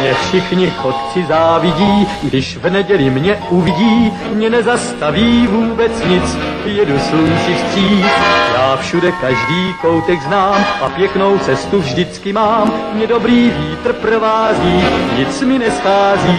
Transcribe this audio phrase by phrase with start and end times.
[0.00, 7.54] Mě všichni chodci závidí, když v neděli mě uvidí, mě nezastaví vůbec nic, jedu slunci
[7.54, 8.06] vstříc.
[8.54, 14.84] Já všude každý koutek znám a pěknou cestu vždycky mám, mě dobrý vítr provází,
[15.18, 16.38] nic mi neschází.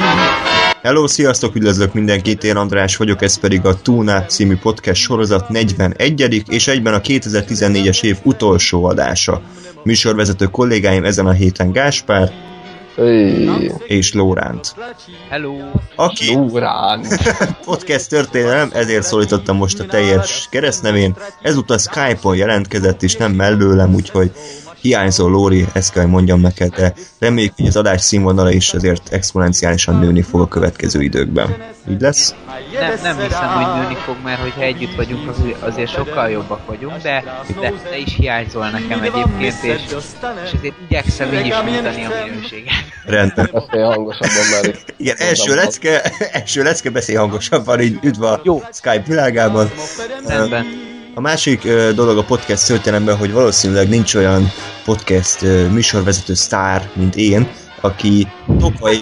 [0.83, 6.43] Hello, sziasztok, üdvözlök mindenkit, én András vagyok, ez pedig a Tuna című podcast sorozat 41.
[6.47, 9.41] és egyben a 2014-es év utolsó adása.
[9.89, 12.31] Műsorvezető kollégáim ezen a héten Gáspár
[12.95, 13.71] Hey.
[13.87, 14.75] és Lóránt.
[15.29, 15.55] Hello!
[15.95, 17.05] Aki Durán.
[17.65, 24.31] podcast történelem, ezért szólítottam most a teljes keresztnevén, ezúttal Skype-on jelentkezett, és nem mellőlem, úgyhogy
[24.81, 29.13] hiányzó Lóri, ezt kell hogy mondjam neked, de reméljük, hogy az adás színvonala is azért
[29.13, 31.55] exponenciálisan nőni fog a következő időkben.
[31.89, 32.35] Így lesz?
[32.79, 36.97] Nem, nem hiszem, hogy nőni fog, mert hogyha együtt vagyunk, az- azért sokkal jobbak vagyunk,
[37.01, 37.23] de,
[37.61, 39.93] de te is hiányzol nekem egyébként, és, és
[40.53, 42.73] azért igyekszem így is mondani a minőséget.
[43.05, 43.49] Rendben.
[43.53, 48.61] Beszélj hangosabban, mert itt Igen, első lecke, első lecke beszél hangosabban, így üdv a Jó.
[48.73, 49.71] Skype világában.
[50.27, 50.88] Rendben.
[51.19, 54.51] A másik ö, dolog a podcast történelemben, hogy valószínűleg nincs olyan
[54.85, 57.47] podcast ö, műsorvezető sztár, mint én,
[57.81, 58.27] aki
[58.59, 58.99] tokai,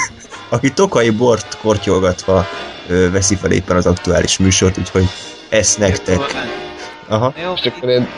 [0.54, 2.46] aki tokai bort kortyolgatva
[2.88, 5.04] ö, veszi fel éppen az aktuális műsort, úgyhogy
[5.48, 6.20] ezt nektek.
[7.08, 7.34] Aha.
[7.42, 7.52] Jó,
[7.88, 8.08] én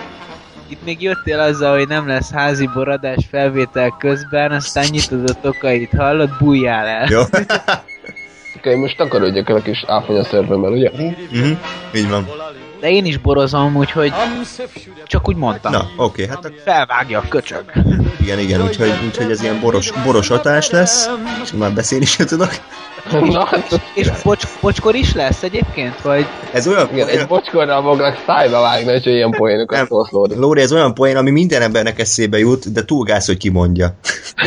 [0.69, 5.91] itt még jöttél azzal, hogy nem lesz házi boradás felvétel közben, aztán nyitod a tokait,
[5.97, 7.09] hallod, bújjál el.
[7.11, 7.23] Jó.
[8.73, 10.91] én most takarodjak el a kis áfonya szervemmel, ugye?
[11.31, 11.53] Mhm,
[11.95, 12.29] Így van.
[12.81, 14.13] De én is borozom, úgyhogy
[15.07, 15.73] csak úgy mondtam.
[15.73, 17.65] Na, oké, hát ak- Felvágja a köcsög.
[18.21, 21.09] igen, igen, úgyhogy, úgyhogy ez ilyen boros, boros hatás lesz,
[21.43, 22.51] és már beszélni sem tudok.
[23.11, 23.49] Na,
[23.95, 26.01] És bocs, bocskor is lesz egyébként?
[26.03, 29.87] Vagy Ez olyan, igen, olyan egy bocskorral fognak szájba vágni, hogyha ilyen poénokat Nem.
[29.87, 30.35] szólsz, Lóri.
[30.35, 33.95] Lóri, ez olyan poén, ami minden embernek eszébe jut, de túl gáz, hogy kimondja.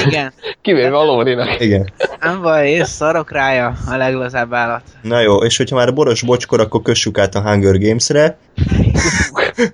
[0.06, 0.34] igen?
[0.62, 1.60] Kivéve a Lórinak.
[1.60, 1.90] Igen.
[2.20, 4.82] Nem baj, és szarok rája a leglazább állat.
[5.02, 8.38] Na jó, és hogyha már a boros bocskor, akkor kössük át a Hunger Games-re.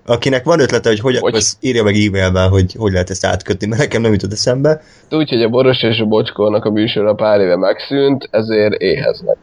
[0.06, 1.36] Akinek van ötlete, hogy hogy, Hogy?
[1.36, 4.82] az írja meg e-mailben, hogy hogy lehet ezt átkötni, mert nekem nem jutott eszembe.
[5.10, 9.38] Úgy, hogy a Boros és a Bocskornak a műsora pár éve megszűnt, ezért éheznek.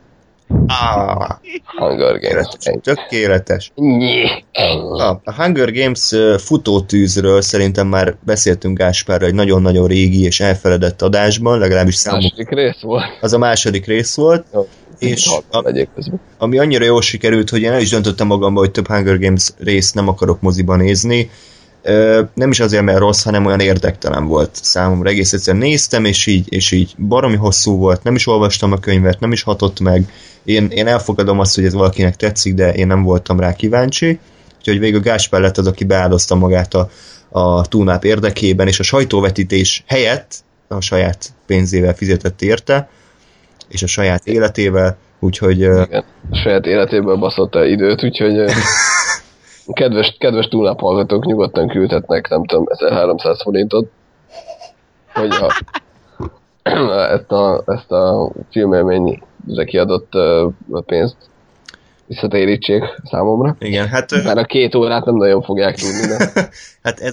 [0.66, 1.38] Ah,
[1.78, 2.46] Hunger Games.
[2.82, 3.72] Tökéletes.
[3.74, 4.24] Nyi.
[4.52, 4.98] Ennyi.
[4.98, 11.58] Na, a Hunger Games futótűzről szerintem már beszéltünk Gáspárra egy nagyon-nagyon régi és elfeledett adásban,
[11.58, 13.04] legalábbis számomra Második rész volt.
[13.20, 14.68] az a második rész volt, Jó.
[14.98, 15.72] és a...
[16.38, 19.94] ami annyira jól sikerült, hogy én el is döntöttem magamban, hogy több Hunger Games részt
[19.94, 21.30] nem akarok moziban nézni.
[22.34, 25.08] Nem is azért, mert rossz, hanem olyan érdektelen volt számomra.
[25.08, 29.20] Egész egyszerűen néztem, és így, és így baromi hosszú volt, nem is olvastam a könyvet,
[29.20, 30.12] nem is hatott meg.
[30.44, 34.18] Én, én elfogadom azt, hogy ez valakinek tetszik, de én nem voltam rá kíváncsi.
[34.58, 36.88] Úgyhogy végül Gáspár lett az, aki beáldozta magát a,
[37.28, 40.34] a túlnáp érdekében, és a sajtóvetítés helyett
[40.68, 42.88] a saját pénzével fizetett érte,
[43.68, 46.04] és a saját életével, úgyhogy Igen.
[46.30, 48.34] A saját életéből baszott el időt, úgyhogy
[49.72, 53.90] kedves, kedves túlnapolgatók nyugodtan küldhetnek, nem tudom, 1300 forintot,
[55.14, 55.64] hogy a,
[57.16, 60.12] ezt, a, ezt a filmélményre kiadott
[60.86, 61.16] pénzt
[62.12, 63.56] visszatérítsék számomra.
[63.58, 66.32] igen, hát, Már a két órát nem nagyon fogják tudni, de
[66.82, 67.12] hát ez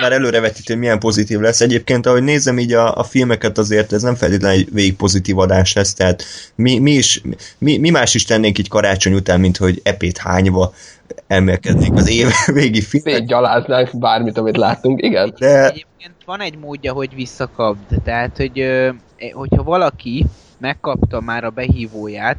[0.00, 1.60] már előrevetítő, hogy milyen pozitív lesz.
[1.60, 5.72] Egyébként, ahogy nézem így a, a filmeket, azért ez nem feltétlenül egy végig pozitív adás
[5.72, 7.22] lesz, tehát mi, mi, is,
[7.58, 10.72] mi, mi más is tennénk így karácsony után, mint hogy epét hányva
[11.26, 12.28] emelkednénk az év
[12.60, 13.14] végi filmek.
[13.14, 15.34] szétgyaláznánk bármit, amit láttunk, igen.
[15.38, 18.02] De Egyébként van egy módja, hogy visszakapd.
[18.04, 18.90] Tehát, hogy ö,
[19.32, 20.24] hogyha valaki
[20.58, 22.36] megkapta már a behívóját,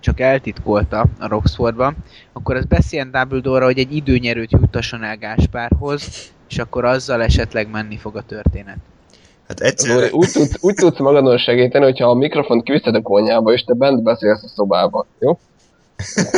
[0.00, 1.96] csak eltitkolta a Roxfordban,
[2.32, 7.96] akkor az beszéljen Dumbledore-ra, hogy egy időnyerőt juttasson el Gáspárhoz, és akkor azzal esetleg menni
[7.96, 8.76] fog a történet.
[9.48, 13.52] hát Lóri, egyszer, úgy, tud, úgy tudsz magadon segíteni, hogyha a mikrofont kiviszed a konyhába,
[13.52, 15.38] és te bent beszélsz a szobában, jó?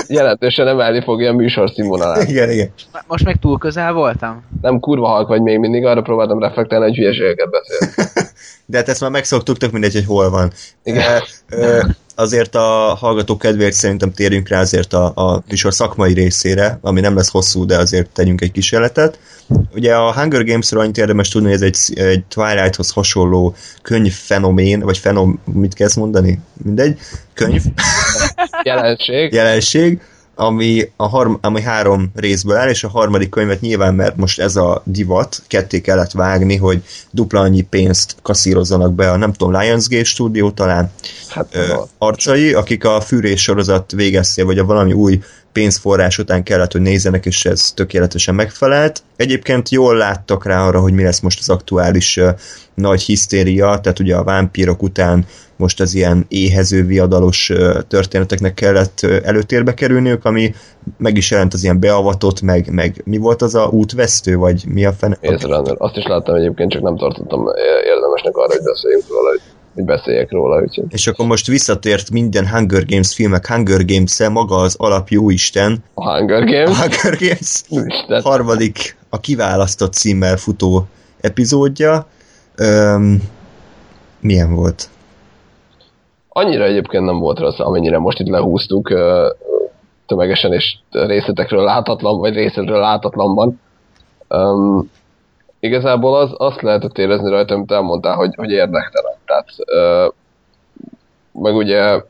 [0.08, 2.28] Jelentősen emelni fogja a műsor színvonalát.
[2.28, 2.72] igen, igen.
[3.06, 4.44] Most meg túl közel voltam?
[4.62, 8.04] Nem kurva halk vagy még mindig, arra próbáltam reflektálni, hogy hülyeségeket beszél.
[8.66, 10.52] De hát ezt már megszoktuk, tök mindegy, hogy hol van.
[10.82, 11.22] Igen.
[11.48, 11.80] De, ö,
[12.20, 17.14] azért a hallgatók kedvéért szerintem térjünk rá azért a, a műsor szakmai részére, ami nem
[17.14, 19.18] lesz hosszú, de azért tegyünk egy kísérletet.
[19.74, 24.98] Ugye a Hunger Games-ről annyit érdemes tudni, hogy ez egy, egy Twilight-hoz hasonló könyvfenomén, vagy
[24.98, 26.40] fenom, mit kell ezt mondani?
[26.64, 26.98] Mindegy,
[27.34, 27.62] könyv,
[28.62, 29.32] Jelenség.
[29.32, 30.00] jelenség,
[30.40, 34.56] ami, a harm, ami három részből áll, és a harmadik könyvet nyilván, mert most ez
[34.56, 40.04] a divat, ketté kellett vágni, hogy dupla annyi pénzt kaszírozzanak be a, nem tudom, Lionsgate
[40.04, 40.92] stúdió talán,
[41.28, 45.20] Hát, ö, arcai, akik a fűrés sorozat végezték, vagy a valami új
[45.52, 49.02] pénzforrás után kellett, hogy nézzenek, és ez tökéletesen megfelelt.
[49.16, 52.28] Egyébként jól láttak rá arra, hogy mi lesz most az aktuális uh,
[52.74, 55.26] nagy hisztéria, tehát ugye a vámpírok után
[55.56, 60.54] most az ilyen éhező, viadalos uh, történeteknek kellett uh, előtérbe kerülniük, ami
[60.96, 64.84] meg is jelent az ilyen beavatott, meg, meg mi volt az a útvesztő, vagy mi
[64.84, 65.18] a fene?
[65.20, 65.74] Runner.
[65.78, 67.46] Azt is láttam egyébként, csak nem tartottam
[67.84, 69.40] érdemesnek arra, hogy beszéljünk róla, hogy
[69.74, 70.62] hogy beszéljek róla.
[70.62, 70.84] Úgyhogy.
[70.88, 75.84] És akkor most visszatért minden Hunger Games filmek Hunger games -e, maga az alap Isten.
[75.94, 76.68] A Hunger Games?
[76.68, 77.62] A Hunger Games.
[77.68, 78.22] Isten.
[78.22, 80.86] Harmadik a kiválasztott címmel futó
[81.20, 82.06] epizódja.
[82.56, 83.22] Öm,
[84.20, 84.88] milyen volt?
[86.28, 88.92] Annyira egyébként nem volt rossz, amennyire most itt lehúztuk
[90.06, 93.60] tömegesen és részletekről láthatlan, vagy részletről láthatlanban.
[94.28, 94.90] Um,
[95.60, 99.14] igazából az, azt lehetett érezni rajta, amit elmondtál, hogy, hogy érdektelen.
[99.24, 100.08] Tehát, ö,
[101.32, 102.02] meg ugye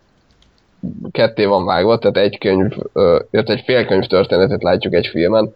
[1.10, 2.72] ketté van vágva, tehát egy könyv,
[3.30, 5.54] illetve egy fél könyv történetet látjuk egy filmen,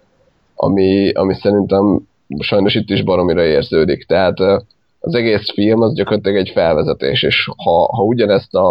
[0.55, 1.99] ami, ami szerintem
[2.39, 4.07] sajnos itt is baromira érződik.
[4.07, 4.41] Tehát
[5.01, 8.71] az egész film az gyakorlatilag egy felvezetés, és ha, ha ugyanezt a,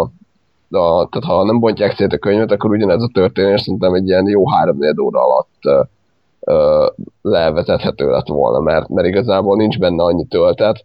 [0.70, 4.28] a tehát ha nem bontják szét a könyvet, akkor ugyanez a történés szerintem egy ilyen
[4.28, 5.80] jó három óra alatt ö,
[7.22, 10.84] levezethető lett volna, mert, mert igazából nincs benne annyi töltet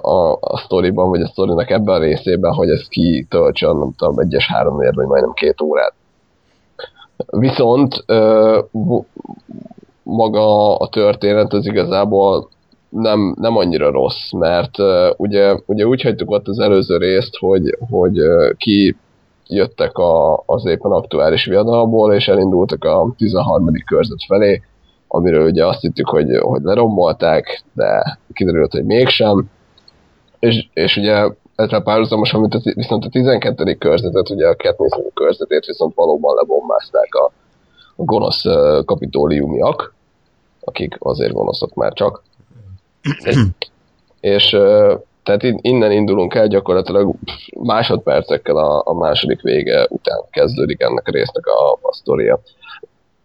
[0.00, 4.46] a, a sztoriban, vagy a sztorinak ebben a részében, hogy ez kitöltsön, nem tudom, egyes
[4.46, 5.94] három vagy majdnem két órát.
[7.26, 8.04] Viszont
[10.02, 12.48] maga a történet az igazából
[12.88, 17.76] nem, nem annyira rossz, mert uh, ugye, ugye úgy hagytuk ott az előző részt, hogy,
[17.90, 18.96] hogy uh, ki
[19.48, 23.72] jöttek a, az éppen aktuális viadalból, és elindultak a 13.
[23.86, 24.62] körzet felé,
[25.08, 29.50] amiről ugye azt hittük, hogy, hogy lerombolták, de kiderült, hogy mégsem.
[30.38, 33.74] És, és ugye ezzel párhuzamosan, mint a, viszont a 12.
[33.74, 37.32] körzetet, ugye a Katniss körzetét viszont valóban lebombázták a,
[37.96, 38.42] a gonosz
[38.84, 39.94] kapitóliumiak,
[40.60, 42.22] akik azért gonoszok már csak.
[44.20, 44.56] és
[45.28, 47.14] tehát innen indulunk el, gyakorlatilag
[47.62, 52.40] másodpercekkel a, a második vége után kezdődik ennek a résznek a, a sztoria.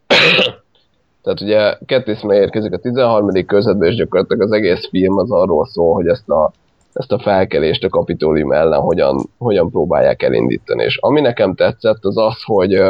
[1.23, 3.45] Tehát ugye Katniss érkezik a 13.
[3.45, 6.51] közvetbe, és gyakorlatilag az egész film az arról szól, hogy ezt a,
[6.93, 10.83] ezt a felkelést a kapitólium ellen hogyan, hogyan próbálják elindítani.
[10.83, 12.81] És ami nekem tetszett, az az, hogy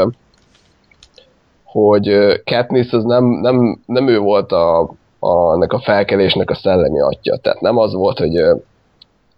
[1.63, 4.79] hogy Katniss az nem, nem, nem ő volt a,
[5.19, 7.37] a, ennek a felkelésnek a szellemi atya.
[7.37, 8.41] Tehát nem az volt, hogy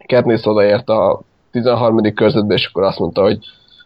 [0.07, 1.21] Katniss odaért a
[1.51, 2.13] 13.
[2.13, 3.39] körzetbe, és akkor azt mondta, hogy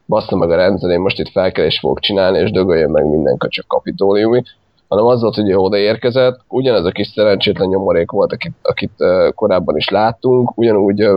[0.06, 3.68] bassza meg a rendszer, én most itt felkelés fogok csinálni, és dögöljön meg minden csak
[3.68, 4.44] kapitóliumi,
[4.88, 8.94] hanem az volt, hogy ő odaérkezett, ugyanez a kis szerencsétlen nyomorék volt, akit, akit
[9.36, 11.08] korábban is láttunk, ugyanúgy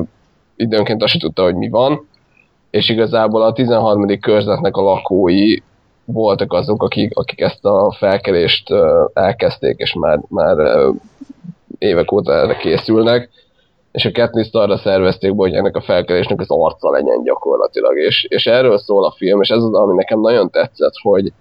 [0.56, 2.06] időnként azt tudta, hogy mi van,
[2.70, 4.20] és igazából a 13.
[4.20, 5.56] körzetnek a lakói
[6.04, 8.74] voltak azok, akik, akik ezt a felkelést
[9.12, 10.56] elkezdték, és már, már
[11.78, 13.30] évek óta erre készülnek,
[13.92, 18.46] és a katniss arra szervezték, hogy ennek a felkelésnek az arca legyen gyakorlatilag, és, és
[18.46, 21.32] erről szól a film, és ez az, ami nekem nagyon tetszett, hogy,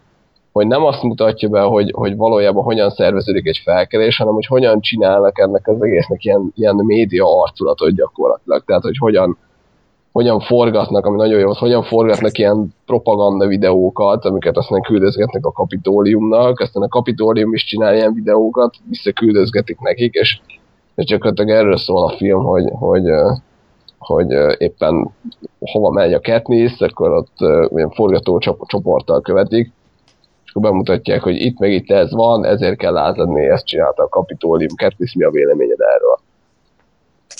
[0.51, 4.81] hogy nem azt mutatja be, hogy, hogy valójában hogyan szerveződik egy felkelés, hanem hogy hogyan
[4.81, 9.38] csinálnak ennek az egésznek ilyen, ilyen média arculatot gyakorlatilag, tehát hogy hogyan,
[10.12, 15.51] hogyan forgatnak, ami nagyon jó, hogy hogyan forgatnak ilyen propaganda videókat, amiket aztán küldözgetnek a
[15.51, 20.39] kapitóliumnak, aztán a kapitólium is csinál ilyen videókat, visszaküldözgetik nekik, és
[20.95, 23.04] és gyakorlatilag erről szól a film, hogy, hogy,
[23.97, 24.27] hogy
[24.57, 25.09] éppen
[25.59, 27.35] hova megy a Katniss, akkor ott
[27.69, 29.71] ilyen forgató csoporttal követik,
[30.45, 34.07] és akkor bemutatják, hogy itt meg itt ez van, ezért kell átadni, ezt csinálta a
[34.07, 36.19] Kapitólium, Katniss, mi a véleményed erről?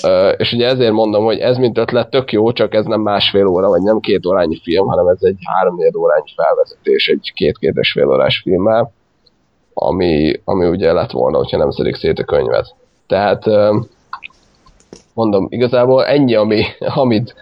[0.04, 3.46] Uh, és ugye ezért mondom, hogy ez mint ötlet tök jó, csak ez nem másfél
[3.46, 7.92] óra, vagy nem két órányi film, hanem ez egy három órányi felvezetés egy két-két és
[7.92, 8.94] fél órás filmmel,
[9.74, 12.76] ami, ami ugye lett volna, hogyha nem szedik szét a könyvet.
[13.12, 13.46] Tehát
[15.14, 16.64] mondom, igazából ennyi, ami,
[17.04, 17.36] amit,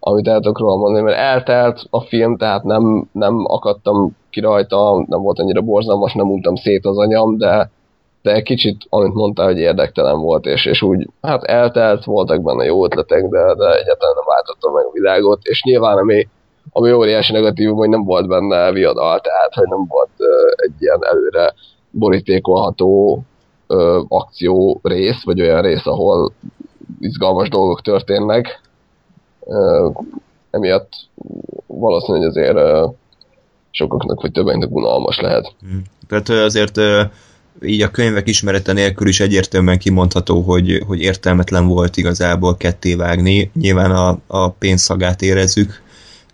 [0.00, 5.04] amit el tudok róla mondani, mert eltelt a film, tehát nem, nem akadtam ki rajta,
[5.06, 7.70] nem volt annyira borzalmas, nem untam szét az anyam, de,
[8.22, 12.84] de kicsit, amit mondtál, hogy érdektelen volt, és, és úgy, hát eltelt, voltak benne jó
[12.84, 16.28] ötletek, de, de egyáltalán nem váltottam meg a világot, és nyilván ami,
[16.72, 21.00] ami óriási negatív, hogy nem volt benne viadal, tehát hogy nem volt uh, egy ilyen
[21.04, 21.54] előre
[21.90, 23.22] borítékolható
[23.68, 26.32] ö, akció rész, vagy olyan rész, ahol
[27.00, 28.60] izgalmas dolgok történnek.
[29.46, 29.88] Ö,
[30.50, 30.92] emiatt
[31.66, 32.86] valószínűleg azért ö,
[33.70, 35.54] sokaknak vagy többeknek unalmas lehet.
[35.60, 35.82] Hmm.
[36.08, 36.80] Tehát azért
[37.62, 43.50] így a könyvek ismerete nélkül is egyértelműen kimondható, hogy, hogy értelmetlen volt igazából ketté vágni.
[43.54, 45.82] Nyilván a, a pénzszagát érezzük,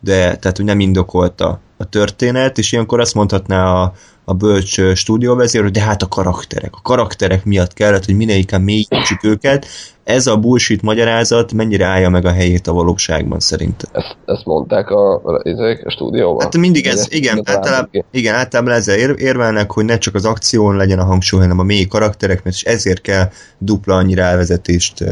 [0.01, 3.93] de tehát hogy nem indokolta a történet, és ilyenkor azt mondhatná a,
[4.25, 6.75] a bölcs stúdióvezér, hogy de hát a karakterek.
[6.75, 9.67] A karakterek miatt kellett, hogy minél inkább mélyítsük őket.
[10.05, 13.91] Ez a bullshit magyarázat mennyire állja meg a helyét a valóságban szerintem.
[13.93, 15.43] Ezt, ezt mondták a, a,
[15.85, 16.43] a stúdióban?
[16.43, 20.77] Hát mindig ez, igen, általában, igen, általában ezzel ér, érvelnek, hogy ne csak az akción
[20.77, 25.05] legyen a hangsúly, hanem a mély karakterek, mert ezért kell dupla annyi rávezetést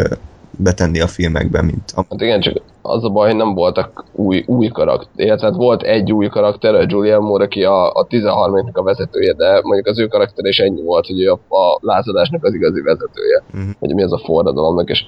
[0.58, 1.92] betenni a filmekben, mint...
[1.94, 2.04] A...
[2.10, 5.82] Hát igen, csak az a baj, hogy nem voltak új, új karakter, illetve hát volt
[5.82, 9.98] egy új karakter, a Julian Moore, aki a, a 13 a vezetője, de mondjuk az
[9.98, 13.70] ő karakter is ennyi volt, hogy ő a, a lázadásnak az igazi vezetője, uh-huh.
[13.78, 15.04] hogy mi az a forradalomnak, és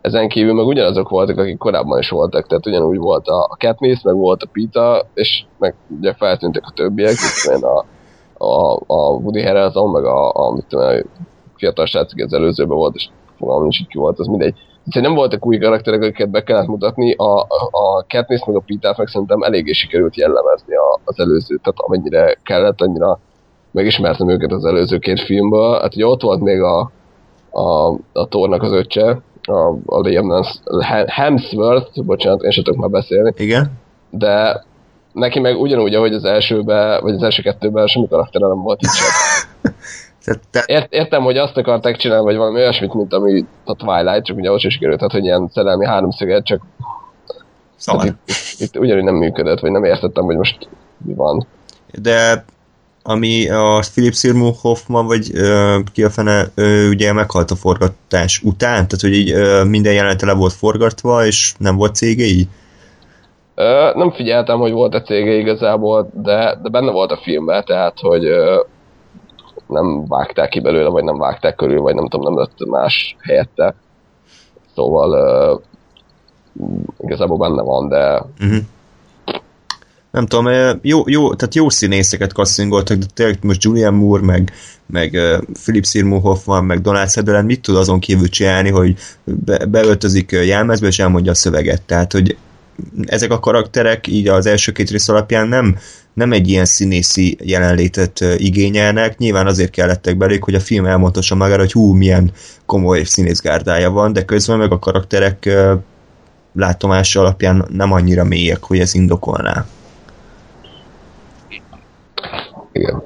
[0.00, 4.02] ezen kívül meg ugyanazok voltak, akik korábban is voltak, tehát ugyanúgy volt a, a Katniss,
[4.02, 7.84] meg volt a Pita, és meg ugye feltűntek a többiek, itt a,
[8.44, 11.02] a, a Woody Harrelson, meg a, a, mit tudom, a
[11.56, 13.08] fiatal srác, az előzőben volt, és
[13.38, 14.54] fogalmam nincs, ki volt, az mindegy
[14.86, 18.96] Úgyhogy nem voltak új karakterek, akiket be kellett mutatni, a, a, Katniss meg a Pitát
[18.96, 23.20] meg szerintem eléggé sikerült jellemezni a, az előző, tehát amennyire kellett, annyira
[23.70, 25.80] megismertem őket az előző két filmből.
[25.80, 26.90] Hát ugye ott volt még a,
[27.50, 30.42] a, a Tornak az öccse, a, a Liam
[31.06, 33.32] Hemsworth, bocsánat, én sem tudok már beszélni.
[33.36, 33.72] Igen.
[34.10, 34.64] De
[35.12, 38.90] neki meg ugyanúgy, ahogy az elsőben, vagy az első kettőben semmi karaktere nem volt itt
[38.90, 39.08] sem.
[40.50, 40.62] Te...
[40.66, 44.50] Ért, értem, hogy azt akarták csinálni, vagy valami olyasmit, mint ami a Twilight, csak ugye
[44.50, 46.62] ott is sikerült, tehát, hogy ilyen szerelmi háromszöget, csak
[47.76, 48.06] szóval.
[48.06, 48.18] itt,
[48.58, 50.68] itt, ugyanúgy nem működött, vagy nem értettem, hogy most
[51.04, 51.46] mi van.
[52.02, 52.44] De
[53.06, 58.40] ami a Philip Seymour Hoffman, vagy ö, ki a fene, ö, ugye meghalt a forgatás
[58.42, 62.48] után, tehát hogy így ö, minden jelenete le volt forgatva, és nem volt CGI?
[63.54, 67.98] Ö, nem figyeltem, hogy volt a CGI igazából, de, de benne volt a filmben, tehát
[68.00, 68.60] hogy ö,
[69.66, 73.74] nem vágták ki belőle, vagy nem vágták körül, vagy nem tudom, nem lett más helyette.
[74.74, 75.60] Szóval uh,
[76.98, 78.62] igazából benne van, de uh-huh.
[80.10, 84.52] nem tudom, jó, jó, tehát jó színészeket kasszingoltak, de tényleg most Julian Moore, meg,
[84.86, 85.18] meg
[85.64, 90.86] Philip Seymour Hoffman, meg Donald Sutherland mit tud azon kívül csinálni, hogy be, beöltözik jelmezbe,
[90.86, 91.82] és elmondja a szöveget.
[91.82, 92.36] Tehát, hogy
[93.06, 95.76] ezek a karakterek így az első két rész alapján nem,
[96.14, 101.60] nem egy ilyen színészi jelenlétet igényelnek, nyilván azért kellettek belők, hogy a film elmondhassa magára,
[101.60, 102.32] hogy hú, milyen
[102.66, 105.50] komoly színészgárdája van, de közben meg a karakterek
[106.54, 109.66] látomás alapján nem annyira mélyek, hogy ez indokolná.
[112.72, 113.02] Igen.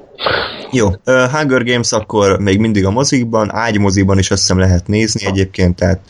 [0.72, 5.76] Jó, Hunger Games akkor még mindig a mozikban, ágymoziban is azt hiszem lehet nézni egyébként,
[5.76, 6.00] tehát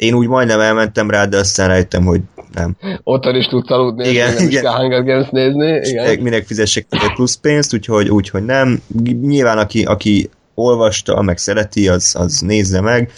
[0.00, 2.20] én úgy majdnem elmentem rá, de aztán rájöttem, hogy
[2.54, 2.76] nem.
[3.02, 4.64] Otthon is tudsz aludni, igen, nem igen.
[4.64, 5.88] is Hunger Games nézni.
[5.88, 6.18] Igen.
[6.18, 8.82] Minek fizessek egy plusz pénzt, úgyhogy, úgyhogy nem.
[9.20, 13.10] Nyilván aki, aki olvasta, meg szereti, az, az nézze meg.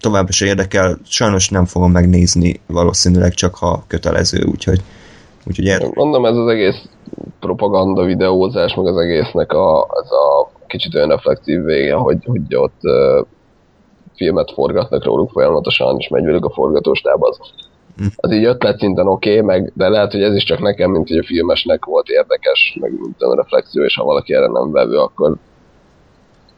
[0.00, 4.80] Továbbra se érdekel, sajnos nem fogom megnézni, valószínűleg csak ha kötelező, úgyhogy,
[5.46, 5.90] úgyhogy er...
[5.94, 6.82] Mondom, ez az egész
[7.40, 12.80] propaganda videózás, meg az egésznek a, az a kicsit olyan reflektív vége, hogy, hogy ott
[14.16, 17.38] filmet forgatnak róluk folyamatosan, és megy velük a forgatóstáb, az,
[18.16, 21.08] az így ötlet szinten oké, okay, meg, de lehet, hogy ez is csak nekem, mint
[21.08, 24.96] hogy a filmesnek volt érdekes, meg mint a reflexió, és ha valaki erre nem vevő,
[24.96, 25.36] akkor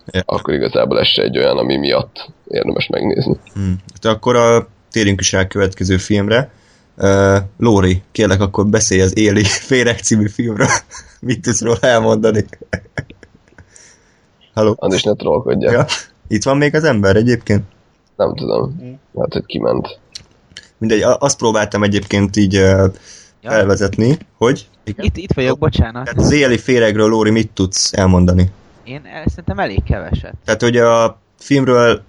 [0.07, 0.23] ja.
[0.27, 3.37] akkor igazából ez se egy olyan, ami miatt érdemes megnézni.
[3.55, 3.77] Hmm.
[4.01, 6.51] De akkor a, térjünk is rá a következő filmre.
[6.97, 10.69] Uh, Lóri, kérlek, akkor beszélj az Éli Féreg című filmről.
[11.21, 12.45] Mit tudsz róla elmondani?
[14.55, 14.75] Halló?
[14.79, 15.71] Andis, ne trollkodja.
[15.71, 15.85] Ja.
[16.29, 17.65] Itt van még az ember egyébként?
[18.17, 18.77] Nem tudom.
[19.19, 19.99] Hát, hogy kiment.
[20.79, 22.93] Mindegy, azt próbáltam egyébként így uh,
[23.41, 23.51] ja.
[23.51, 24.69] elvezetni, hogy...
[24.85, 25.05] Igen?
[25.05, 26.05] Itt, itt vagyok, bocsánat.
[26.05, 28.51] Tehát az éjjeli féregről, Lóri, mit tudsz elmondani?
[28.85, 30.35] Én szerintem elég keveset.
[30.45, 32.03] Tehát, hogy a filmről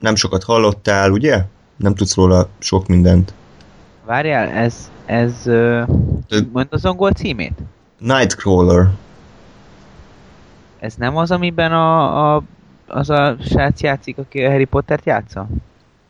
[0.00, 1.44] nem sokat hallottál, ugye?
[1.76, 3.34] Nem tudsz róla sok mindent.
[4.04, 5.88] Várjál, ez, ez, uh,
[6.52, 7.58] mondd az angol címét?
[7.98, 8.88] Nightcrawler.
[10.78, 12.42] Ez nem az, amiben a, a
[12.86, 15.48] az a srác játszik, aki a Harry Pottert játsza?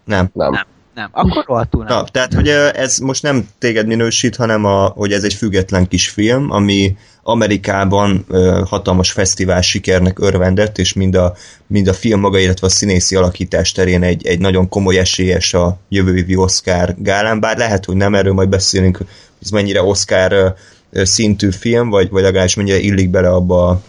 [0.04, 0.28] Nem.
[0.33, 0.50] Nem.
[0.50, 0.66] nem.
[0.97, 1.97] Nem, akkor rohadtul nem.
[1.97, 6.09] Na, tehát, hogy ez most nem téged minősít, hanem a, hogy ez egy független kis
[6.09, 11.35] film, ami Amerikában ö, hatalmas fesztivál sikernek örvendett, és mind a,
[11.66, 15.78] mind a film maga, illetve a színészi alakítás terén egy, egy nagyon komoly esélyes a
[15.88, 19.06] jövő évi Oscar gálán, bár lehet, hogy nem erről majd beszélünk, hogy
[19.42, 20.54] ez mennyire Oscar
[20.90, 23.80] ö, szintű film, vagy, vagy legalábbis mennyire illik bele abba a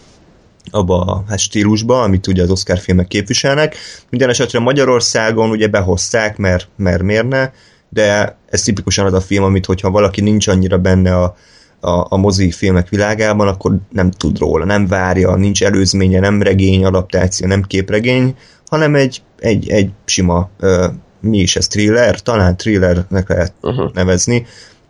[0.70, 3.76] abba a hát stílusba, amit ugye az Oscar filmek képviselnek.
[4.10, 7.52] Minden esetre Magyarországon ugye behozták, mert, mert mérne,
[7.88, 11.36] de ez tipikusan az a film, amit hogyha valaki nincs annyira benne a,
[11.80, 16.84] a, a mozi filmek világában, akkor nem tud róla, nem várja, nincs előzménye, nem regény,
[16.84, 20.84] adaptáció, nem képregény, hanem egy, egy, egy sima, uh,
[21.20, 22.20] mi is ez, thriller?
[22.20, 23.92] Talán thrillernek lehet uh-huh.
[23.92, 24.46] nevezni.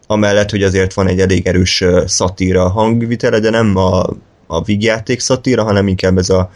[0.07, 4.07] amellett, hogy azért van egy elég erős szatíra hangvitele, de nem a,
[4.51, 6.51] a vígjáték szatíra, hanem inkább ez a,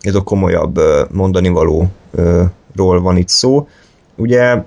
[0.00, 0.80] ez a komolyabb
[1.10, 3.68] mondani valóról van itt szó.
[4.16, 4.62] Ugye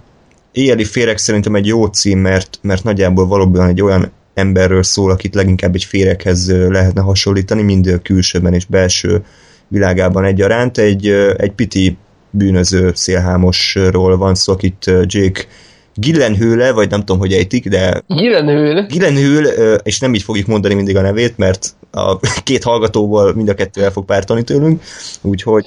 [0.52, 5.36] éjjeli féreg szerintem egy jó cím, mert, mert nagyjából valóban egy olyan emberről szól, akit
[5.36, 9.24] leginkább egy féreghez lehetne hasonlítani, mind külsőben és belső
[9.68, 10.78] világában egyaránt.
[10.78, 11.98] Egy, egy piti
[12.30, 15.46] bűnöző szélhámosról van szó, akit Jake
[15.94, 18.02] Gillenhőle, vagy nem tudom, hogy ejtik, de...
[18.08, 18.82] Gillenhőle?
[18.82, 19.46] Gillenhől,
[19.84, 23.84] és nem így fogjuk mondani mindig a nevét, mert a két hallgatóból mind a kettő
[23.84, 24.82] el fog pártani tőlünk,
[25.22, 25.66] úgyhogy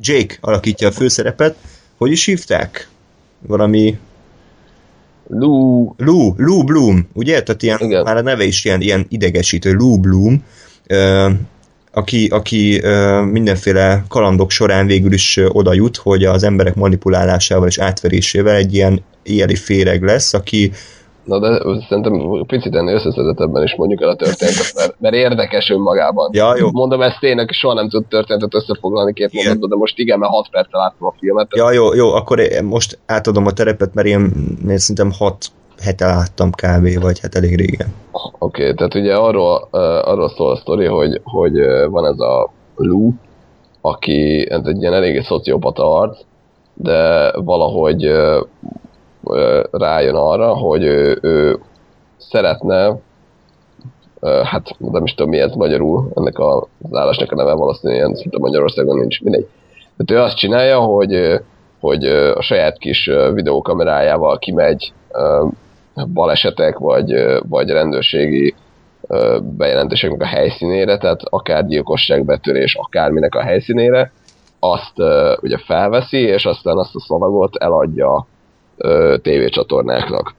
[0.00, 1.56] Jake alakítja a főszerepet.
[1.98, 2.88] Hogy is hívták?
[3.46, 3.98] Valami
[5.28, 5.92] Lou.
[5.96, 7.42] Lou, Lou Bloom, ugye?
[7.42, 8.02] Tehát ilyen, Igen.
[8.02, 10.44] már a neve is ilyen, ilyen idegesítő, Lou Bloom,
[11.92, 12.82] aki, aki
[13.30, 19.02] mindenféle kalandok során végül is oda jut, hogy az emberek manipulálásával és átverésével egy ilyen
[19.22, 20.72] éjjeli féreg lesz, aki
[21.24, 26.30] Na de szerintem picit ennél összeszedettebben is mondjuk el a történetet, mert, mert érdekes önmagában.
[26.32, 26.70] Ja, jó.
[26.70, 30.32] Mondom ezt én, aki soha nem tud történetet összefoglalni két mondatban, de most igen, mert
[30.32, 31.48] 6 perccel láttam a filmet.
[31.56, 34.32] Ja, jó, jó, akkor most átadom a terepet, mert én,
[34.68, 35.46] én szerintem 6
[35.82, 37.00] hete láttam kb.
[37.00, 37.94] vagy hát elég régen.
[38.12, 41.52] Oké, okay, tehát ugye arról, uh, arról szól a sztori, hogy, hogy
[41.90, 43.12] van ez a Lou,
[43.80, 46.18] aki ez egy ilyen eléggé szociopata arc,
[46.74, 48.46] de valahogy uh,
[49.70, 51.58] rájön arra, hogy ő, ő
[52.18, 52.96] szeretne,
[54.20, 58.98] hát nem is tudom mi ez magyarul, ennek az állásnak a neve valószínűleg szinte Magyarországon
[58.98, 59.48] nincs, mindegy.
[59.96, 61.40] Tehát ő azt csinálja, hogy,
[61.80, 64.92] hogy a saját kis videókamerájával kimegy
[66.12, 67.14] balesetek, vagy,
[67.48, 68.54] vagy rendőrségi
[69.40, 74.12] bejelentéseknek a helyszínére, tehát akár gyilkosság, betörés, akárminek a helyszínére,
[74.58, 74.98] azt
[75.40, 78.26] ugye felveszi, és aztán azt a szalagot eladja
[79.22, 80.34] tévécsatornáknak.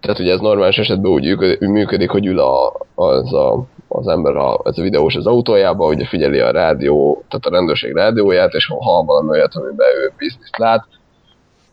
[0.00, 4.60] Tehát ugye ez normális esetben úgy működik, hogy ül a, az, a, az ember, a,
[4.64, 8.82] ez a videós az autójába, ugye figyeli a rádió, tehát a rendőrség rádióját, és ha
[8.82, 10.86] hall valami olyat, amiben ő bizniszt lát,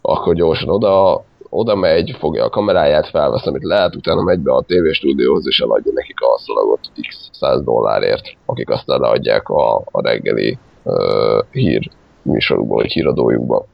[0.02, 4.62] akkor gyorsan oda, oda megy, fogja a kameráját, felvesz, amit lehet, utána megy be a
[4.62, 10.58] tévéstúdióhoz, és eladja nekik a szalagot x 100 dollárért, akik aztán leadják a, a reggeli
[10.84, 11.90] uh, hír
[12.22, 13.66] műsorukba, vagy híradójukba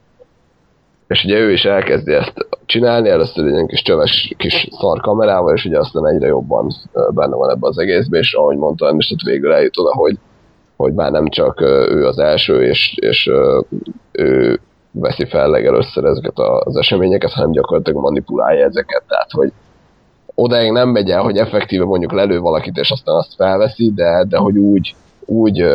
[1.09, 2.33] és ugye ő is elkezdi ezt
[2.65, 6.67] csinálni, először egy ilyen kis csöves kis szar kamerával, és ugye aztán egyre jobban
[7.09, 10.17] benne van ebbe az egészbe, és ahogy mondta, és ott végül eljut oda, hogy,
[10.75, 13.31] hogy már nem csak ő az első, és, és
[14.11, 14.59] ő
[14.91, 19.51] veszi fel legelőször ezeket az eseményeket, hanem gyakorlatilag manipulálja ezeket, tehát hogy
[20.35, 24.37] odáig nem megy el, hogy effektíve mondjuk lelő valakit, és aztán azt felveszi, de, de
[24.37, 24.95] hogy úgy,
[25.25, 25.65] úgy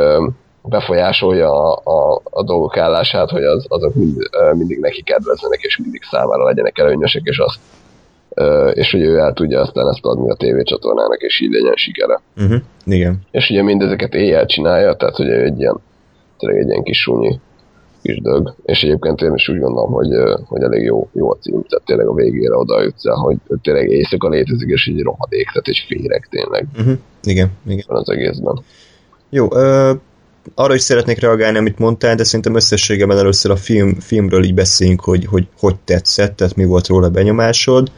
[0.68, 4.16] befolyásolja a, a, a dolgok állását, hogy az, azok mind,
[4.52, 7.58] mindig neki kedvezzenek, és mindig számára legyenek előnyösek, és azt
[8.72, 12.20] és hogy ő el tudja aztán ezt adni a tévécsatornának, és így legyen sikere.
[12.36, 12.60] Uh-huh.
[12.84, 13.20] Igen.
[13.30, 15.80] És ugye mindezeket éjjel csinálja, tehát hogy egy ilyen,
[16.38, 17.40] tényleg egy ilyen kis súnyi
[18.02, 20.08] kis dög, és egyébként én is úgy gondolom, hogy,
[20.46, 23.90] hogy elég jó, jó a cím, tehát tényleg a végére oda jutsz el, hogy tényleg
[23.90, 26.66] éjszaka létezik, és egy rohadék, tehát egy féreg tényleg.
[26.78, 26.98] Uh-huh.
[27.22, 27.84] Igen, igen.
[27.86, 28.60] Az egészben.
[29.30, 29.92] Jó, ö,
[30.54, 35.00] arra is szeretnék reagálni, amit mondtál, de szerintem összességében először a film, filmről így beszéljünk,
[35.00, 37.90] hogy, hogy hogy tetszett, tehát mi volt róla benyomásod.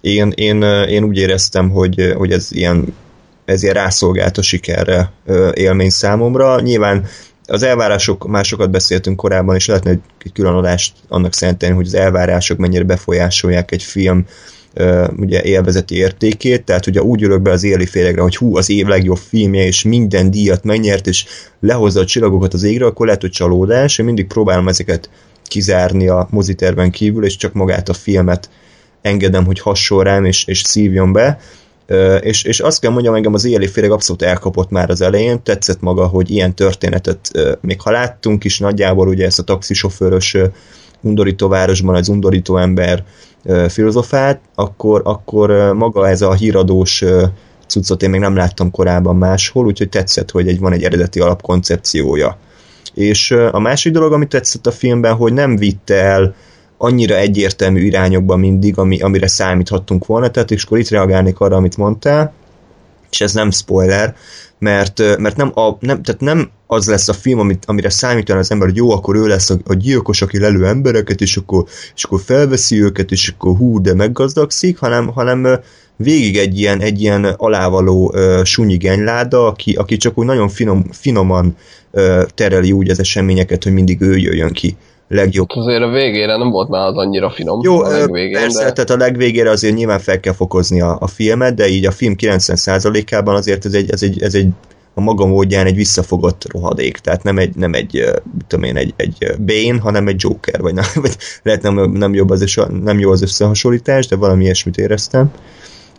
[0.00, 2.94] Én, én, én úgy éreztem, hogy, hogy ez ilyen
[3.44, 5.12] ez ilyen rászolgált a sikerre
[5.52, 6.60] élmény számomra.
[6.60, 7.06] Nyilván
[7.46, 12.58] az elvárások, másokat beszéltünk korábban, és lehetne egy külön adást annak szentelni, hogy az elvárások
[12.58, 14.26] mennyire befolyásolják egy film
[15.16, 18.86] ugye élvezeti értékét, tehát ugye úgy ülök be az éli félegre, hogy hú, az év
[18.86, 21.24] legjobb filmje, és minden díjat megnyert, és
[21.60, 23.98] lehozza a csillagokat az égre, akkor lehet, hogy csalódás.
[23.98, 25.10] Én mindig próbálom ezeket
[25.44, 28.50] kizárni a moziterven kívül, és csak magát a filmet
[29.02, 31.38] engedem, hogy hasonl rám, és, és szívjon be.
[32.20, 35.80] És, és azt kell mondjam, engem az éjjeli féreg abszolút elkapott már az elején, tetszett
[35.80, 40.36] maga, hogy ilyen történetet még ha láttunk is nagyjából, ugye ezt a taxisofőrös
[41.00, 43.04] undorító városban az undorító ember
[43.68, 47.04] filozofát, akkor, akkor maga ez a híradós
[47.66, 52.38] cuccot én még nem láttam korábban máshol, úgyhogy tetszett, hogy egy, van egy eredeti alapkoncepciója.
[52.94, 56.34] És a másik dolog, amit tetszett a filmben, hogy nem vitte el
[56.78, 61.76] annyira egyértelmű irányokba mindig, ami, amire számíthattunk volna, tehát és akkor itt reagálnék arra, amit
[61.76, 62.32] mondtál,
[63.14, 64.16] és ez nem spoiler,
[64.58, 68.50] mert, mert nem, a, nem, tehát nem az lesz a film, amit, amire számítan az
[68.50, 72.04] ember, hogy jó, akkor ő lesz a, a gyilkos, aki lelő embereket, és akkor, és
[72.04, 75.60] akkor felveszi őket, és akkor hú, de meggazdagszik, hanem, hanem
[75.96, 80.84] végig egy ilyen, egy ilyen alávaló uh, sunyi genyláda, aki, aki csak úgy nagyon finom,
[80.90, 81.56] finoman
[81.90, 84.76] uh, tereli úgy az eseményeket, hogy mindig ő jöjjön ki
[85.14, 85.48] legjobb.
[85.48, 87.60] Azért a végére nem volt már az annyira finom.
[87.62, 88.72] Jó, a legvégén, persze, de...
[88.72, 92.14] tehát a legvégére azért nyilván fel kell fokozni a, a filmet, de így a film
[92.18, 94.48] 90%-ában azért ez egy, ez egy, ez egy
[94.94, 98.04] a maga módján egy visszafogott rohadék, tehát nem egy, nem egy
[98.46, 102.30] tudom én, egy, egy Bane, hanem egy Joker, vagy, nem, vagy lehet nem, nem, jobb
[102.30, 105.32] az, nem jó az összehasonlítás, de valami ilyesmit éreztem.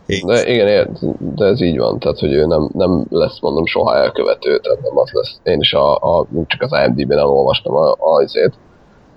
[0.05, 0.97] De igen,
[1.35, 4.97] de ez így van, tehát hogy ő nem, nem lesz mondom soha elkövető, tehát nem
[4.97, 5.39] az lesz.
[5.43, 8.53] Én is a, a csak az IMDb-ben elolvastam a, a, azért,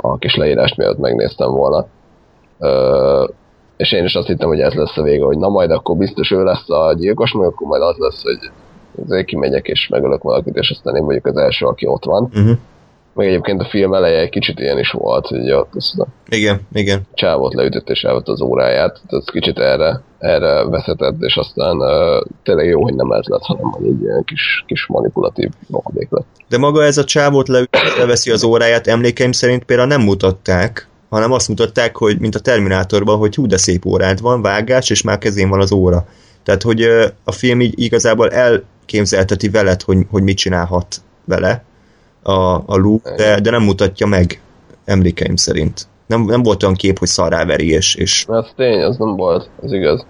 [0.00, 1.86] a kis leírást mielőtt megnéztem volna.
[2.58, 3.24] Ö,
[3.76, 6.30] és én is azt hittem, hogy ez lesz a vége, hogy na majd akkor biztos
[6.30, 8.50] ő lesz a gyilkos, meg akkor majd az lesz, hogy
[9.04, 12.22] azért kimegyek és megölök valakit, és aztán én vagyok az első, aki ott van.
[12.22, 12.56] Uh-huh.
[13.14, 16.60] Meg egyébként a film eleje egy kicsit ilyen is volt, hogy ott azt a igen,
[16.72, 17.02] igen.
[17.14, 22.66] csávot leütött és elvett az óráját, tehát kicsit erre, erre veszetett, és aztán uh, tényleg
[22.66, 26.26] jó, hogy nem ez lett, hanem egy ilyen kis, kis manipulatív rohadék lett.
[26.48, 27.64] De maga ez a csávot le,
[27.98, 33.18] leveszi az óráját, emlékeim szerint például nem mutatták, hanem azt mutatták, hogy mint a Terminátorban,
[33.18, 36.06] hogy hú, de szép órád van, vágás, és már kezén van az óra.
[36.42, 36.82] Tehát, hogy
[37.24, 41.64] a film így igazából elképzelteti veled, hogy, hogy mit csinálhat vele
[42.22, 44.40] a, a Luke, de, de nem mutatja meg
[44.84, 45.88] emlékeim szerint.
[46.08, 47.94] Nem, nem volt olyan kép, hogy szarráveri, és...
[47.94, 48.26] és...
[48.28, 50.06] Ez tény, az nem volt, ez igaz.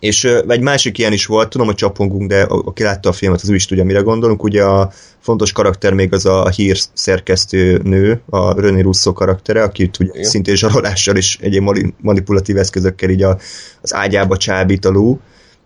[0.00, 3.50] És egy másik ilyen is volt, tudom, hogy csapongunk, de aki látta a filmet, az
[3.50, 4.42] ő is tudja, mire gondolunk.
[4.42, 9.98] Ugye a fontos karakter még az a hír szerkesztő nő, a René Russo karaktere, akit
[10.00, 10.24] ugye Igen.
[10.24, 13.38] szintén zsarolással és egyéb manipulatív eszközökkel így a,
[13.82, 15.16] az ágyába csábít a Lou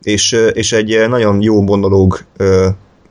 [0.03, 2.19] és, és egy nagyon jó monológ,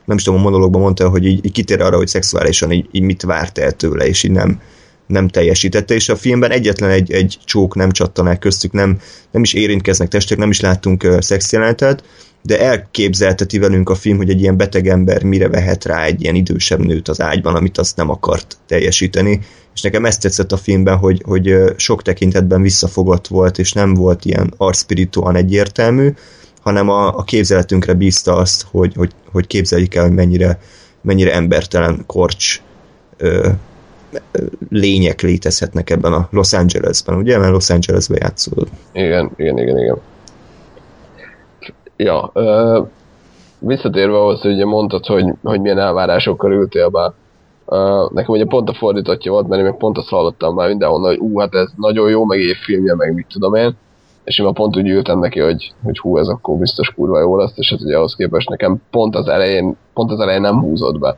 [0.05, 3.01] nem is tudom, a monológban mondta, hogy így, így kitér arra, hogy szexuálisan így, így
[3.01, 4.61] mit várt el tőle, és így nem,
[5.11, 8.99] nem teljesítette, és a filmben egyetlen egy, egy csók nem csattan el köztük, nem,
[9.31, 12.03] nem is érintkeznek testek, nem is láttunk uh, szexjelenetet,
[12.41, 16.35] de elképzelteti velünk a film, hogy egy ilyen beteg ember mire vehet rá egy ilyen
[16.35, 19.39] idősebb nőt az ágyban, amit azt nem akart teljesíteni.
[19.73, 24.25] És nekem ezt tetszett a filmben, hogy, hogy sok tekintetben visszafogott volt, és nem volt
[24.25, 26.13] ilyen arszpirituán egyértelmű,
[26.61, 30.59] hanem a, a képzeletünkre bízta azt, hogy, hogy, hogy képzeljük el, hogy mennyire,
[31.01, 32.61] mennyire embertelen korcs
[34.69, 37.37] lények létezhetnek ebben a Los Angelesben, ugye?
[37.37, 38.69] Mert Los Angelesben játszódott.
[38.93, 39.97] Igen, igen, igen, igen.
[41.95, 42.81] Ja, ö,
[43.59, 47.13] visszatérve ahhoz, hogy ugye mondtad, hogy, hogy milyen elvárásokkal ültél be,
[47.65, 51.09] Uh, nekem ugye pont a fordítottja volt, mert én meg pont azt hallottam már mindenhonnan,
[51.09, 53.75] hogy ú, hát ez nagyon jó, meg évfilmje, meg mit tudom én
[54.23, 57.37] és én már pont úgy ültem neki, hogy, hogy hú, ez akkor biztos kurva jó
[57.37, 60.99] lesz, és hát ugye ahhoz képest nekem pont az elején, pont az elején nem húzott
[60.99, 61.17] be.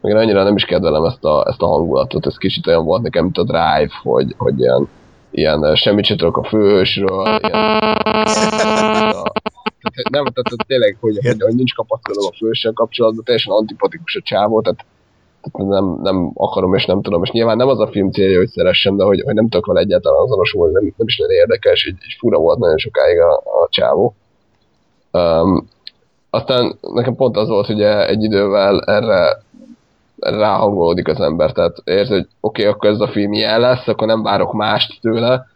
[0.00, 3.02] Meg én annyira nem is kedvelem ezt a, ezt a hangulatot, ez kicsit olyan volt
[3.02, 4.88] nekem, mint a Drive, hogy, hogy ilyen,
[5.30, 7.50] ilyen semmit sem tudok a főhősről, ilyen,
[10.10, 14.60] nem, tehát tényleg, hogy, hogy, hogy nincs kapaszkodom a főhőssel kapcsolatban, teljesen antipatikus a csávó,
[14.60, 14.84] tehát
[15.52, 18.96] nem, nem akarom és nem tudom, és nyilván nem az a film célja, hogy szeressem,
[18.96, 22.16] de hogy, hogy nem tudok vele egyáltalán azonosulni, nem, nem is nagyon érdekes, így, így
[22.18, 24.14] fura volt nagyon sokáig a, a csávó.
[25.12, 25.68] Um,
[26.30, 29.42] aztán nekem pont az volt, hogy egy idővel erre
[30.20, 34.06] ráhangolódik az ember, tehát érzi, hogy oké, okay, akkor ez a film ilyen lesz, akkor
[34.06, 35.46] nem várok mást tőle,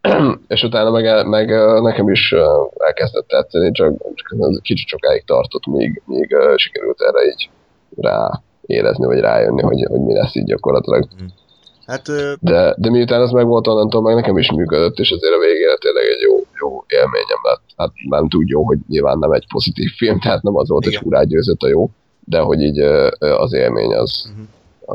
[0.48, 1.48] és utána meg, meg
[1.82, 2.34] nekem is
[2.76, 7.50] elkezdett tetszeni, csak, csak kicsit sokáig tartott, míg, míg sikerült erre így
[7.96, 11.08] rá érezni, vagy rájönni, hogy, hogy mi lesz így gyakorlatilag.
[11.22, 11.26] Mm.
[11.86, 12.06] Hát,
[12.40, 15.76] de, de miután ez meg volt onnantól, meg nekem is működött, és azért a végére
[15.76, 17.62] tényleg egy jó, jó élményem lett.
[17.76, 20.98] Hát nem tud jó, hogy nyilván nem egy pozitív film, tehát nem az volt, Igen.
[20.98, 21.90] hogy hurrá győzött a jó,
[22.28, 22.80] de hogy így
[23.18, 24.46] az élmény az, uh-huh.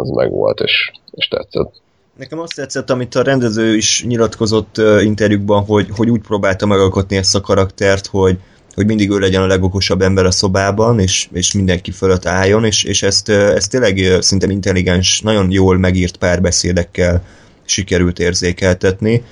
[0.02, 1.82] az meg volt, és, és tetszett.
[2.18, 7.36] Nekem azt tetszett, amit a rendező is nyilatkozott interjúkban, hogy, hogy úgy próbálta megalkotni ezt
[7.36, 8.38] a karaktert, hogy,
[8.76, 12.84] hogy mindig ő legyen a legokosabb ember a szobában, és, és mindenki fölött álljon, és,
[12.84, 17.24] és ezt, ezt tényleg szinte intelligens, nagyon jól megírt párbeszédekkel
[17.66, 19.24] sikerült érzékeltetni.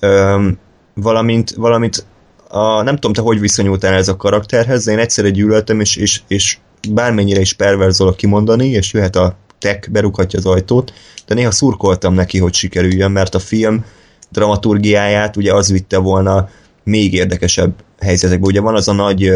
[0.00, 0.58] Üm,
[0.94, 2.04] valamint, valamint
[2.48, 6.20] a, nem tudom, te hogy viszonyultál ez a karakterhez, de én egyszerre gyűlöltem, és, és,
[6.26, 6.58] és
[6.92, 10.92] bármennyire is perverzolok kimondani, és jöhet a tech, berukhatja az ajtót,
[11.26, 13.84] de néha szurkoltam neki, hogy sikerüljön, mert a film
[14.30, 16.48] dramaturgiáját ugye az vitte volna
[16.84, 18.48] még érdekesebb helyzetekben.
[18.48, 19.32] Ugye van az a nagy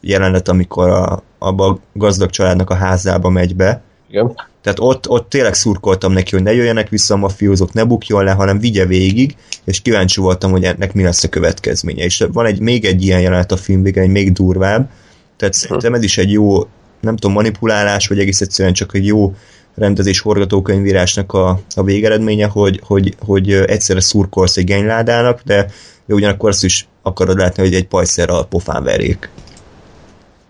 [0.00, 3.82] jelenet, amikor a, abba a gazdag családnak a házába megy be.
[4.10, 4.34] Igen.
[4.62, 8.30] Tehát ott, ott tényleg szurkoltam neki, hogy ne jöjjenek vissza a mafiózók, ne bukjon le,
[8.30, 12.04] hanem vigye végig, és kíváncsi voltam, hogy ennek mi lesz a következménye.
[12.04, 14.90] És van egy még egy ilyen jelenet a film végén, egy még durvább,
[15.36, 16.68] tehát szerintem ez is egy jó,
[17.04, 19.32] nem tudom, manipulálás, vagy egész egyszerűen csak egy jó
[19.74, 25.66] rendezés forgatókönyvírásnak a, a végeredménye, hogy, hogy, hogy egyszerre szurkolsz egy genyládának, de
[26.08, 29.30] ugyanakkor azt is akarod látni, hogy egy pajszerrel a pofán verjék.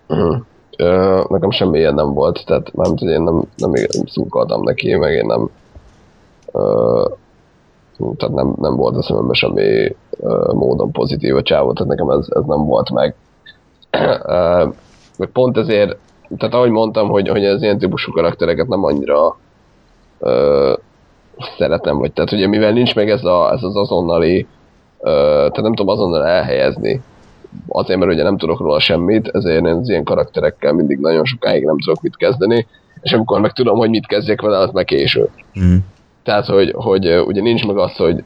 [0.07, 0.37] Uh-huh.
[0.79, 3.71] Uh, nekem semmi ilyen nem volt, tehát mármint, hogy én nem, nem
[4.05, 5.49] szurkoltam neki, meg én nem
[6.45, 7.11] uh,
[8.17, 12.25] tehát nem, nem volt a szememben semmi uh, módon pozitív a csávó, tehát nekem ez,
[12.29, 13.15] ez nem volt meg.
[15.17, 15.97] meg pont ezért,
[16.37, 19.37] tehát ahogy mondtam, hogy, hogy ez ilyen típusú karaktereket nem annyira
[20.19, 20.73] uh,
[21.57, 24.47] szeretem, vagy tehát ugye mivel nincs meg ez, a, ez az azonnali,
[24.97, 27.01] uh, tehát nem tudom azonnal elhelyezni,
[27.67, 31.65] azért, mert ugye nem tudok róla semmit, ezért én az ilyen karakterekkel mindig nagyon sokáig
[31.65, 32.67] nem tudok mit kezdeni,
[33.01, 35.29] és amikor meg tudom, hogy mit kezdjek vele, az meg késő.
[35.59, 35.75] Mm.
[36.23, 38.23] Tehát, hogy, hogy ugye nincs meg az, hogy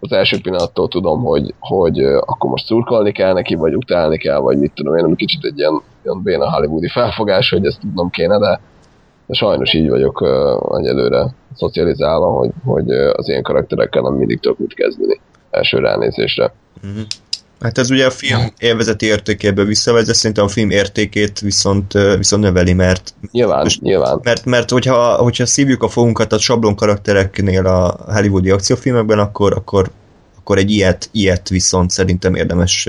[0.00, 4.58] az első pillanattól tudom, hogy, hogy akkor most szurkolni kell neki, vagy utálni kell, vagy
[4.58, 8.60] mit tudom én, kicsit egy ilyen, ilyen béna hollywoodi felfogás, hogy ezt tudnom kéne, de,
[9.26, 14.58] de sajnos így vagyok uh, egyelőre szocializálva, hogy, hogy az ilyen karakterekkel nem mindig tudok
[14.58, 16.52] mit kezdeni első ránézésre.
[16.86, 17.02] Mm-hmm.
[17.62, 22.72] Hát ez ugye a film élvezeti értékéből visszavezet, szerintem a film értékét viszont, viszont növeli,
[22.72, 24.20] mert nyilván, most, nyilván.
[24.22, 29.90] Mert, mert hogyha, hogyha szívjuk a fogunkat a sablon karaktereknél a hollywoodi akciófilmekben, akkor, akkor,
[30.38, 32.88] akkor egy ilyet, ilyet viszont szerintem érdemes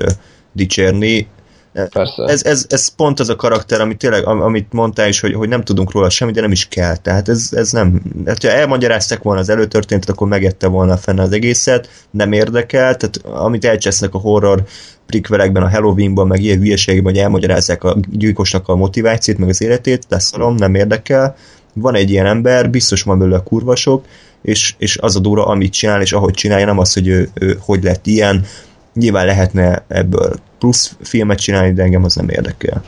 [0.51, 1.27] dicsérni.
[1.73, 2.23] Persze.
[2.23, 5.63] Ez, ez, ez pont az a karakter, amit tényleg, amit mondtál is, hogy, hogy nem
[5.63, 6.95] tudunk róla semmit, de nem is kell.
[6.95, 11.31] Tehát ez, ez nem, hát ha elmagyarázták volna az előtörténetet, akkor megette volna fenn az
[11.31, 14.63] egészet, nem érdekel, tehát amit elcsesznek a horror
[15.05, 20.05] prikvelekben, a Halloweenban, meg ilyen hülyeségben, hogy elmagyarázzák a gyilkosnak a motivációt, meg az életét,
[20.09, 21.35] leszarom, nem érdekel.
[21.73, 24.05] Van egy ilyen ember, biztos van belőle kurvasok,
[24.41, 27.57] és, és az a dura, amit csinál, és ahogy csinálja, nem az, hogy ő, ő
[27.59, 28.45] hogy lett ilyen,
[28.93, 32.83] Nyilván lehetne ebből plusz filmet csinálni, de engem az nem érdekel.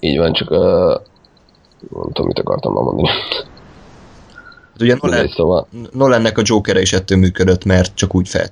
[0.00, 0.58] Így van, csak uh,
[1.90, 3.08] nem tudom, mit akartam már mondani.
[4.72, 5.66] Hát ugye Nolan, szóval...
[5.92, 8.46] Nolannek a Joker is ettől működött, mert csak úgy fel.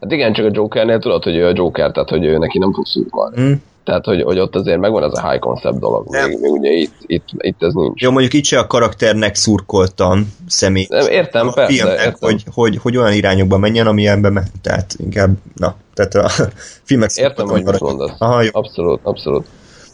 [0.00, 2.72] Hát igen, csak a Jokernél tudod, hogy ő a Joker, tehát hogy ő neki nem
[2.72, 3.40] fog szurkolni.
[3.40, 3.52] Mm.
[3.84, 6.94] Tehát, hogy, hogy ott azért megvan ez a high concept dolog, még, még ugye itt,
[7.06, 8.00] itt, itt ez nincs.
[8.00, 10.86] Jó, mondjuk itt se a karakternek szurkoltam személy.
[10.88, 12.30] Nem, értem, a persze, filmnek, értem.
[12.30, 14.50] Hogy, hogy, hogy olyan irányokba menjen, amilyenben ment.
[14.62, 16.28] Tehát inkább, na, tehát a
[16.88, 18.14] filmek Értem, hogy mit mondasz.
[18.18, 18.48] Aha, jó.
[18.52, 19.46] Abszolút, abszolút.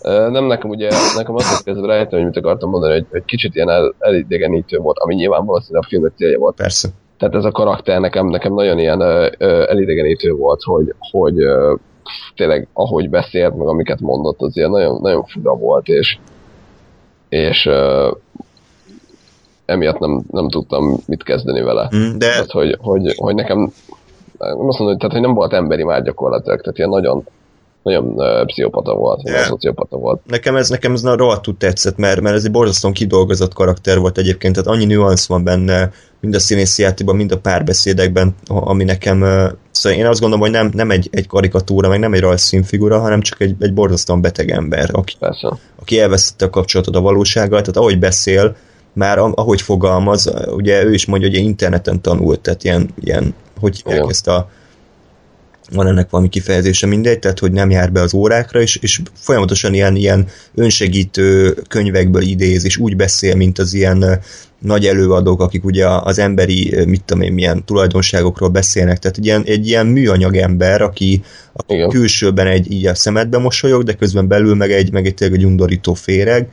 [0.03, 3.71] Nem nekem ugye, nekem azt kezdett rájöttem, hogy mit akartam mondani, hogy, hogy kicsit ilyen
[3.71, 6.57] el, elidegenítő volt, ami nyilván valószínűleg a filmnek célja volt.
[6.57, 6.89] Persze.
[7.19, 9.27] Tehát ez a karakter nekem, nekem nagyon ilyen uh,
[9.71, 11.79] elidegenítő volt, hogy, hogy uh,
[12.37, 16.19] tényleg ahogy beszélt, meg amiket mondott, az ilyen nagyon, nagyon fura volt, és,
[17.29, 18.17] és uh,
[19.65, 21.91] emiatt nem, nem tudtam mit kezdeni vele.
[21.97, 22.27] Mm, de...
[22.27, 23.73] Tehát, hogy, hogy, hogy nekem
[24.39, 27.27] nem azt mondom, hogy, tehát, hogy nem volt emberi már gyakorlatilag, tehát ilyen nagyon,
[27.83, 29.45] nagyon uh, pszichopata volt, yeah.
[29.45, 30.21] szociopata volt.
[30.27, 34.55] Nekem ez, nekem ez rohadtul tetszett, mert, mert ez egy borzasztóan kidolgozott karakter volt egyébként,
[34.55, 35.91] tehát annyi nüansz van benne,
[36.21, 39.25] mind a színészi játékban, mind a párbeszédekben, ami nekem,
[39.79, 43.21] szóval én azt gondolom, hogy nem, nem egy, egy karikatúra, meg nem egy rajzszínfigura, hanem
[43.21, 45.59] csak egy, egy borzasztóan beteg ember, aki, Persze.
[45.81, 48.57] aki elvesztette a kapcsolatot a valósággal, tehát ahogy beszél,
[48.93, 54.33] már ahogy fogalmaz, ugye ő is mondja, hogy interneten tanult, tehát ilyen, ilyen hogy elkezdte
[54.33, 54.51] a
[55.71, 59.75] van ennek valami kifejezése mindegy, tehát hogy nem jár be az órákra, és, és folyamatosan
[59.75, 64.21] ilyen, ilyen önsegítő könyvekből idéz, és úgy beszél, mint az ilyen
[64.59, 69.43] nagy előadók, akik ugye az emberi, mit tudom én, milyen tulajdonságokról beszélnek, tehát egy ilyen,
[69.47, 74.55] egy ilyen műanyag ember, aki a külsőben egy így a szemedbe mosolyog, de közben belül
[74.55, 76.49] meg egy, meg egy egy undorító féreg,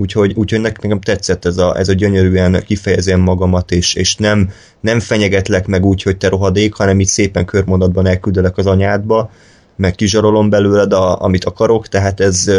[0.00, 5.00] úgyhogy, úgyhogy nekem tetszett ez a, ez a gyönyörűen kifejezem magamat, és, és nem, nem
[5.00, 9.30] fenyegetlek meg úgy, hogy te rohadék, hanem így szépen körmondatban elküldelek az anyádba,
[9.76, 12.50] meg kizsarolom belőled, a, amit akarok, tehát ez,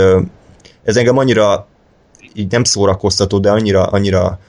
[0.84, 1.68] ez engem annyira
[2.34, 4.40] így nem szórakoztató, de annyira, annyira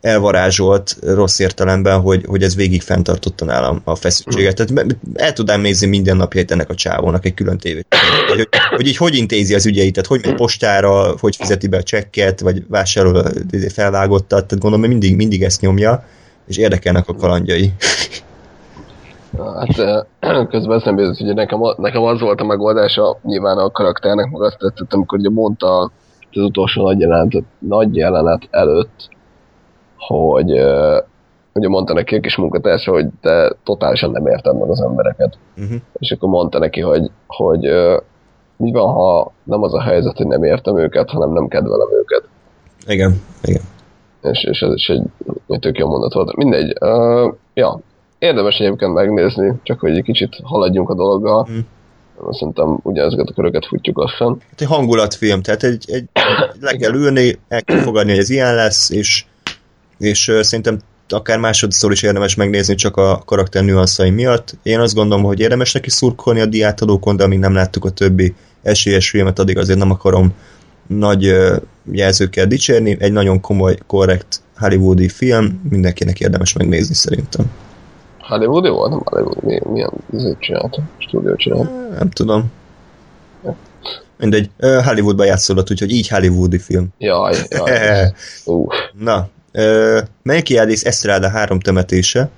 [0.00, 4.54] elvarázsolt rossz értelemben, hogy, hogy ez végig fenntartotta nálam a feszültséget.
[4.54, 7.86] Tehát el tudnám nézni minden napjait ennek a csávónak egy külön tévét.
[8.28, 11.82] Hogy, hogy így hogy intézi az ügyeit, tehát hogy megy postára, hogy fizeti be a
[11.82, 13.24] csekket, vagy vásárol
[13.72, 16.04] felvágottat, tehát gondolom, hogy mindig, mindig ezt nyomja,
[16.46, 17.72] és érdekelnek a kalandjai.
[20.20, 24.40] Hát közben eszembe jutott, hogy nekem, nekem az volt a megoldása nyilván a karakternek, meg
[24.40, 25.78] azt tetszett, amikor ugye mondta
[26.32, 29.08] az utolsó nagy jelenet, nagy jelenet előtt,
[30.06, 30.50] hogy
[31.52, 35.38] ugye mondta neki a kis munkatársa, hogy te totálisan nem érted meg az embereket.
[35.56, 35.80] Uh-huh.
[35.98, 37.60] És akkor mondta neki, hogy, hogy
[38.56, 42.22] mi van, ha nem az a helyzet, hogy nem értem őket, hanem nem kedvelem őket.
[42.86, 43.62] Igen, igen.
[44.22, 45.02] És, és ez is egy,
[45.48, 46.36] egy tök jó mondat volt.
[46.36, 46.76] Mindegy.
[46.80, 47.80] Uh, ja,
[48.18, 51.40] érdemes egyébként megnézni, csak hogy egy kicsit haladjunk a dologgal.
[51.40, 51.64] Uh-huh.
[52.30, 54.36] Szerintem ugyanezeket a köröket futjuk lassan.
[54.50, 56.04] Hát egy hangulatfilm, tehát egy, egy
[56.60, 59.24] le kell ülni, el kell fogadni, hogy ez ilyen lesz, és
[60.00, 64.56] és szerintem akár másodszor is érdemes megnézni csak a karakter nüanszai miatt.
[64.62, 68.34] Én azt gondolom, hogy érdemes neki szurkolni a diátadókon, de amíg nem láttuk a többi
[68.62, 70.34] esélyes filmet, addig azért nem akarom
[70.86, 71.34] nagy
[71.92, 72.96] jelzőkkel dicsérni.
[73.00, 77.50] Egy nagyon komoly, korrekt hollywoodi film, mindenkinek érdemes megnézni szerintem.
[78.18, 78.90] Hollywoodi volt?
[78.90, 79.44] Nem Hollywood.
[79.44, 80.82] Mi, milyen izét csinálta?
[80.98, 81.98] Stúdiót csinált?
[81.98, 82.52] Nem tudom.
[84.18, 86.88] Mindegy, Hollywoodban játszolott, úgyhogy így hollywoodi film.
[86.98, 88.12] Jaj, jaj.
[88.98, 92.28] Na, ö, Melquiades Estrada három temetése,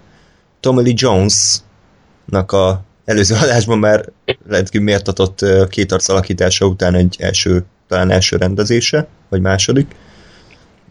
[0.60, 4.04] Tommy Lee Jones-nak a előző adásban már
[4.48, 9.94] rendkívül méltatott ö, két arc alakítása után egy első, talán első rendezése, vagy második.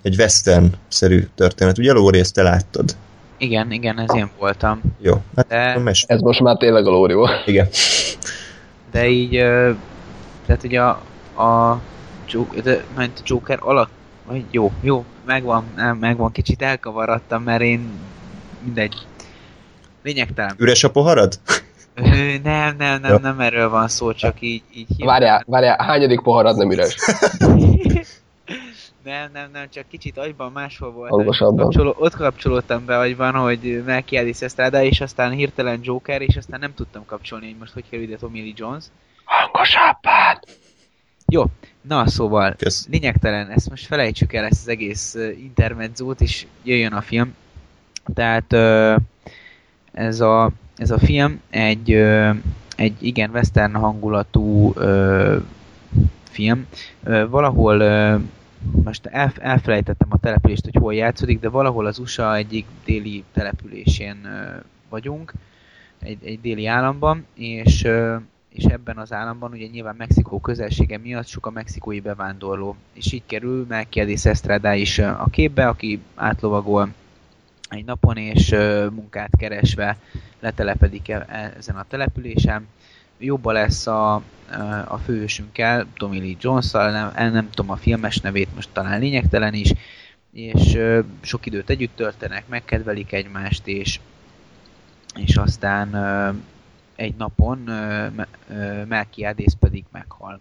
[0.01, 1.77] Egy western-szerű történet.
[1.77, 2.95] Ugye, Lóri, ezt te láttad?
[3.37, 4.81] Igen, igen, ez én voltam.
[5.01, 7.47] Jó, hát De- mes- Ez most már tényleg a lóri volt.
[7.47, 7.67] igen.
[8.91, 9.29] De így,
[10.45, 10.89] tehát ugye a,
[11.43, 11.79] a
[12.27, 13.89] Joker, de, ment Joker alak,
[14.31, 15.63] vagy jó, jó, megvan,
[15.99, 17.89] megvan, kicsit elkavaradtam, mert én
[18.63, 18.95] mindegy.
[20.03, 20.55] Lényegtelen.
[20.57, 21.39] Üres a poharad?
[22.43, 26.71] Nem, nem, nem, nem erről van szó, csak így, így Várjál, várjál, hányadik poharad nem
[26.71, 26.95] üres?
[29.03, 31.09] Nem, nem, nem, csak kicsit agyban máshol volt.
[31.09, 31.57] Hangosabban.
[31.57, 36.73] Kapcsoló, ott kapcsolódtam be agyban, hogy Melquiades Estrada, és aztán hirtelen Joker, és aztán nem
[36.73, 38.83] tudtam kapcsolni, hogy most hogy kerül ide Tommy Lee Jones.
[39.23, 40.39] Hangosabban!
[41.27, 41.43] Jó,
[41.81, 42.87] na szóval, Kösz.
[42.87, 47.33] lényegtelen, ezt most felejtsük el, ezt az egész intermedzót, és jöjjön a film.
[48.13, 48.53] Tehát
[49.91, 51.91] ez a, ez a film egy,
[52.75, 54.73] egy igen western hangulatú
[56.29, 56.65] film.
[57.29, 57.77] Valahol
[58.83, 64.27] most el, elfelejtettem a települést, hogy hol játszódik, de valahol az USA egyik déli településén
[64.89, 65.33] vagyunk,
[65.99, 67.87] egy, egy déli államban, és,
[68.53, 73.23] és ebben az államban ugye nyilván Mexikó közelsége miatt sok a mexikói bevándorló, és így
[73.25, 76.93] kerül Melquiades Estrada is a képbe, aki átlovagol
[77.69, 78.49] egy napon, és
[78.93, 79.97] munkát keresve
[80.39, 82.67] letelepedik e- e- ezen a településen.
[83.19, 84.13] Jobba lesz a,
[84.87, 89.53] a főhősünkkel, Tommy Lee Jones-szal, nem, el nem tudom a filmes nevét, most talán lényegtelen
[89.53, 89.73] is,
[90.33, 90.77] és
[91.21, 93.99] sok időt együtt töltenek, megkedvelik egymást, és,
[95.15, 95.95] és aztán
[97.01, 100.39] egy napon ö, Me- ö, Melquiades pedig meghal.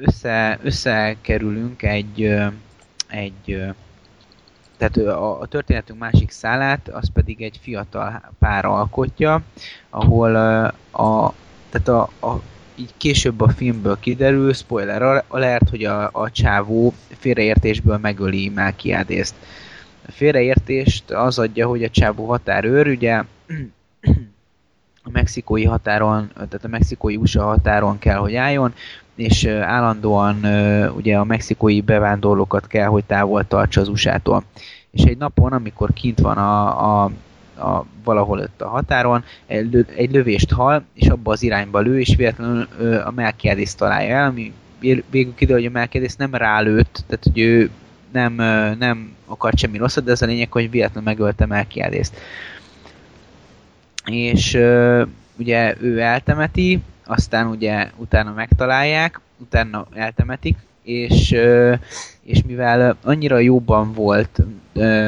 [0.00, 2.22] Össze, összekerülünk egy,
[3.08, 3.64] egy
[4.76, 9.42] tehát a, történetünk másik szálát, az pedig egy fiatal pár alkotja,
[9.90, 10.34] ahol
[10.90, 11.34] a,
[11.70, 12.42] tehát a, a,
[12.74, 19.34] így később a filmből kiderül, spoiler alert, hogy a, a csávó félreértésből megöli Melquiadést.
[20.06, 23.22] A félreértést az adja, hogy a csávó határőr, ugye
[25.06, 28.74] a mexikói határon, tehát a mexikói USA határon kell, hogy álljon,
[29.14, 30.44] és állandóan
[30.96, 34.44] ugye a mexikói bevándorlókat kell, hogy távol tartsa az USA-tól.
[34.90, 37.10] És egy napon, amikor kint van a, a,
[37.58, 42.00] a valahol ott a határon, egy, lö- egy lövést hal, és abba az irányba lő,
[42.00, 42.68] és véletlenül
[43.04, 47.38] a Melquiades találja el, ami vé- végül kiderül, hogy a Melquiades nem rálőtt, tehát hogy
[47.38, 47.70] ő
[48.12, 48.32] nem,
[48.78, 52.16] nem akart semmi rosszat, de ez a lényeg, hogy véletlenül megölte Melquiades-t
[54.10, 54.54] és
[55.38, 61.30] ugye ő eltemeti, aztán ugye utána megtalálják, utána eltemetik, és,
[62.22, 64.42] és mivel annyira jóban volt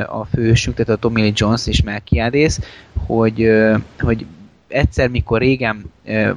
[0.06, 2.58] a fősünk, tehát a Tommy Lee Jones és Melquiades,
[3.06, 3.50] hogy,
[3.98, 4.26] hogy
[4.68, 5.92] egyszer, mikor régen,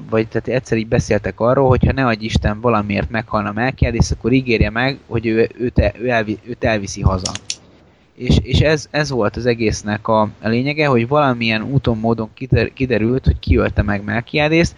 [0.10, 4.32] vagy tehát egyszer így beszéltek arról, hogy ha ne adj Isten valamiért meghalna Melquiades, akkor
[4.32, 7.32] ígérje meg, hogy ő, őt, ő elvi, őt elviszi haza
[8.22, 12.74] és, és ez, ez volt az egésznek a, a lényege, hogy valamilyen úton, módon kider,
[12.74, 14.70] kiderült, hogy kiölte meg Melquiades,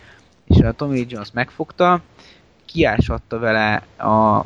[0.48, 2.02] és a Tommy Lee Jones megfogta,
[2.66, 4.46] kiásatta vele a, a,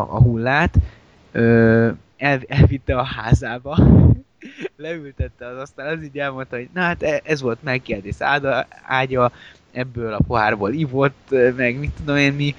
[0.00, 0.74] a hullát,
[1.32, 3.78] ö, el, elvitte a házába,
[4.76, 9.32] leültette az asztal, az így elmondta, hogy na hát e- ez volt Melquiades áda, ágya,
[9.72, 12.54] ebből a pohárból ivott, meg mit tudom én mi,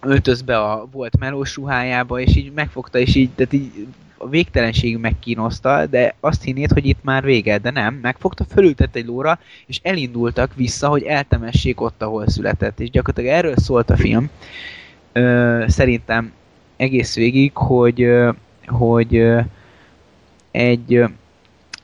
[0.00, 3.86] öltözbe a volt melós ruhájába, és így megfogta, és így, tehát így
[4.22, 9.06] a végtelenség megkínoszta, de azt hinnéd, hogy itt már vége, de nem, megfogta, fölültett egy
[9.06, 14.30] lóra, és elindultak vissza, hogy eltemessék ott, ahol született, és gyakorlatilag erről szólt a film.
[15.12, 16.32] Ö, szerintem
[16.76, 18.08] egész végig, hogy,
[18.66, 19.24] hogy
[20.50, 21.04] egy,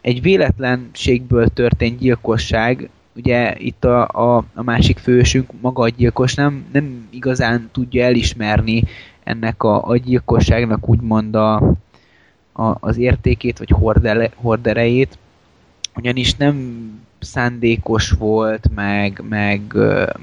[0.00, 6.64] egy véletlenségből történt gyilkosság, ugye itt a, a, a másik fősünk maga a gyilkos nem,
[6.72, 8.82] nem igazán tudja elismerni
[9.24, 11.76] ennek a, a gyilkosságnak úgymond a,
[12.58, 15.18] a, az értékét, vagy hordele, horderejét,
[15.96, 16.86] ugyanis nem
[17.20, 19.60] szándékos volt, meg, meg,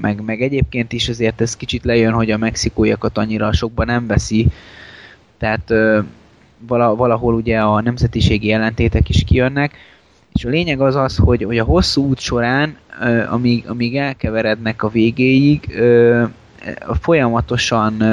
[0.01, 4.47] meg, meg egyébként is azért ez kicsit lejön, hogy a mexikóiakat annyira sokba nem veszi,
[5.37, 5.73] tehát
[6.67, 9.77] valahol ugye a nemzetiségi ellentétek is kijönnek,
[10.33, 12.77] és a lényeg az az, hogy, hogy a hosszú út során,
[13.29, 15.81] amíg, amíg elkeverednek a végéig,
[17.01, 18.03] folyamatosan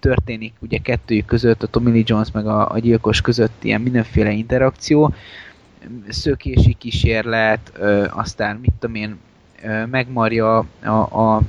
[0.00, 4.30] történik ugye kettőjük között, a Tommy Lee Jones meg a, a gyilkos között ilyen mindenféle
[4.30, 5.14] interakció,
[6.08, 9.18] szökési kísérlet, ö, aztán mit tudom én,
[9.62, 11.42] ö, megmarja a, a,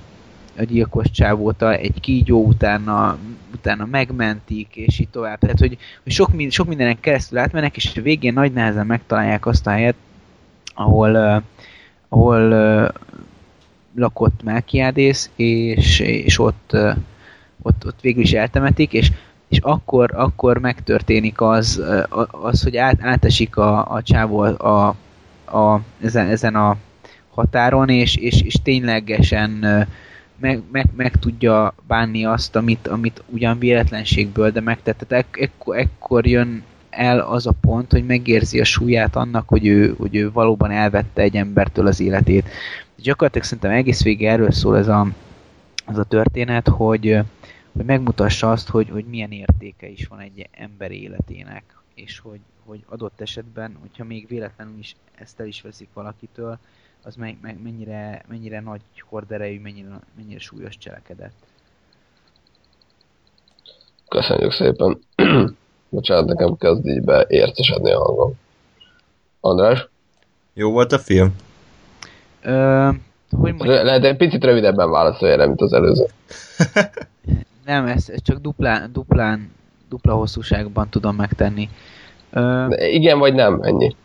[0.58, 3.18] a gyilkos csávót egy kígyó utána,
[3.54, 5.40] utána megmentik, és így tovább.
[5.40, 9.68] Tehát, hogy, hogy sok, sok mindenen keresztül átmennek, és a végén nagy nehezen megtalálják azt
[9.68, 9.96] a helyet,
[10.74, 11.44] ahol, uh,
[12.10, 12.90] ahol uh,
[13.96, 16.96] lakott Melkiádész, és, és ott, uh,
[17.62, 19.12] ott, ott végül is eltemetik, és
[19.52, 21.84] és akkor, akkor megtörténik az,
[22.32, 24.96] az hogy át, átesik a, a csávó a,
[25.46, 26.78] a, ezen, ezen a
[27.30, 29.50] határon, és, és, és ténylegesen
[30.40, 35.06] meg, meg, meg tudja bánni azt, amit, amit ugyan véletlenségből, de megtett.
[35.08, 39.68] Tehát ek, ekkor, ekkor jön el az a pont, hogy megérzi a súlyát annak, hogy
[39.68, 42.50] ő, hogy ő valóban elvette egy embertől az életét.
[42.96, 45.08] Gyakorlatilag szerintem egész végig erről szól ez a,
[45.88, 47.20] ez a történet, hogy,
[47.72, 51.64] hogy megmutassa azt, hogy, hogy milyen értéke is van egy ember életének,
[51.94, 56.58] és hogy, hogy adott esetben, hogyha még véletlenül is ezt el is veszik valakitől,
[57.04, 61.32] az meg, meg mennyire, mennyire nagy horderejű, mennyire, mennyire súlyos cselekedet.
[64.08, 65.00] Köszönjük szépen.
[65.90, 68.34] Bocsánat, nekem kezd így beércesedni a hangom.
[69.40, 69.88] András?
[70.54, 71.36] Jó volt a film?
[72.42, 72.90] Ö,
[73.30, 73.86] hogy mondjam?
[73.86, 76.06] Lehet egy picit rövidebben válaszolja erre, mint az előző.
[77.72, 79.52] Nem, ezt, csak duplán, duplán,
[79.90, 81.70] dupla hosszúságban tudom megtenni.
[82.30, 83.96] Ö, igen vagy nem, ennyi.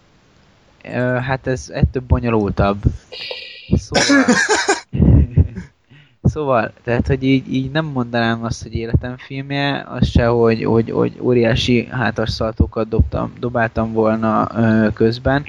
[0.85, 2.83] Ö, hát ez ettől bonyolultabb.
[3.75, 4.25] Szóval...
[6.33, 10.91] szóval, tehát, hogy így, így nem mondanám azt, hogy életem filmje, az se, hogy, hogy,
[10.91, 15.45] hogy óriási hátasszaltókat dobtam, dobáltam volna ö, közben.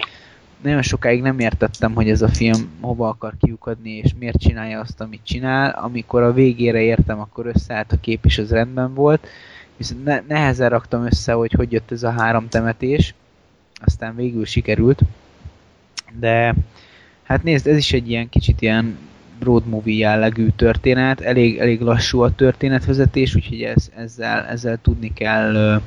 [0.62, 5.02] Nagyon sokáig nem értettem, hogy ez a film hova akar kiukadni, és miért csinálja azt,
[5.02, 5.70] amit csinál.
[5.70, 9.28] Amikor a végére értem, akkor összeállt a kép, és az rendben volt.
[9.78, 13.14] Viszont ne, nehezen raktam össze, hogy hogy jött ez a három temetés.
[13.86, 15.02] Aztán végül sikerült.
[16.20, 16.56] De
[17.24, 18.98] hát nézd, ez is egy ilyen kicsit ilyen
[19.40, 25.82] road movie jellegű történet, elég, elég lassú a történetvezetés, úgyhogy ez, ezzel, ezzel tudni kell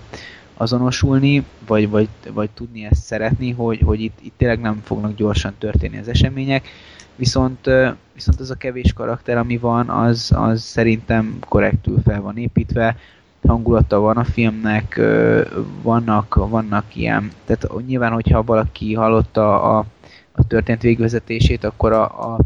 [0.61, 5.55] azonosulni, vagy, vagy, vagy tudni ezt szeretni, hogy, hogy itt, itt tényleg nem fognak gyorsan
[5.59, 6.69] történni az események,
[7.17, 7.71] viszont,
[8.15, 12.97] viszont az a kevés karakter, ami van, az, az szerintem korrektül fel van építve,
[13.47, 15.01] hangulata van a filmnek,
[15.83, 19.85] vannak, vannak ilyen, tehát nyilván, hogyha valaki hallotta a,
[20.33, 22.39] a történet végvezetését, akkor a, a,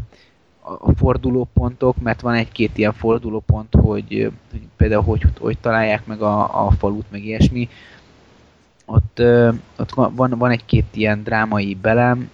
[0.61, 6.65] a fordulópontok, mert van egy-két ilyen fordulópont, hogy, hogy például hogy, hogy találják meg a,
[6.65, 7.69] a falut, meg ilyesmi,
[8.85, 9.21] ott,
[9.77, 12.29] ott van, van egy-két ilyen drámai belem,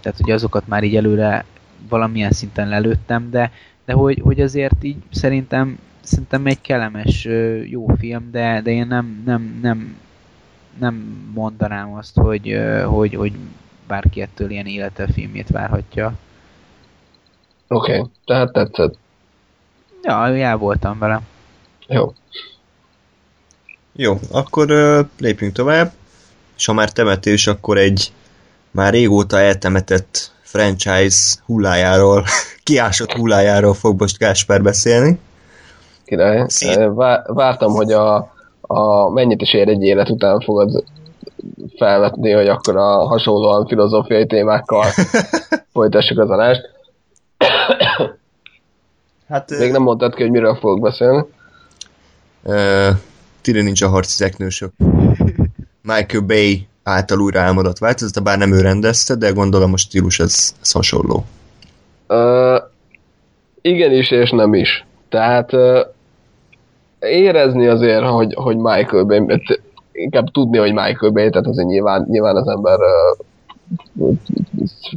[0.00, 1.44] tehát hogy azokat már így előre
[1.88, 3.52] valamilyen szinten lelőttem, de,
[3.84, 7.28] de hogy, hogy azért így szerintem, szerintem egy kellemes,
[7.64, 9.96] jó film, de, de én nem, nem, nem,
[10.78, 10.94] nem
[11.34, 13.32] mondanám azt, hogy, hogy, hogy
[13.86, 16.12] bárki ettől ilyen élete filmjét várhatja.
[17.68, 18.96] Oké, okay, tehát tetszett.
[20.02, 21.20] Ja, el voltam vele.
[21.88, 22.12] Jó.
[23.92, 25.92] Jó, akkor uh, lépjünk tovább.
[26.56, 28.12] És ha már temetés, akkor egy
[28.70, 32.24] már régóta eltemetett franchise hullájáról,
[32.64, 35.18] kiásott hullájáról fog most Gáspár beszélni.
[36.04, 36.46] Király.
[37.26, 40.84] Vártam, hogy a, a mennyit is ér egy élet után fogod
[41.76, 44.86] felvetni, hogy akkor a hasonlóan filozófiai témákkal
[45.72, 46.60] folytassuk az adást.
[49.28, 51.24] hát, Még nem mondtad ki, hogy miről fogok beszélni.
[53.42, 54.72] Tire nincs a harci teknősök.
[55.82, 60.54] Michael Bay által újra álmodott változata, bár nem ő rendezte, de gondolom a stílus ez,
[60.60, 61.24] ez hasonló.
[62.08, 62.62] Uh,
[63.60, 64.86] igenis és nem is.
[65.08, 65.80] Tehát uh,
[66.98, 69.42] érezni azért, hogy, hogy Michael Bay,
[69.92, 74.16] inkább tudni, hogy Michael Bay, tehát azért nyilván, nyilván az ember uh,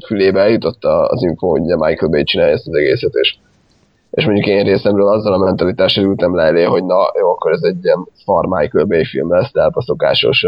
[0.06, 3.36] fülébe eljutott az info, hogy Michael Bay csinálja ezt az egészet, és
[4.16, 7.62] és mondjuk én részemről azzal a mentalitással ültem le elé, hogy na jó, akkor ez
[7.62, 10.46] egy ilyen far Michael Bay film lesz, tehát a szokásos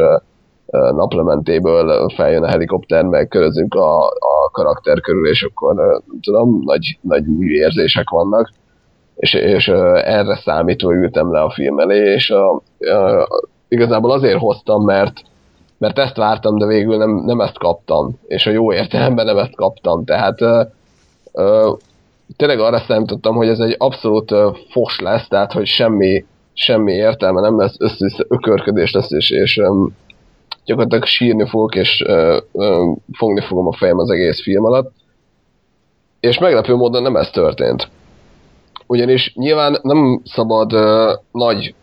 [0.71, 7.23] naplementéből feljön a helikopter, meg körözünk a, a karakter körül, és akkor tudom, nagy, nagy
[7.41, 8.49] érzések vannak,
[9.15, 9.67] és, és
[10.03, 13.23] erre számítva ültem le a film elé, és uh, uh,
[13.67, 15.21] igazából azért hoztam, mert
[15.79, 19.55] mert ezt vártam, de végül nem, nem ezt kaptam, és a jó értelemben nem ezt
[19.55, 21.77] kaptam, tehát uh,
[22.35, 24.33] tényleg arra számítottam, hogy ez egy abszolút
[24.69, 29.95] fos lesz, tehát hogy semmi, semmi értelme nem lesz, össze ökörködés lesz, és, és um,
[30.65, 32.03] gyakorlatilag sírni fogok, és
[33.11, 34.91] fogni fogom a fejem az egész film alatt.
[36.19, 37.89] És meglepő módon nem ez történt.
[38.87, 40.71] ugyanis nyilván nem szabad
[41.31, 41.75] nagy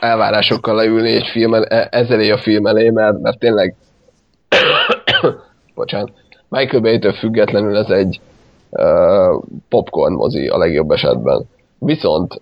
[0.00, 3.74] elvárásokkal leülni egy filmen, e- ezelé a film elé, mert, mert tényleg
[5.74, 6.12] bocsánat,
[6.48, 8.20] Michael Bay-től függetlenül ez egy
[9.68, 11.48] popcorn mozi a legjobb esetben.
[11.78, 12.40] Viszont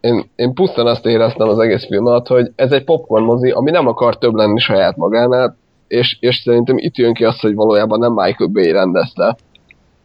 [0.00, 3.70] én, én pusztán azt éreztem az egész film alatt, hogy ez egy popcorn mozi, ami
[3.70, 5.56] nem akar több lenni saját magánál,
[5.88, 9.36] és, és szerintem itt jön ki az, hogy valójában nem Michael Bay rendezte,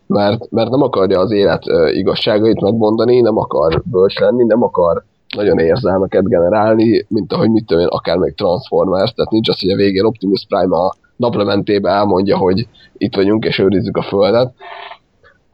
[0.08, 5.04] mert, mert nem akarja az élet uh, igazságait megmondani, nem akar bölcs lenni, nem akar
[5.36, 9.70] nagyon érzelmeket generálni, mint ahogy mit tudom én, akár még Transformers, tehát nincs az, hogy
[9.70, 14.54] a végén Optimus Prime a naplementébe elmondja, hogy itt vagyunk és őrizzük a Földet,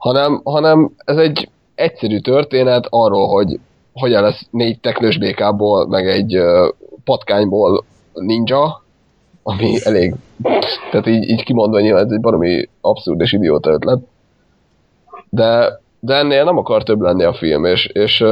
[0.06, 3.58] hanem, hanem ez egy egyszerű történet arról, hogy
[3.92, 6.68] hogyan lesz négy teknős békából, meg egy uh,
[7.04, 8.82] patkányból ninja,
[9.42, 10.14] ami elég,
[10.90, 13.98] tehát így, így kimondva nyilván ez egy baromi abszurd és idióta ötlet,
[15.30, 18.24] de, de ennél nem akar több lenni a film, és, és,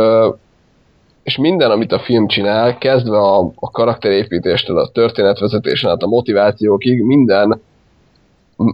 [1.23, 7.03] és minden, amit a film csinál, kezdve a, a karakterépítéstől, a történetvezetésen át a motivációkig,
[7.03, 7.61] minden,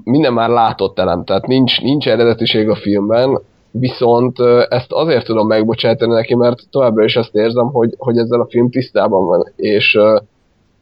[0.05, 6.13] minden már látott elem, tehát nincs, nincs eredetiség a filmben, viszont ezt azért tudom megbocsátani
[6.13, 9.99] neki, mert továbbra is azt érzem, hogy, hogy ezzel a film tisztában van, és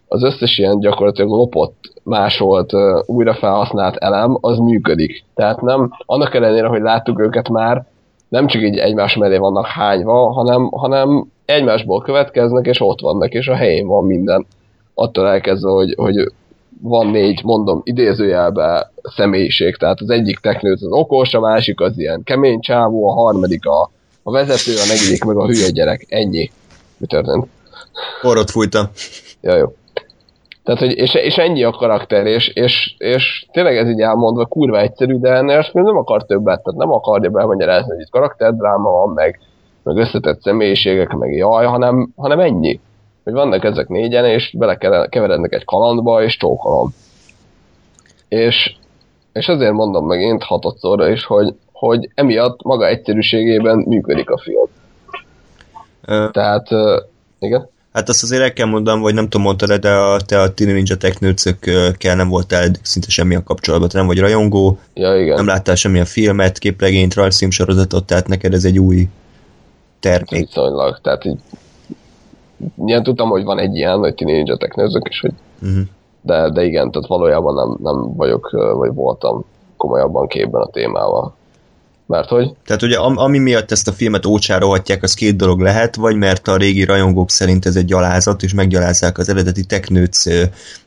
[0.08, 2.72] az összes ilyen gyakorlatilag lopott, másolt,
[3.06, 5.24] újra felhasznált elem, az működik.
[5.34, 7.86] Tehát nem, annak ellenére, hogy láttuk őket már,
[8.28, 13.48] nem csak így egymás mellé vannak hányva, hanem, hanem egymásból következnek, és ott vannak, és
[13.48, 14.46] a helyén van minden.
[14.94, 16.32] Attól elkezdve, hogy, hogy
[16.80, 22.22] van négy, mondom, idézőjelbe személyiség, tehát az egyik teknőt az okos, a másik az ilyen
[22.24, 23.90] kemény csávó, a harmadik a,
[24.22, 26.06] a vezető, a negyedik meg a hülye gyerek.
[26.08, 26.50] Ennyi.
[26.96, 27.46] Mi történt?
[28.22, 28.86] Orrot fújtam.
[29.40, 29.72] Ja, jó.
[30.64, 34.80] Tehát, hogy, és, és ennyi a karakter, és, és, és tényleg ez így elmondva kurva
[34.80, 39.12] egyszerű, de ennél azt nem akar többet, tehát nem akarja belmagyarázni, hogy itt karakterdráma van,
[39.14, 39.40] meg,
[39.82, 42.80] meg összetett személyiségek, meg jaj, hanem, hanem ennyi.
[43.28, 46.94] Hogy vannak ezek négyen, és belekeverednek egy kalandba, és csókolom.
[48.28, 48.74] És,
[49.32, 54.66] és azért mondom megint hatodszorra is, hogy, hogy emiatt maga egyszerűségében működik a film.
[56.04, 56.28] Ö...
[56.32, 56.68] Tehát,
[57.38, 57.68] igen?
[57.92, 60.72] Hát azt azért el kell mondanom, hogy nem tudom, mondtad de a, te a Tini
[60.72, 60.96] Ninja
[61.98, 65.34] kell nem voltál eddig szinte semmilyen kapcsolatban, nem vagy rajongó, ja, igen.
[65.34, 69.08] nem láttál semmilyen filmet, képregényt, rajzfilm sorozatot, tehát neked ez egy új
[70.00, 70.46] termék.
[70.46, 71.38] Viszonylag, tehát így
[72.84, 74.56] ilyen tudtam, hogy van egy ilyen, hogy Tini Ninja
[75.08, 75.32] és hogy
[75.62, 75.84] uh-huh.
[76.20, 79.44] de, de igen, tehát valójában nem, nem vagyok, vagy voltam
[79.76, 81.36] komolyabban képben a témával.
[82.08, 82.52] Mert hogy?
[82.66, 86.56] Tehát ugye ami miatt ezt a filmet ócsárolhatják, az két dolog lehet, vagy mert a
[86.56, 90.24] régi rajongók szerint ez egy gyalázat, és meggyalázzák az eredeti teknőc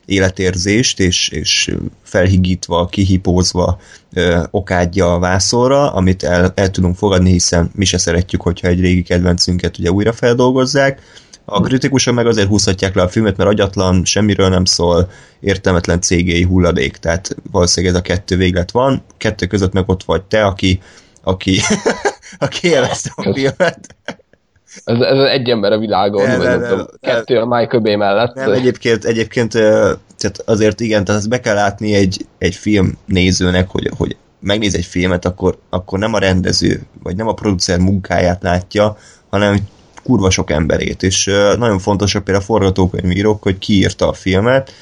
[0.04, 3.78] életérzést, és, és felhigítva, kihipózva
[4.14, 8.80] ö, okádja a vászorra, amit el, el tudunk fogadni, hiszen mi se szeretjük, hogyha egy
[8.80, 11.00] régi kedvencünket ugye újra feldolgozzák.
[11.44, 16.42] A kritikusok meg azért húzhatják le a filmet, mert agyatlan, semmiről nem szól, értelmetlen cégéi
[16.42, 19.02] hulladék, tehát valószínűleg ez a kettő véglet van.
[19.16, 20.80] Kettő között meg ott vagy te, aki
[21.22, 21.60] aki,
[22.38, 23.96] aki élvezte a filmet.
[24.84, 28.34] Ez, ez egy ember a világon, nem, vagy nem, tudom, kettő a Michael Bay mellett.
[28.34, 33.68] Nem, egyébként, egyébként tehát azért igen, tehát ezt be kell látni egy, egy film nézőnek,
[33.68, 38.42] hogy, hogy megnéz egy filmet, akkor, akkor nem a rendező, vagy nem a producer munkáját
[38.42, 38.96] látja,
[39.30, 39.56] hanem
[40.02, 41.24] kurva sok emberét, és
[41.58, 44.72] nagyon fontosak például a forgatókönyvírók, hogy ki írta a filmet,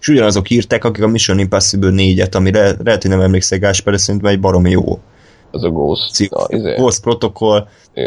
[0.00, 3.98] és ugyanazok írták, akik a Mission Impossible 4-et, amire lehet, hogy nem emlékszek Gásper, de
[3.98, 5.00] szerintem egy baromi jó
[5.56, 6.12] az a Ghost.
[6.12, 6.74] Cik, a, izé.
[6.74, 7.66] Ghost protokoll,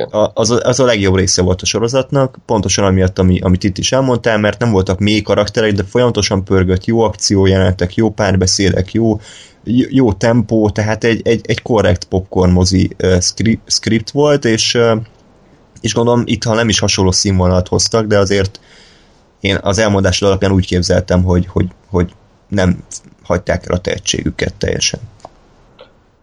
[0.10, 3.78] a, az, a, az a legjobb része volt a sorozatnak, pontosan amiatt, ami, amit itt
[3.78, 9.20] is elmondtál, mert nem voltak mély karakterek, de folyamatosan pörgött jó akciójelenetek, jó párbeszédek, jó,
[9.90, 13.18] jó tempó, tehát egy, egy, egy korrekt popcorn mozi uh,
[13.66, 14.98] script volt, és, uh,
[15.82, 18.60] és gondolom itt, ha nem is hasonló színvonalat hoztak, de azért
[19.40, 22.12] én az elmondásod alapján úgy képzeltem, hogy, hogy, hogy
[22.48, 22.84] nem
[23.24, 25.00] hagyták el a tehetségüket teljesen.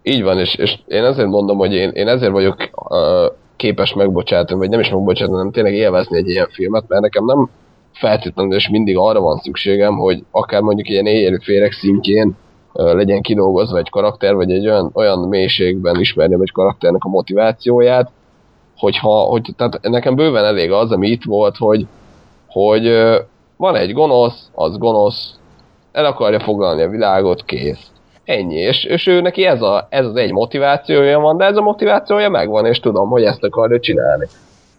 [0.02, 4.58] Így van, és, és én ezért mondom, hogy én, én ezért vagyok uh, képes megbocsátani,
[4.58, 7.48] vagy nem is megbocsátani, hanem tényleg élvezni egy ilyen filmet, mert nekem nem
[7.92, 12.36] feltétlenül és mindig arra van szükségem, hogy akár mondjuk ilyen éjjelű férek szintjén
[12.72, 18.10] uh, legyen kidolgozva egy karakter, vagy egy olyan, olyan mélységben ismerjem egy karakternek a motivációját,
[18.76, 21.86] hogyha, hogy, tehát nekem bőven elég az, ami itt volt, hogy,
[22.48, 22.88] hogy
[23.56, 25.34] van egy gonosz, az gonosz,
[25.92, 27.90] el akarja foglalni a világot, kész
[28.24, 31.62] Ennyi, és, és ő neki ez, a, ez az egy motivációja van, de ez a
[31.62, 34.26] motivációja megvan, és tudom, hogy ezt akarja csinálni.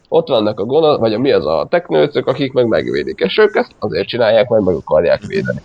[0.09, 3.55] Ott vannak a gonosz, vagy a, mi az a teknőcök, akik meg megvédik, és ők
[3.55, 5.61] ezt azért csinálják, mert meg akarják védeni.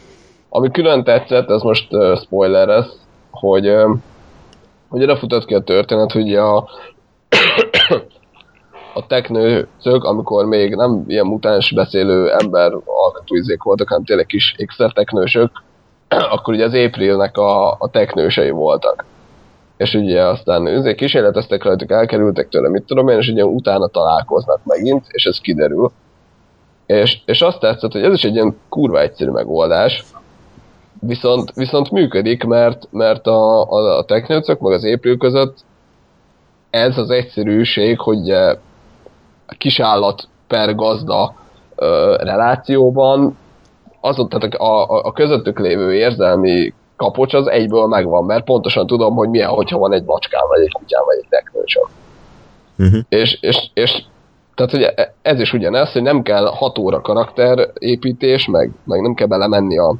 [0.49, 2.87] Ami külön tetszett, ez most uh, spoiler ez,
[3.31, 3.91] hogy, uh,
[4.89, 6.69] hogy oda futott ki a történet, hogy a
[8.95, 14.57] a teknőcök, amikor még nem ilyen mutáns beszélő ember alkatóizék voltak, hanem tényleg kis
[14.95, 15.51] teknősök,
[16.35, 19.05] akkor ugye az Aprilnek a, a teknősei voltak.
[19.77, 24.61] És ugye aztán őzék kísérleteztek rajtuk, elkerültek tőle, mit tudom én, és ugye utána találkoznak
[24.65, 25.91] megint, és ez kiderül.
[26.87, 30.05] És, és azt tetszett, hogy ez is egy ilyen kurva egyszerű megoldás,
[31.01, 35.65] viszont, viszont működik, mert, mert a, a, a teknőcök meg az April között
[36.71, 38.35] ez az egyszerűség, hogy
[39.59, 41.35] kisállat per gazda
[41.77, 43.37] ö, relációban
[44.01, 49.15] azon, tehát a, a, a közöttük lévő érzelmi kapocs az egyből megvan, mert pontosan tudom,
[49.15, 51.83] hogy milyen, hogyha van egy macskám, vagy egy kutyám, vagy egy teknőcsöm.
[52.79, 53.01] Uh-huh.
[53.09, 54.03] És, és, és
[54.55, 59.27] tehát hogy ez is ugyanez, hogy nem kell 6 óra karakterépítés, meg, meg nem kell
[59.27, 59.95] belemenni a,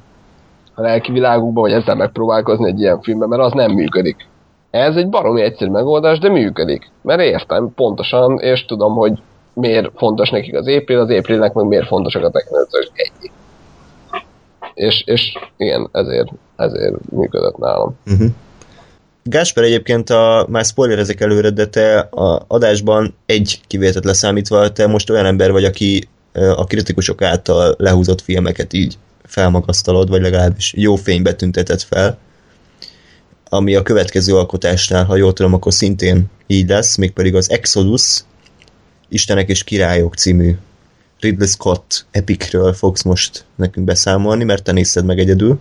[0.75, 4.29] a lelki világukba, vagy ezzel megpróbálkozni egy ilyen filmben, mert az nem működik.
[4.71, 6.91] Ez egy baromi egyszerű megoldás, de működik.
[7.03, 9.23] Mert értem pontosan, és tudom, hogy
[9.55, 13.31] miért fontos nekik az April, az Aprilnek meg miért fontosak a technológiai egy.
[14.75, 17.97] És, és igen, ezért, ezért működött nálam.
[18.07, 18.29] Uh-huh.
[19.23, 25.11] Gásper egyébként a, már ezek előre, de te a adásban egy kivételt leszámítva, te most
[25.11, 31.35] olyan ember vagy, aki a kritikusok által lehúzott filmeket így felmagasztalod, vagy legalábbis jó fénybe
[31.35, 32.19] tüntetett fel,
[33.49, 38.21] ami a következő alkotásnál, ha jól tudom, akkor szintén így lesz, mégpedig az Exodus,
[39.13, 40.57] Istenek és Királyok című
[41.21, 45.59] Ridley Scott epikről fogsz most nekünk beszámolni, mert te nézted meg egyedül.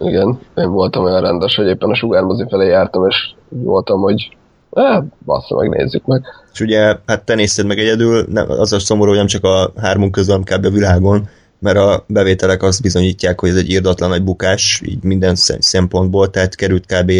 [0.00, 3.16] Igen, én voltam olyan rendes, hogy éppen a sugármozi felé jártam, és
[3.48, 4.36] voltam, hogy
[4.72, 6.22] eh, bassza, megnézzük meg.
[6.52, 9.72] És ugye, hát te nézted meg egyedül, nem, az a szomorú, hogy nem csak a
[9.76, 10.64] hármunk közül, kb.
[10.64, 15.34] a világon, mert a bevételek azt bizonyítják, hogy ez egy írdatlan nagy bukás, így minden
[15.58, 17.12] szempontból, tehát került kb.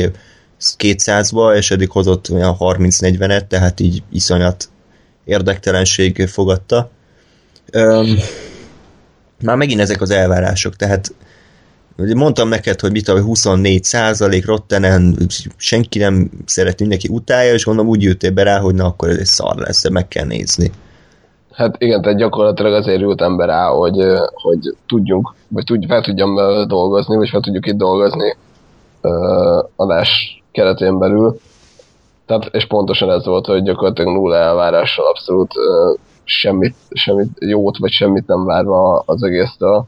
[0.78, 4.68] 200-ba, és eddig hozott olyan 30-40-et, tehát így iszonyat
[5.26, 6.90] érdektelenség fogadta.
[7.72, 8.16] Öm,
[9.42, 11.14] már megint ezek az elvárások, tehát
[12.14, 15.16] mondtam neked, hogy mit a 24 százalék Rottenen,
[15.56, 19.16] senki nem szeret, mindenki utálja, és gondolom úgy jöttél be rá, hogy na akkor ez
[19.16, 20.70] egy szar lesz, de meg kell nézni.
[21.52, 23.96] Hát igen, tehát gyakorlatilag azért ült ember rá, hogy,
[24.32, 26.34] hogy tudjunk, vagy tudj, fel tudjam
[26.68, 28.36] dolgozni, vagy fel tudjuk itt dolgozni
[29.02, 31.40] uh, adás keretén belül.
[32.26, 37.90] Tehát, és pontosan ez volt, hogy gyakorlatilag nulla elvárással abszolút uh, semmit, semmit jót, vagy
[37.90, 39.86] semmit nem várva az egésztől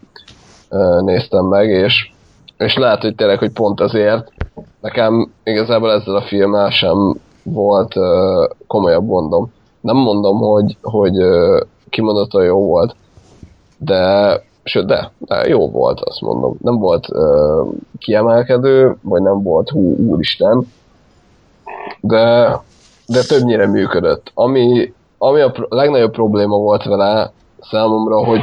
[0.70, 2.10] uh, néztem meg, és,
[2.56, 4.32] és lehet, hogy tényleg, hogy pont azért
[4.80, 11.14] nekem igazából ezzel a filmmel sem volt uh, komolyabb gondom nem mondom, hogy, hogy
[11.88, 12.94] kimondottan jó volt,
[13.78, 14.32] de,
[14.62, 16.56] sőt, de, de jó volt, azt mondom.
[16.60, 17.68] Nem volt uh,
[17.98, 20.72] kiemelkedő, vagy nem volt hú, úristen,
[22.00, 22.60] de,
[23.06, 24.30] de többnyire működött.
[24.34, 28.40] Ami, ami a legnagyobb probléma volt vele számomra, hogy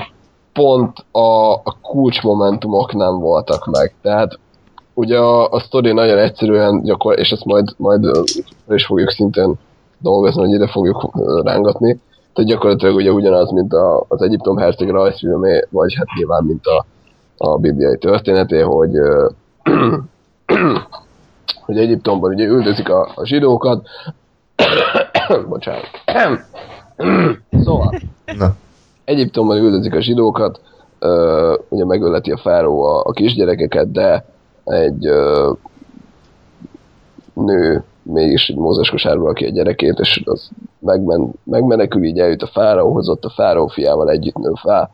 [0.53, 3.93] pont a, a kulcsmomentumok nem voltak meg.
[4.01, 4.39] Tehát
[4.93, 8.05] ugye a, a sztori nagyon egyszerűen gyakor, és ezt majd, majd
[8.67, 9.53] is fogjuk szintén
[9.97, 11.09] dolgozni, hogy ide fogjuk
[11.43, 11.99] rángatni.
[12.33, 16.85] Tehát gyakorlatilag ugye ugyanaz, mint a, az Egyiptom herceg rajzfilmé, vagy hát nyilván, mint a,
[17.37, 18.91] a bibliai történeté, hogy
[21.65, 23.87] hogy Egyiptomban ugye üldözik a, a zsidókat.
[25.49, 25.89] Bocsánat.
[27.65, 27.93] szóval.
[28.37, 28.55] Na.
[29.03, 30.61] Egyiptomban üldözik a zsidókat,
[31.01, 34.25] uh, ugye megöleti a fáró a, a kisgyerekeket, de
[34.63, 35.57] egy uh,
[37.33, 40.49] nő mégis egy mózes kosárból ki a gyerekét, és az
[40.79, 44.91] megmen, megmenekül, így eljut a fáraóhoz, ott a fáraó fiával együtt nő fel,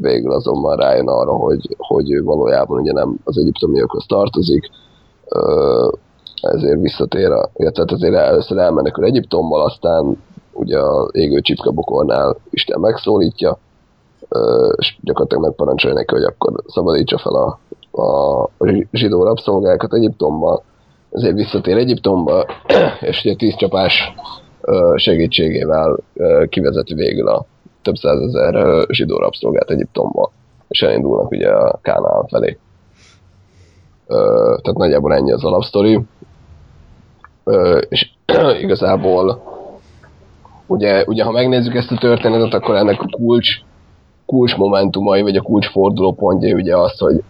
[0.00, 4.70] végül azonban rájön arra, hogy, hogy ő valójában ugye nem az egyiptomiakhoz tartozik,
[6.42, 10.22] ezért visszatér, a, tehát azért először elmenekül Egyiptommal, aztán
[10.52, 13.58] ugye a égő csipkabokornál Isten megszólítja,
[14.76, 17.58] és gyakorlatilag megparancsolja neki, hogy akkor szabadítsa fel a,
[18.02, 18.48] a
[18.92, 20.60] zsidó rabszolgákat Egyiptomban,
[21.10, 22.46] ezért visszatér Egyiptomba,
[23.10, 24.14] és ugye tíz csapás
[24.96, 25.98] segítségével
[26.48, 27.46] kivezeti végül a
[27.82, 30.30] több százezer zsidó rabszolgát Egyiptomba,
[30.68, 32.58] és elindulnak ugye a Kánál felé.
[34.06, 36.00] Tehát nagyjából ennyi az alapsztori.
[37.88, 38.10] És
[38.62, 39.42] igazából
[40.66, 43.48] ugye, ugye ha megnézzük ezt a történetet, akkor ennek a kulcs,
[44.26, 47.22] kulcs momentumai, vagy a kulcs fordulópontja ugye az, hogy,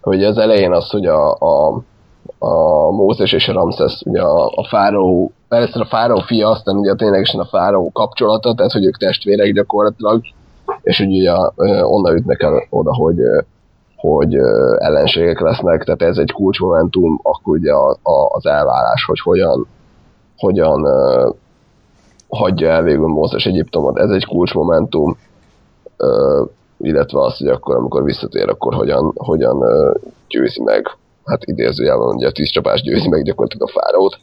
[0.00, 1.82] hogy az elején az, hogy a, a
[2.38, 6.94] a Mózes és a Ramszesz, ugye a, a fáraó, először a fáraó fia, aztán ugye
[6.94, 10.22] ténylegesen a fáraó kapcsolata, tehát hogy ők testvérek gyakorlatilag,
[10.82, 11.32] és ugye
[11.82, 13.16] onnan ütnek el oda, hogy,
[13.98, 14.34] hogy
[14.78, 19.66] ellenségek lesznek, tehát ez egy kulcsmomentum, akkor ugye a, a, az elvárás, hogy hogyan,
[20.36, 20.86] hogyan
[22.28, 23.98] hagyja el végül Mózes Egyiptomot.
[23.98, 25.16] Ez egy kulcsmomentum,
[25.96, 26.42] ö,
[26.78, 29.94] illetve az, hogy akkor, amikor visszatér, akkor hogyan, hogyan ö,
[30.28, 34.18] győzi meg, hát idézőjelben ugye a tíz csapás győzi meg gyakorlatilag a fárót.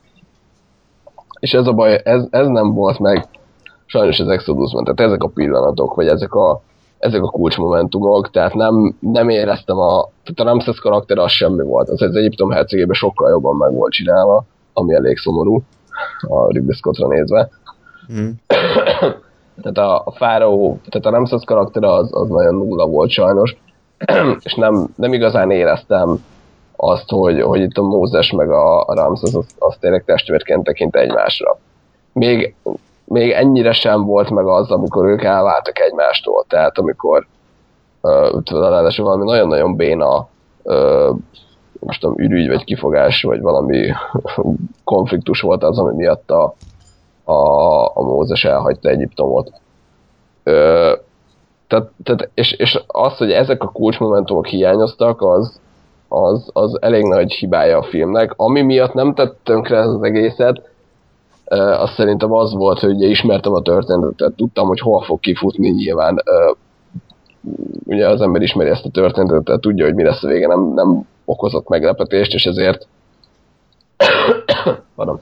[1.39, 3.27] És ez a baj, ez, ez nem volt meg
[3.85, 6.61] sajnos az Exodusban, tehát ezek a pillanatok, vagy ezek a,
[6.99, 11.89] ezek a kulcsmomentumok, tehát nem, nem éreztem a, tehát a Ramses karakter az semmi volt,
[11.89, 15.63] az az Egyiptom hercegében sokkal jobban meg volt csinálva, ami elég szomorú
[16.21, 17.49] a Ridley Scottra nézve.
[18.13, 18.29] Mm.
[19.61, 23.57] tehát a, a Fáraó, tehát a Ramses karakter az, az nagyon nulla volt sajnos,
[24.43, 26.23] és nem, nem igazán éreztem
[26.75, 30.95] azt, hogy, hogy itt a Mózes meg a, a Ramses az, az tényleg testvérként tekint
[30.95, 31.57] egymásra.
[32.13, 32.55] Még,
[33.05, 36.45] még ennyire sem volt meg az, amikor ők elváltak egymástól.
[36.47, 37.27] Tehát amikor
[38.45, 40.27] ráadásul valami nagyon-nagyon béna
[40.63, 41.15] uh,
[41.85, 43.91] most tudom, ürügy, vagy kifogás, vagy valami
[44.83, 46.55] konfliktus volt az, ami miatt a,
[47.23, 49.51] a, a Mózes elhagyta Egyiptomot.
[50.43, 50.93] Ö,
[51.67, 55.59] tehát, tehát, és, és az, hogy ezek a kulcsmomentumok hiányoztak, az,
[56.07, 58.33] az, az elég nagy hibája a filmnek.
[58.35, 60.69] Ami miatt nem tett tönkre az egészet,
[61.53, 66.23] az szerintem az volt, hogy ugye ismertem a történetet, tudtam, hogy hol fog kifutni nyilván.
[67.85, 70.73] Ugye az ember ismeri ezt a történetet, tehát tudja, hogy mi lesz a vége, nem,
[70.73, 72.87] nem okozott meglepetést, és ezért
[74.95, 75.19] Pardon.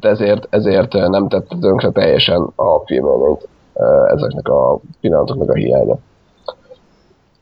[0.00, 3.48] Tehát ezért, ezért nem tett tönkre teljesen a filmélményt
[4.06, 5.96] ezeknek a pillanatoknak a hiánya.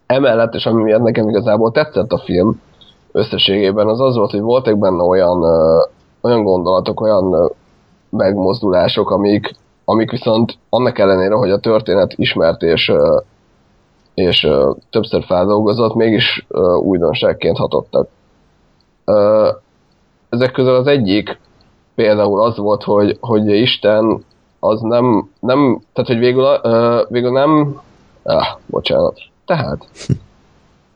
[0.06, 2.60] Emellett, és ami miatt nekem igazából tetszett a film
[3.12, 5.42] összességében, az az volt, hogy voltak benne olyan,
[6.20, 7.52] olyan gondolatok, olyan
[8.10, 9.54] megmozdulások, amik,
[9.84, 12.92] amik viszont annak ellenére, hogy a történet ismert és,
[14.14, 14.48] és
[14.90, 16.46] többször feldolgozott, mégis
[16.80, 18.08] újdonságként hatottak.
[20.28, 21.38] Ezek közül az egyik
[21.94, 24.24] például az volt, hogy, hogy Isten
[24.60, 26.60] az nem, nem tehát hogy végül,
[27.08, 27.80] végül nem,
[28.22, 29.88] ah, bocsánat, tehát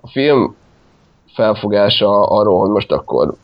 [0.01, 0.55] a film
[1.35, 3.35] felfogása arról, hogy most akkor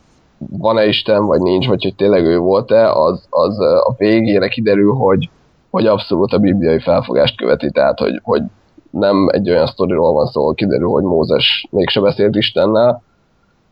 [0.49, 5.29] van-e Isten, vagy nincs, vagy hogy tényleg ő volt-e, az, az a végére kiderül, hogy,
[5.71, 8.43] hogy abszolút a bibliai felfogást követi, tehát hogy, hogy
[8.91, 13.03] nem egy olyan sztoriról van szó, kiderül, hogy Mózes mégse beszélt Istennel,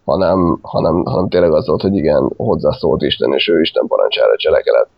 [0.04, 4.88] hanem, hanem, hanem tényleg az volt, hogy igen, hozzászólt Isten, és ő Isten parancsára cselekedett.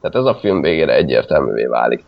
[0.00, 2.04] Tehát ez a film végére egyértelművé válik.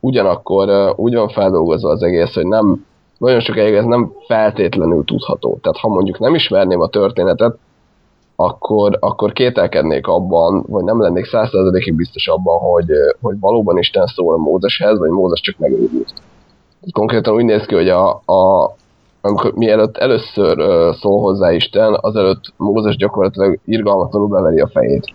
[0.00, 2.86] Ugyanakkor úgy van feldolgozva az egész, hogy nem,
[3.22, 5.58] nagyon sokáig ez nem feltétlenül tudható.
[5.62, 7.56] Tehát ha mondjuk nem ismerném a történetet,
[8.36, 12.86] akkor, akkor kételkednék abban, vagy nem lennék százszerzalékig biztos abban, hogy,
[13.20, 16.12] hogy valóban Isten szól Mózeshez, vagy Mózes csak megőrült.
[16.92, 18.74] Konkrétan úgy néz ki, hogy a, a,
[19.20, 20.56] amikor mielőtt először
[20.94, 25.14] szól hozzá Isten, azelőtt Mózes gyakorlatilag irgalmatlanul beveri a fejét.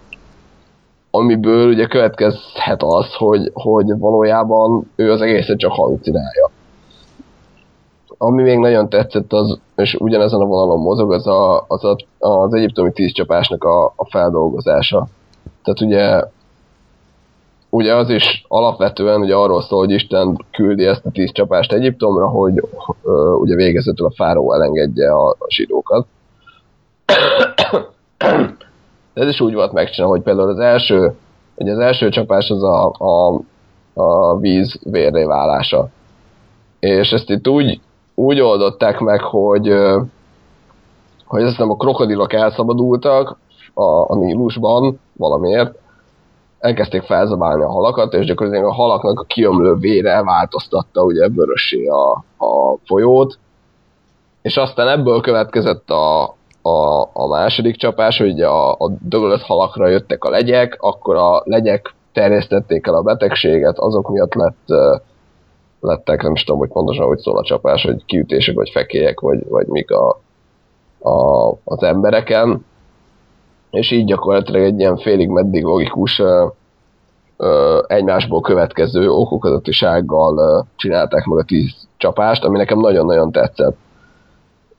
[1.11, 6.49] Amiből ugye következhet az, hogy, hogy valójában ő az egészet csak halucinálja
[8.17, 12.53] ami még nagyon tetszett, az, és ugyanezen a vonalon mozog, az a, az, a, az
[12.53, 15.07] egyiptomi tízcsapásnak a, a feldolgozása.
[15.63, 16.23] Tehát ugye
[17.69, 22.27] ugye az is alapvetően ugye arról szól, hogy Isten küldi ezt a tíz csapást Egyiptomra,
[22.27, 22.61] hogy
[23.01, 26.05] uh, ugye végezetül a fáró elengedje a, a zsidókat.
[29.13, 31.15] Ez is úgy volt megcsinálva, hogy például az első,
[31.55, 33.41] ugye az első csapás az a, a,
[33.93, 35.89] a víz vérré válása.
[36.79, 37.79] És ezt itt úgy
[38.19, 39.67] úgy oldották meg, hogy,
[41.25, 43.37] hogy azt hiszem a krokodilok elszabadultak
[43.73, 45.75] a, a Nílusban valamiért,
[46.59, 52.11] elkezdték felzabálni a halakat, és gyakorlatilag a halaknak a kiömlő vére változtatta ugye vörössé a,
[52.45, 53.37] a folyót,
[54.41, 56.23] és aztán ebből következett a,
[56.61, 61.95] a, a második csapás, hogy a, a dögölött halakra jöttek a legyek, akkor a legyek
[62.13, 64.65] terjesztették el a betegséget, azok miatt lett
[65.79, 69.47] lettek, nem is tudom, hogy pontosan hogy szól a csapás, hogy kiütések, vagy fekélyek, vagy,
[69.47, 70.21] vagy mik a,
[70.99, 72.65] a, az embereken,
[73.71, 76.45] és így gyakorlatilag egy ilyen félig meddig logikus ö,
[77.37, 83.77] ö, egymásból következő okokozatisággal ö, csinálták meg a tíz csapást, ami nekem nagyon-nagyon tetszett.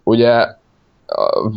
[0.03, 0.47] Ugye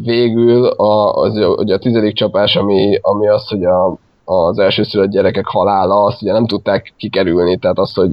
[0.03, 5.45] végül a, az, ugye a tizedik csapás, ami, ami az, hogy a, az elsőszülött gyerekek
[5.45, 8.11] halála, azt ugye nem tudták kikerülni, tehát az, hogy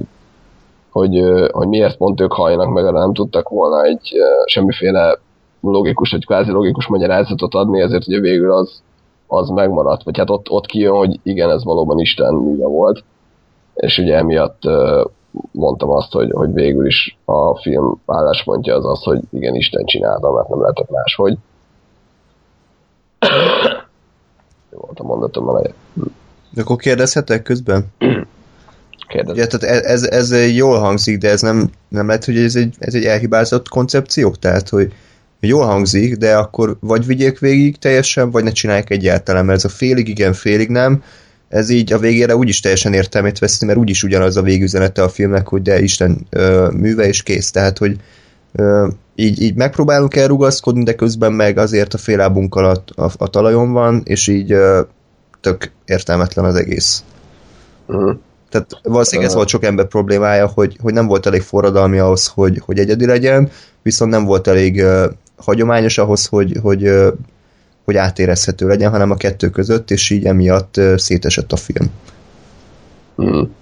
[0.91, 4.11] hogy, hogy miért pont ők halljanak meg, nem tudtak volna egy
[4.45, 5.19] semmiféle
[5.61, 8.81] logikus, vagy kvázi logikus magyarázatot adni, ezért ugye végül az,
[9.27, 10.03] az megmaradt.
[10.03, 13.03] Vagy hát ott, ott kijön, hogy igen, ez valóban Isten műve volt.
[13.73, 14.61] És ugye emiatt
[15.51, 20.31] mondtam azt, hogy, hogy végül is a film álláspontja az az, hogy igen, Isten csinálta,
[20.31, 21.37] mert nem lehetett máshogy.
[24.71, 25.73] Jó volt a mondatom eleje.
[25.93, 26.01] Hm.
[26.49, 27.85] De akkor kérdezhetek közben?
[29.09, 29.37] Kérdez.
[29.37, 32.75] Ja, tehát ez, ez, ez jól hangzik, de ez nem, nem lehet, hogy ez egy,
[32.79, 34.35] ez egy elhibázott koncepció?
[34.39, 34.93] Tehát, hogy
[35.39, 39.69] jól hangzik, de akkor vagy vigyék végig teljesen, vagy ne csinálják egyáltalán, mert ez a
[39.69, 41.03] félig igen, félig nem,
[41.47, 45.47] ez így a végére úgyis teljesen értelmét veszi, mert úgyis ugyanaz a végüzenete a filmnek,
[45.47, 47.51] hogy de Isten ö, műve és kész.
[47.51, 47.95] Tehát, hogy
[48.51, 53.71] ö, így, így megpróbálunk elrugaszkodni, de közben meg azért a félábunk alatt a, a talajon
[53.71, 54.81] van, és így ö,
[55.41, 57.03] tök értelmetlen az egész.
[57.85, 58.17] Uh-huh.
[58.49, 62.61] Tehát valószínűleg ez volt sok ember problémája, hogy, hogy nem volt elég forradalmi ahhoz, hogy,
[62.65, 63.49] hogy egyedi legyen,
[63.81, 65.03] viszont nem volt elég uh,
[65.37, 67.07] hagyományos ahhoz, hogy, hogy, uh,
[67.85, 71.91] hogy átérezhető legyen, hanem a kettő között, és így emiatt uh, szétesett a film.
[73.15, 73.55] Hmm.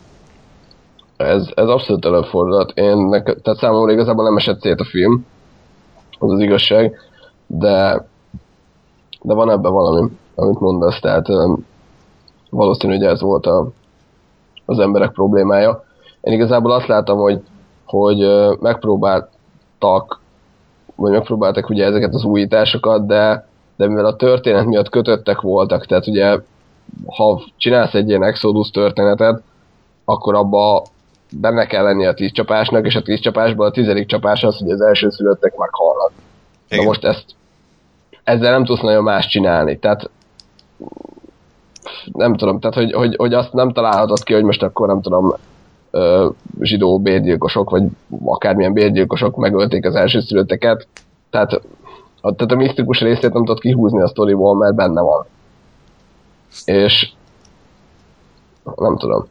[1.17, 2.71] Ez, ez abszolút előfordulhat.
[2.75, 5.25] Én, nek, tehát számomra igazából nem esett szét a film,
[6.19, 6.95] az az igazság,
[7.47, 8.07] de,
[9.21, 11.65] de van ebben valami, amit mondasz, tehát um,
[12.49, 13.71] valószínű, hogy ez volt a,
[14.67, 15.83] az emberek problémája.
[16.21, 17.41] Én igazából azt látom, hogy,
[17.85, 18.27] hogy
[18.59, 20.19] megpróbáltak,
[20.95, 26.07] vagy megpróbáltak ugye ezeket az újításokat, de, de mivel a történet miatt kötöttek voltak, tehát
[26.07, 26.39] ugye
[27.05, 29.41] ha csinálsz egy ilyen Exodus történetet,
[30.05, 30.83] akkor abba
[31.31, 34.69] benne kell lenni a tíz csapásnak, és a tíz csapásból a tizedik csapás az, hogy
[34.69, 36.11] az első szülöttek meghalnak.
[36.69, 37.25] Na most ezt
[38.23, 39.79] ezzel nem tudsz nagyon más csinálni.
[39.79, 40.09] Tehát
[42.11, 45.33] nem tudom, tehát hogy, hogy, hogy azt nem találhatod ki, hogy most akkor nem tudom,
[46.61, 47.83] zsidó bérgyilkosok, vagy
[48.25, 50.87] akármilyen bérgyilkosok megölték az elsőszülötteket.
[51.29, 51.53] Tehát
[52.21, 55.25] a, tehát a misztikus részét nem tudod kihúzni a sztoriból, mert benne van.
[56.65, 57.09] És
[58.75, 59.25] nem tudom.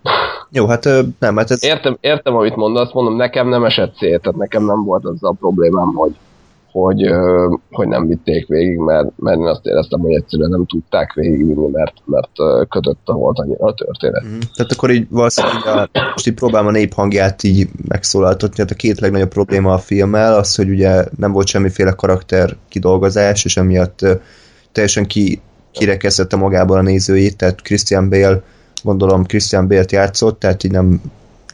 [0.50, 0.84] Jó, hát
[1.18, 1.64] nem, hát ez...
[1.64, 5.34] Értem, értem, amit mondasz, mondom, nekem nem esett szét, tehát nekem nem volt az a
[5.38, 6.16] problémám, hogy,
[6.82, 7.10] hogy,
[7.70, 11.94] hogy nem vitték végig, mert, mert én azt éreztem, hogy egyszerűen nem tudták végigvinni, mert,
[12.04, 12.30] mert
[12.68, 14.24] kötötte volt annyira a történet.
[14.24, 14.38] Mm.
[14.54, 19.00] Tehát akkor így valószínűleg a, most így próbálom a néphangját így megszólaltatni, tehát a két
[19.00, 24.00] legnagyobb probléma a filmmel az, hogy ugye nem volt semmiféle karakter kidolgozás, és emiatt
[24.72, 25.40] teljesen ki,
[25.72, 28.42] kirekesztette magából a nézőjét, tehát Christian Bale
[28.82, 31.00] gondolom Christian Bale-t játszott, tehát így nem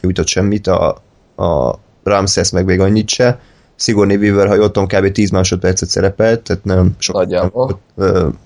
[0.01, 0.87] nyújtott semmit, a,
[1.35, 3.39] a Ramses meg még annyit se,
[3.75, 5.11] Sigourney Weaver, ha jól tudom, kb.
[5.11, 7.77] 10 másodpercet szerepelt, tehát nem sok nem volt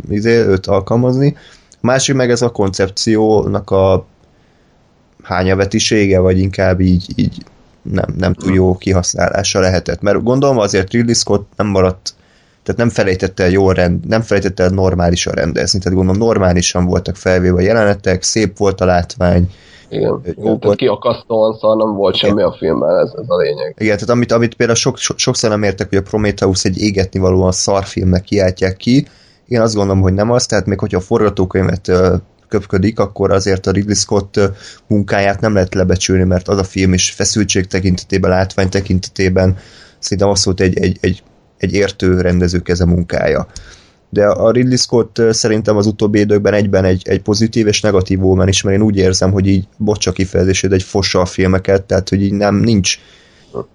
[0.09, 1.35] izé, őt alkalmazni.
[1.71, 4.05] A másik meg ez a koncepciónak a
[5.23, 7.43] hányavetisége, vagy inkább így, így
[7.81, 10.01] nem, nem túl jó kihasználása lehetett.
[10.01, 12.13] Mert gondolom azért Ridley Scott nem maradt,
[12.63, 17.15] tehát nem felejtette el jól rend, nem felejtette el normálisan rendezni, tehát gondolom normálisan voltak
[17.15, 19.51] felvéve a jelenetek, szép volt a látvány,
[19.89, 22.29] igen, igen tehát kiakasztóan szar nem volt Igen.
[22.29, 23.75] semmi a filmben, ez, ez a lényeg.
[23.77, 27.19] Igen, tehát amit, amit például sok, so, sokszor nem értek, hogy a Prometheus egy égetni
[27.19, 29.07] valóan szarfilmnek kiáltják ki,
[29.47, 31.91] én azt gondolom, hogy nem az, tehát még hogyha a forgatókönyvet
[32.47, 34.39] köpködik, akkor azért a Ridley Scott
[34.87, 39.57] munkáját nem lehet lebecsülni, mert az a film is feszültség tekintetében, látvány tekintetében
[39.99, 41.23] szerintem az volt egy, egy, egy,
[41.57, 43.47] egy értő rendező keze munkája
[44.09, 48.47] de a Ridley Scott szerintem az utóbbi időkben egyben egy, egy pozitív és negatív ómen
[48.47, 52.21] is, mert én úgy érzem, hogy így bocsa kifejezését egy fossa a filmeket, tehát hogy
[52.21, 52.99] így nem, nincs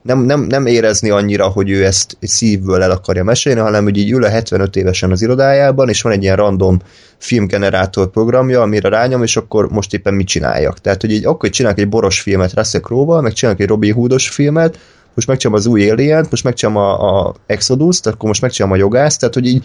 [0.02, 4.10] nem, nem, nem érezni annyira, hogy ő ezt szívből el akarja mesélni, hanem hogy így
[4.10, 6.80] ül a 75 évesen az irodájában, és van egy ilyen random
[7.18, 10.78] filmgenerátor programja, amire rányom, és akkor most éppen mit csináljak.
[10.78, 14.28] Tehát, hogy így akkor csinálok egy boros filmet Russell Crowe-val, meg csinálok egy Robbie Hoodos
[14.28, 14.78] filmet,
[15.14, 19.18] most megcsinálom az új alien most megcsinálom a, a Exodus-t, akkor most megcsinálom a jogászt,
[19.18, 19.64] tehát, hogy így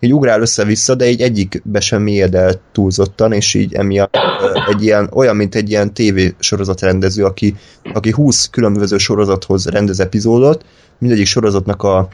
[0.00, 4.16] így ugrál össze-vissza, de így egyikbe sem mélyed el túlzottan, és így emiatt
[4.68, 7.56] egy ilyen, olyan, mint egy ilyen TV sorozatrendező, aki,
[7.92, 10.64] aki 20 különböző sorozathoz rendez epizódot,
[10.98, 12.08] mindegyik sorozatnak a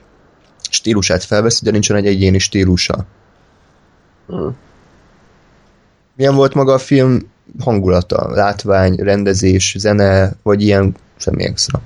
[0.70, 3.05] stílusát felveszi, de nincsen egy egyéni stílusa.
[4.26, 4.57] Hmm.
[6.16, 7.18] Milyen volt maga a film
[7.61, 11.80] hangulata, látvány, rendezés, zene, vagy ilyen semmi extra?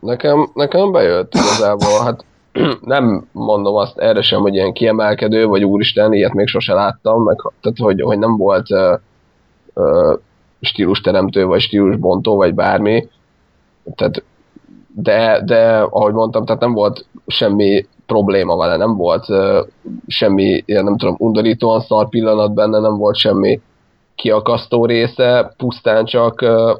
[0.00, 2.24] Nekem, nekem bejött igazából, hát
[2.80, 7.36] nem mondom azt erre sem, hogy ilyen kiemelkedő, vagy úristen, ilyet még sose láttam, meg,
[7.60, 8.98] tehát hogy, hogy nem volt uh,
[9.74, 10.18] uh,
[10.60, 13.08] stílusteremtő, vagy stílusbontó, vagy bármi.
[13.94, 14.22] Tehát,
[14.94, 19.66] de, de, ahogy mondtam, tehát nem volt semmi probléma vele, nem volt uh,
[20.06, 23.60] semmi, ilyen nem tudom, undorítóan szar pillanat benne, nem volt semmi
[24.14, 26.78] kiakasztó része, pusztán csak, uh,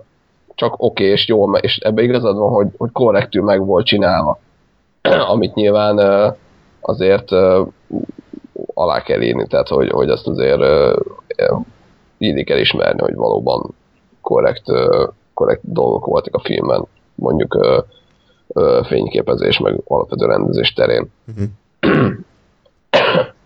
[0.55, 4.39] csak oké és jó, és ebbe igazad van, hogy, hogy korrektül meg volt csinálva.
[5.33, 5.99] amit nyilván
[6.81, 7.31] azért
[8.75, 10.61] alá kell írni, tehát hogy, hogy azt azért
[12.19, 13.75] így kell ismerni, hogy valóban
[14.21, 14.65] korrekt,
[15.35, 16.85] korrekt dolgok voltak a filmben,
[17.15, 17.59] mondjuk
[18.83, 21.11] fényképezés, meg alapvető rendezés terén.
[21.29, 21.49] Uh-huh.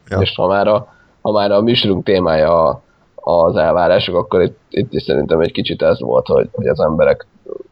[0.08, 0.18] ja.
[0.20, 2.82] És ha már, a, ha már a műsorunk témája a,
[3.14, 7.26] az elvárások, akkor itt, itt is szerintem egy kicsit ez volt, hogy, hogy az emberek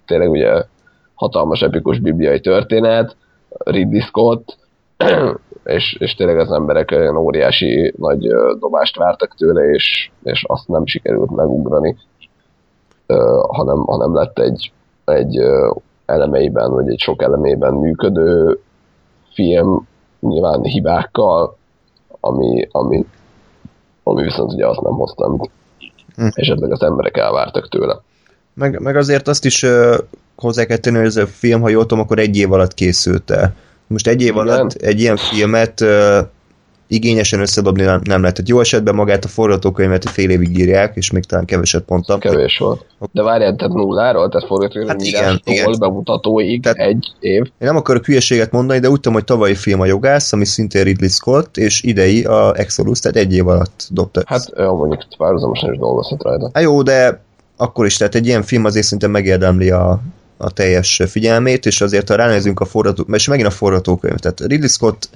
[0.07, 0.65] tényleg ugye
[1.15, 3.17] hatalmas epikus bibliai történet,
[3.59, 4.57] Ridley Scott,
[5.65, 8.29] és, és tényleg az emberek olyan óriási nagy
[8.59, 11.97] dobást vártak tőle, és, és azt nem sikerült megugrani,
[13.49, 14.73] hanem, hanem lett egy,
[15.05, 15.41] egy
[16.07, 18.61] elemeiben, vagy egy sok elemében működő
[19.33, 19.87] film,
[20.21, 21.57] nyilván hibákkal,
[22.21, 23.07] ami, ami,
[24.03, 25.51] ami viszont ugye azt nem hozta, amit
[26.17, 26.27] hm.
[26.31, 28.01] esetleg az emberek elvártak tőle.
[28.55, 29.67] Meg, meg azért azt is
[30.37, 33.31] hozzá kell tenni, hogy ez a film, ha jól tudom, akkor egy év alatt készült
[33.31, 33.55] el.
[33.87, 34.49] Most egy év Igen.
[34.49, 36.19] alatt egy ilyen filmet uh,
[36.87, 38.35] igényesen összedobni nem, nem lehet.
[38.35, 42.19] Tehát jó esetben magát a forgatókönyvet fél évig írják, és még talán keveset ponttam.
[42.19, 42.85] Kevés volt.
[43.13, 45.75] De várjál, tehát nulláról, tehát forgatókönyv hát igen, igen.
[45.79, 47.43] bemutatóig tehát egy év.
[47.43, 50.83] Én nem akarok hülyeséget mondani, de úgy tudom, hogy tavalyi film a jogász, ami szintén
[50.83, 54.23] Ridley Scott, és idei a Exodus, tehát egy év alatt dobta.
[54.27, 56.51] Hát jó, mondjuk párhuzamosan is dolgozhat rajta.
[56.53, 57.23] Hát jó, de
[57.57, 60.01] akkor is, tehát egy ilyen film azért szinte megérdemli a,
[60.37, 64.69] a teljes figyelmét, és azért ha ránézünk a forgató, és megint a forgatókönyv, tehát Ridley
[64.69, 65.09] Scott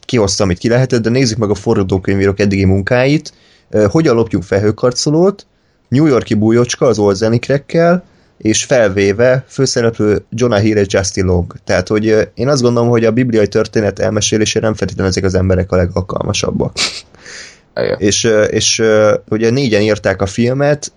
[0.00, 3.32] kihozta, amit ki lehetett, de nézzük meg a forgatókönyvírok eddigi munkáit,
[3.88, 5.46] hogyan lopjuk felhőkarcolót,
[5.88, 8.04] New Yorki bújocska az Olzenikrekkel,
[8.38, 11.54] és felvéve főszereplő Jonah Hill és Justin Long.
[11.64, 15.72] Tehát, hogy én azt gondolom, hogy a bibliai történet elmesélésére nem feltétlenül ezek az emberek
[15.72, 16.76] a legalkalmasabbak.
[17.98, 18.82] és, és
[19.28, 20.92] ugye négyen írták a filmet,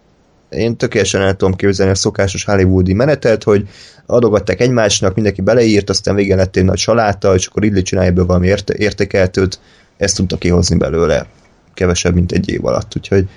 [0.56, 3.68] én tökéletesen el tudom képzelni a szokásos hollywoodi menetet, hogy
[4.06, 8.26] adogatták egymásnak, mindenki beleírt, aztán végén lett egy nagy saláta, és akkor Ridley csinálja ebből
[8.26, 9.60] valami érte, értékeltőt,
[9.98, 11.26] ezt tudta kihozni belőle
[11.74, 13.30] kevesebb, mint egy év alatt, úgyhogy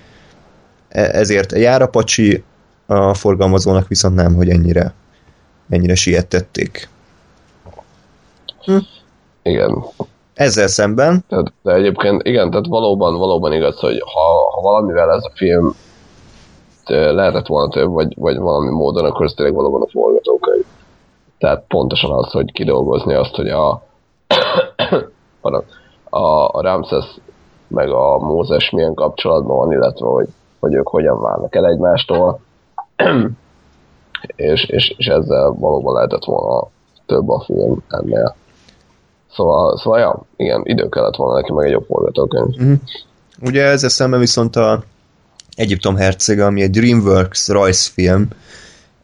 [0.88, 2.44] e- ezért jár a pacsi,
[2.86, 4.94] a forgalmazónak viszont nem, hogy ennyire,
[5.68, 6.88] ennyire siettették.
[8.64, 8.76] Hm.
[9.42, 9.84] Igen.
[10.34, 11.24] Ezzel szemben.
[11.28, 15.74] Tehát, de egyébként igen, tehát valóban, valóban igaz, hogy ha, ha valamivel ez a film
[16.88, 20.64] lehetett volna több, vagy, vagy valami módon, akkor ez tényleg valóban a forgatókönyv.
[21.38, 23.82] Tehát pontosan az, hogy kidolgozni azt, hogy a,
[26.10, 26.18] a,
[26.50, 27.18] a Ramses
[27.68, 30.28] meg a Mózes milyen kapcsolatban van, illetve hogy,
[30.60, 32.40] hogy ők hogyan válnak el egymástól,
[34.36, 36.68] és, és, és ezzel valóban lehetett volna
[37.06, 38.34] több a film ennél.
[39.32, 42.62] Szóval, szóval ja, igen, idő kellett volna neki meg egy jobb forgatókönyv.
[42.62, 42.72] Mm.
[43.42, 44.82] Ugye ezzel szemben viszont a
[45.58, 48.28] Egyiptom hercege, ami egy DreamWorks rajzfilm,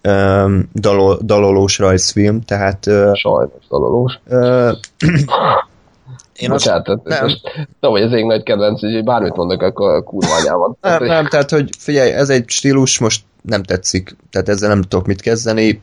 [0.08, 2.86] um, dalol, dalolós rajzfilm, tehát...
[2.86, 4.18] Uh, Sajnos dalolós.
[4.26, 4.72] Uh,
[6.36, 7.22] én Bocsánat, azt, nem.
[7.22, 7.40] Most,
[7.80, 10.76] de hogy ez egy nagy kedvenc, hogy bármit mondok, akkor kurva anyában.
[10.80, 14.82] Nem, tehát, nem, tehát hogy figyelj, ez egy stílus, most nem tetszik, tehát ezzel nem
[14.82, 15.82] tudok mit kezdeni,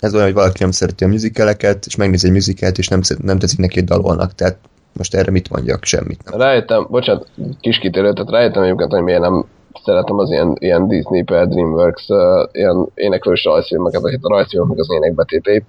[0.00, 3.38] ez olyan, hogy valaki nem szereti a műzikeleket, és megnézi egy műzikelt, és nem, nem
[3.38, 4.58] tetszik neki, hogy dalolnak, tehát
[4.92, 5.84] most erre mit mondjak?
[5.84, 6.40] Semmit nem.
[6.40, 7.26] Rájöttem, bocsánat,
[7.60, 9.44] kis kitérő, tehát rájöttem egyébként, hogy miért nem
[9.84, 14.92] szeretem az ilyen, ilyen Disney per DreamWorks uh, ilyen éneklős rajzfilmeket, vagy a rajzfilmek az
[14.92, 15.64] énekbetétét,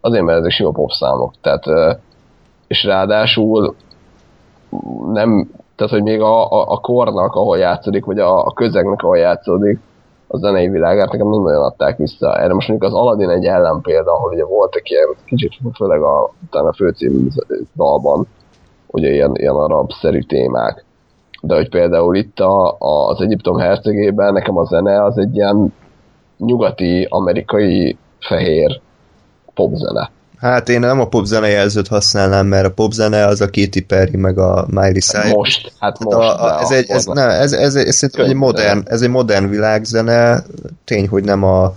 [0.00, 1.32] azért, mert ezek sima popszámok.
[1.40, 1.96] Tehát, uh,
[2.66, 3.74] és ráadásul
[5.12, 9.18] nem, tehát, hogy még a, a, a kornak, ahol játszódik, vagy a, a közegnek, ahol
[9.18, 9.78] játszódik,
[10.26, 12.38] a zenei világát nekem nem nagyon adták vissza.
[12.38, 16.72] Erre most mondjuk az Aladdin egy ellenpélda, ahol ugye voltak ilyen, kicsit főleg a, a
[16.72, 17.28] főcím
[17.76, 18.26] dalban,
[18.86, 20.84] ugye ilyen, ilyen arab-szerű témák
[21.46, 22.76] de hogy például itt a,
[23.08, 25.72] az Egyiptom hercegében nekem a zene az egy ilyen
[26.38, 28.80] nyugati, amerikai, fehér
[29.54, 30.10] popzene.
[30.38, 34.38] Hát én nem a popzene jelzőt használnám, mert a popzene az a Katy Perry, meg
[34.38, 35.32] a Miley Cyrus.
[35.32, 36.16] Most, hát most.
[36.16, 39.08] Hát a, a, ez, egy, ez, nem, ez, ez, ez, ez egy modern, ez egy
[39.08, 40.42] modern világzene,
[40.84, 41.74] tény, hogy nem a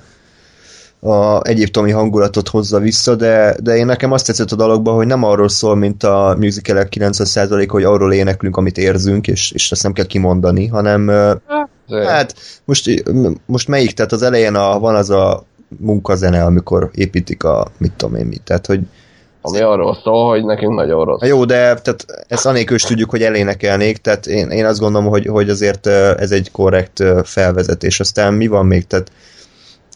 [0.99, 5.23] a egyiptomi hangulatot hozza vissza, de, de én nekem azt tetszett a dalogban, hogy nem
[5.23, 9.93] arról szól, mint a musicalek 90% hogy arról éneklünk, amit érzünk, és, és ezt nem
[9.93, 11.07] kell kimondani, hanem
[11.89, 12.35] hát
[12.65, 13.03] most,
[13.45, 15.43] most melyik, tehát az elején a, van az a
[15.79, 18.79] munkazene, amikor építik a mit tudom én mit, tehát hogy
[19.41, 21.27] ami arról szól, hogy nekünk nagyon rossz.
[21.27, 25.25] Jó, de tehát ezt anélkül is tudjuk, hogy elénekelnék, tehát én, én azt gondolom, hogy,
[25.25, 27.99] hogy azért ez egy korrekt felvezetés.
[27.99, 28.87] Aztán mi van még?
[28.87, 29.11] Tehát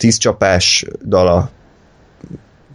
[0.02, 1.49] tíz csapás dala.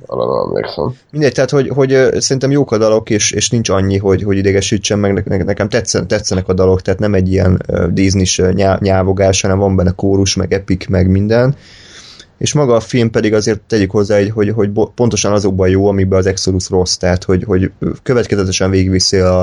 [0.07, 0.95] Arra nem emlékszem.
[1.11, 4.99] Mindegy, tehát hogy, hogy szerintem jók a dalok, és, és nincs annyi, hogy, hogy idegesítsen
[4.99, 8.43] meg, nekem tetszen, tetszenek a dalok, tehát nem egy ilyen Disney-s
[8.79, 11.57] nyávogás, hanem van benne kórus, meg epik, meg minden.
[12.39, 16.27] És maga a film pedig azért tegyük hozzá, hogy, hogy pontosan azokban jó, amiben az
[16.27, 17.70] Exodus rossz, tehát hogy, hogy
[18.03, 19.41] következetesen végigviszi a,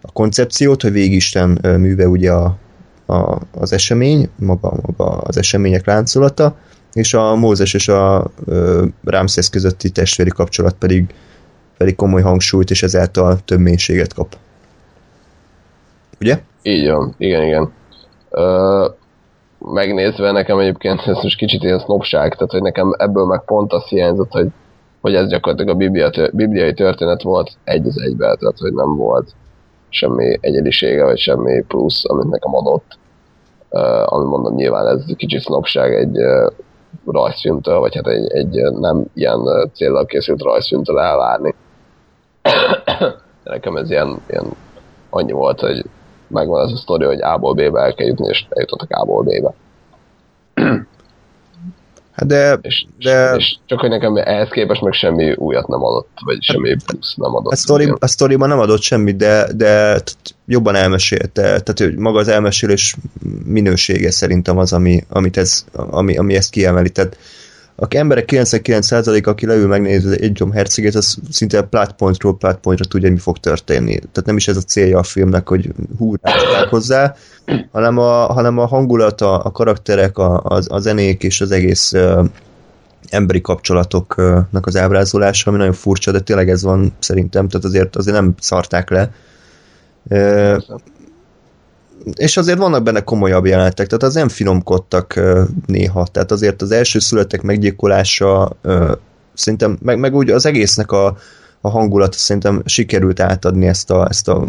[0.00, 2.56] a koncepciót, hogy végig Isten műve ugye a,
[3.06, 6.56] a, az esemény, maga, maga az események láncolata,
[6.92, 8.30] és a Mózes és a
[9.04, 11.14] Ramszesz közötti testvéri kapcsolat pedig,
[11.76, 14.36] pedig komoly hangsúlyt, és ezáltal több mélységet kap.
[16.20, 16.38] Ugye?
[16.62, 17.72] Így van, igen, igen.
[18.30, 18.86] Ö,
[19.58, 23.84] megnézve nekem egyébként ez most kicsit ilyen sznopság, tehát hogy nekem ebből meg pont az
[23.84, 24.48] hiányzott, hogy,
[25.00, 29.34] hogy ez gyakorlatilag a biblia, bibliai történet volt egy az egybe, tehát hogy nem volt
[29.88, 32.98] semmi egyedisége, vagy semmi plusz, amit nekem adott.
[33.68, 36.52] Uh, ami mondom, nyilván ez kicsit sznopság egy uh,
[37.06, 41.54] rajzfilmtől, vagy hát egy, egy nem ilyen célral készült rajzfilmtől elvárni.
[42.42, 43.14] De
[43.54, 44.46] nekem ez ilyen, ilyen
[45.10, 45.84] annyi volt, hogy
[46.26, 49.54] megvan az a sztori, hogy A-ból B-be el kell jutni, és eljutottak A-ból B-be.
[52.12, 56.08] Hát de, És, de és csak hogy nekem ehhez képest meg semmi újat nem adott,
[56.24, 57.52] vagy semmi plusz nem adott.
[57.52, 60.00] a, sztori, a sztoriban nem adott semmit, de, de
[60.50, 62.96] jobban elmesélte, tehát hogy maga az elmesélés
[63.44, 66.90] minősége szerintem az, ami, amit ez, ami, ami ezt kiemeli.
[66.90, 67.16] Tehát
[67.76, 73.18] a emberek 99% aki leül megnézi egy Egyom herceget, az szinte plátpontról plátpontra tudja, mi
[73.18, 73.98] fog történni.
[73.98, 77.14] Tehát nem is ez a célja a filmnek, hogy húrák hozzá,
[77.72, 81.92] hanem a, hanem a hangulat, a, karakterek, a, a, a zenék és az egész
[83.08, 88.16] emberi kapcsolatoknak az ábrázolása, ami nagyon furcsa, de tényleg ez van szerintem, tehát azért, azért
[88.16, 89.10] nem szarták le.
[92.14, 96.70] És azért vannak benne komolyabb jelenetek, tehát az nem finomkodtak uh, néha, tehát azért az
[96.70, 98.90] első születek meggyilkolása uh,
[99.34, 101.16] szerintem, meg, meg úgy az egésznek a,
[101.60, 104.46] a hangulat szerintem sikerült átadni ezt a, ezt a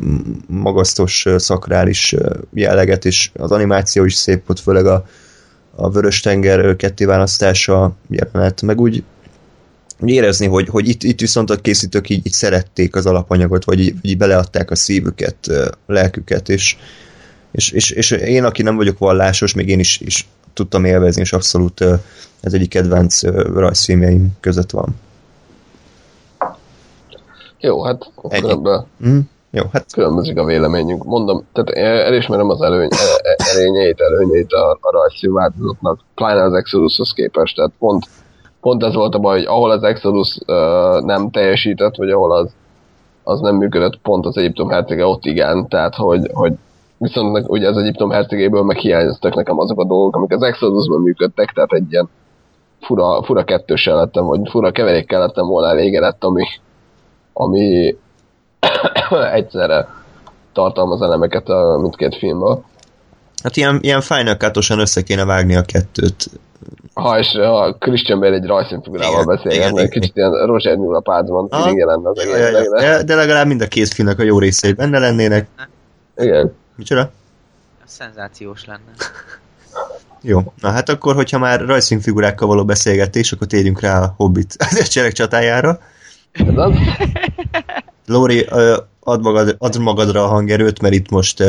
[0.48, 2.16] magasztos szakrális
[2.54, 5.06] jelleget, és az animáció is szép volt, főleg a,
[5.76, 9.04] a Vörös-tenger kettéválasztása jelenet, meg úgy
[10.10, 13.96] érezni, hogy, hogy itt, itt viszont a készítők így, így szerették az alapanyagot, vagy így,
[14.02, 15.48] így beleadták a szívüket,
[15.88, 16.78] a lelküket, és,
[17.52, 21.34] és, és, és én, aki nem vagyok vallásos, még én is, is tudtam élvezni, és
[21.34, 21.82] abszolút
[22.42, 23.24] ez egyik kedvenc
[23.54, 24.96] rajzfilmjeim között van.
[27.60, 28.42] Jó, hát Ennyi.
[28.42, 29.20] különben Mm,
[29.52, 31.04] jó, hát különbözik a véleményünk.
[31.04, 31.70] Mondom, tehát
[32.06, 37.56] elismerem az előny, e- e- erényeit, előnyeit a, a rajzfilm változatnak, pláne az Exodushoz képest.
[37.56, 38.06] Tehát pont,
[38.62, 42.50] pont ez volt a baj, hogy ahol az Exodus uh, nem teljesített, vagy ahol az,
[43.24, 45.68] az nem működött, pont az Egyiptom hercege ott igen.
[45.68, 46.54] Tehát, hogy, hogy
[46.98, 51.52] viszont ugye az Egyiptom hercegéből meg hiányoztak nekem azok a dolgok, amik az Exodusban működtek,
[51.52, 52.10] tehát egy ilyen
[52.82, 56.44] fura, fura kettőssel lettem, vagy fura keverékkel lettem volna elégedett, ami,
[57.34, 57.96] ami
[59.34, 59.88] egyszerre
[60.54, 62.64] tartalmaz elemeket a mindkét filmből.
[63.44, 66.30] Hát ilyen, ilyen Final Cut-osan össze kéne vágni a kettőt.
[66.94, 71.00] Ha és ha Christian Bale egy rajzfilmfigurával Igen, beszélgetne, igen, kicsit ilyen Roger Nyúl a
[71.00, 71.62] párcban Aha.
[71.62, 72.58] feelingje lenne az Ja, ja, ja.
[72.58, 75.48] egésznek, de legalább mind a két filmnek a jó részei benne lennének.
[76.18, 76.54] igen.
[76.76, 77.12] Micsoda?
[77.86, 78.92] Ez szenzációs lenne.
[80.24, 80.54] Jó.
[80.62, 85.12] Na hát akkor, hogyha már rajzfilmfigurákkal való beszélgetés, akkor térjünk rá a Hobbit az cserek
[85.12, 85.80] csatájára.
[88.06, 88.48] Lóri,
[89.00, 91.44] add, magad, add magadra a hangerőt, mert itt most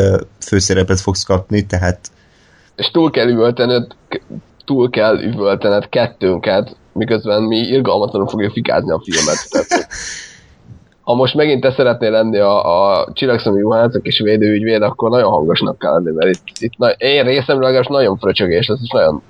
[0.46, 1.98] főszerepet fogsz kapni, tehát
[2.76, 3.86] És túl kell üvöltened,
[4.72, 9.48] túl kell üvöltened kettőnket, miközben mi irgalmatlanul fogjuk fikázni a filmet.
[9.50, 9.86] Tehát,
[11.02, 15.78] ha most megint te szeretnél lenni a, a csillagszemű juhászok és védőügyvéd, akkor nagyon hangosnak
[15.78, 19.22] kell lenni, mert itt, itt na, én részemről legalábbis nagyon fröcsögés, ez is nagyon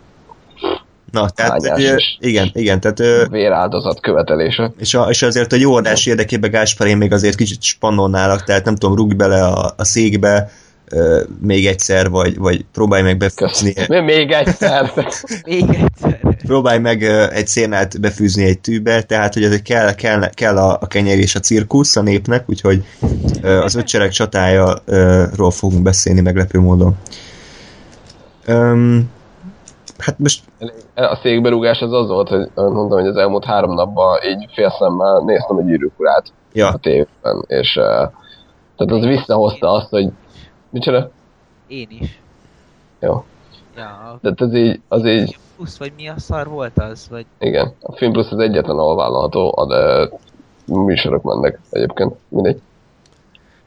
[1.10, 1.78] na, tehát
[2.18, 4.72] igen, igen, tehát véráldozat követelése.
[4.78, 8.64] és, a, és azért a jó adás érdekében Gáspár, én még azért kicsit spannolnálak, tehát
[8.64, 10.50] nem tudom, rúgj bele a, a székbe
[11.40, 14.92] még egyszer, vagy, vagy próbálj meg befűzni, Mi még egyszer.
[15.46, 16.20] Még egyszer.
[16.46, 20.78] próbálj meg ö, egy szénát befűzni egy tűbe, tehát hogy ezek kell, kell, kell a,
[20.80, 22.84] a kenyér és a cirkusz a népnek, úgyhogy
[23.42, 26.96] az ötcserek csatájáról fogunk beszélni meglepő módon.
[28.46, 29.10] Öm,
[29.98, 30.42] hát most
[30.94, 35.56] A székberúgás az az volt, hogy mondtam, hogy az elmúlt három napban így félszemmel néztem
[35.56, 36.68] a gyűrűk urát Ja.
[36.68, 37.84] a tévében, és uh,
[38.76, 40.08] tehát az visszahozta azt, hogy
[40.72, 41.10] micsoda?
[41.66, 42.20] Én is.
[43.00, 43.24] Jó.
[43.76, 47.06] Ja, De ez így, az így, plusz vagy mi a szar volt az?
[47.10, 50.08] Vagy igen, a Film Plus az egyetlen, ahol vállalható, de
[50.66, 52.60] műsorok mennek egyébként, mindegy.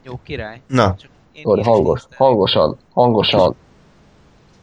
[0.02, 0.60] jó király.
[0.66, 0.94] Na.
[0.98, 2.26] Csak én, Hogy hangos, néztem.
[2.26, 3.54] hangosan, hangosan.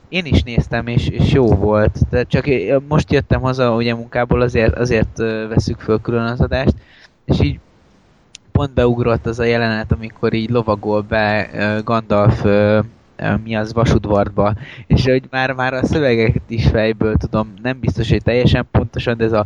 [0.10, 2.10] én is néztem, és, és jó volt.
[2.10, 2.46] De csak
[2.88, 5.18] most jöttem haza ugye munkából, azért, azért
[5.48, 6.76] veszük föl külön az adást,
[7.26, 7.60] és így
[8.54, 11.50] pont beugrott az a jelenet, amikor így lovagol be
[11.84, 12.46] Gandalf
[13.44, 14.54] mi az vasudvartba,
[14.88, 19.24] és hogy már, már a szövegeket is fejből tudom, nem biztos, hogy teljesen pontosan, de
[19.24, 19.46] ez a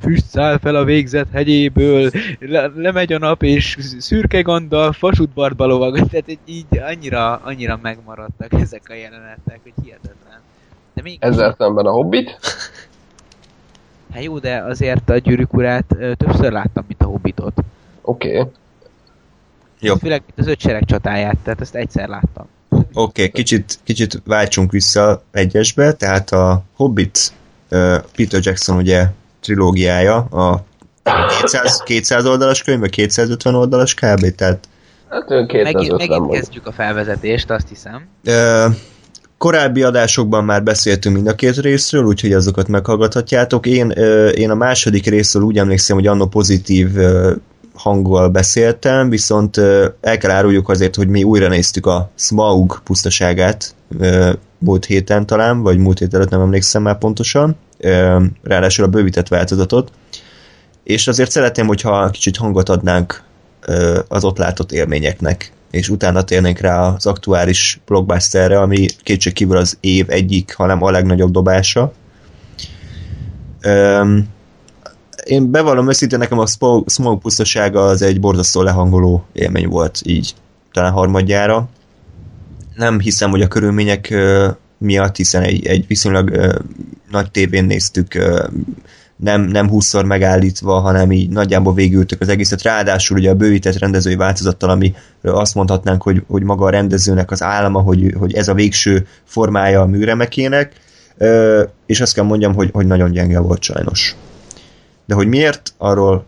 [0.00, 6.06] füst száll fel a végzet hegyéből, le, lemegy a nap, és szürke Gandalf vasudvartba lovagol,
[6.10, 10.40] tehát így, így annyira, annyira megmaradtak ezek a jelenetek, hogy hihetetlen.
[10.94, 12.38] De még Ezzel szemben a Hobbit,
[14.12, 17.54] Hát jó, de azért a gyűrűk urát többször láttam, mint a Hobbitot.
[18.06, 18.38] Oké.
[18.38, 18.50] Okay.
[19.80, 19.94] Jó.
[19.94, 22.46] Főleg mint az öt sereg csatáját, tehát ezt egyszer láttam.
[22.92, 27.32] okay, kicsit, kicsit váltsunk vissza egyesbe, tehát a Hobbit
[27.70, 29.06] uh, Peter Jackson ugye
[29.40, 30.64] trilógiája, a
[31.40, 34.34] 200, 200 oldalas könyv, vagy 250 oldalas kb.
[34.34, 34.68] Tehát
[35.08, 38.06] Hát Megint, 250 megint kezdjük a felvezetést, azt hiszem.
[38.24, 38.66] Ö,
[39.38, 43.66] korábbi adásokban már beszéltünk mind a két részről, úgyhogy azokat meghallgathatjátok.
[43.66, 43.90] Én,
[44.34, 46.88] én a második részről úgy emlékszem, hogy anno pozitív
[47.76, 49.56] hanggal beszéltem, viszont
[50.00, 53.74] el kell áruljuk azért, hogy mi újra néztük a Smaug pusztaságát
[54.58, 57.56] múlt héten talán, vagy múlt hét előtt nem emlékszem már pontosan,
[58.42, 59.90] ráadásul a bővített változatot,
[60.84, 63.22] és azért szeretném, hogyha kicsit hangot adnánk
[64.08, 70.10] az ott látott élményeknek, és utána térnénk rá az aktuális blockbusterre, ami kétségkívül az év
[70.10, 71.92] egyik, hanem a legnagyobb dobása.
[75.26, 76.46] Én bevallom őszintén, nekem a
[76.86, 80.34] Smoke, pusztasága az egy borzasztó lehangoló élmény volt, így
[80.72, 81.68] talán harmadjára.
[82.74, 84.14] Nem hiszem, hogy a körülmények
[84.78, 86.54] miatt, hiszen egy, egy viszonylag
[87.10, 88.14] nagy tévén néztük,
[89.16, 92.62] nem, nem 20-szor megállítva, hanem így nagyjából végültük az egészet.
[92.62, 97.42] Ráadásul ugye a bővített rendezői változattal, ami azt mondhatnánk, hogy, hogy maga a rendezőnek az
[97.42, 100.72] állama, hogy, hogy ez a végső formája a műremekének,
[101.86, 104.16] és azt kell mondjam, hogy, hogy nagyon gyenge volt sajnos.
[105.06, 106.24] De hogy miért, arról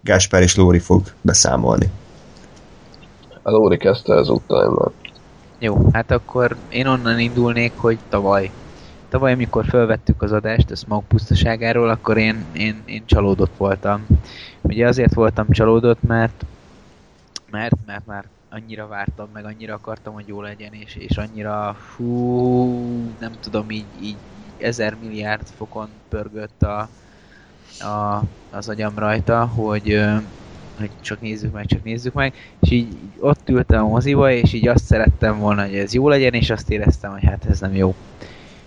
[0.00, 1.90] Gáspár és Lóri fog beszámolni.
[3.42, 5.12] A Lóri kezdte ezúttal, már.
[5.58, 8.50] Jó, hát akkor én onnan indulnék, hogy tavaly.
[9.08, 14.06] Tavaly, amikor felvettük az adást a Smoke pusztaságáról, akkor én, én, én csalódott voltam.
[14.60, 16.44] Ugye azért voltam csalódott, mert
[17.50, 22.66] mert, mert már annyira vártam, meg annyira akartam, hogy jó legyen, és, és annyira fú,
[23.18, 24.16] nem tudom, így, így
[24.58, 26.88] ezer milliárd fokon pörgött a,
[27.80, 30.00] a, az agyam rajta, hogy,
[30.78, 34.68] hogy csak nézzük meg, csak nézzük meg, és így, ott ültem a moziba, és így
[34.68, 37.94] azt szerettem volna, hogy ez jó legyen, és azt éreztem, hogy hát ez nem jó.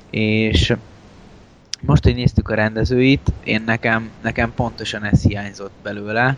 [0.10, 0.74] És
[1.82, 6.38] most, hogy néztük a rendezőit, én nekem, nekem pontosan ez hiányzott belőle,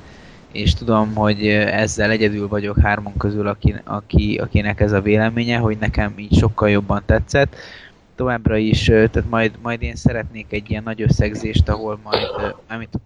[0.51, 5.77] és tudom, hogy ezzel egyedül vagyok hárman közül, aki, aki, akinek ez a véleménye, hogy
[5.79, 7.55] nekem így sokkal jobban tetszett.
[8.15, 12.99] Továbbra is, tehát majd, majd én szeretnék egy ilyen nagy összegzést, ahol majd, amit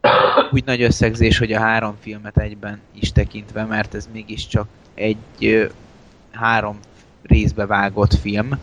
[0.52, 5.69] úgy nagy összegzés, hogy a három filmet egyben is tekintve, mert ez mégiscsak egy
[6.31, 6.80] három
[7.22, 8.60] részbe vágott film.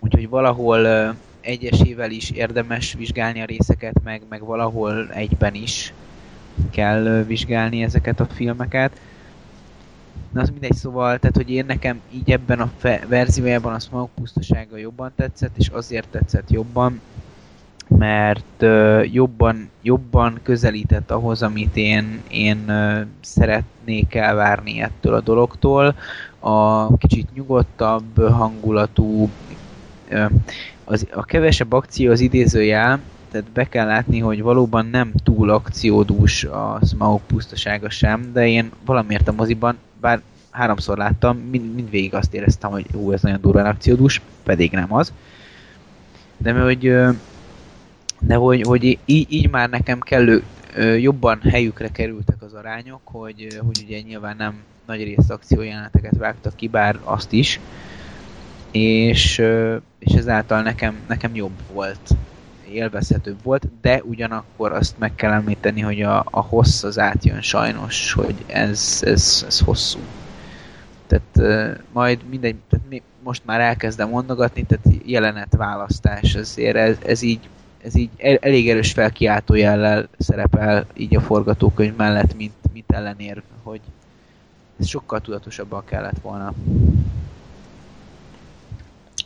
[0.00, 5.92] Úgyhogy valahol egyesével is érdemes vizsgálni a részeket, meg, meg valahol egyben is
[6.70, 9.00] kell vizsgálni ezeket a filmeket.
[10.32, 14.12] Na az mindegy, szóval, tehát hogy én nekem így ebben a fe- verziójában a Smoke
[14.14, 17.00] pusztasága jobban tetszett, és azért tetszett jobban,
[17.88, 25.94] mert ö, jobban, jobban közelített ahhoz, amit én, én ö, szeretnék elvárni ettől a dologtól.
[26.38, 29.30] A kicsit nyugodtabb hangulatú,
[30.08, 30.24] ö,
[30.84, 33.00] az, a kevesebb akció az idézőjel,
[33.30, 38.70] tehát be kell látni, hogy valóban nem túl akciódús a Smaug pusztasága sem, de én
[38.84, 40.20] valamiért a moziban, bár
[40.50, 45.12] háromszor láttam, mind, mindvégig azt éreztem, hogy ú, ez nagyon durván akciódús, pedig nem az.
[46.36, 46.94] De hogy,
[48.20, 50.42] de hogy, hogy így, így már nekem kellő
[50.98, 54.54] jobban helyükre kerültek az arányok, hogy, hogy ugye nyilván nem
[54.86, 57.60] nagy részt akciójeleneteket vágtak ki, bár azt is,
[58.70, 59.42] és,
[59.98, 62.14] és ezáltal nekem, nekem jobb volt
[62.70, 68.12] élvezhetőbb volt, de ugyanakkor azt meg kell említeni, hogy a, a hossz az átjön sajnos,
[68.12, 69.98] hogy ez, ez, ez hosszú.
[71.06, 76.96] Tehát uh, majd mindegy, tehát mi, most már elkezdem mondogatni, tehát jelenet választás, azért ez,
[77.04, 77.48] ez így
[77.84, 83.42] ez így el, elég erős felkiáltó jellel szerepel így a forgatókönyv mellett, mint, mint ellenérv,
[83.62, 83.80] hogy
[84.80, 86.54] ez sokkal tudatosabban kellett volna.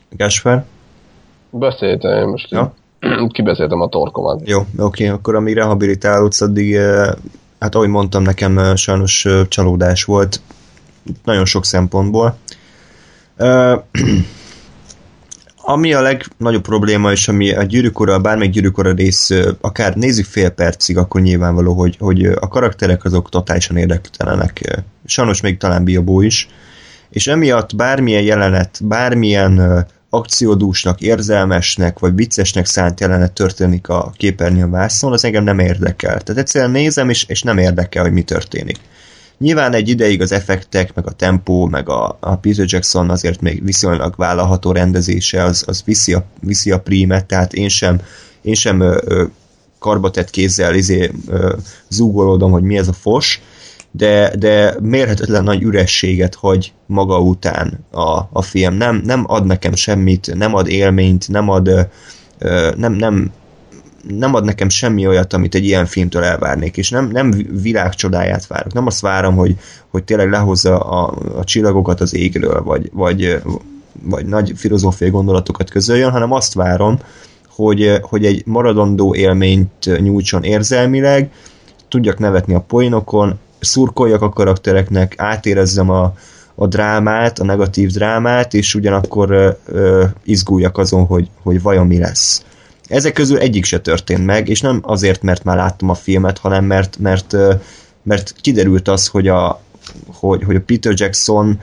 [0.08, 0.64] Gáspár?
[1.50, 2.50] Beszéltem most.
[2.50, 2.74] Ja.
[3.28, 4.48] Kibeszéltem a torkomat.
[4.48, 7.08] Jó, oké, akkor amíg rehabilitálódsz, addig, eh,
[7.58, 10.40] hát ahogy mondtam, nekem eh, sajnos eh, csalódás volt,
[11.24, 12.36] nagyon sok szempontból.
[15.66, 20.96] Ami a legnagyobb probléma, és ami a gyűrűkora, bármelyik gyűrűkora rész, akár nézzük fél percig,
[20.98, 24.82] akkor nyilvánvaló, hogy, hogy a karakterek azok totálisan érdektelenek.
[25.06, 26.48] Sajnos még talán Biobó is.
[27.10, 35.12] És emiatt bármilyen jelenet, bármilyen akciódúsnak, érzelmesnek, vagy viccesnek szánt jelenet történik a képernyőn vászon,
[35.12, 36.20] az engem nem érdekel.
[36.20, 38.76] Tehát egyszerűen nézem, és, és nem érdekel, hogy mi történik.
[39.38, 43.64] Nyilván egy ideig az effektek, meg a tempó, meg a, a Peter Jackson azért még
[43.64, 48.00] viszonylag vállalható rendezése, az, az viszi, a, viszi a prímet, tehát én sem,
[48.42, 49.24] én sem ö, ö,
[49.78, 51.56] karbatett kézzel izé, ö,
[51.88, 53.42] zúgolódom, hogy mi ez a fos,
[53.96, 58.74] de, de mérhetetlen nagy ürességet hagy maga után a, a film.
[58.74, 61.88] Nem, nem ad nekem semmit, nem ad élményt, nem ad
[62.76, 63.32] nem, nem,
[64.08, 67.30] nem ad nekem semmi olyat, amit egy ilyen filmtől elvárnék, és nem, nem
[67.62, 68.72] világcsodáját várok.
[68.72, 69.56] Nem azt várom, hogy,
[69.88, 73.40] hogy tényleg lehozza a, a csillagokat az égről, vagy, vagy,
[74.02, 76.98] vagy nagy filozófiai gondolatokat közöljön, hanem azt várom,
[77.48, 81.30] hogy, hogy egy maradandó élményt nyújtson érzelmileg,
[81.88, 86.14] tudjak nevetni a poénokon, szurkoljak a karaktereknek, átérezzem a,
[86.54, 91.98] a drámát, a negatív drámát, és ugyanakkor ö, ö, izguljak azon, hogy, hogy vajon mi
[91.98, 92.44] lesz.
[92.88, 96.64] Ezek közül egyik se történt meg, és nem azért, mert már láttam a filmet, hanem
[96.64, 97.36] mert, mert,
[98.02, 99.60] mert kiderült az, hogy a,
[100.06, 101.60] hogy, hogy a Peter Jackson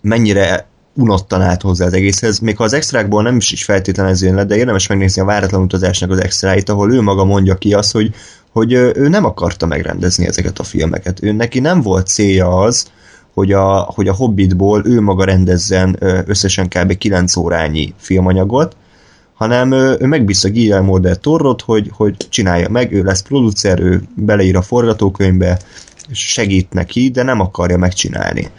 [0.00, 4.22] mennyire unottan állt hozzá az egészhez, még ha az extrákból nem is, is feltétlenül ez
[4.22, 7.74] jön le, de érdemes megnézni a váratlan utazásnak az extráit, ahol ő maga mondja ki
[7.74, 8.14] azt, hogy,
[8.52, 11.22] hogy ő nem akarta megrendezni ezeket a filmeket.
[11.22, 12.86] Ő neki nem volt célja az,
[13.34, 15.96] hogy a, hogy a Hobbitból ő maga rendezzen
[16.26, 16.98] összesen kb.
[16.98, 18.76] 9 órányi filmanyagot,
[19.34, 24.56] hanem ő, megbízta Guillermo del Torrot, hogy, hogy csinálja meg, ő lesz producer, ő beleír
[24.56, 25.58] a forgatókönyvbe,
[26.12, 28.50] segít neki, de nem akarja megcsinálni.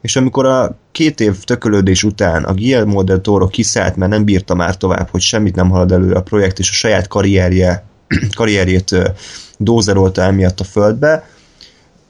[0.00, 4.54] És amikor a két év tökölődés után a Guillermo del Toro kiszállt, mert nem bírta
[4.54, 7.84] már tovább, hogy semmit nem halad előre a projekt, és a saját karrierje,
[8.36, 8.96] karrierjét
[9.58, 11.28] dózerolta emiatt a földbe,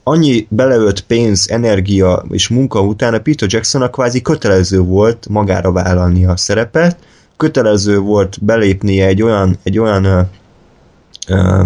[0.02, 6.24] annyi beleölt pénz, energia és munka után a Peter Jacksonnak kvázi kötelező volt magára vállalni
[6.24, 6.96] a szerepet,
[7.36, 10.20] kötelező volt belépnie egy olyan, egy olyan ö,
[11.28, 11.62] ö,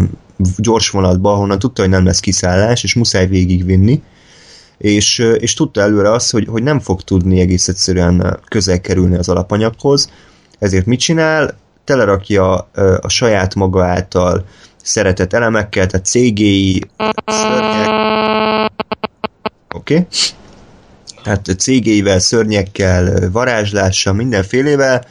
[0.57, 4.03] gyors vonatba, ahonnan tudta, hogy nem lesz kiszállás, és muszáj végigvinni,
[4.79, 9.29] és, és tudta előre azt, hogy, hogy nem fog tudni egész egyszerűen közel kerülni az
[9.29, 10.11] alapanyaghoz,
[10.59, 11.57] ezért mit csinál?
[11.89, 12.55] Telerakja
[13.01, 14.45] a saját maga által
[14.83, 16.83] szeretett elemekkel, tehát CGI,
[17.27, 17.89] szörnyek,
[19.75, 19.95] oké?
[19.95, 20.07] Okay.
[21.23, 25.05] Tehát CGI-vel, szörnyekkel, varázslással, mindenfélével,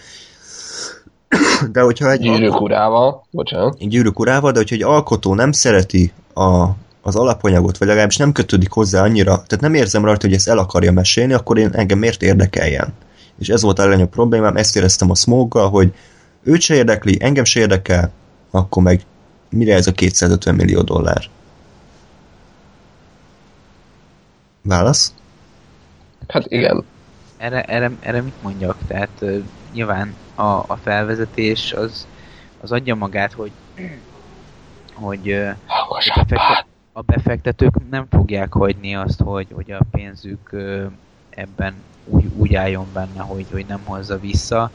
[1.73, 2.19] de hogyha egy...
[2.19, 3.89] Gyűrűk urával, bocsánat.
[3.89, 6.65] Gyűrűk urával, de hogyha egy alkotó nem szereti a,
[7.01, 10.57] az alapanyagot, vagy legalábbis nem kötődik hozzá annyira, tehát nem érzem rajta, hogy ezt el
[10.57, 12.93] akarja mesélni, akkor én engem miért érdekeljen?
[13.39, 15.93] És ez volt a legnagyobb problémám, ezt éreztem a smoke hogy
[16.47, 18.11] őt se érdekli, engem se érdekel,
[18.51, 19.01] akkor meg
[19.49, 21.29] mire ez a 250 millió dollár?
[24.61, 25.13] Válasz?
[26.27, 26.83] Hát igen.
[27.37, 28.77] Erre, erre, erre mit mondjak?
[28.87, 29.43] Tehát uh,
[29.73, 32.07] nyilván a, a felvezetés az,
[32.61, 33.51] az adja magát, hogy
[34.93, 40.85] hogy, uh, a, befektet, a befektetők nem fogják hagyni azt, hogy, hogy a pénzük uh,
[41.29, 41.73] ebben
[42.05, 44.71] úgy, úgy álljon benne, hogy, hogy nem hozza vissza.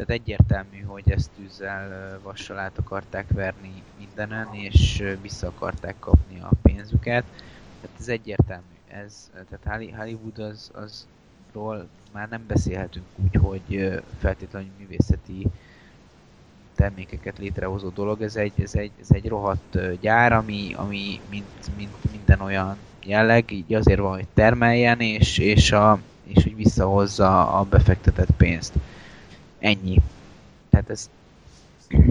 [0.00, 6.50] Tehát egyértelmű, hogy ezt tűzzel, vassal át akarták verni mindenen, és vissza akarták kapni a
[6.62, 7.24] pénzüket.
[7.80, 8.64] Tehát ez egyértelmű.
[8.88, 11.06] Ez, tehát Hollywood az, az
[12.12, 15.46] már nem beszélhetünk úgy, hogy feltétlenül művészeti
[16.74, 18.22] termékeket létrehozó dolog.
[18.22, 23.50] Ez egy, ez egy, ez egy rohadt gyár, ami, ami mint, mint minden olyan jelleg,
[23.50, 28.74] így azért van, hogy termeljen, és, és, a, és hogy visszahozza a befektetett pénzt.
[29.60, 30.00] Ennyi.
[30.70, 31.10] Tehát ez,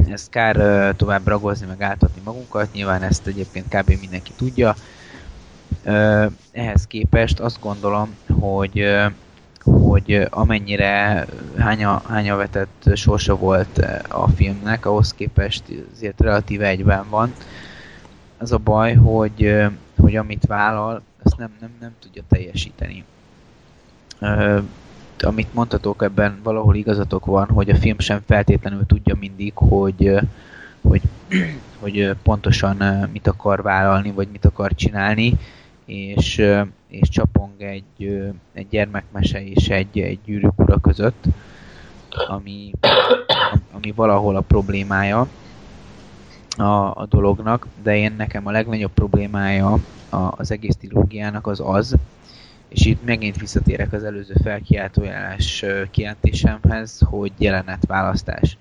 [0.08, 0.56] ezt kár
[0.96, 4.00] tovább ragozni, meg átadni magunkat, nyilván ezt egyébként kb.
[4.00, 4.76] mindenki tudja.
[6.52, 8.86] Ehhez képest azt gondolom, hogy
[9.64, 11.26] hogy amennyire
[11.58, 13.78] hánya, hánya vetett sorsa volt
[14.08, 15.64] a filmnek, ahhoz képest
[15.96, 17.34] azért relatíve egyben van.
[18.38, 19.66] Az a baj, hogy,
[19.98, 23.04] hogy amit vállal, azt nem, nem, nem tudja teljesíteni.
[25.24, 30.20] Amit mondhatok, ebben valahol igazatok van, hogy a film sem feltétlenül tudja mindig, hogy,
[30.82, 31.02] hogy,
[31.82, 35.34] hogy pontosan mit akar vállalni, vagy mit akar csinálni,
[35.86, 36.44] és
[36.90, 41.24] és csapong egy, egy gyermekmese és egy, egy gyűrűk ura között,
[42.28, 42.72] ami,
[43.76, 45.28] ami valahol a problémája
[46.58, 46.64] a,
[47.02, 49.80] a dolognak, de én nekem a legnagyobb problémája
[50.10, 51.96] a, az egész trilógiának az az,
[52.70, 58.58] és itt megint visszatérek az előző felkiáltójárás kijelentésemhez, hogy jelenetválasztás.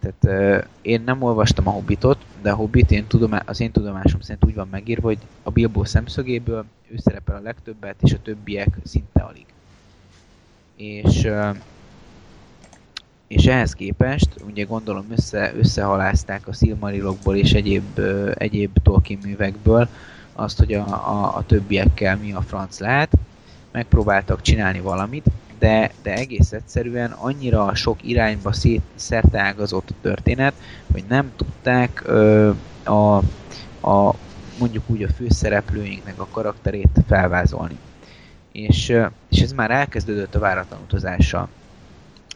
[0.00, 4.44] Tehát én nem olvastam a Hobbitot, de a Hobbit én tudom, az én tudomásom szerint
[4.44, 9.22] úgy van megírva, hogy a Bilbo szemszögéből ő szerepel a legtöbbet, és a többiek szinte
[9.22, 9.46] alig.
[10.76, 11.28] És,
[13.26, 17.98] és ehhez képest, ugye gondolom össze, összehalázták a Silmarilokból és egyéb,
[18.34, 19.88] egyéb Tolkien művekből
[20.40, 23.12] azt, hogy a, a, a többiekkel mi a franc lehet,
[23.72, 25.24] megpróbáltak csinálni valamit,
[25.58, 30.54] de, de egész egyszerűen annyira sok irányba szét, szerteágazott a történet,
[30.92, 32.50] hogy nem tudták ö,
[32.84, 33.16] a,
[33.88, 34.14] a
[34.58, 37.78] mondjuk úgy a főszereplőinknek a karakterét felvázolni.
[38.52, 38.92] És,
[39.28, 41.48] és ez már elkezdődött a váratlan utazással.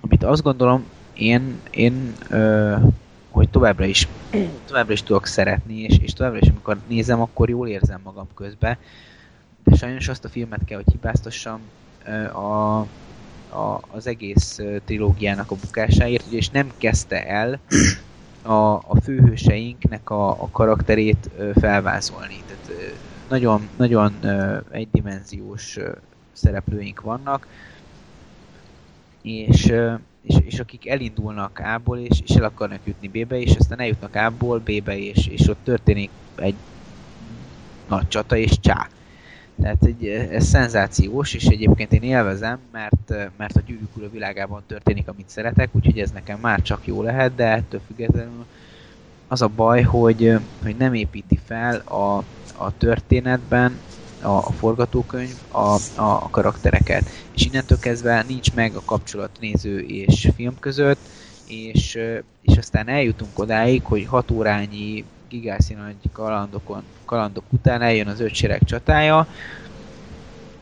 [0.01, 2.76] Amit azt gondolom, én, én ö,
[3.35, 4.09] hogy továbbra is,
[4.69, 8.78] továbbra is tudok szeretni, és, és továbbra is, amikor nézem, akkor jól érzem magam közbe.
[9.65, 11.61] De sajnos azt a filmet kell, hogy hibáztassam
[12.32, 12.78] a,
[13.48, 17.61] a, az egész trilógiának a bukásáért, és nem kezdte el
[18.43, 21.31] a, a főhőseinknek a, a karakterét
[21.61, 22.43] felvázolni.
[22.47, 22.94] Tehát
[23.28, 24.15] nagyon, nagyon
[24.70, 25.78] egydimenziós
[26.32, 27.47] szereplőink vannak,
[29.24, 29.72] és,
[30.22, 34.59] és, és akik elindulnak A-ból, és, és el akarnak jutni B-be, és aztán eljutnak A-ból
[34.59, 36.55] B-be, és, és ott történik egy
[37.88, 38.88] nagy csata, és csá.
[39.62, 45.28] Tehát egy, ez szenzációs, és egyébként én élvezem, mert, mert a gyűrűk világában történik, amit
[45.28, 48.44] szeretek, úgyhogy ez nekem már csak jó lehet, de ettől függetlenül
[49.28, 52.16] az a baj, hogy, hogy nem építi fel a,
[52.56, 53.78] a történetben
[54.24, 57.10] a, a forgatókönyv a, a karaktereket.
[57.32, 61.09] És innentől kezdve nincs meg a kapcsolat néző és film között,
[61.44, 61.98] és,
[62.42, 68.64] és aztán eljutunk odáig, hogy hat órányi gigászi nagy kalandokon, kalandok után eljön az ötsereg
[68.64, 69.28] csatája,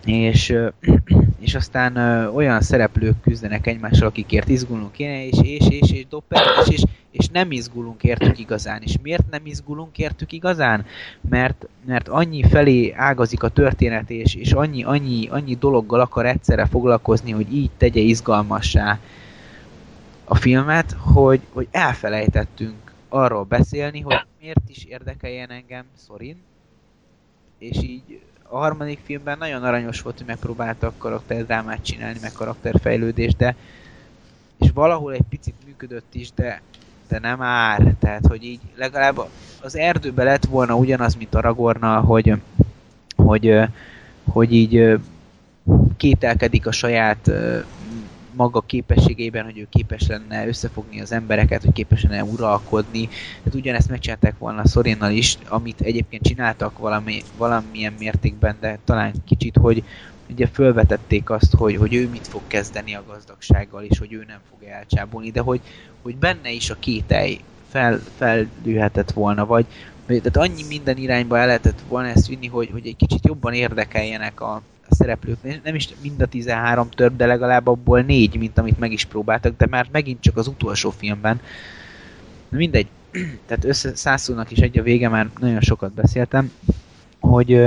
[0.05, 0.55] és,
[1.41, 1.97] és aztán
[2.35, 7.29] olyan szereplők küzdenek egymással, akikért izgulunk kéne, és, és, és, és Dopper, és, és, és
[7.29, 8.83] nem izgulunk értük igazán.
[8.83, 10.85] És miért nem izgulunk értük igazán?
[11.29, 16.67] Mert, mert annyi felé ágazik a történet, és, és annyi, annyi, annyi dologgal akar egyszerre
[16.67, 18.99] foglalkozni, hogy így tegye izgalmassá
[20.25, 26.37] a filmet, hogy, hogy elfelejtettünk arról beszélni, hogy miért is érdekeljen engem Szorin,
[27.59, 28.21] és így
[28.53, 33.57] a harmadik filmben nagyon aranyos volt, hogy megpróbáltak karakterdrámát csinálni, meg karakterfejlődést, de
[34.59, 36.63] és valahol egy picit működött is, de,
[37.09, 37.95] de nem már.
[37.99, 39.21] Tehát, hogy így legalább
[39.63, 42.35] az erdőbe lett volna ugyanaz, mint Aragorna, hogy,
[43.17, 43.61] hogy,
[44.25, 44.99] hogy így
[45.97, 47.31] kételkedik a saját
[48.37, 53.07] maga képességében, hogy ő képes lenne összefogni az embereket, hogy képes lenne uralkodni.
[53.07, 59.57] Tehát ugyanezt megcsinálták volna Szorinnal is, amit egyébként csináltak valami, valamilyen mértékben, de talán kicsit,
[59.57, 59.85] hogy
[60.29, 64.41] ugye felvetették azt, hogy, hogy ő mit fog kezdeni a gazdagsággal, és hogy ő nem
[64.51, 65.61] fog elcsábulni, de hogy,
[66.03, 67.39] hogy benne is a kételj
[67.69, 69.67] fel, fellőhetett volna, vagy
[70.07, 74.41] tehát annyi minden irányba el lehetett volna ezt vinni, hogy, hogy egy kicsit jobban érdekeljenek
[74.41, 78.79] a, a szereplők, nem is mind a 13 több, de legalább abból négy, mint amit
[78.79, 81.41] meg is próbáltak, de már megint csak az utolsó filmben.
[82.49, 82.87] Mindegy,
[83.47, 86.53] tehát összeszázszónak is egy a vége, már nagyon sokat beszéltem,
[87.21, 87.61] hogy,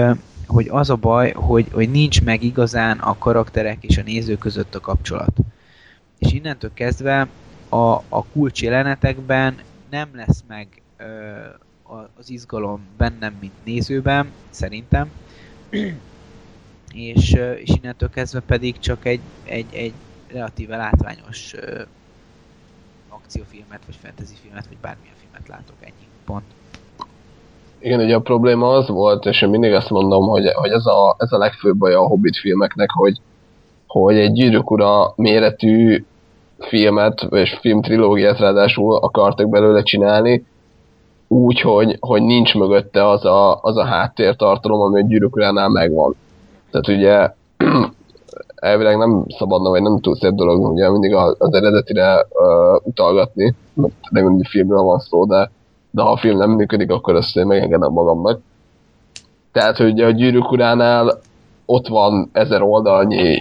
[0.48, 4.76] hogy az a baj, hogy, hogy nincs meg igazán a karakterek és a néző között
[4.76, 5.38] a kapcsolat.
[6.18, 7.28] És innentől kezdve
[7.70, 9.56] a, a kulcs jelenetekben
[9.90, 10.68] nem lesz meg
[10.98, 11.04] ö,
[12.20, 15.12] az izgalom bennem, mint nézőben, szerintem
[16.96, 19.94] és, és innentől kezdve pedig csak egy, egy, egy
[20.32, 21.54] relatíve látványos
[23.10, 26.44] akciófilmet, vagy fantasy filmet, vagy bármilyen filmet látok, ennyi pont.
[27.80, 31.16] Igen, ugye a probléma az volt, és én mindig azt mondom, hogy, hogy ez, a,
[31.20, 33.18] ez a legfőbb baj a Hobbit filmeknek, hogy,
[33.88, 36.06] hogy egy gyűrűk ura méretű
[36.60, 40.46] filmet, és filmtrilógiát ráadásul akartak belőle csinálni,
[41.28, 45.36] úgy, hogy, hogy nincs mögötte az a, az a háttértartalom, ami a gyűrűk
[45.72, 46.16] megvan.
[46.72, 47.34] Tehát ugye
[48.56, 54.26] elvileg nem szabadna, vagy nem túl szép dolog ugye mindig az eredetire uh, utalgatni, mert
[54.26, 55.52] mindig filmről van szó, de,
[55.92, 58.40] de ha a film nem működik, akkor ezt én megengedem magamnak.
[59.52, 61.20] Tehát, hogy a gyűrűk uránál
[61.66, 63.38] ott van ezer oldalnyi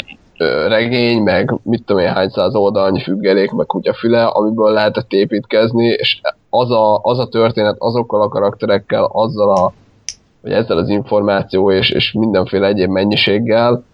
[0.69, 6.20] regény, meg mit tudom én hány száz oldalnyi függelék, meg kutyafüle, amiből lehetett építkezni, és
[6.51, 9.73] az a, az a történet azokkal a karakterekkel, azzal a
[10.43, 13.85] vagy ezzel az információ és, és mindenféle egyéb mennyiséggel,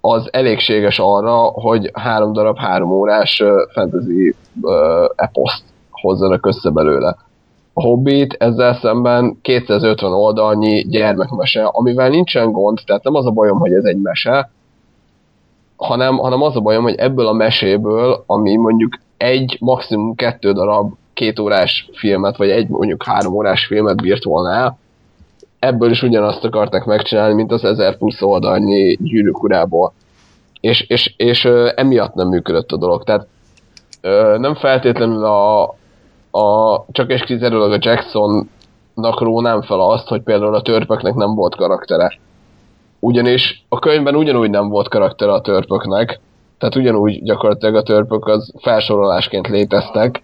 [0.00, 4.34] az elégséges arra, hogy három darab három órás fantasy
[5.16, 7.16] eposzt hozzanak össze belőle.
[7.72, 13.58] A Hobbit ezzel szemben 250 oldalnyi gyermekmese, amivel nincsen gond, tehát nem az a bajom,
[13.58, 14.50] hogy ez egy mese,
[15.76, 20.92] hanem, hanem az a bajom, hogy ebből a meséből, ami mondjuk egy, maximum kettő darab
[21.14, 24.78] két órás filmet, vagy egy mondjuk három órás filmet bírt volna el,
[25.58, 29.92] ebből is ugyanazt akarták megcsinálni, mint az 1000 plusz oldalnyi gyűrűk urából.
[30.60, 33.04] És, és, és ö, emiatt nem működött a dolog.
[33.04, 33.26] Tehát
[34.00, 35.62] ö, nem feltétlenül a,
[36.30, 41.56] a csak és kizárólag a Jacksonnak rónám fel azt, hogy például a törpöknek nem volt
[41.56, 42.18] karaktere.
[42.98, 46.20] Ugyanis a könyvben ugyanúgy nem volt karaktere a törpöknek,
[46.58, 50.22] tehát ugyanúgy gyakorlatilag a törpök az felsorolásként léteztek,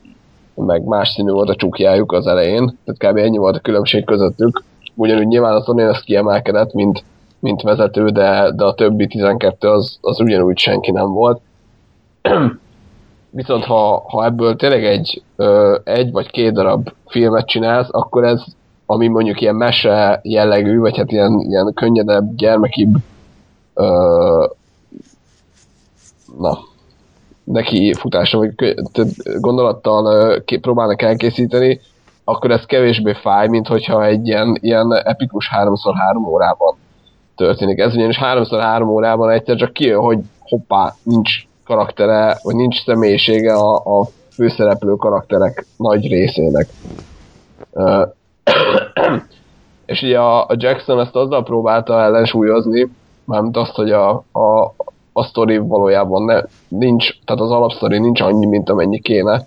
[0.55, 3.16] meg más színű volt a csukjájuk az elején, tehát kb.
[3.16, 4.62] ennyi volt a különbség közöttük
[4.94, 7.05] ugyanúgy nyilván a Tony ezt kiemelkedett, mint,
[7.39, 11.40] mint vezető, de, de a többi 12 az, az ugyanúgy senki nem volt.
[13.31, 18.44] Viszont ha, ha ebből tényleg egy, ö, egy vagy két darab filmet csinálsz, akkor ez,
[18.87, 22.95] ami mondjuk ilyen mese jellegű, vagy hát ilyen, ilyen könnyedebb, gyermekibb
[23.75, 24.47] ö,
[26.39, 26.59] na,
[27.45, 28.75] neki futása, vagy
[29.41, 31.81] gondolattal próbálnak elkészíteni,
[32.25, 36.77] akkor ez kevésbé fáj, mint hogyha egy ilyen, ilyen epikus 3x3 órában
[37.37, 37.79] történik.
[37.79, 41.31] Ez ugyanis 3x3 órában egyszer csak kijön, hogy hoppá, nincs
[41.65, 46.69] karaktere, vagy nincs személyisége a, a főszereplő karakterek nagy részének.
[49.86, 52.89] és ugye a, a Jackson ezt azzal próbálta ellensúlyozni,
[53.24, 54.74] mármint azt, hogy a, a,
[55.12, 59.47] a sztori valójában ne, nincs, tehát az alapsztori nincs annyi, mint amennyi kéne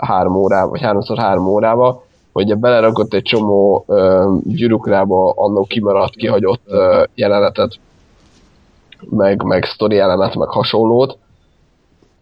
[0.00, 3.84] három órába, vagy háromszor három órába, hogy belerakott egy csomó
[4.44, 7.78] gyűrűkrába annó kimaradt, kihagyott uh, jelenetet,
[9.10, 11.18] meg, meg sztori jelenet, meg hasonlót,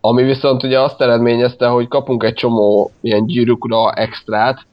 [0.01, 4.67] ami viszont ugye azt eredményezte, hogy kapunk egy csomó ilyen gyűrűkra extrát,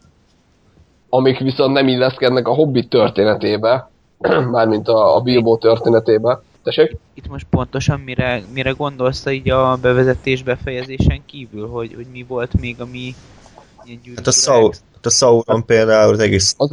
[1.13, 3.89] amik viszont nem illeszkednek a Hobbit történetébe,
[4.51, 6.97] mármint a, a Bilbo történetébe, Tessék?
[7.13, 12.59] Itt most pontosan mire, mire gondolsz így a bevezetés befejezésen kívül, hogy, hogy mi volt
[12.59, 13.15] még, ami
[14.15, 16.69] Hát a, Sau, hát a Sauron például az egész az,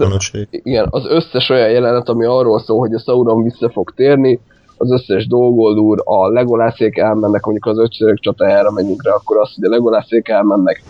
[0.50, 4.40] Igen, az összes olyan jelenet, ami arról szól, hogy a Sauron vissza fog térni,
[4.76, 9.64] az összes Dolgold a Legolászék elmennek, mondjuk az ötszörök csatájára menjünk rá, akkor az, hogy
[9.64, 10.82] a Legolászék elmennek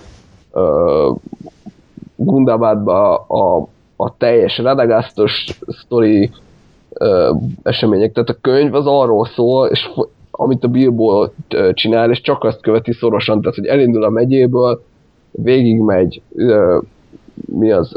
[2.21, 6.31] Gundabadba a, a teljes Radagasztos sztori
[6.93, 7.33] ö,
[7.63, 8.13] események.
[8.13, 9.91] Tehát a könyv az arról szól, és
[10.31, 11.29] amit a Bilbo
[11.73, 14.83] csinál, és csak azt követi szorosan, tehát hogy elindul a megyéből,
[15.31, 16.79] végigmegy, ö,
[17.47, 17.93] mi az,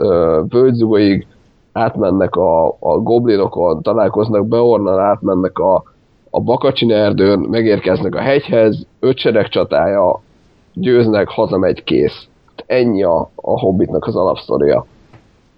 [0.49, 1.27] völgyzugoig,
[1.71, 5.83] átmennek a, a goblinokon, találkoznak Beornal, átmennek a,
[6.29, 9.17] a Bakacsin erdőn, megérkeznek a hegyhez, öt
[9.49, 10.21] csatája,
[10.73, 12.27] győznek, hazamegy, kész.
[12.65, 14.85] Ennyi a, a Hobbitnak az alapsztoria.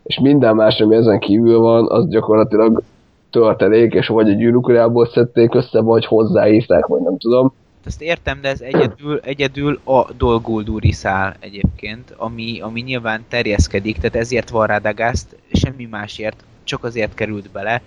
[0.04, 2.84] És minden más, ami ezen kívül van, az gyakorlatilag
[3.30, 7.54] töltelék, és vagy a gyűrűkurából szedték össze, vagy hozzáírták, vagy nem tudom.
[7.86, 14.16] Ezt értem, de ez egyedül, egyedül a Dolguldúri szál egyébként, ami, ami nyilván terjeszkedik, tehát
[14.16, 17.82] ezért van rá Dagaszt, semmi másért, csak azért került bele,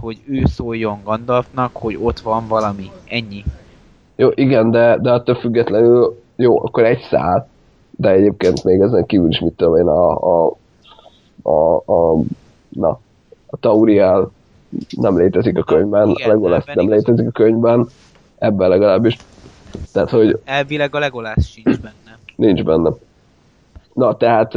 [0.00, 2.90] hogy ő szóljon Gandalfnak, hogy ott van valami.
[3.08, 3.44] Ennyi.
[4.16, 7.48] Jó, igen, de, de attól függetlenül, jó, akkor egy szál,
[8.02, 10.56] de egyébként még ezen kívül is mit tudom én, a, a,
[11.42, 12.22] a, a
[12.68, 13.00] na,
[13.46, 14.30] a Tauriel
[14.90, 17.88] nem létezik a könyvben, Igen, a Legolas nem létezik a könyvben,
[18.38, 19.16] ebben legalábbis.
[19.92, 20.40] Tehát, hogy...
[20.44, 22.18] Elvileg a Legolas sincs benne.
[22.36, 22.90] Nincs benne.
[23.92, 24.50] Na, tehát...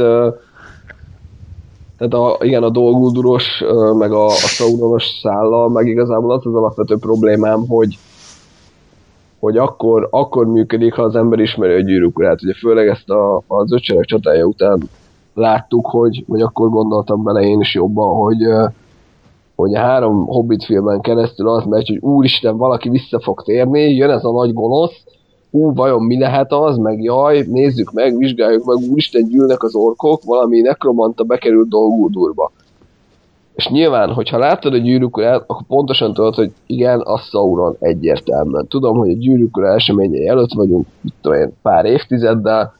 [1.98, 3.62] Tehát a, igen, a dolgulduros,
[3.98, 7.98] meg a, a Sauronos szállal, meg igazából az az alapvető problémám, hogy
[9.40, 12.42] hogy akkor, akkor működik, ha az ember ismeri a gyűrűkurát.
[12.42, 14.82] Ugye főleg ezt a, az ötsereg csatája után
[15.34, 18.46] láttuk, hogy, vagy akkor gondoltam bele én is jobban, hogy,
[19.54, 24.10] hogy a három Hobbit filmen keresztül az megy, hogy úristen, valaki vissza fog térni, jön
[24.10, 25.04] ez a nagy gonosz,
[25.50, 30.22] hú, vajon mi lehet az, meg jaj, nézzük meg, vizsgáljuk meg, úristen, gyűlnek az orkok,
[30.24, 32.52] valami nekromanta bekerült dolgúdurba.
[33.56, 38.66] És nyilván, hogyha láttad a gyűrűk urát, akkor pontosan tudod, hogy igen, a Sauron egyértelműen.
[38.68, 40.86] Tudom, hogy a gyűrűk ura eseményei előtt vagyunk,
[41.20, 42.74] tudom én, pár évtizeddel,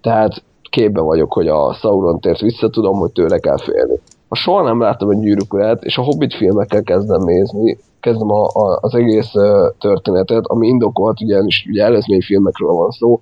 [0.00, 4.62] tehát képbe vagyok, hogy a Sauron tért vissza, tudom, hogy tőle kell félni ha soha
[4.62, 9.32] nem láttam egy gyűrűk és a Hobbit filmekkel kezdem nézni, kezdem a, a, az egész
[9.78, 13.20] történetet, ami indokolt, ugyanis ugye előzmény filmekről van szó,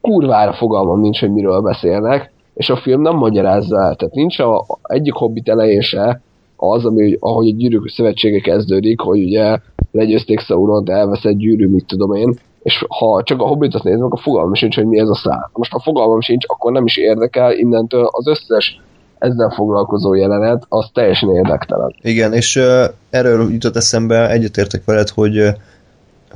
[0.00, 3.94] kurvára fogalmam nincs, hogy miről beszélnek, és a film nem magyarázza el.
[3.94, 6.20] Tehát nincs a, egyik Hobbit elején se
[6.56, 9.58] az, ami, ahogy a gyűrűk szövetsége kezdődik, hogy ugye
[9.92, 14.20] legyőzték Sauron, elvesz egy gyűrű, mit tudom én, és ha csak a Hobbitot nézem, akkor
[14.20, 15.50] fogalmam sincs, hogy mi ez a szál.
[15.52, 18.80] Most ha fogalmam sincs, akkor nem is érdekel, innentől az összes
[19.18, 21.94] ezzel foglalkozó jelenet, az teljesen érdektelen.
[22.02, 25.42] Igen, és uh, erről jutott eszembe, egyetértek veled, hogy,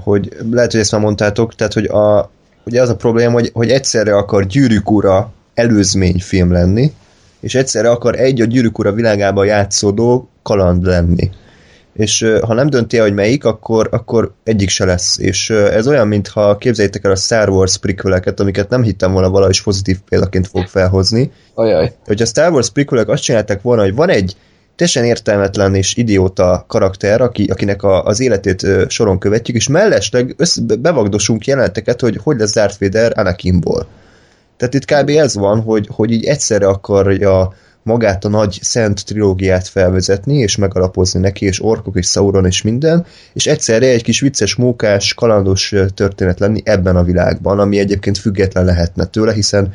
[0.05, 2.31] hogy lehet, hogy ezt már mondtátok, tehát, hogy a,
[2.67, 6.93] ugye az a probléma, hogy, hogy egyszerre akar Gyűrűk ura előzményfilm lenni,
[7.41, 11.31] és egyszerre akar egy a Gyűrűk ura világában játszódó kaland lenni
[11.99, 15.19] és ha nem dönti el, hogy melyik, akkor, akkor egyik se lesz.
[15.19, 19.63] És ez olyan, mintha képzeljétek el a Star Wars prequeleket, amiket nem hittem volna valahogy
[19.63, 21.31] pozitív példaként fog felhozni.
[21.55, 21.93] Ajaj.
[22.07, 24.37] Hogy a Star Wars prequelek azt csinálták volna, hogy van egy
[24.77, 30.35] teljesen értelmetlen és idióta karakter, aki, akinek a, az életét ö, soron követjük, és mellesleg
[30.37, 33.87] össze, bevagdosunk jeleneteket, hogy hogy lesz Darth Vader Anakinból.
[34.59, 35.09] Tehát itt kb.
[35.09, 41.21] ez van, hogy, hogy így egyszerre akarja magát a nagy szent trilógiát felvezetni, és megalapozni
[41.21, 46.39] neki, és orkok, és Sauron, és minden, és egyszerre egy kis vicces, mókás, kalandos történet
[46.39, 49.75] lenni ebben a világban, ami egyébként független lehetne tőle, hiszen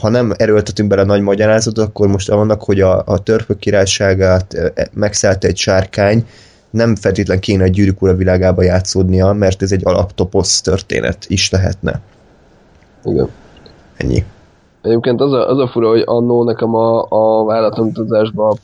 [0.00, 4.88] ha nem erőltetünk bele nagy magyarázatot, akkor most annak, hogy a, a törpök királyságát e,
[4.92, 6.26] megszállt egy sárkány,
[6.70, 12.00] nem feltétlen kéne a gyűrűk ura világába játszódnia, mert ez egy alaptoposz történet is lehetne.
[13.04, 13.28] Igen.
[13.96, 14.24] Ennyi.
[14.82, 18.56] Egyébként az a, az a fura, hogy annó nekem a, a vállalatutazásban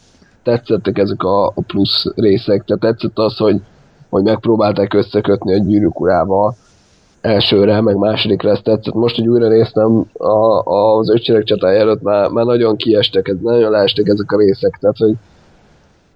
[0.43, 3.61] tetszettek ezek a, a plusz részek, tehát tetszett az, hogy,
[4.09, 6.55] hogy megpróbálták összekötni a gyűrűk urával
[7.21, 8.95] elsőre, meg másodikra ezt tetszett.
[8.95, 13.71] Most, hogy újra néztem a, az ötcsérek csatája előtt, már, már nagyon kiestek, ez, nagyon
[13.71, 15.15] leestek ezek a részek, tehát hogy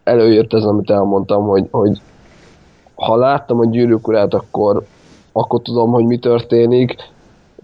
[0.05, 2.01] előjött ez, amit elmondtam, hogy, hogy
[2.95, 4.85] ha láttam a gyűrűk urát, akkor,
[5.33, 6.97] akkor tudom, hogy mi történik,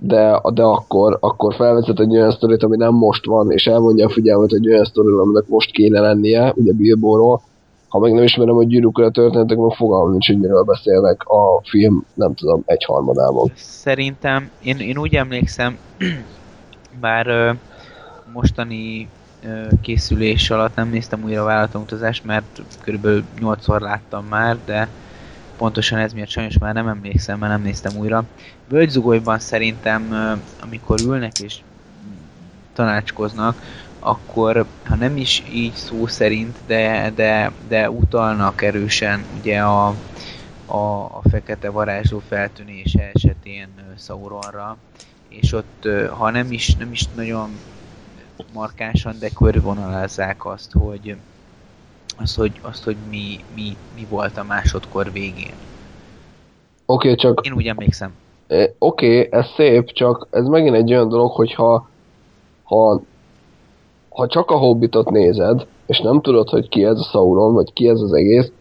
[0.03, 4.11] de, de akkor, akkor felvezet egy olyan sztorit, ami nem most van, és elmondja a
[4.11, 7.41] figyelmet egy olyan sztorit, aminek most kéne lennie, ugye Bilbóról,
[7.89, 11.61] ha meg nem ismerem a gyűrűk a történetek, meg fogalmam nincs, hogy miről beszélnek a
[11.65, 13.53] film, nem tudom, egyharmadában.
[13.55, 15.79] Szerintem, én, én úgy emlékszem,
[17.01, 17.51] bár ö,
[18.33, 19.09] mostani
[19.45, 24.89] ö, készülés alatt nem néztem újra a vállalatutazást, mert körülbelül 8-szor láttam már, de
[25.61, 28.25] pontosan ez miatt sajnos már nem emlékszem, mert nem néztem újra.
[28.69, 30.15] Völgyzugolyban szerintem,
[30.61, 31.59] amikor ülnek és
[32.73, 33.63] tanácskoznak,
[33.99, 39.87] akkor ha nem is így szó szerint, de, de, de utalnak erősen ugye a,
[40.67, 43.69] a, a fekete varázsló feltűnése esetén
[43.99, 44.77] Sauronra,
[45.29, 47.51] és ott ha nem is, nem is nagyon
[48.53, 51.17] markánsan, de körvonalazzák azt, hogy
[52.23, 55.55] azt, hogy, azt, hogy mi, mi, mi volt a másodkor végén.
[56.87, 57.47] Oké, okay, csak...
[57.47, 58.13] Én úgy emlékszem.
[58.79, 61.89] Oké, okay, ez szép, csak ez megint egy olyan dolog, hogyha
[62.63, 63.01] ha
[64.11, 67.89] ha csak a Hobbitot nézed, és nem tudod, hogy ki ez a Sauron, vagy ki
[67.89, 68.53] ez az egész,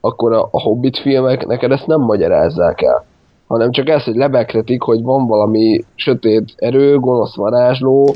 [0.00, 3.04] akkor a, a Hobbit filmek neked ezt nem magyarázzák el.
[3.46, 8.14] Hanem csak ezt, hogy lebekretik, hogy van valami sötét erő, gonosz varázsló,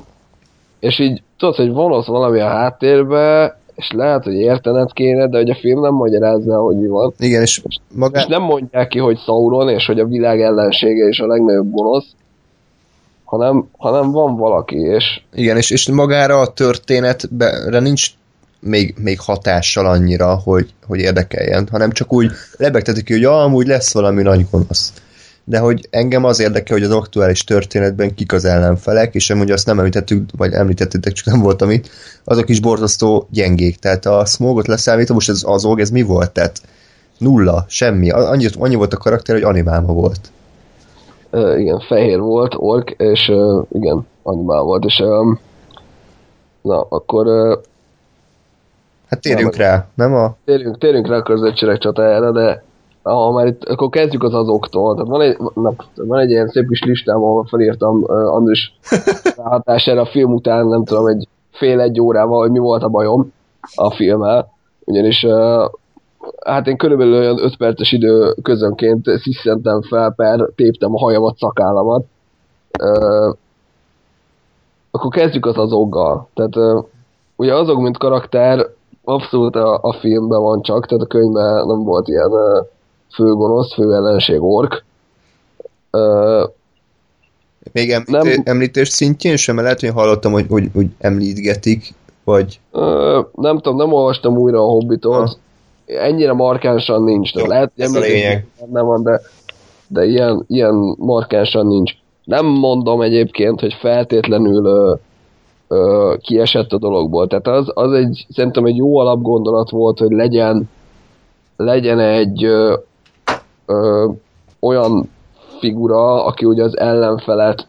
[0.78, 5.50] és így tudod, hogy gonosz valami a háttérbe, és lehet, hogy értened kéne, de hogy
[5.50, 7.14] a film nem magyarázza, hogy mi van.
[7.18, 7.62] Igen, és
[7.94, 8.18] maga...
[8.18, 12.06] És nem mondják ki, hogy Sauron, és hogy a világ ellensége és a legnagyobb gonosz,
[13.24, 15.04] hanem, hanem van valaki, és...
[15.34, 18.10] Igen, és, és magára a történetre nincs
[18.60, 23.92] még, még hatással annyira, hogy, hogy érdekeljen, hanem csak úgy lebegtetik ki, hogy amúgy lesz
[23.92, 24.92] valami nagy gonosz.
[25.48, 29.66] De hogy engem az érdekel, hogy az aktuális történetben kik az ellenfelek, és amúgy azt
[29.66, 31.90] nem említettük, vagy említettétek, csak nem voltam itt,
[32.24, 33.78] azok is borzasztó gyengék.
[33.78, 36.30] Tehát a smogot leszámítva, most ez az org, ez mi volt?
[36.30, 36.60] Tehát
[37.18, 38.10] nulla, semmi.
[38.10, 40.30] Annyi, annyi volt a karakter, hogy animálma volt
[41.36, 45.38] uh, igen, fehér volt, ork, és uh, igen, animál volt, és um,
[46.62, 47.58] na, akkor uh,
[49.08, 50.36] Hát térjünk nem, rá, nem a...
[50.44, 52.62] Térjünk, térjünk rá a közösségek csatájára, de
[53.12, 54.94] ha már itt, akkor kezdjük az azoktól.
[54.94, 58.78] Tehát van egy, na, van egy ilyen szép kis listám, ahol felírtam uh, András
[59.36, 63.32] hatására a film után, nem tudom, egy fél egy órával, hogy mi volt a bajom
[63.74, 64.48] a filmmel.
[64.84, 65.70] Ugyanis uh,
[66.44, 72.04] hát én körülbelül olyan 5 perces idő közönként sziszentem fel, per téptem a hajamat, szakállamat.
[72.82, 73.34] Uh,
[74.90, 76.28] akkor kezdjük az azoggal.
[76.34, 76.84] Tehát uh,
[77.36, 78.66] ugye azok, mint karakter,
[79.04, 82.66] abszolút a, a filmben van csak, tehát a könyvben nem volt ilyen uh,
[83.14, 84.84] főgonosz, fő ellenség ork.
[85.92, 86.50] Uh,
[87.72, 92.60] még említő, nem, említés szintjén sem, mert lehet, hogy hallottam, hogy, hogy, hogy említgetik, vagy...
[92.72, 95.38] Uh, nem tudom, nem olvastam újra a Hobbitot,
[95.86, 97.34] ennyire markánsan nincs.
[97.34, 98.46] Jó, lehet, ez a lényeg.
[98.72, 99.20] Nem van, de,
[99.86, 101.92] de ilyen, ilyen markánsan nincs.
[102.24, 104.66] Nem mondom egyébként, hogy feltétlenül
[105.68, 107.26] ö, kiesett a dologból.
[107.26, 110.68] Tehát az, az egy, szerintem egy jó alapgondolat volt, hogy legyen
[111.56, 112.74] legyen egy ö,
[113.66, 114.08] ö,
[114.60, 115.10] olyan
[115.58, 117.66] figura, aki ugye az ellenfelet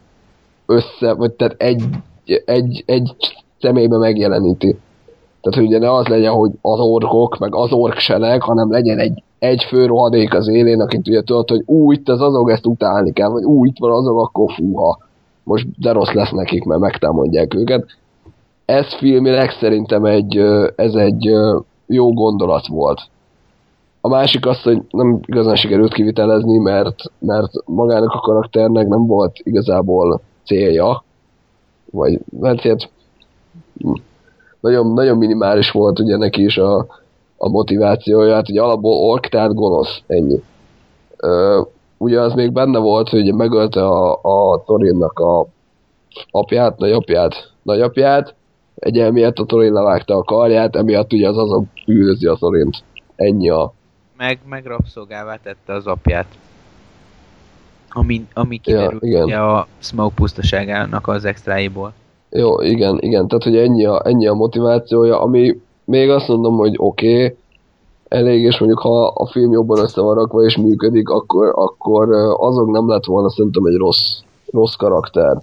[0.66, 1.84] össze, vagy tehát egy,
[2.44, 3.12] egy, egy
[3.60, 4.78] személybe megjeleníti.
[5.40, 9.22] Tehát, hogy ugye ne az legyen, hogy az orkok, meg az orksenek, hanem legyen egy,
[9.38, 13.12] egy fő rohadék az élén, akit ugye tudod, hogy ú, itt az azok, ezt utálni
[13.12, 14.98] kell, vagy ú, itt van azok, akkor fúha.
[15.44, 17.84] Most de rossz lesz nekik, mert megtámadják őket.
[18.64, 20.36] Ez filmileg szerintem egy,
[20.76, 21.32] ez egy
[21.86, 23.00] jó gondolat volt.
[24.08, 29.38] A másik az, hogy nem igazán sikerült kivitelezni, mert, mert magának a karakternek nem volt
[29.42, 31.04] igazából célja,
[31.90, 32.90] vagy mert hát,
[34.60, 36.86] nagyon, nagyon minimális volt ugye neki is a,
[37.36, 40.42] a motivációja, hát ugye alapból ork, tehát gonosz, ennyi.
[41.16, 41.60] Ö,
[41.98, 45.46] ugye az még benne volt, hogy megölte a, a Torinnak a
[46.30, 48.34] apját, nagyapját, nagyapját,
[48.74, 52.76] egy emiatt a Torin levágta a karját, emiatt ugye az azok üldözi a Torint.
[53.16, 53.76] Ennyi a...
[54.18, 56.26] Meg, meg rabszolgává tette az apját.
[57.90, 59.22] Ami, ami kiderült igen.
[59.22, 61.92] ugye a Smoke pusztaságának az extráiból.
[62.30, 66.74] Jó, igen, igen, tehát hogy ennyi a, ennyi a motivációja, ami még azt mondom, hogy
[66.76, 67.36] oké, okay,
[68.08, 72.70] elég, és mondjuk ha a film jobban össze van rakva és működik, akkor, akkor azok
[72.70, 74.20] nem lett volna szerintem egy rossz,
[74.50, 75.36] rossz karakter.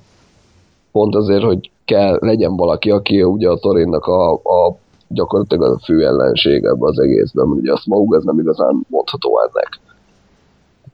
[0.91, 4.77] Pont azért, hogy kell, legyen valaki, aki ugye a Torinnak a, a
[5.07, 9.79] gyakorlatilag a fő ellenség ebben az egészben, ugye a Smaug ez nem igazán mondható ennek.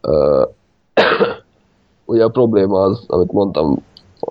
[2.06, 3.84] Ugye a probléma az, amit mondtam,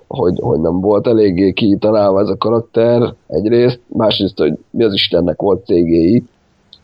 [0.07, 5.41] hogy, hogy nem volt eléggé kitalálva ez a karakter egyrészt, másrészt, hogy mi az Istennek
[5.41, 6.23] volt cégéi,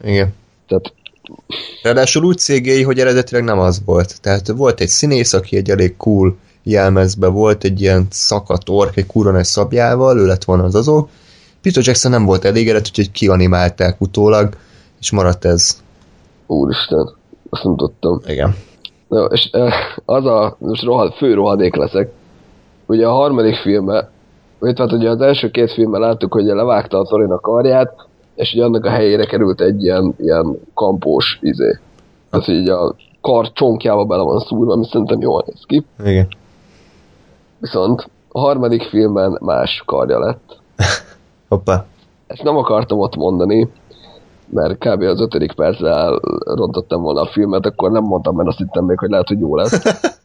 [0.03, 0.34] Igen.
[0.68, 0.94] tehát
[1.84, 4.22] Ráadásul úgy cégéi, hogy eredetileg nem az volt.
[4.22, 9.06] Tehát volt egy színész, aki egy elég cool jelmezbe volt, egy ilyen szakadt ork, egy
[9.06, 11.10] kurva nagy szabjával, ő lett volna az azok.
[11.62, 14.50] Peter Jackson nem volt elégedett, úgyhogy kianimálták utólag,
[15.00, 15.84] és maradt ez.
[16.48, 17.10] úristen,
[17.50, 18.22] azt nem tudtam.
[18.26, 18.56] Igen.
[19.10, 19.50] Jó, és
[20.06, 22.12] az a, most rohad, fő rohadék leszek,
[22.86, 24.10] ugye a harmadik filmben,
[24.62, 28.54] itt hát ugye az első két filmben láttuk, hogy levágta a Torin a karját, és
[28.54, 31.80] ugye annak a helyére került egy ilyen, ilyen kampós izé.
[32.30, 35.86] Tehát, így a kar csonkjába bele van szúrva, ami szerintem jól néz ki.
[36.06, 36.28] Igen.
[37.60, 40.60] Viszont a harmadik filmben más karja lett.
[41.48, 41.86] Hoppá.
[42.28, 43.69] Ezt nem akartam ott mondani,
[44.49, 45.02] mert kb.
[45.02, 49.10] az ötödik percre elrontottam volna a filmet, akkor nem mondtam, mert azt hittem még, hogy
[49.10, 49.82] lehet, hogy jó lesz.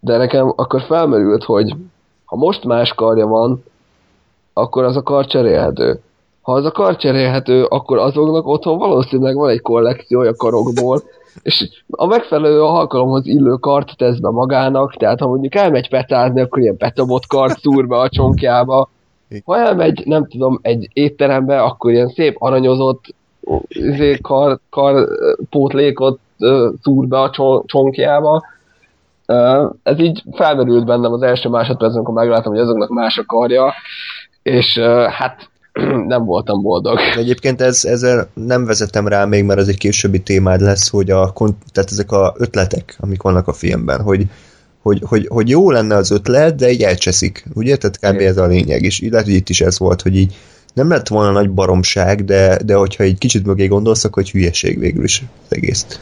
[0.00, 1.76] De nekem akkor felmerült, hogy
[2.24, 3.64] ha most más karja van,
[4.52, 6.00] akkor az a kar cserélhető.
[6.42, 11.02] Ha az a kar cserélhető, akkor azoknak otthon valószínűleg van egy kollekciója karokból,
[11.42, 16.62] és a megfelelő alkalomhoz illő kart tesz be magának, tehát ha mondjuk elmegy petázni, akkor
[16.62, 18.88] ilyen petobot kart szúr be a csonkjába.
[19.44, 23.14] Ha elmegy, nem tudom, egy étterembe, akkor ilyen szép aranyozott
[23.68, 25.08] izé, kar, kar
[25.50, 26.18] pótlékot
[26.82, 28.44] szúr be a cson- csonkjába.
[29.82, 33.72] Ez így felmerült bennem az első másodpercben, amikor megláttam, hogy azoknak más a karja,
[34.42, 34.78] és
[35.08, 35.50] hát
[36.06, 36.98] nem voltam boldog.
[37.16, 41.32] Egyébként ez, ezzel nem vezetem rá még, mert ez egy későbbi témád lesz, hogy a,
[41.72, 44.26] tehát ezek a ötletek, amik vannak a filmben, hogy,
[44.82, 47.76] hogy, hogy, hogy jó lenne az ötlet, de így elcseszik, ugye?
[47.76, 48.20] Tehát kb.
[48.20, 50.36] ez a lényeg, és így lehet, hogy itt is ez volt, hogy így
[50.74, 54.78] nem lett volna nagy baromság, de, de hogyha egy kicsit mögé gondolsz, akkor egy hülyeség
[54.78, 56.00] végül is az egész.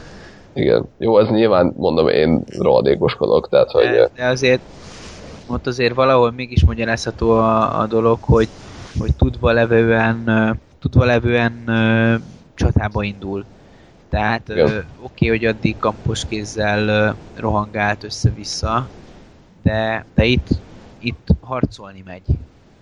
[0.53, 0.85] Igen.
[0.97, 4.61] Jó, ez nyilván, mondom, én rohadékoskodok, tehát, hogy De, de azért
[5.47, 8.47] ott azért valahol mégis magyarázható a, a dolog, hogy,
[8.99, 10.23] hogy tudva levően,
[10.79, 11.63] tudva levően
[12.55, 13.45] csatába indul.
[14.09, 14.53] Tehát
[15.01, 18.87] oké, hogy addig kampos kézzel ö, rohangált össze-vissza,
[19.63, 20.47] de, de itt,
[20.99, 22.23] itt harcolni megy.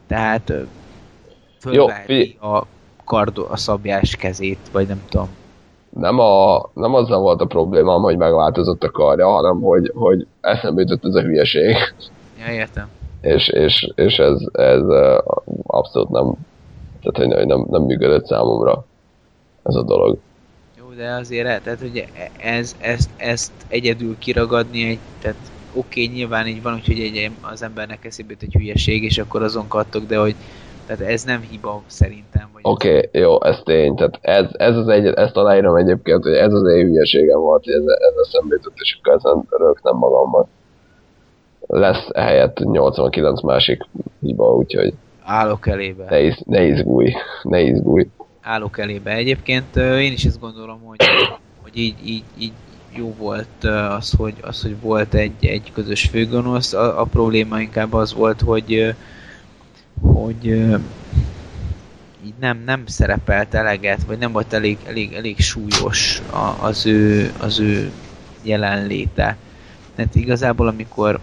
[0.07, 0.53] Tehát
[1.59, 2.37] figyelj.
[2.41, 2.63] a
[3.05, 5.27] kardo, a szabjás kezét, vagy nem tudom.
[5.89, 10.81] nem, a, nem azzal volt a problémám, hogy megváltozott a karja, hanem hogy, hogy eszembe
[10.81, 11.75] jutott ez a hülyeség.
[12.45, 12.87] Ja, értem.
[13.21, 14.81] és, és, és ez, ez
[15.63, 16.33] abszolút nem,
[17.01, 18.85] tehát hogy nem, nem működött számomra
[19.63, 20.17] ez a dolog.
[20.97, 22.05] De azért, tehát ugye
[22.37, 25.37] ez, ezt, ezt egyedül kiragadni egy, tehát
[25.73, 30.05] oké, nyilván így van, úgyhogy egy, az embernek eszébe egy hülyeség, és akkor azon kattok,
[30.05, 30.35] de hogy
[30.87, 32.49] tehát ez nem hiba szerintem.
[32.53, 36.33] Vagy Oké, okay, jó, ez tény, tehát ez, ez az egy, ezt aláírom egyébként, hogy
[36.33, 40.47] ez az én hülyeségem volt, hogy ez, ez eszembe jutott, és akkor ezen rögtem magammal.
[41.67, 43.83] Lesz ehelyett 89 másik
[44.21, 44.93] hiba, úgyhogy
[45.23, 46.05] Állok elébe.
[46.09, 47.13] ne, iz, ne izgulj,
[47.43, 48.09] ne izgulj.
[48.47, 49.11] Állok elébe.
[49.11, 50.97] Egyébként én is ezt gondolom, hogy,
[51.61, 52.51] hogy így, így, így
[52.95, 53.63] jó volt
[53.97, 56.73] az, hogy, az, hogy volt egy, egy közös főgonosz.
[56.73, 58.95] A, a probléma inkább az volt, hogy
[60.01, 60.45] hogy
[62.25, 67.31] így nem, nem szerepelt eleget, vagy nem volt elég, elég, elég súlyos a, az, ő,
[67.39, 67.91] az ő
[68.41, 69.37] jelenléte.
[69.95, 71.19] Tehát igazából, amikor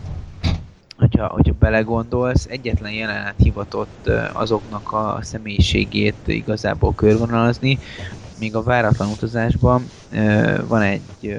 [0.97, 7.79] hogyha, hogyha belegondolsz, egyetlen jelenet hivatott azoknak a személyiségét igazából körvonalazni,
[8.39, 9.93] még a váratlan utazásban
[10.67, 11.37] van egy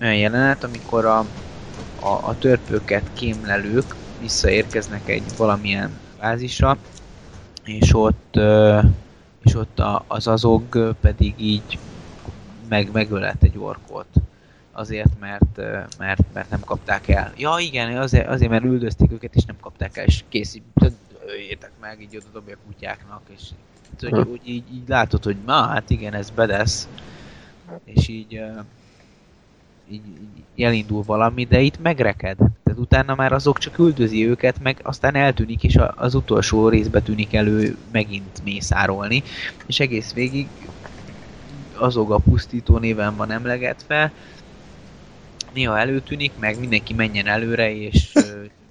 [0.00, 1.18] olyan jelenet, amikor a,
[1.94, 6.78] a, a törpöket kémlelők visszaérkeznek egy valamilyen bázisra,
[7.64, 8.40] és ott,
[9.42, 11.78] és ott az azog ö, pedig így
[12.68, 14.06] meg, megölt egy orkot
[14.78, 15.60] azért, mert,
[15.98, 17.32] mert, mert nem kapták el.
[17.36, 20.62] Ja igen, azért, azért mert üldözték őket, és nem kapták el, és kész, így,
[21.26, 23.42] öljétek meg, így oda dobja a kutyáknak, és
[24.00, 24.30] hogy, Hm.
[24.30, 26.88] úgy, így, így látod, hogy na, hát igen, ez bedesz,
[27.84, 28.42] és így,
[29.90, 30.02] így,
[30.54, 32.36] így elindul valami, de itt megreked.
[32.36, 37.34] Tehát utána már azok csak üldözi őket, meg aztán eltűnik, és az utolsó részbe tűnik
[37.34, 39.22] elő megint mészárolni,
[39.66, 40.48] és egész végig
[41.74, 44.12] azok a pusztító néven van emlegetve,
[45.52, 48.12] néha előtűnik, meg mindenki menjen előre, és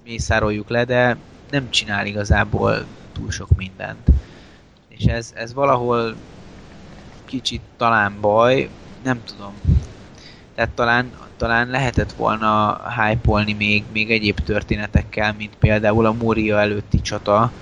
[0.04, 1.16] mészároljuk le, de
[1.50, 4.06] nem csinál igazából túl sok mindent.
[4.88, 6.16] És ez, ez valahol
[7.24, 8.68] kicsit talán baj,
[9.02, 9.52] nem tudom.
[10.54, 17.00] Tehát talán, talán lehetett volna hype még, még egyéb történetekkel, mint például a Moria előtti
[17.00, 17.52] csata,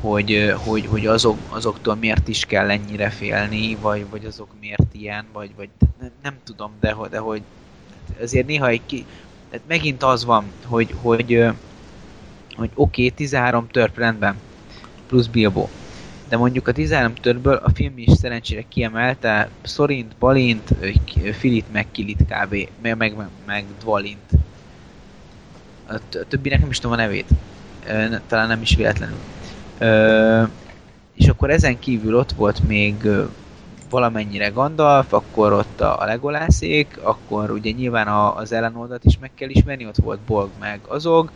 [0.00, 5.24] hogy, hogy, hogy azok, azoktól miért is kell ennyire félni, vagy, vagy azok miért ilyen,
[5.32, 5.68] vagy, vagy
[6.00, 7.42] nem, nem tudom, de, de hogy
[8.22, 9.06] azért néha egy ki...
[9.50, 11.48] Tehát megint az van, hogy, hogy,
[12.56, 14.36] hogy oké, okay, 13 törp rendben,
[15.06, 15.68] plusz Bilbo.
[16.28, 20.74] De mondjuk a 13 törből a film is szerencsére kiemelte Szorint, Balint,
[21.32, 22.68] Filit, meg Kilit kb.
[22.82, 23.14] Meg, meg,
[23.46, 24.30] meg, Dvalint.
[25.88, 25.98] A
[26.28, 27.28] többinek nem is tudom a nevét.
[28.26, 29.18] Talán nem is véletlenül.
[29.78, 30.42] Ö,
[31.14, 32.94] és akkor ezen kívül ott volt még
[33.90, 39.48] valamennyire Gandalf, akkor ott a, Legolászék, akkor ugye nyilván a, az ellenoldat is meg kell
[39.48, 41.30] ismerni, ott volt Bolg meg Azog,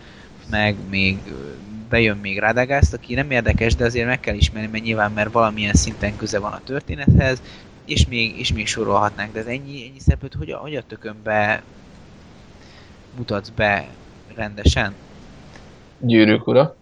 [0.51, 1.17] meg még
[1.89, 5.75] bejön még Radagast, aki nem érdekes, de azért meg kell ismerni, mert nyilván mert valamilyen
[5.75, 7.43] szinten köze van a történethez,
[7.85, 11.63] és még, és még sorolhatnánk, de ez ennyi, ennyi szereplőt hogy a, hogy a tökönbe
[13.17, 13.87] mutatsz be
[14.35, 14.95] rendesen?
[15.99, 16.77] Gyűrűk ura.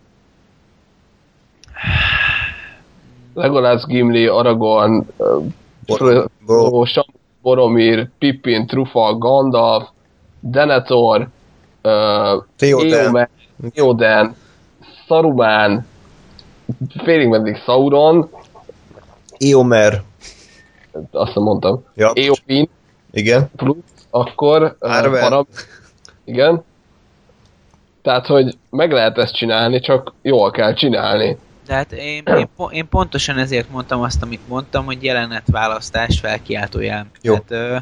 [3.34, 5.06] Legolász, Gimli, Aragorn,
[5.96, 7.04] Frodo, Sam,
[7.42, 9.88] Boromir, Pippin, Trufa, Gandalf,
[10.40, 11.28] Denethor,
[11.82, 12.42] uh,
[13.74, 14.34] Theoden.
[15.06, 15.86] Saruman,
[17.04, 18.30] félig meddig Sauron,
[19.38, 20.02] Eomer.
[21.10, 22.68] azt mondtam, Ja, Eowyn,
[23.12, 23.50] igen.
[23.56, 23.76] plusz,
[24.10, 25.20] akkor Arwen.
[25.20, 25.46] Barab,
[26.24, 26.64] igen.
[28.02, 31.36] Tehát, hogy meg lehet ezt csinálni, csak jól kell csinálni.
[31.70, 37.06] De hát én, én, po- én pontosan ezért mondtam azt, amit mondtam, hogy jelenetválasztás felkiáltójel.
[37.22, 37.38] Jó.
[37.38, 37.76] Tehát ö,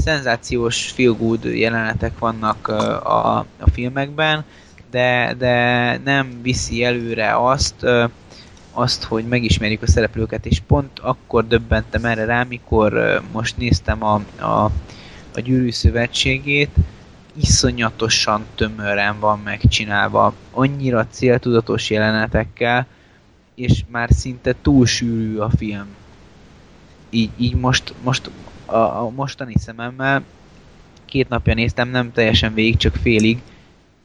[0.00, 4.44] szenzációs feel good jelenetek vannak ö, a, a filmekben,
[4.90, 8.04] de, de nem viszi előre azt, ö,
[8.72, 14.04] azt, hogy megismerjük a szereplőket, és pont akkor döbbentem erre rá, mikor ö, most néztem
[14.04, 14.64] a, a,
[15.34, 16.70] a Gyűrű Szövetségét,
[17.40, 22.86] iszonyatosan tömören van megcsinálva, annyira céltudatos jelenetekkel,
[23.54, 25.86] és már szinte túl sűrű a film.
[27.10, 28.30] Így, így most, most
[28.66, 30.22] a, a mostani szememmel
[31.04, 33.42] két napja néztem, nem teljesen végig, csak félig,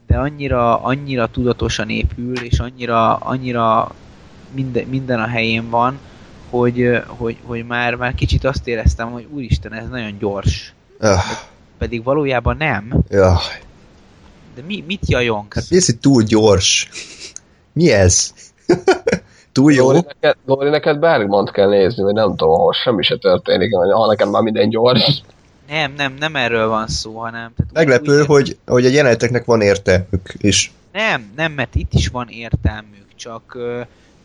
[0.07, 3.95] de annyira, annyira tudatosan épül, és annyira, annyira
[4.53, 5.99] minden, minden a helyén van,
[6.49, 10.73] hogy, hogy, hogy már, már kicsit azt éreztem, hogy úristen, ez nagyon gyors.
[10.99, 11.19] Öh,
[11.77, 13.03] Pedig valójában nem.
[13.09, 13.39] ja.
[14.55, 15.55] De mi, mit jajongsz?
[15.55, 16.89] Hát ez itt túl gyors.
[17.73, 18.33] Mi ez?
[19.57, 19.85] Túl jó?
[19.85, 23.91] Lóri, neked, Lóri, neked Bergmont kell nézni, vagy nem tudom, ahol semmi se történik, vagy
[23.91, 25.21] ha nekem már minden gyors.
[25.67, 27.53] Nem, nem, nem erről van szó, hanem...
[27.55, 32.07] Tehát Meglepő, úgy- hogy, hogy a jeleneteknek van értelmük, és Nem, nem, mert itt is
[32.07, 33.57] van értelmük, csak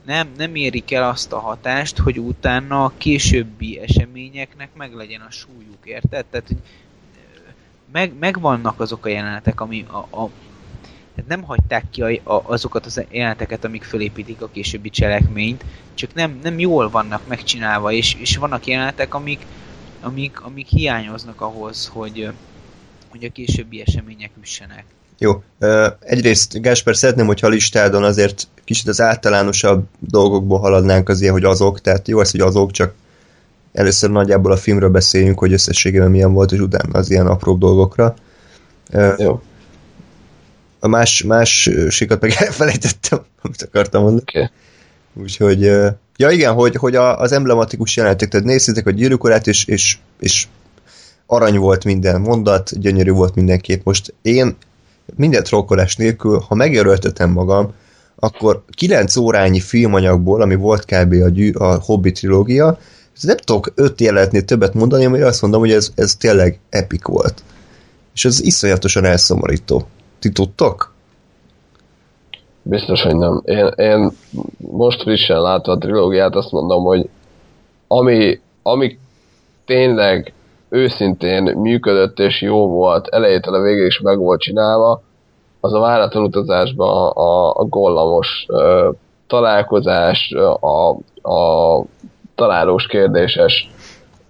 [0.07, 5.31] nem, nem érik el azt a hatást, hogy utána a későbbi eseményeknek meg legyen a
[5.31, 6.25] súlyuk, érted?
[6.31, 6.57] Tehát, hogy
[7.93, 10.31] meg, megvannak azok a jelenetek, ami a, a
[11.15, 15.65] tehát nem hagyták ki a, a, azokat az jeleneteket, amik fölépítik a későbbi cselekményt,
[15.95, 19.47] csak nem, nem jól vannak megcsinálva, és, és vannak jelenetek, amik,
[20.01, 22.29] amik, amik hiányoznak ahhoz, hogy,
[23.09, 24.85] hogy a későbbi események üssenek.
[25.19, 25.43] Jó.
[26.01, 31.81] Egyrészt, Gásper, szeretném, hogyha a listádon azért kicsit az általánosabb dolgokból haladnánk azért, hogy azok,
[31.81, 32.95] tehát jó az, hogy azok, csak
[33.73, 38.15] először nagyjából a filmről beszéljünk, hogy összességében milyen volt, és utána az ilyen apróbb dolgokra.
[39.19, 39.41] Jó,
[40.85, 44.25] A más, más sikat meg elfelejtettem, amit akartam mondani.
[44.29, 44.49] Okay.
[45.15, 45.61] Úgyhogy,
[46.17, 50.47] ja igen, hogy, hogy a, az emblematikus jelenetek, tehát nézzétek a gyűrűkorát, és, és, és
[51.27, 53.85] arany volt minden mondat, gyönyörű volt minden kép.
[53.85, 54.57] Most én
[55.17, 57.73] minden trollkodás nélkül, ha megjelöltetem magam,
[58.17, 61.13] akkor 9 órányi filmanyagból, ami volt kb.
[61.13, 62.79] a, gyű, a Hobbit trilógia,
[63.21, 67.43] nem tudok 5 jelenetnél többet mondani, amire azt mondom, hogy ez, ez tényleg epic volt.
[68.15, 69.87] És ez iszonyatosan elszomorító.
[70.23, 70.93] Ti tudtok?
[72.63, 73.43] Biztos, hogy nem.
[73.45, 74.11] Én, én
[74.57, 77.09] most frissen látva a trilógiát azt mondom, hogy
[77.89, 78.99] ami, ami
[79.67, 80.33] tényleg
[80.69, 85.03] őszintén működött és jó volt, elejétől a végéig is meg volt csinálva,
[85.61, 88.91] az a váratlan utazásban a, a gollamos ö,
[89.27, 90.91] találkozás, a,
[91.33, 91.85] a
[92.35, 93.71] találós kérdéses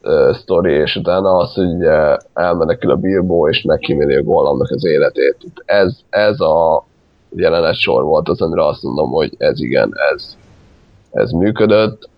[0.02, 4.84] uh, sztori, és utána az, hogy ugye elmenekül a Bilbo, és megkíméli a Gollamnak az
[4.84, 5.36] életét.
[5.64, 6.84] Ez, ez a
[7.28, 10.36] jelenet sor volt az, amire azt mondom, hogy ez igen, ez,
[11.10, 12.08] ez működött.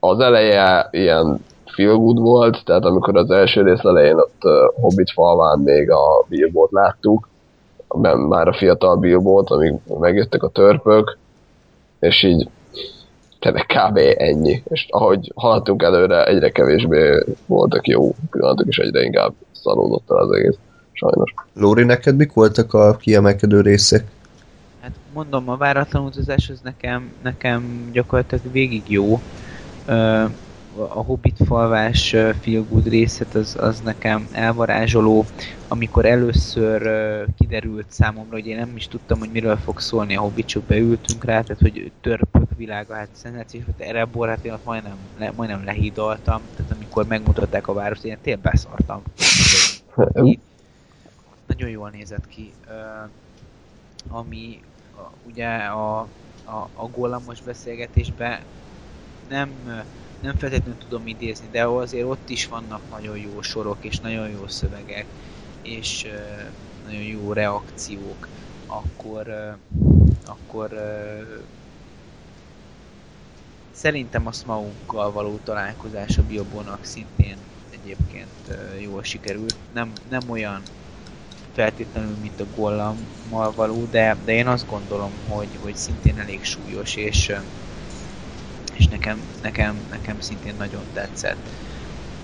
[0.00, 5.10] Az eleje ilyen feel good volt, tehát amikor az első rész elején ott uh, Hobbit
[5.10, 7.28] falván még a Bilbót láttuk,
[8.28, 11.18] már a fiatal Bilbót, amíg megjöttek a törpök,
[12.00, 12.48] és így
[13.46, 13.98] tényleg kb.
[14.18, 14.62] ennyi.
[14.68, 20.30] És ahogy haladtunk előre, egyre kevésbé voltak jó pillanatok, és egyre inkább szalódott el az
[20.30, 20.56] egész.
[20.92, 21.34] Sajnos.
[21.54, 24.04] Lóri, neked mik voltak a kiemelkedő részek?
[24.80, 29.20] Hát mondom, a váratlan utazás az nekem, nekem gyakorlatilag végig jó.
[29.86, 30.24] Ö,
[30.78, 32.08] a Hobbit falvás
[32.40, 35.24] feel good részet az, az nekem elvarázsoló,
[35.68, 36.90] amikor először
[37.38, 41.24] kiderült számomra, hogy én nem is tudtam, hogy miről fog szólni a Hobbit, csak beültünk
[41.24, 45.32] rá, tehát hogy törpök világa, hát szenzációs volt, erre a hát én ott majdnem, le,
[45.36, 49.02] majdnem lehídaltam, tehát amikor megmutatták a várost, én tényleg beszartam.
[51.46, 52.52] nagyon jól nézett ki.
[54.08, 54.60] Ami
[55.26, 55.98] ugye a,
[56.44, 58.38] a, a gollamos beszélgetésben
[59.28, 59.50] nem
[60.26, 64.46] nem feltétlenül tudom idézni, de azért ott is vannak nagyon jó sorok, és nagyon jó
[64.46, 65.06] szövegek,
[65.62, 66.06] és
[66.84, 68.28] nagyon jó reakciók,
[68.66, 69.56] akkor,
[70.24, 70.70] akkor
[73.70, 77.36] szerintem a Smauggal való találkozás a Biobónak szintén
[77.70, 79.56] egyébként jól sikerült.
[79.72, 80.62] Nem, nem olyan
[81.52, 86.96] feltétlenül, mint a Gollammal való, de, de én azt gondolom, hogy, hogy szintén elég súlyos,
[86.96, 87.32] és
[88.78, 91.48] és nekem, nekem, nekem szintén nagyon tetszett.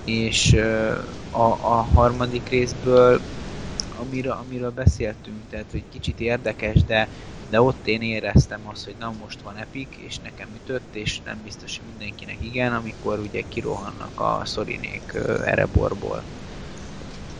[0.05, 0.53] És
[1.31, 3.21] a, a harmadik részből,
[3.99, 7.09] amiről, amiről beszéltünk, tehát hogy kicsit érdekes, de,
[7.51, 11.41] de ott én éreztem azt, hogy na most van Epic, és nekem ütött, és nem
[11.45, 15.13] biztos, hogy mindenkinek igen, amikor ugye kirohannak a szorinék
[15.45, 16.23] Ereborból.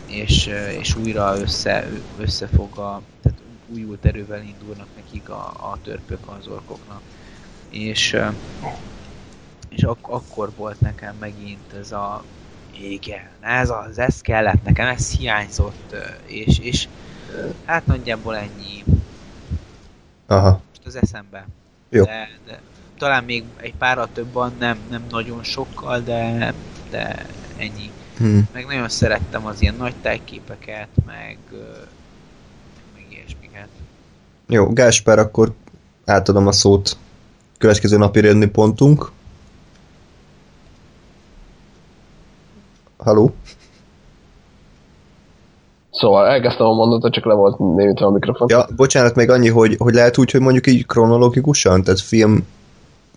[0.07, 0.49] És,
[0.79, 1.87] és újra össze,
[2.17, 7.01] összefog a, tehát újult erővel indulnak nekik a, a törpök az orkoknak.
[7.69, 8.17] És
[9.75, 12.23] és ak- akkor volt nekem megint ez a
[12.79, 15.95] igen, ez az, ez kellett nekem, ez hiányzott,
[16.25, 16.87] és, és
[17.65, 18.83] hát nagyjából ennyi.
[20.27, 20.61] Aha.
[20.69, 21.47] Most az eszembe.
[21.89, 22.03] Jó.
[22.03, 22.59] De, de,
[22.97, 26.53] talán még egy párral többen, nem, nem nagyon sokkal, de,
[26.89, 27.25] de
[27.57, 27.91] ennyi.
[28.17, 28.49] Hmm.
[28.53, 31.37] Meg nagyon szerettem az ilyen nagy tájképeket, meg,
[32.93, 33.67] meg ilyesmiket.
[34.47, 35.53] Jó, Gáspár, akkor
[36.05, 36.97] átadom a szót.
[37.57, 39.11] Következő napi pontunk.
[43.03, 43.33] Haló?
[45.91, 48.47] Szóval elkezdtem a mondatot, csak le volt némítve a mikrofon.
[48.51, 52.47] Ja, bocsánat, még annyi, hogy, hogy lehet úgy, hogy mondjuk így kronológikusan, tehát film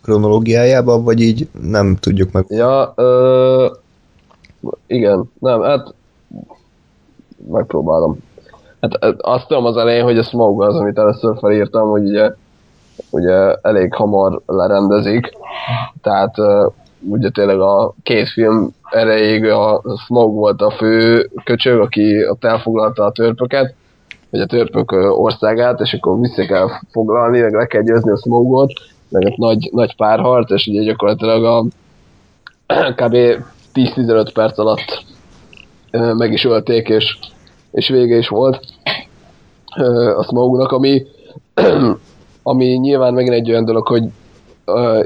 [0.03, 2.45] kronológiájában, vagy így nem tudjuk meg.
[2.49, 3.71] Ja, ö,
[4.87, 5.95] igen, nem, hát
[7.49, 8.19] megpróbálom.
[8.81, 12.33] Hát azt tudom az elején, hogy a Smoke az, amit először felírtam, hogy ugye,
[13.11, 15.31] ugye elég hamar lerendezik,
[16.03, 16.35] tehát
[17.01, 23.05] ugye tényleg a két film erejéig a Smaug volt a fő köcsög, aki ott elfoglalta
[23.05, 23.75] a törpöket,
[24.31, 28.73] vagy a törpök országát, és akkor vissza kell foglalni, meg le kell győzni a Smaugot,
[29.09, 31.65] meg ott nagy, nagy párharc, és ugye gyakorlatilag a
[33.01, 33.17] kb.
[33.75, 35.05] 10-15 perc alatt
[35.91, 37.19] meg is ölték, és,
[37.71, 38.61] és vége is volt
[40.17, 41.07] a Smaugnak, ami,
[42.43, 44.05] ami nyilván megint egy olyan dolog, hogy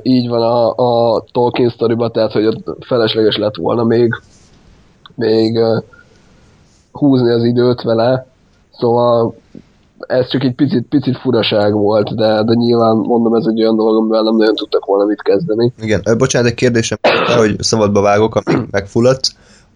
[0.03, 4.15] így van a, a Tolkien sztoriba, tehát hogy ott felesleges lett volna még,
[5.15, 5.59] még
[6.93, 8.27] húzni az időt vele,
[8.71, 9.35] szóval
[10.07, 13.97] ez csak egy picit, picit furaság volt, de, de nyilván mondom, ez egy olyan dolog,
[13.97, 15.73] amivel nem nagyon tudtak volna mit kezdeni.
[15.81, 16.99] Igen, bocsánat, egy kérdésem,
[17.37, 19.29] hogy szabadba vágok, ami megfulladt,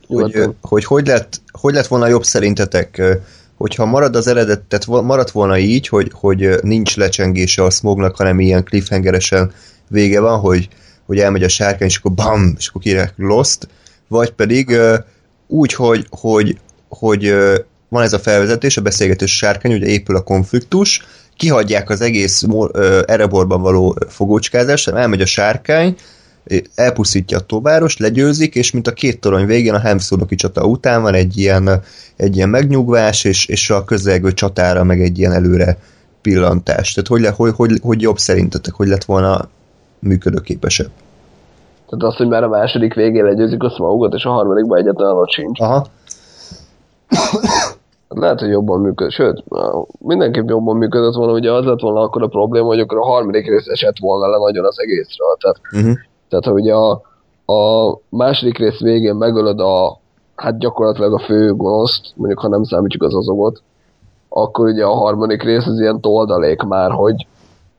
[0.06, 3.18] hogy, hogy, hogy, lett, hogy lett volna jobb szerintetek,
[3.56, 8.40] hogyha marad az eredet, tehát maradt volna így, hogy, hogy nincs lecsengése a smognak, hanem
[8.40, 9.52] ilyen cliffhangeresen
[9.88, 10.68] vége van, hogy,
[11.06, 13.68] hogy elmegy a sárkány, és akkor bam, és akkor kire Lost,
[14.08, 14.76] vagy pedig
[15.46, 16.58] úgy, hogy, hogy,
[16.88, 17.34] hogy
[17.88, 21.06] van ez a felvezetés, a beszélgetés sárkány, ugye épül a konfliktus,
[21.36, 22.68] kihagyják az egész uh,
[23.06, 25.96] Ereborban való fogócskázást, elmegy a sárkány,
[26.74, 31.14] elpusztítja a továrost, legyőzik, és mint a két torony végén a Hemszónoki csata után van
[31.14, 31.82] egy ilyen,
[32.16, 35.78] egy ilyen megnyugvás, és, és a közelgő csatára meg egy ilyen előre
[36.22, 36.92] pillantás.
[36.92, 39.48] Tehát hogy, le, hogy, hogy, hogy jobb szerintetek, hogy lett volna
[40.04, 40.90] működőképesebb.
[41.88, 45.30] Tehát az, hogy már a második végén legyőzik a Smaugot, és a harmadikban egyetlen ott
[45.30, 45.60] sincs.
[45.60, 45.86] Aha.
[48.08, 49.44] Lehet, hogy jobban működött, sőt,
[49.98, 53.48] mindenképp jobban működött volna, ugye az lett volna akkor a probléma, hogy akkor a harmadik
[53.48, 55.36] rész esett volna le nagyon az egészről.
[55.40, 55.98] Tehát, uh-huh.
[56.28, 56.90] tehát hogy a,
[57.52, 59.98] a második rész végén megölöd a,
[60.34, 63.62] hát gyakorlatilag a fő gonoszt, mondjuk ha nem számítjuk az azogot,
[64.28, 67.26] akkor ugye a harmadik rész az ilyen toldalék már, hogy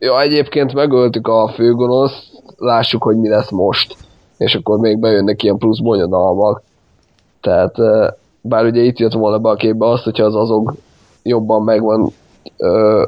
[0.06, 2.24] ja, egyébként megöltük a főgonoszt,
[2.58, 3.96] lássuk, hogy mi lesz most.
[4.38, 6.62] És akkor még bejönnek ilyen plusz bonyodalmak.
[7.42, 7.76] Tehát,
[8.42, 10.74] bár ugye itt jött volna be a képbe azt, hogyha az azok
[11.24, 12.10] jobban megvan
[12.58, 13.04] ö,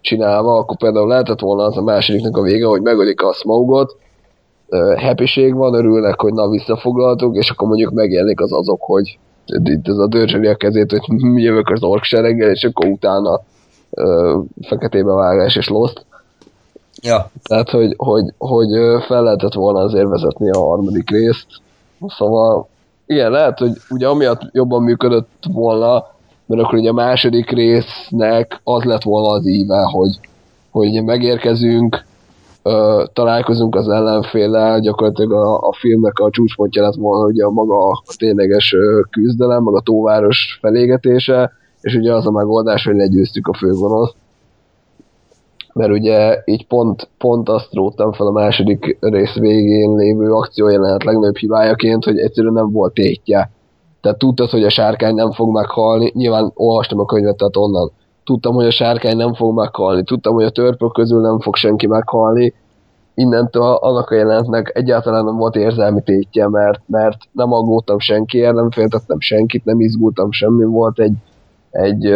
[0.00, 3.96] csinálva, akkor például lehetett volna az a másodiknak a vége, hogy megölik a smogot,
[4.96, 9.18] happység van, örülnek, hogy na visszafoglaltuk, és akkor mondjuk megjelenik az azok, hogy
[9.64, 11.02] itt ez a dörzsöli a kezét, hogy
[11.42, 13.40] jövök az ork sereggel, és akkor utána
[13.90, 16.06] ö, feketébe vágás és lost.
[17.02, 17.30] Ja.
[17.42, 18.68] Tehát, hogy, hogy, hogy
[19.06, 21.46] fel lehetett volna azért vezetni a harmadik részt.
[22.06, 22.68] Szóval,
[23.06, 26.06] igen, lehet, hogy ugye amiatt jobban működött volna,
[26.46, 30.18] mert akkor ugye a második résznek az lett volna az íve, hogy,
[30.70, 32.04] hogy megérkezünk,
[32.62, 37.88] ö, találkozunk az ellenféllel, gyakorlatilag a, a filmnek a csúcspontja lett volna ugye a maga
[37.88, 38.74] a tényleges
[39.10, 44.14] küzdelem, maga a tóváros felégetése, és ugye az a megoldás, hogy legyőztük a főgonoszt.
[45.72, 51.36] Mert ugye így pont, pont azt róttam fel a második rész végén lévő akciójelenet legnagyobb
[51.36, 53.50] hibájaként, hogy egyszerűen nem volt tétje.
[54.00, 57.92] Tehát tudtad, hogy a sárkány nem fog meghalni, nyilván olvastam a könyvet, tehát onnan
[58.24, 61.86] tudtam, hogy a sárkány nem fog meghalni, tudtam, hogy a törpök közül nem fog senki
[61.86, 62.54] meghalni,
[63.14, 68.70] innentől annak a jelentnek egyáltalán nem volt érzelmi tétje, mert, mert nem aggódtam senkiért, nem
[68.70, 71.14] féltettem senkit, nem izgultam semmi, volt egy,
[71.70, 72.14] egy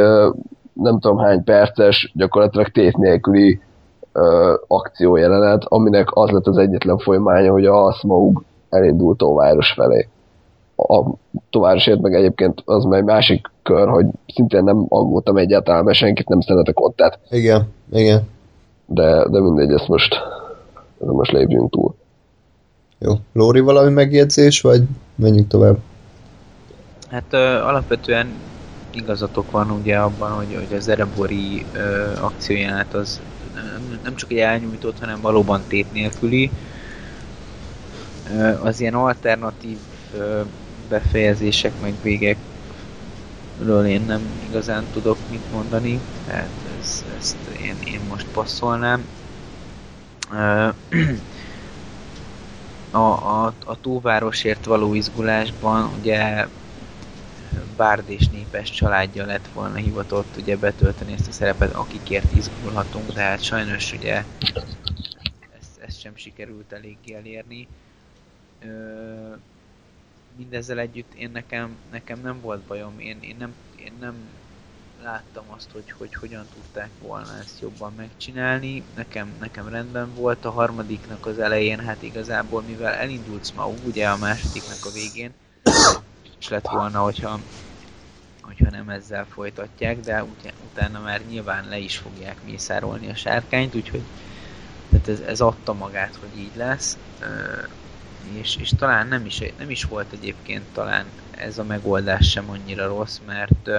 [0.72, 3.60] nem tudom hány perces, gyakorlatilag tét nélküli
[4.66, 10.08] akciójelenet, aminek az lett az egyetlen folyamánya, hogy a Smaug elindult Tóváros felé
[10.76, 11.14] a
[11.50, 16.40] továrosért, meg egyébként az meg másik kör, hogy szintén nem aggódtam egyáltalán, mert senkit nem
[16.40, 17.18] szeretek ott, tehát.
[17.30, 18.22] Igen, igen.
[18.86, 20.14] De, de mindegy, ezt most,
[21.00, 21.94] ezt most lépjünk túl.
[22.98, 23.12] Jó.
[23.32, 24.82] Lóri, valami megjegyzés, vagy
[25.14, 25.76] menjünk tovább?
[27.10, 28.32] Hát ö, alapvetően
[28.96, 33.22] igazatok van ugye abban, hogy, hogy az Erebori ö, akciójánát az
[34.02, 36.50] nem, csak egy elnyújtott, hanem valóban tét nélküli.
[38.62, 39.78] Az ilyen alternatív
[40.12, 40.42] ö,
[40.88, 42.46] befejezések meg végekről
[43.86, 49.08] én nem igazán tudok mit mondani, tehát ez, ezt én, én most passzolnám.
[52.94, 56.46] A, a, a túlvárosért való izgulásban ugye
[57.76, 63.20] Bárd és népes családja lett volna hivatott ugye betölteni ezt a szerepet, akikért izgulhatunk, de
[63.20, 64.24] hát sajnos ugye
[65.58, 67.68] ezt, ezt sem sikerült eléggé elérni
[70.36, 74.30] mindezzel együtt én nekem, nekem nem volt bajom, én, én, nem, én nem
[75.02, 78.84] láttam azt, hogy, hogy hogyan tudták volna ezt jobban megcsinálni.
[78.94, 84.16] Nekem, nekem rendben volt a harmadiknak az elején, hát igazából mivel elindult ma ugye a
[84.16, 85.32] másodiknak a végén,
[86.42, 87.40] és lett volna, hogyha,
[88.40, 93.74] hogyha nem ezzel folytatják, de ut- utána már nyilván le is fogják mészárolni a sárkányt,
[93.74, 94.02] úgyhogy
[94.90, 96.98] tehát ez, ez adta magát, hogy így lesz
[98.24, 102.86] és, és talán nem is, nem is volt egyébként talán ez a megoldás sem annyira
[102.86, 103.70] rossz, mert,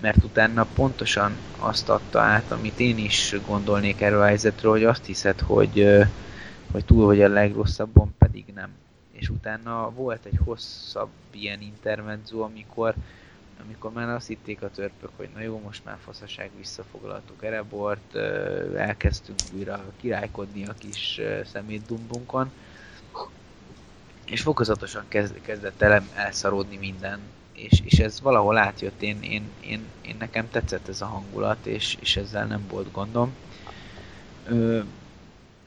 [0.00, 5.04] mert utána pontosan azt adta át, amit én is gondolnék erről a helyzetről, hogy azt
[5.04, 5.98] hiszed, hogy,
[6.72, 8.81] hogy túl vagy a legrosszabban, pedig nem.
[9.22, 12.94] És utána volt egy hosszabb ilyen intermezzo, amikor
[13.62, 18.14] amikor már azt hitték a törpök, hogy na jó, most már faszaság visszafoglaltuk Erebort,
[18.76, 22.52] elkezdtünk újra királykodni a kis szemétdumbunkon,
[24.26, 27.20] és fokozatosan kezd, kezdett el elszaródni minden,
[27.52, 31.96] és, és ez valahol átjött, én, én, én, én nekem tetszett ez a hangulat, és,
[32.00, 33.34] és ezzel nem volt gondom.
[34.46, 34.80] Ö,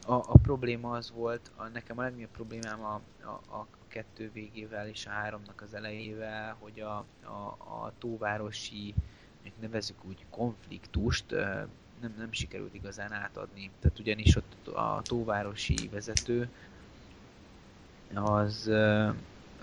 [0.06, 4.88] a, a probléma az volt, a, nekem a legnagyobb problémám a, a, a kettő végével
[4.88, 8.94] és a háromnak az elejével, hogy a, a, a tóvárosi,
[9.60, 11.32] nevezük úgy konfliktust,
[12.02, 13.72] nem, nem sikerült igazán átadni.
[13.80, 16.50] Tehát ugyanis ott a tóvárosi vezető
[18.14, 18.68] az,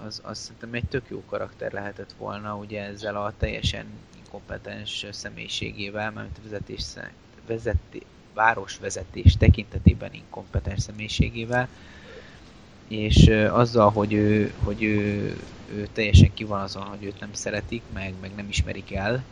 [0.05, 3.87] az, az szerintem egy tök jó karakter lehetett volna, ugye ezzel a teljesen
[4.17, 6.85] inkompetens személyiségével, mert vezetés,
[7.47, 8.03] vezeti,
[8.35, 11.69] városvezetés tekintetében inkompetens személyiségével,
[12.89, 15.37] és azzal, hogy ő, hogy ő,
[15.75, 19.25] ő teljesen ki van azon, hogy őt nem szeretik, meg, meg nem ismerik el,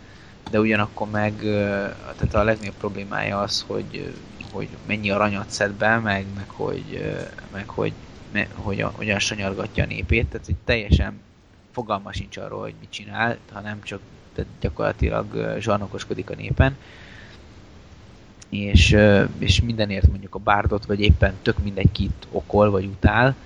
[0.51, 1.33] de ugyanakkor meg
[2.17, 4.15] tehát a legnagyobb problémája az, hogy,
[4.53, 7.15] hogy mennyi aranyat szed be, meg, meg, hogy,
[7.53, 7.93] meg hogy
[8.55, 11.21] hogyan, hogyan sanyargatja a népét, tehát hogy teljesen
[11.73, 14.01] fogalma sincs arról, hogy mit csinál, hanem csak
[14.35, 16.77] tehát gyakorlatilag zsarnokoskodik a népen.
[18.51, 18.97] És,
[19.39, 23.37] és mindenért mondjuk a bárdot, vagy éppen tök mindegy kit okol, vagy utál,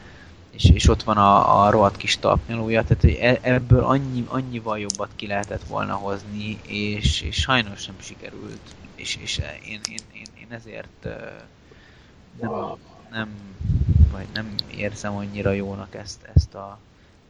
[0.50, 4.78] és, és ott van a, a rohadt kis talpnyalója, tehát hogy e, ebből annyi, annyival
[4.78, 10.26] jobbat ki lehetett volna hozni, és, és sajnos nem sikerült, és, és én, én, én,
[10.40, 11.06] én ezért
[12.40, 12.50] nem,
[13.10, 13.28] nem,
[14.12, 16.78] vagy nem érzem annyira jónak ezt, ezt a,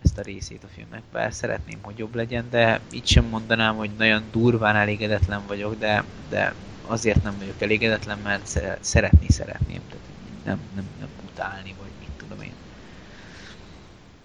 [0.02, 1.02] ezt a részét a filmnek.
[1.12, 6.04] Bár szeretném, hogy jobb legyen, de így sem mondanám, hogy nagyon durván elégedetlen vagyok, de,
[6.28, 6.54] de
[6.86, 10.06] azért nem vagyok elégedetlen, mert szeretni szeretném, tehát
[10.44, 12.52] nem, nem, nem utálni, vagy mit tudom én.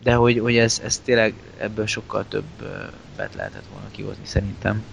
[0.03, 2.25] De hogy, hogy ez, ez tényleg ebből sokkal
[3.15, 4.83] bet lehetett volna kihozni szerintem.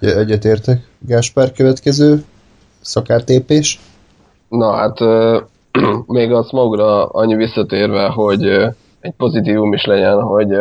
[0.00, 0.88] Egyetértek.
[0.98, 2.24] Gáspár következő
[2.80, 3.80] szakártépés.
[4.48, 4.98] Na hát
[6.06, 8.44] még a smogra annyi visszatérve, hogy
[9.00, 10.56] egy pozitívum is legyen, hogy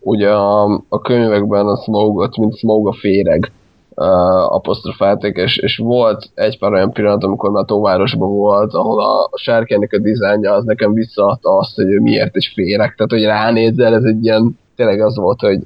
[0.00, 3.52] ugye a, a könyvekben a smogot, mint smog a féreg
[3.96, 9.92] uh, és, és volt egy pár olyan pillanat, amikor már Tóvárosban volt, ahol a, sárkánynak
[9.92, 14.04] a dizájnja az nekem visszaadta azt, hogy ő miért is féreg, tehát hogy ránézzel, ez
[14.04, 15.60] egy ilyen, tényleg az volt, hogy,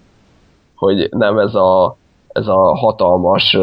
[0.75, 1.99] hogy nem ez a
[2.33, 3.59] ez a hatalmas,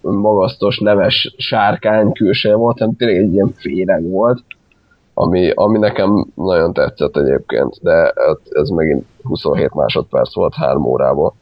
[0.00, 4.42] magasztos, neves sárkány külső volt, hanem tényleg egy ilyen féreg volt,
[5.14, 8.12] ami, ami nekem nagyon tetszett egyébként, de
[8.50, 11.32] ez megint 27 másodperc volt három órában.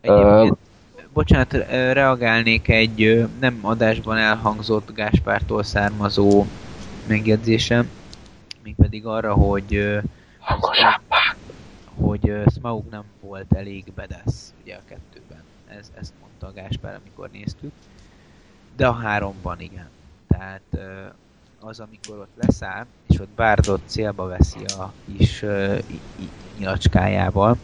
[0.00, 0.58] Egyébként,
[1.16, 1.52] bocsánat,
[1.92, 6.46] reagálnék egy nem adásban elhangzott Gáspártól származó
[7.06, 7.90] megjegyzésem,
[8.62, 10.00] mégpedig arra, hogy
[10.38, 11.36] Hangosabbá!
[11.94, 15.42] hogy Smaug nem volt elég bedesz ugye a kettőben.
[15.68, 17.72] Ez, ezt mondta a Gáspár, amikor néztük.
[18.76, 19.88] De a háromban igen.
[20.28, 20.78] Tehát
[21.60, 25.44] az, amikor ott leszáll, és ott Bárdot célba veszi a kis
[26.58, 27.56] nyilacskájával,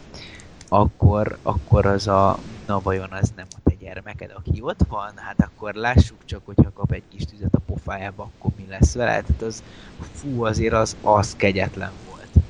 [0.67, 5.11] akkor, akkor az a, na vajon az nem a te gyermeked, aki ott van?
[5.15, 9.21] Hát akkor lássuk csak, hogyha kap egy kis tüzet a pofájába, akkor mi lesz vele?
[9.21, 9.63] Tehát az,
[10.11, 12.45] fú, azért az, az kegyetlen volt.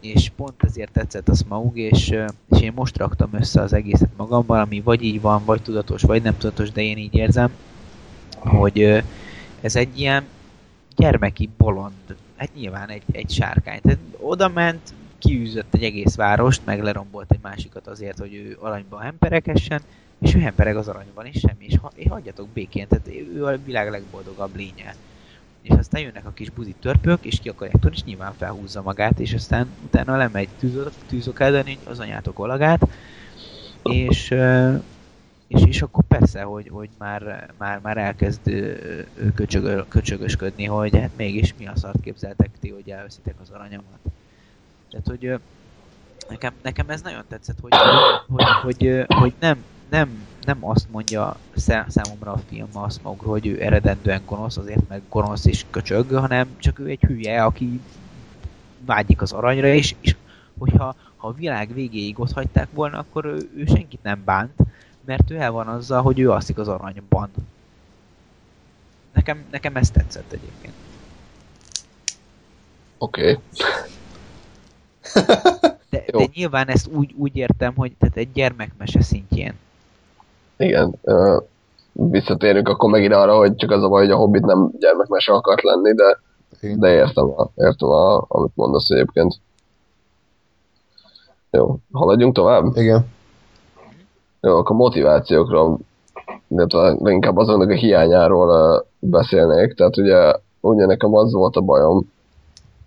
[0.00, 2.08] És pont ezért tetszett a Smaug, és,
[2.50, 6.22] és én most raktam össze az egészet magamban, ami vagy így van, vagy tudatos, vagy
[6.22, 7.50] nem tudatos, de én így érzem,
[8.38, 9.04] hogy
[9.60, 10.24] ez egy ilyen
[10.96, 13.80] gyermeki bolond, hát nyilván egy, egy sárkány.
[13.80, 14.94] Tehát oda ment,
[15.26, 19.80] kiűzött egy egész várost, meg lerombolt egy másikat azért, hogy ő aranyban hemperekessen,
[20.20, 23.58] és ő hempereg az aranyban, és semmi, és, ha, és hagyjatok békén, tehát ő a
[23.64, 24.94] világ legboldogabb lénye.
[25.62, 29.20] És aztán jönnek a kis buzi törpök, és ki akarják tudni, és nyilván felhúzza magát,
[29.20, 30.48] és aztán utána lemegy
[31.06, 32.88] tűzok ellen, az anyátok olagát,
[33.82, 34.34] és
[35.46, 38.40] és, és akkor persze, hogy, hogy már, már, már elkezd
[39.34, 43.98] köcsögö, köcsögösködni, hogy hát mégis mi a szart képzeltek ti, hogy elveszitek az aranyamat.
[44.90, 45.40] Tehát, hogy
[46.28, 47.72] nekem, nekem ez nagyon tetszett, hogy,
[48.26, 51.36] hogy, hogy, hogy nem, nem, nem azt mondja
[51.86, 56.48] számomra a film azt maga, hogy ő eredendően gonosz, azért meg gonosz és köcsög, hanem
[56.58, 57.80] csak ő egy hülye, aki
[58.84, 60.16] vágyik az aranyra, és, és
[60.58, 64.52] hogyha ha a világ végéig ott hagyták volna, akkor ő, ő senkit nem bánt,
[65.04, 67.30] mert ő el van azzal, hogy ő alszik az aranyban.
[69.12, 70.74] Nekem, nekem ez tetszett egyébként.
[72.98, 73.30] Oké.
[73.30, 73.42] Okay.
[75.90, 79.54] de, de nyilván ezt úgy, úgy értem, hogy tehát egy gyermekmese szintjén.
[80.56, 80.94] Igen.
[81.02, 81.42] Uh,
[81.92, 85.62] visszatérünk akkor megint arra, hogy csak az a baj, hogy a Hobbit nem gyermekmese akart
[85.62, 86.18] lenni, de,
[86.60, 89.34] de értem, a, értem a, amit mondasz egyébként.
[91.50, 92.76] Jó, haladjunk tovább?
[92.76, 93.06] Igen.
[94.40, 95.78] Jó, akkor motivációkról,
[96.48, 99.74] illetve inkább azoknak a hiányáról beszélnék.
[99.74, 102.12] Tehát ugye, ugye nekem az volt a bajom,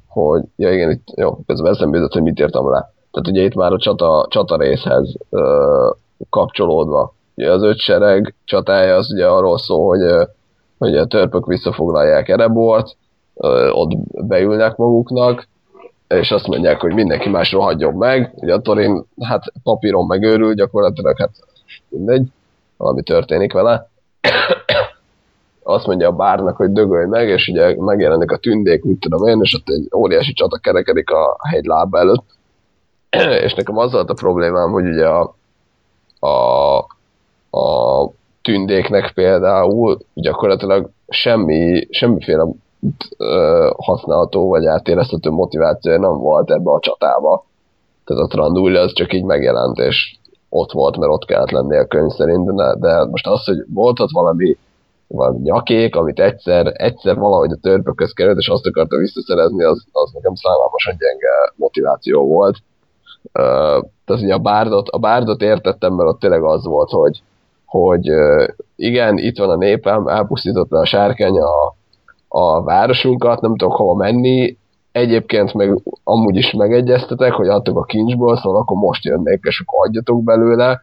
[0.09, 2.93] hogy, ja igen, itt, jó, közben eszembe jutott, hogy mit írtam le.
[3.11, 5.89] Tehát ugye itt már a csata, csata részhez ö,
[6.29, 7.13] kapcsolódva.
[7.35, 10.27] Ugye az öt sereg csatája az ugye arról szól, hogy,
[10.77, 12.95] hogy a törpök visszafoglalják Erebort,
[13.35, 13.91] ö, ott
[14.27, 15.47] beülnek maguknak,
[16.07, 18.33] és azt mondják, hogy mindenki más rohadjon meg.
[18.35, 21.31] Ugye a Torin, hát papíron megőrül, gyakorlatilag hát
[21.89, 22.27] mindegy,
[22.77, 23.89] valami történik vele.
[25.69, 29.39] Azt mondja a bárnak, hogy dögölj meg, és ugye megjelenik a tündék, mit tudom én,
[29.41, 32.25] és ott egy óriási csata kerekedik a hegy lába előtt.
[33.45, 35.35] és nekem az volt a problémám, hogy ugye a,
[36.19, 36.77] a,
[37.57, 42.47] a tündéknek például gyakorlatilag semmi, semmiféle
[43.77, 47.45] használható vagy átérezhető motiváció nem volt ebbe a csatába.
[48.05, 50.15] Tehát a Trandulli az csak így megjelent, és
[50.49, 53.99] ott volt, mert ott kellett lenni a könyv szerint, de, de most az, hogy volt
[53.99, 54.57] ott valami,
[55.09, 60.11] valami nyakék, amit egyszer, egyszer valahogy a törpökhöz került, és azt akarta visszaszerezni, az, az
[60.11, 62.57] nekem szállalmasan gyenge motiváció volt.
[63.23, 67.21] Uh, tehát a bárdot, a bárdot értettem, mert ott tényleg az volt, hogy,
[67.65, 71.75] hogy uh, igen, itt van a népem, elpusztította a sárkány a,
[72.27, 74.57] a városunkat, nem tudok hova menni,
[74.91, 79.87] egyébként meg amúgy is megegyeztetek, hogy adtuk a kincsből, szóval akkor most jönnék, és akkor
[79.87, 80.81] adjatok belőle.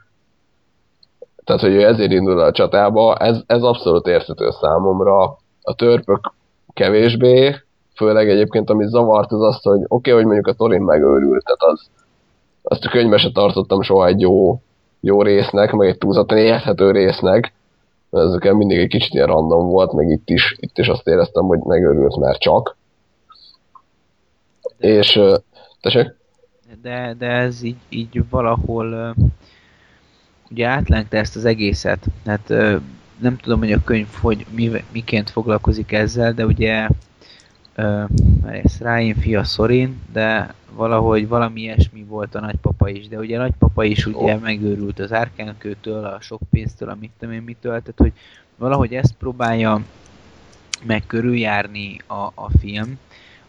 [1.47, 5.23] Tehát, hogy ő ezért indul a csatába, ez, ez abszolút érthető számomra.
[5.63, 6.33] A törpök
[6.73, 7.57] kevésbé,
[7.95, 11.63] főleg egyébként, ami zavart, az az, hogy oké, okay, hogy mondjuk a Torin megőrült, tehát
[11.63, 11.91] az,
[12.63, 14.61] azt a könyvbe se tartottam soha egy jó,
[15.01, 17.53] jó résznek, meg egy túlzottan érthető résznek,
[18.11, 21.59] ezeken mindig egy kicsit ilyen random volt, meg itt is, itt is azt éreztem, hogy
[21.59, 22.77] megőrült már csak.
[24.79, 25.21] És,
[25.81, 26.15] tessék?
[26.83, 29.15] De, de ez így, így valahol
[30.51, 32.07] ugye átlengte ezt az egészet.
[32.27, 32.49] Hát
[33.19, 36.89] nem tudom, hogy a könyv hogy mi, miként foglalkozik ezzel, de ugye
[38.47, 43.43] ez Ráin fia Szorin, de valahogy valami ilyesmi volt a nagypapa is, de ugye a
[43.43, 44.41] nagypapa is ugye oh.
[44.41, 48.13] megőrült az árkánkőtől, a sok pénztől, amit tudom én mitől, tehát hogy
[48.57, 49.83] valahogy ezt próbálja
[50.87, 52.99] meg körüljárni a, a film,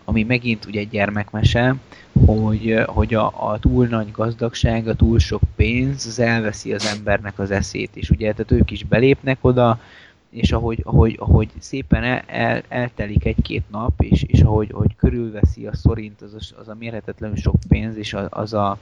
[0.09, 1.75] ami megint ugye egy gyermekmese,
[2.25, 7.39] hogy, hogy a, a túl nagy gazdagság, a túl sok pénz, az elveszi az embernek
[7.39, 9.79] az eszét is, ugye, tehát ők is belépnek oda,
[10.29, 15.65] és ahogy, ahogy, ahogy szépen el, el, eltelik egy-két nap, és, és ahogy, ahogy körülveszi
[15.65, 18.77] a szorint az, az a mérhetetlenül sok pénz, és az, az a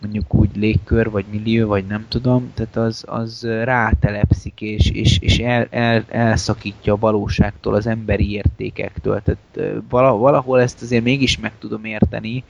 [0.00, 5.38] mondjuk úgy légkör, vagy millió, vagy nem tudom, tehát az, az rátelepszik, és, és, és
[5.38, 9.22] el, el, elszakítja a valóságtól, az emberi értékektől.
[9.24, 12.44] Tehát valahol ezt azért mégis meg tudom érteni,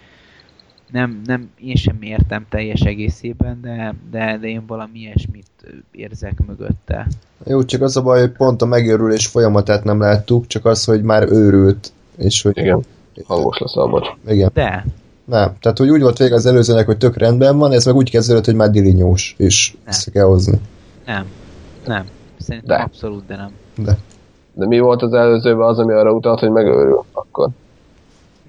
[0.90, 5.46] nem, nem, én sem értem teljes egészében, de, de, de én valami ilyesmit
[5.90, 7.06] érzek mögötte.
[7.46, 11.02] Jó, csak az a baj, hogy pont a megőrülés folyamatát nem láttuk, csak az, hogy
[11.02, 11.92] már őrült.
[12.16, 12.58] És hogy...
[12.58, 12.84] Igen,
[13.26, 14.50] hangos lesz a Igen.
[14.54, 14.84] De.
[15.28, 18.10] Nem, tehát hogy úgy volt vége az előzőnek, hogy tök rendben van, ez meg úgy
[18.10, 19.82] kezdődött, hogy már dilinyós, és nem.
[19.84, 20.60] ezt kell hozni.
[21.06, 21.26] Nem,
[21.86, 22.04] nem.
[22.38, 22.82] Szerintem de.
[22.82, 23.50] abszolút, de nem.
[23.84, 23.98] De.
[24.52, 27.48] De mi volt az előzőben az, ami arra utalt, hogy megőrül akkor?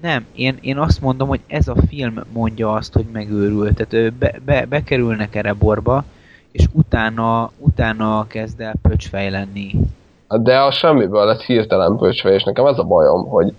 [0.00, 3.74] Nem, én, én azt mondom, hogy ez a film mondja azt, hogy megőrül.
[3.74, 6.04] Tehát be, be, bekerülnek erre borba,
[6.52, 9.74] és utána, utána kezd el pöcsfej lenni.
[10.28, 13.52] De a semmiből lett hirtelen pöcsfej, és nekem ez a bajom, hogy...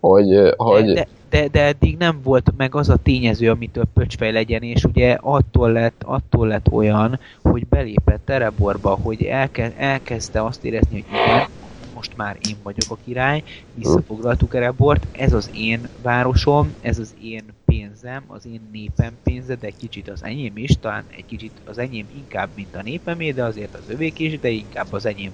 [0.00, 0.84] hogy, hogy...
[0.84, 4.84] De, de, de, de eddig nem volt meg az a tényező, amitől pöcsfej legyen, és
[4.84, 11.18] ugye attól lett, attól lett olyan, hogy belépett Ereborba, hogy elke, elkezdte azt érezni, hogy
[11.20, 11.48] igen,
[11.94, 13.42] most már én vagyok a király,
[13.74, 19.66] visszafoglaltuk Erebort, ez az én városom, ez az én pénzem, az én népem pénze, de
[19.66, 23.44] egy kicsit az enyém is, talán egy kicsit az enyém inkább, mint a népemé, de
[23.44, 25.32] azért az övék is, de inkább az enyém.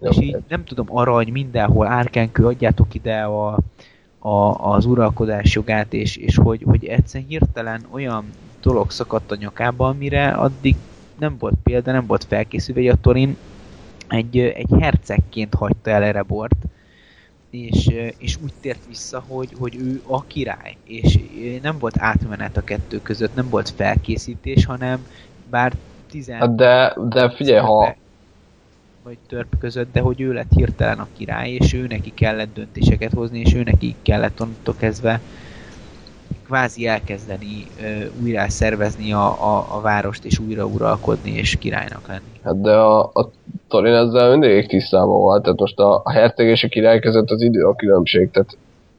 [0.00, 3.58] Jó, és így nem tudom, arany mindenhol, árkánkő, adjátok ide a,
[4.26, 8.24] a, az uralkodás jogát, és, és hogy, hogy egyszerűen hirtelen olyan
[8.62, 10.76] dolog szakadt a nyakába, amire addig
[11.18, 13.36] nem volt példa, nem volt felkészülve, hogy a Torin
[14.08, 16.56] egy, egy hercegként hagyta el Erebort,
[17.50, 21.18] és, és úgy tért vissza, hogy, hogy ő a király, és
[21.62, 25.06] nem volt átmenet a kettő között, nem volt felkészítés, hanem
[25.50, 25.72] bár
[26.10, 26.38] tizen...
[26.38, 27.94] Hát de, de figyelj, ha...
[29.04, 33.12] Vagy törp között, de hogy ő lett hirtelen a király, és ő neki kellett döntéseket
[33.12, 35.20] hozni, és ő neki kellett onnantól kezdve
[36.44, 42.40] kvázi elkezdeni ö, újra szervezni a, a, a várost, és újra uralkodni, és királynak lenni.
[42.42, 43.30] Hát de a, a
[43.68, 47.42] Torin ezzel mindig tisztában volt, tehát most a, a herceg és a király között az
[47.42, 48.56] idő a különbség, tehát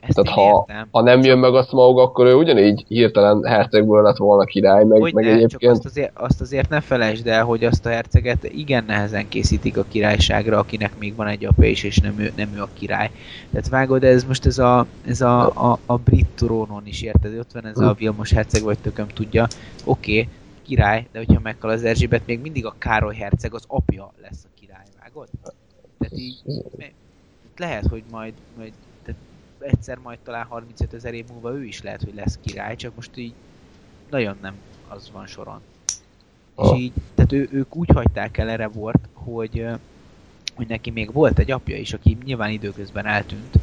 [0.08, 4.18] ezt Tehát ha, ha nem jön meg a Smaug, akkor ő ugyanígy hirtelen hercegből lett
[4.18, 5.62] volna király, meg, hogy meg ne, egyébként...
[5.62, 9.78] Csak azt azért, azt azért ne felejtsd el, hogy azt a herceget igen nehezen készítik
[9.78, 13.12] a királyságra, akinek még van egy apja is, és nem ő, nem ő a király.
[13.52, 17.38] Tehát vágod, ez most ez a, ez a, a, a brit trónon is, érted?
[17.40, 17.98] Ott van ez a hm.
[17.98, 19.48] Vilmos herceg, vagy tököm tudja.
[19.86, 20.30] Oké, okay,
[20.66, 24.60] király, de hogyha meghal az Erzsébet, még mindig a Károly herceg az apja lesz a
[24.60, 25.28] király, vágod?
[26.00, 26.42] Tehát így,
[27.58, 28.72] lehet, hogy majd, majd
[29.60, 33.18] egyszer majd talán 35 ezer év múlva ő is lehet, hogy lesz király, csak most
[33.18, 33.34] így
[34.10, 34.54] nagyon nem
[34.88, 35.62] az van soron.
[36.56, 36.66] Oh.
[36.66, 36.80] És ah.
[36.80, 39.66] így, tehát ő, ők úgy hagyták el erre volt, hogy,
[40.56, 43.60] hogy neki még volt egy apja is, aki nyilván időközben eltűnt,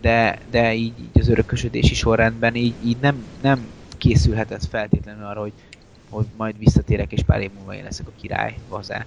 [0.00, 3.68] de, de így, így az örökösödési sorrendben így, így nem, nem
[3.98, 5.52] készülhetett feltétlenül arra, hogy,
[6.10, 9.04] hogy majd visszatérek és pár év múlva én leszek a király, vazá.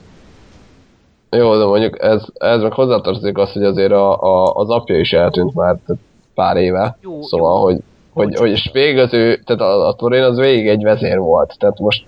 [1.30, 5.14] Jó, de mondjuk ez, ez meg hozzátartozik az, hogy azért a, a, az apja is
[5.14, 6.02] eltűnt már, tehát
[6.36, 6.98] pár éve.
[7.02, 7.64] Jó, szóval, jó.
[7.66, 7.80] hogy,
[8.14, 11.56] hogy, hogy és végig az ő, tehát a, a Torin az végig egy vezér volt.
[11.60, 12.06] Tehát most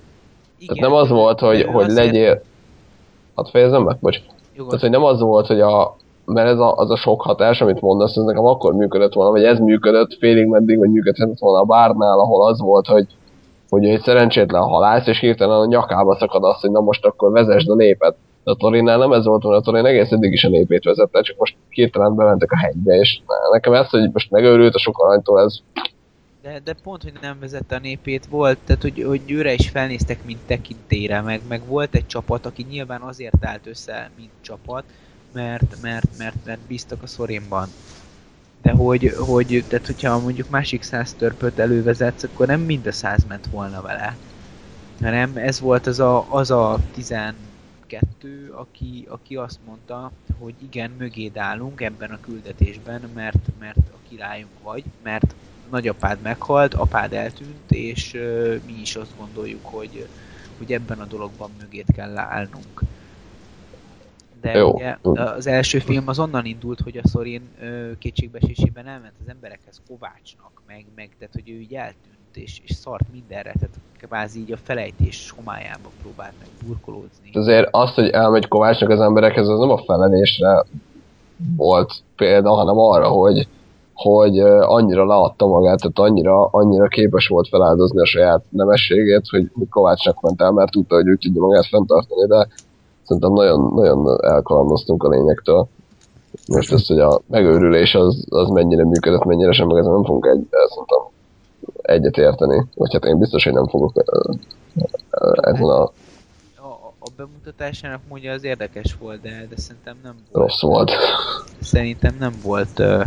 [0.58, 2.42] Igen, tehát nem az volt, hogy, hogy legyél...
[3.36, 4.20] Hát fejezem meg, bocs.
[4.56, 4.74] Jogos.
[4.74, 5.96] Tehát, hogy nem az volt, hogy a,
[6.26, 9.44] mert ez a, az a sok hatás, amit mondasz, ez nekem akkor működött volna, vagy
[9.44, 13.08] ez működött félig meddig, vagy működhetett volna a bárnál, ahol az volt, hogy,
[13.70, 17.70] hogy egy szerencsétlen halász, és hirtelen a nyakába szakad azt, hogy na most akkor vezesd
[17.70, 18.16] a népet.
[18.46, 21.22] De a Torinnál nem ez volt volna, a Torin egész eddig is a népét vezette,
[21.22, 23.20] csak most hirtelen bementek a hegybe, és
[23.52, 25.58] nekem ez, hogy most megőrült a sok aranytól, ez
[26.42, 30.26] De, de pont, hogy nem vezette a népét, volt, tehát hogy, hogy őre is felnéztek,
[30.26, 34.84] mint tekintére, meg, meg volt egy csapat, aki nyilván azért állt össze, mint csapat,
[35.34, 37.68] mert, mert, mert, mert bíztak a szorénban.
[38.62, 43.26] De hogy, hogy, tehát hogyha mondjuk másik száz törpöt elővezetsz, akkor nem mind a száz
[43.28, 44.18] ment volna vele.
[45.02, 46.78] Hanem ez volt az a, az a
[47.88, 53.98] 12, aki, aki azt mondta, hogy igen, mögéd állunk ebben a küldetésben, mert, mert a
[54.08, 55.36] királyunk vagy, mert
[55.70, 60.08] nagyapád meghalt, apád eltűnt, és ö, mi is azt gondoljuk, hogy,
[60.58, 62.82] hogy ebben a dologban mögét kell állnunk.
[64.42, 64.74] De Jó.
[64.74, 69.82] ugye az első film az onnan indult, hogy a Szorin ö, kétségbesésében elment az emberekhez
[69.88, 73.76] Kovácsnak, meg, meg tehát hogy ő így eltűnt, és, és szart mindenre, tehát
[74.08, 77.30] kvázi így a felejtés homályába próbált meg burkolódni.
[77.34, 80.66] azért azt, hogy elmegy Kovácsnak az emberekhez, az nem a felelésre
[81.58, 83.48] volt példa, hanem arra, hogy,
[83.94, 90.22] hogy annyira leadta magát, tehát annyira, annyira képes volt feláldozni a saját nemességét, hogy Kovácsnak
[90.22, 92.48] ment el, mert tudta, hogy ő tudja magát fenntartani, de
[93.04, 95.68] szerintem nagyon, nagyon elkalandoztunk a lényektől.
[96.48, 100.26] Most ez, hogy a megőrülés az, az mennyire működött, mennyire sem, meg ezen nem fogunk
[100.26, 101.14] egy, szerintem
[101.82, 102.66] egyet érteni.
[102.76, 103.94] Vagy hát én biztos, hogy nem fogok
[105.42, 105.82] ezen a
[106.58, 110.48] a, a- a bemutatásának mondja az érdekes volt, de, de szerintem nem volt.
[110.48, 110.92] rossz volt.
[111.62, 113.02] Szerintem nem volt ö,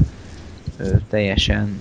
[0.78, 1.80] ö, teljesen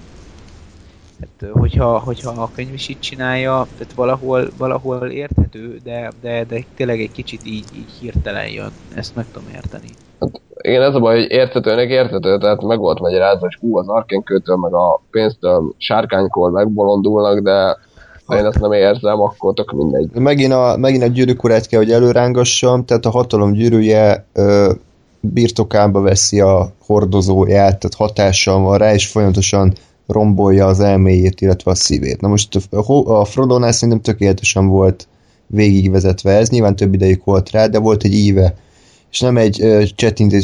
[1.19, 6.44] Hát, ö, hogyha, hogyha a könyv is így csinálja, tehát valahol, valahol érthető, de, de,
[6.44, 8.72] de tényleg egy kicsit így, így hirtelen jön.
[8.95, 9.88] Ezt meg tudom érteni.
[10.61, 14.56] Igen, ez a baj, hogy értetőnek értető, tehát meg volt magyarázva, hogy hú, az arkénkőtől,
[14.56, 17.77] meg a pénztől sárkánykor megbolondulnak, de
[18.26, 20.10] ha én ezt nem érzem, akkor tök mindegy.
[20.14, 24.72] Megint a, megint a gyűrűkurát kell, hogy előrángassam, tehát a hatalom gyűrűje ö,
[25.19, 29.73] birtokába veszi a hordozóját, tehát hatással van rá, és folyamatosan
[30.08, 32.22] rombolja az elméjét, illetve a szívét.
[32.22, 35.08] Na most a, Frodónál szerintem tökéletesen volt
[35.48, 38.56] végigvezetve ez, nyilván több idejük volt rá, de volt egy íve,
[39.12, 39.84] és nem egy ö,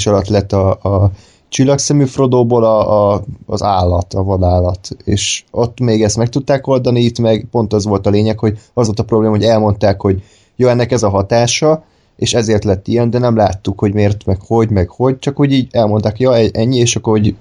[0.03, 1.11] alatt lett a, a
[1.49, 4.88] csillagszemű Frodóból a, a, az állat, a vadállat.
[5.03, 8.57] És ott még ezt meg tudták oldani, itt meg pont az volt a lényeg, hogy
[8.73, 10.23] az volt a probléma, hogy elmondták, hogy
[10.56, 11.84] jó, ennek ez a hatása,
[12.15, 15.52] és ezért lett ilyen, de nem láttuk, hogy miért, meg hogy, meg hogy, csak hogy
[15.52, 17.35] így elmondták, ja, ennyi, és akkor hogy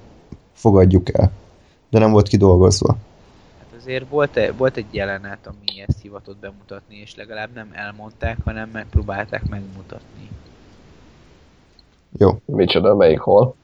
[0.52, 1.30] fogadjuk el.
[1.92, 2.96] De nem volt kidolgozva.
[3.58, 8.36] Hát azért volt, e- volt egy jelenet, ami ezt hivatott bemutatni, és legalább nem elmondták,
[8.44, 10.28] hanem megpróbálták megmutatni.
[12.18, 12.30] Jó.
[12.44, 13.54] Micsoda, melyik hol?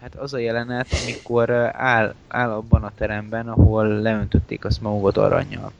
[0.00, 5.72] Hát az a jelenet, amikor áll, áll abban a teremben, ahol leöntötték a Smaugot aranyjal.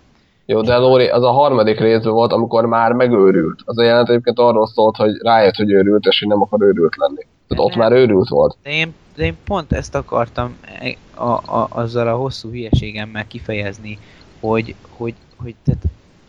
[0.45, 3.61] Jó, de Lóri, az a harmadik részben volt, amikor már megőrült.
[3.65, 6.97] Az a jelent egyébként arról szólt, hogy rájött, hogy őrült, és hogy nem akar őrült
[6.97, 7.27] lenni.
[7.49, 8.57] Tehát ott már őrült volt.
[8.62, 13.99] De én, de én pont ezt akartam e- a, a, azzal a hosszú hülyeségemmel kifejezni,
[14.41, 15.83] hogy, hogy, hogy tehát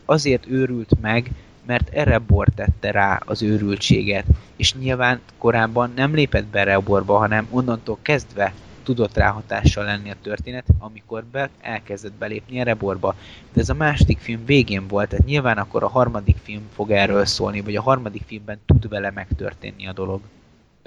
[0.06, 1.32] azért őrült meg,
[1.66, 7.98] mert Erebor tette rá az őrültséget, és nyilván korábban nem lépett be Ereborba, hanem onnantól
[8.02, 8.54] kezdve
[8.84, 13.16] tudott rá hatással lenni a történet, amikor be, elkezdett belépni Ereborba.
[13.54, 17.26] De ez a második film végén volt, tehát nyilván akkor a harmadik film fog erről
[17.26, 20.22] szólni, vagy a harmadik filmben tud vele megtörténni a dolog.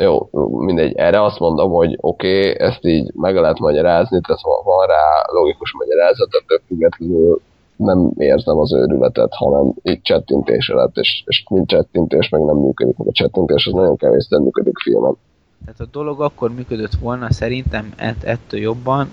[0.00, 0.96] Jó, mindegy.
[0.96, 5.24] Erre azt mondom, hogy oké, okay, ezt így meg lehet magyarázni, tehát van, van rá
[5.32, 7.40] logikus magyarázat, de függetlenül
[7.76, 12.96] nem érzem az őrületet, hanem így csettintésre lett, és, és mint csettintés meg nem működik,
[12.96, 15.16] meg a csettintés az nagyon kevés működik filmen.
[15.64, 19.10] Tehát a dolog akkor működött volna szerintem ett, ettől jobban,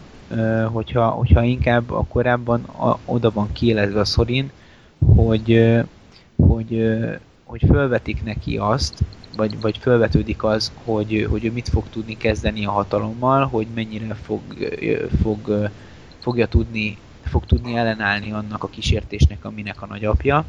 [0.74, 4.52] hogyha, hogyha inkább a korábban a, oda van kiélezve a szorin,
[5.16, 5.76] hogy,
[6.48, 6.98] hogy,
[7.44, 9.04] hogy fölvetik neki azt,
[9.38, 14.14] vagy, vagy fölvetődik az, hogy, hogy ő mit fog tudni kezdeni a hatalommal, hogy mennyire
[14.14, 14.42] fog,
[15.22, 15.70] fog,
[16.20, 20.46] fogja tudni, fog tudni ellenállni annak a kísértésnek, aminek a nagyapja,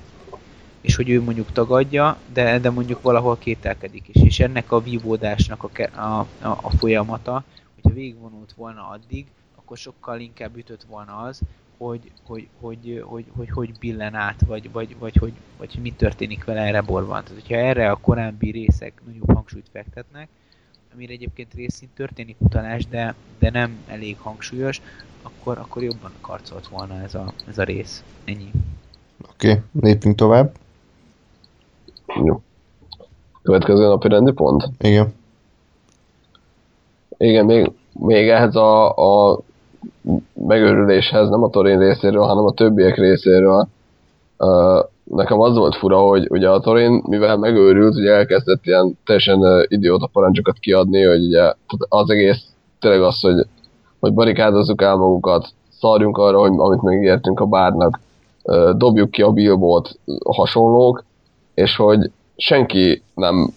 [0.80, 4.22] és hogy ő mondjuk tagadja, de, de mondjuk valahol kételkedik is.
[4.22, 7.44] És ennek a vívódásnak a, a, a folyamata,
[7.74, 11.40] hogyha végigvonult volna addig, akkor sokkal inkább ütött volna az,
[11.78, 15.92] hogy hogy, hogy, hogy, hogy, hogy billen át, vagy, vagy, vagy, hogy, vagy hogy mi
[15.92, 17.22] történik vele erre borban.
[17.24, 20.28] Tehát, hogyha erre a korábbi részek nagyobb hangsúlyt fektetnek,
[20.94, 24.80] amire egyébként részint történik utalás, de, de nem elég hangsúlyos,
[25.22, 28.04] akkor, akkor jobban karcolt volna ez a, ez a rész.
[28.24, 28.50] Ennyi.
[29.32, 30.56] Oké, okay, lépjünk tovább.
[32.24, 32.42] Jó.
[33.42, 34.70] Következő napi rendi pont?
[34.78, 35.14] Igen.
[37.16, 39.40] Igen, még, még ehhez a, a
[40.46, 43.68] megőrüléshez, nem a Torin részéről, hanem a többiek részéről.
[44.38, 49.38] Uh, nekem az volt fura, hogy ugye a Torin, mivel megőrült, ugye elkezdett ilyen teljesen
[49.38, 51.52] uh, idióta parancsokat kiadni, hogy ugye
[51.88, 52.42] az egész
[52.80, 53.46] tényleg az, hogy,
[54.00, 55.48] hogy barikádozzuk el magunkat,
[55.80, 58.00] szarjunk arra, hogy amit megígértünk a bárnak,
[58.42, 61.04] uh, dobjuk ki a bilbót, hasonlók,
[61.54, 63.50] és hogy senki nem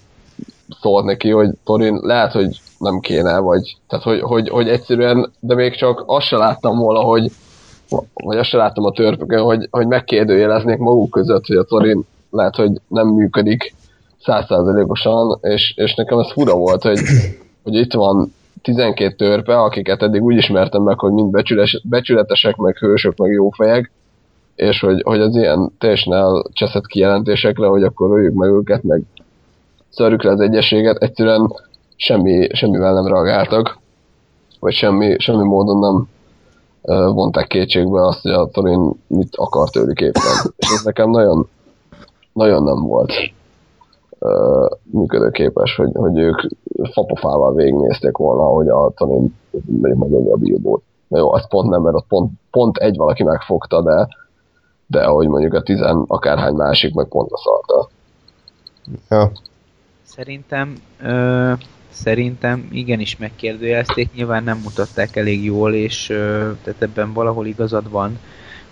[0.81, 5.55] szólt neki, hogy Torin lehet, hogy nem kéne, vagy tehát hogy, hogy, hogy egyszerűen, de
[5.55, 7.31] még csak azt se láttam volna, hogy
[8.13, 12.55] vagy azt se láttam a törpökön, hogy, hogy megkérdőjeleznék maguk között, hogy a Torin lehet,
[12.55, 13.73] hogy nem működik
[14.23, 16.99] százszázalékosan, és, és nekem ez fura volt, hogy,
[17.63, 22.77] hogy itt van 12 törpe, akiket eddig úgy ismertem meg, hogy mind becsüles, becsületesek, meg
[22.77, 23.91] hősök, meg jó fejek,
[24.55, 29.01] és hogy, hogy az ilyen teljesen elcseszett kijelentésekre, hogy akkor öljük meg őket, meg
[29.89, 31.51] szarjuk le az egyességet, egyszerűen
[32.01, 33.79] semmi, semmivel nem reagáltak,
[34.59, 36.07] vagy semmi, semmi módon nem
[37.13, 40.53] vonták kétségbe azt, hogy a Torin mit akar tőlük éppen.
[40.57, 41.49] És ez nekem nagyon,
[42.33, 43.13] nagyon nem volt
[44.19, 46.41] uh, működőképes, hogy, hogy ők
[46.91, 49.35] fapofával végignézték volna, hogy a Torin
[49.79, 50.83] megöli a Bilbót.
[51.07, 54.07] Na jó, az pont nem, mert ott pont, pont egy valaki megfogta, de,
[54.87, 57.89] de ahogy mondjuk a tizen akárhány másik meg pont szarta.
[59.09, 59.31] Ja.
[60.03, 61.51] Szerintem ö,
[61.91, 66.05] szerintem igenis megkérdőjelezték, nyilván nem mutatták elég jól, és
[66.63, 68.19] tehát ebben valahol igazad van,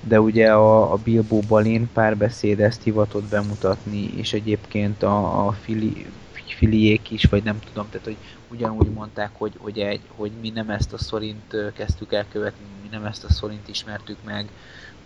[0.01, 6.05] de ugye a, a Bilbo Balin párbeszéd ezt hivatott bemutatni, és egyébként a, a fili,
[6.45, 8.17] filiék is, vagy nem tudom, tehát hogy
[8.47, 12.87] ugyanúgy mondták, hogy, hogy, egy, hogy mi nem ezt a szorint kezdtük el követni, mi
[12.91, 14.49] nem ezt a szorint ismertük meg,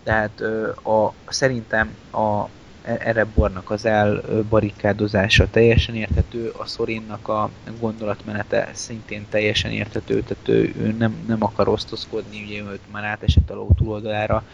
[0.02, 0.40] tehát
[0.84, 2.48] a, szerintem a,
[2.84, 10.92] Erebornak az elbarikádozása teljesen érthető, a Szorinnak a gondolatmenete szintén teljesen érthető, tehát ő, ő
[10.92, 14.46] nem, nem akar osztozkodni, ugye őt már átesett a ló túloldalára,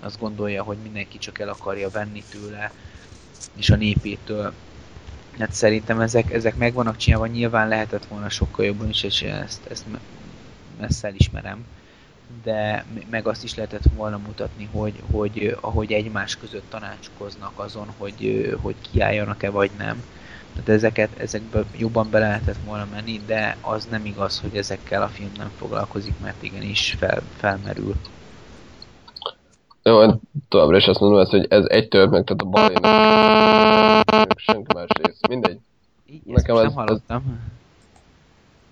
[0.00, 2.72] azt gondolja, hogy mindenki csak el akarja venni tőle,
[3.56, 4.52] és a népétől.
[5.38, 9.66] Hát szerintem ezek, ezek meg vannak csinálva, nyilván lehetett volna sokkal jobban is, és ezt,
[9.66, 9.86] ezt
[10.80, 11.66] messze ismerem
[12.42, 18.52] de meg azt is lehetett volna mutatni, hogy, hogy ahogy egymás között tanácskoznak azon, hogy,
[18.62, 20.02] hogy kiálljanak-e vagy nem.
[20.52, 25.08] Tehát ezeket, ezekbe jobban bele lehetett volna menni, de az nem igaz, hogy ezekkel a
[25.08, 27.94] film nem foglalkozik, mert igenis fel, felmerül.
[29.82, 32.74] Jó, én továbbra is azt mondom hogy ez egy tört meg, tehát a balé
[34.36, 35.20] senki más rész.
[35.28, 35.58] Mindegy.
[36.06, 37.16] Így, Nekem ez, nem hallottam.
[37.16, 37.50] Ez...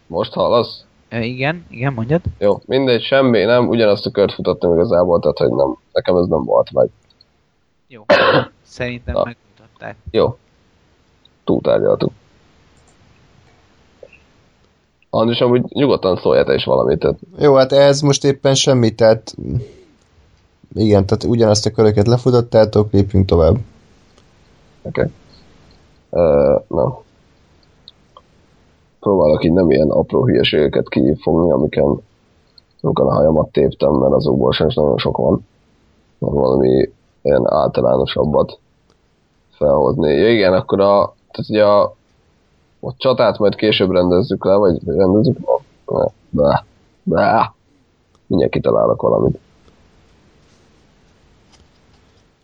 [0.07, 0.85] Most hallasz?
[1.23, 2.21] Igen, igen, mondjad.
[2.39, 6.45] Jó, mindegy, semmi, nem, ugyanazt a kört futottam igazából, tehát hogy nem, nekem ez nem
[6.45, 6.89] volt meg.
[7.89, 8.05] Jó,
[8.63, 9.25] szerintem Na.
[9.25, 9.97] megmutatták.
[10.11, 10.37] Jó,
[11.45, 12.13] túltárgyaltuk.
[15.11, 16.99] Andris, amúgy nyugodtan szólj te is valamit.
[16.99, 17.17] Tehát...
[17.39, 19.35] Jó, hát ez most éppen semmi, tehát
[20.75, 23.57] igen, tehát ugyanazt a köröket lefutottátok, lépjünk tovább.
[24.83, 25.01] Oké.
[25.01, 25.11] Okay.
[26.11, 27.05] Uh, na
[29.07, 32.01] próbálok így nem ilyen apró hülyeségeket kifogni, amiken,
[32.81, 35.47] amiken a hajamat téptem, mert azokból sem nagyon sok van.
[36.19, 36.91] Van valami
[37.23, 38.59] ilyen általánosabbat
[39.51, 40.13] felhozni.
[40.13, 41.83] Ja, igen, akkor a, tehát ugye a,
[42.81, 45.39] a csatát majd később rendezzük le, vagy rendezzük
[45.87, 46.11] le?
[46.31, 46.65] Be,
[47.03, 47.55] be.
[48.27, 49.39] Mindjárt kitalálok valamit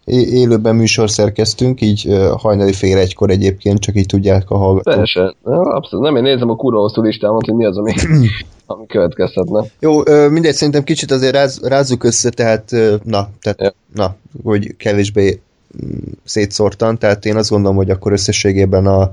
[0.04, 4.94] élőben műsor szerkeztünk, így hajnali fél egykor egyébként, csak így tudják a hallgatók.
[4.94, 6.04] Persze, abszolút.
[6.04, 7.92] Nem, én nézem a kurva hosszú listámat, hogy mi az, ami,
[8.66, 9.64] ami következhetne.
[9.80, 12.70] Jó, mindegy, szerintem kicsit azért ráz, rázzuk össze, tehát,
[13.04, 13.72] na, tehát, ja.
[13.94, 15.40] na, hogy kevésbé
[15.84, 19.12] mm, szétszórtan, tehát én azt gondolom, hogy akkor összességében a,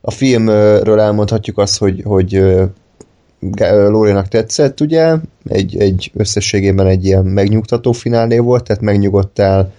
[0.00, 2.42] a filmről elmondhatjuk azt, hogy, hogy
[3.68, 5.14] Lórénak tetszett, ugye,
[5.48, 9.72] egy, egy összességében egy ilyen megnyugtató finálné volt, tehát megnyugodtál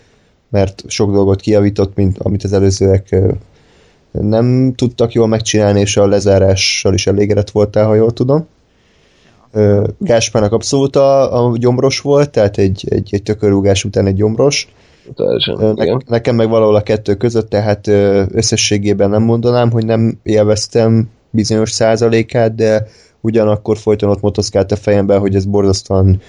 [0.50, 3.16] mert sok dolgot kijavított, mint amit az előzőek
[4.12, 8.48] nem tudtak jól megcsinálni, és a lezárással is elégedett voltál, ha jól tudom.
[9.98, 14.68] Gáspának abszolút a, a gyomros volt, tehát egy, egy, egy tökörúgás után egy gyomros.
[15.76, 17.88] ne, nekem meg valahol a kettő között, tehát
[18.32, 22.88] összességében nem mondanám, hogy nem élveztem bizonyos százalékát, de
[23.22, 26.22] ugyanakkor folyton ott motoszkált a fejemben, hogy ez borzasztóan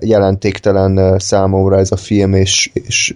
[0.00, 3.14] jelentéktelen számomra ez a film, és, és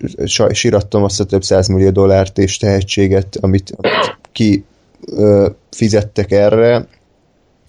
[0.53, 4.65] sírattam azt a több százmillió dollárt és tehetséget, amit, amit ki
[5.13, 6.87] ö, fizettek erre,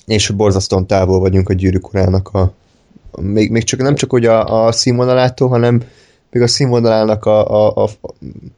[0.05, 2.51] és borzasztóan távol vagyunk a gyűrűk urának a,
[3.11, 5.81] a még, még csak nem csak hogy a, a színvonalától, hanem
[6.31, 7.89] még a színvonalának a, a, a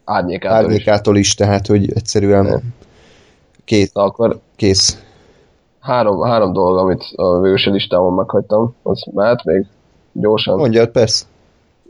[0.04, 1.28] árnyékától, árnyékától is.
[1.28, 2.74] is, tehát hogy egyszerűen
[3.66, 3.90] kész.
[3.94, 5.04] akkor kész.
[5.80, 9.66] Három, három dolog, amit a végül listámon meghagytam, az mehet még
[10.20, 10.58] gyorsan.
[10.58, 11.26] Mondjad, persze.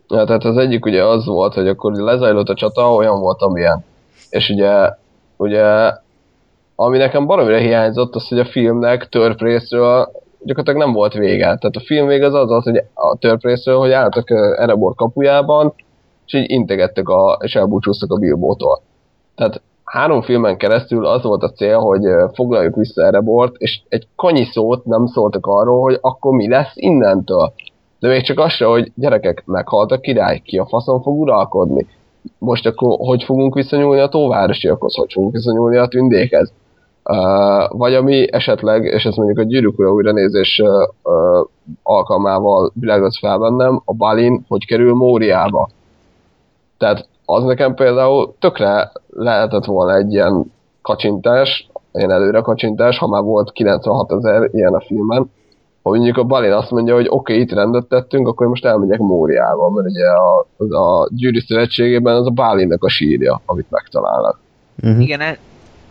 [0.08, 3.86] Ja, tehát az egyik ugye az volt, hogy akkor lezajlott a csata, olyan volt, amilyen.
[4.30, 4.90] És ugye,
[5.38, 5.92] ugye
[6.76, 10.12] ami nekem baromira hiányzott, az, hogy a filmnek törp részről
[10.44, 11.44] gyakorlatilag nem volt vége.
[11.44, 15.74] Tehát a film vége az az, az hogy a törp részről, hogy álltak Erebor kapujában,
[16.26, 18.82] és így integettek a, és elbúcsúztak a Bilbótól.
[19.36, 22.02] Tehát három filmen keresztül az volt a cél, hogy
[22.34, 27.54] foglaljuk vissza Erebort, és egy kanyi szót nem szóltak arról, hogy akkor mi lesz innentől.
[28.00, 31.88] De még csak az se, hogy gyerekek, meghalt a király, ki a faszon fog uralkodni.
[32.38, 36.54] Most akkor hogy fogunk viszonyulni a tóvárosiakhoz, hogy fogunk viszonyulni a tündékhez.
[37.04, 40.70] Uh, vagy ami esetleg, és ez mondjuk a gyűrűk ura újra nézés uh,
[41.14, 41.48] uh,
[41.84, 45.70] alkalmával világos fel bennem, a Balin hogy kerül Móriába.
[46.78, 50.52] Tehát az nekem például tökre lehetett volna egy ilyen
[50.82, 55.32] kacsintás, ilyen előre kacsintás, ha már volt 96 ezer ilyen a filmen,
[55.90, 59.00] hogy mondjuk a Balin azt mondja, hogy oké, okay, itt rendet tettünk, akkor most elmegyek
[59.00, 60.46] Móriába, mert ugye a,
[60.78, 64.40] a gyűrű szövetségében az a Balinnek a sírja, amit megtalálnak.
[64.84, 65.02] Uh-huh.
[65.02, 65.38] Igen, e-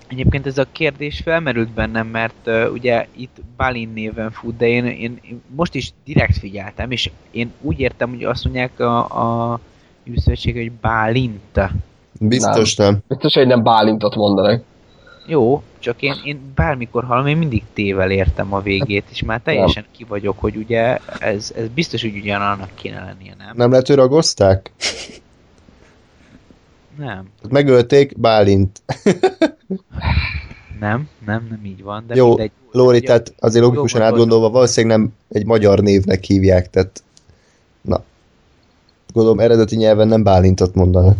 [0.08, 4.84] Egyébként ez a kérdés felmerült bennem, mert uh, ugye itt Balin néven fut, de én,
[4.84, 8.98] én, én most is direkt figyeltem, és én úgy értem, hogy azt mondják a,
[9.52, 9.60] a
[10.16, 11.60] Szövetség, hogy Bálint.
[12.20, 12.90] Biztos nem.
[12.90, 13.02] nem.
[13.08, 14.62] Biztos, hogy nem Bálintot mondanak.
[15.26, 19.82] Jó, csak én, én bármikor hallom, én mindig tével értem a végét, és már teljesen
[19.82, 19.92] nem.
[19.96, 23.52] ki vagyok, hogy ugye ez, ez biztos, hogy ugyanannak kéne lennie, nem?
[23.56, 24.72] Nem lehet, hogy ragozták?
[26.98, 27.28] Nem.
[27.48, 28.82] Megölték Bálint.
[30.80, 32.05] nem, nem, nem így van.
[32.06, 37.02] De Jó, mindegy, Lóri, tehát azért logikusan átgondolva valószínűleg nem egy magyar névnek hívják, tehát
[37.80, 38.02] na.
[39.12, 41.16] Gondolom eredeti nyelven nem Bálintot mondanak.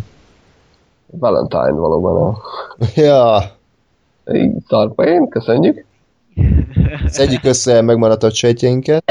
[1.07, 2.35] Valentine valóban.
[2.35, 2.39] A...
[2.95, 3.57] ja.
[4.69, 5.85] Szarpain, köszönjük.
[7.07, 9.05] Szedjük össze megmaradt sejtjeinket.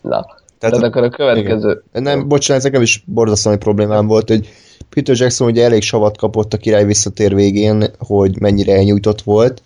[0.00, 0.26] Na,
[0.58, 1.82] tehát akkor a következő...
[1.92, 2.02] Igen.
[2.02, 4.48] Nem, bocsánat, ez nekem is borzasztóan problémám volt, hogy
[4.88, 9.62] Peter Jackson ugye elég savat kapott a király visszatér végén, hogy mennyire elnyújtott volt.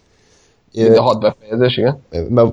[0.74, 1.98] Mind a hat befejezés, igen.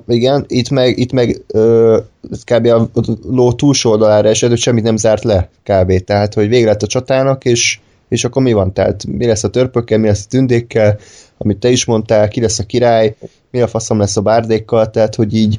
[0.06, 1.98] Igen, itt meg, itt meg ö,
[2.44, 2.66] kb.
[2.66, 2.88] a
[3.28, 6.04] ló túlsó oldalára esett, hogy semmit nem zárt le kb.
[6.04, 8.72] Tehát, hogy vége lett a csatának, és, és akkor mi van?
[8.72, 10.98] Tehát mi lesz a törpökkel, mi lesz a tündékkel,
[11.38, 13.16] amit te is mondtál, ki lesz a király,
[13.50, 15.58] mi a faszom lesz a bárdékkal, tehát, hogy így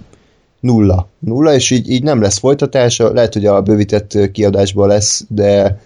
[0.60, 1.08] nulla.
[1.20, 5.80] Nulla, és így, így nem lesz folytatása, lehet, hogy a bővített kiadásban lesz, de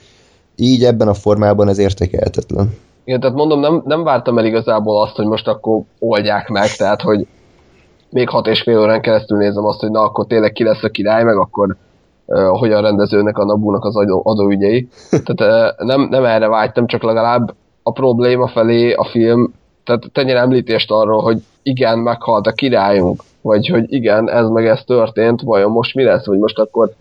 [0.56, 2.76] így ebben a formában ez értékelhetetlen.
[3.04, 7.02] Igen, tehát mondom, nem, nem vártam el igazából azt, hogy most akkor oldják meg, tehát
[7.02, 7.28] hogy
[8.10, 10.90] még hat és fél órán keresztül nézem azt, hogy na akkor tényleg ki lesz a
[10.90, 11.76] király, meg akkor
[12.26, 14.88] uh, hogyan rendezőnek a Nabúnak az adó, adóügyei.
[15.24, 20.40] Tehát uh, nem, nem erre vágytam, csak legalább a probléma felé a film, tehát tennyire
[20.40, 25.72] említést arról, hogy igen, meghalt a királyunk, vagy hogy igen, ez meg ez történt, vajon
[25.72, 26.94] most mi lesz, vagy most akkor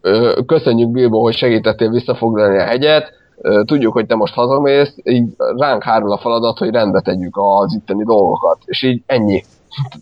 [0.00, 5.28] ö, köszönjük Bilbo, hogy segítettél visszafoglalni a hegyet, ö, tudjuk, hogy te most hazamész, így
[5.36, 9.42] ránk hárul a feladat, hogy rendbe tegyük az itteni dolgokat, és így ennyi.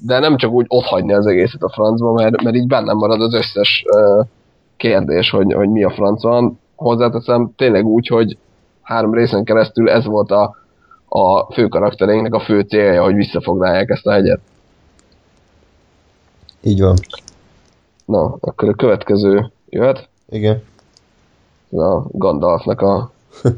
[0.00, 3.20] De nem csak úgy ott hagyni az egészet a francba, mert, mert így bennem marad
[3.20, 4.20] az összes ö,
[4.76, 6.58] kérdés, hogy, hogy mi a franc van.
[6.76, 8.36] Hozzáteszem tényleg úgy, hogy
[8.82, 10.56] három részen keresztül ez volt a,
[11.16, 14.40] a fő karaktereinknek a fő célja, hogy visszafoglalják ezt a hegyet.
[16.60, 16.96] Így van.
[18.04, 20.08] Na, akkor a következő jöhet.
[20.28, 20.62] Igen.
[21.72, 23.10] Ez a Gandalfnak a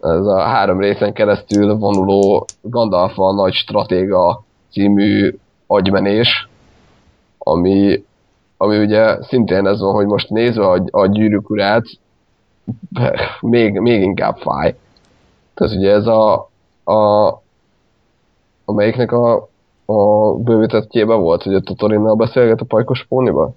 [0.00, 6.48] ez a három részen keresztül vonuló Gandalf a nagy stratéga című agymenés,
[7.38, 8.04] ami,
[8.56, 11.84] ami ugye szintén ez van, hogy most nézve a, a gyűrűk urát,
[13.40, 14.76] még, még inkább fáj.
[15.54, 16.48] Tehát ugye ez a,
[16.88, 17.42] a
[18.64, 19.48] amelyiknek a,
[19.86, 23.50] a bővítettjében volt, hogy ott a Torinnal beszélget a pajkos póniba?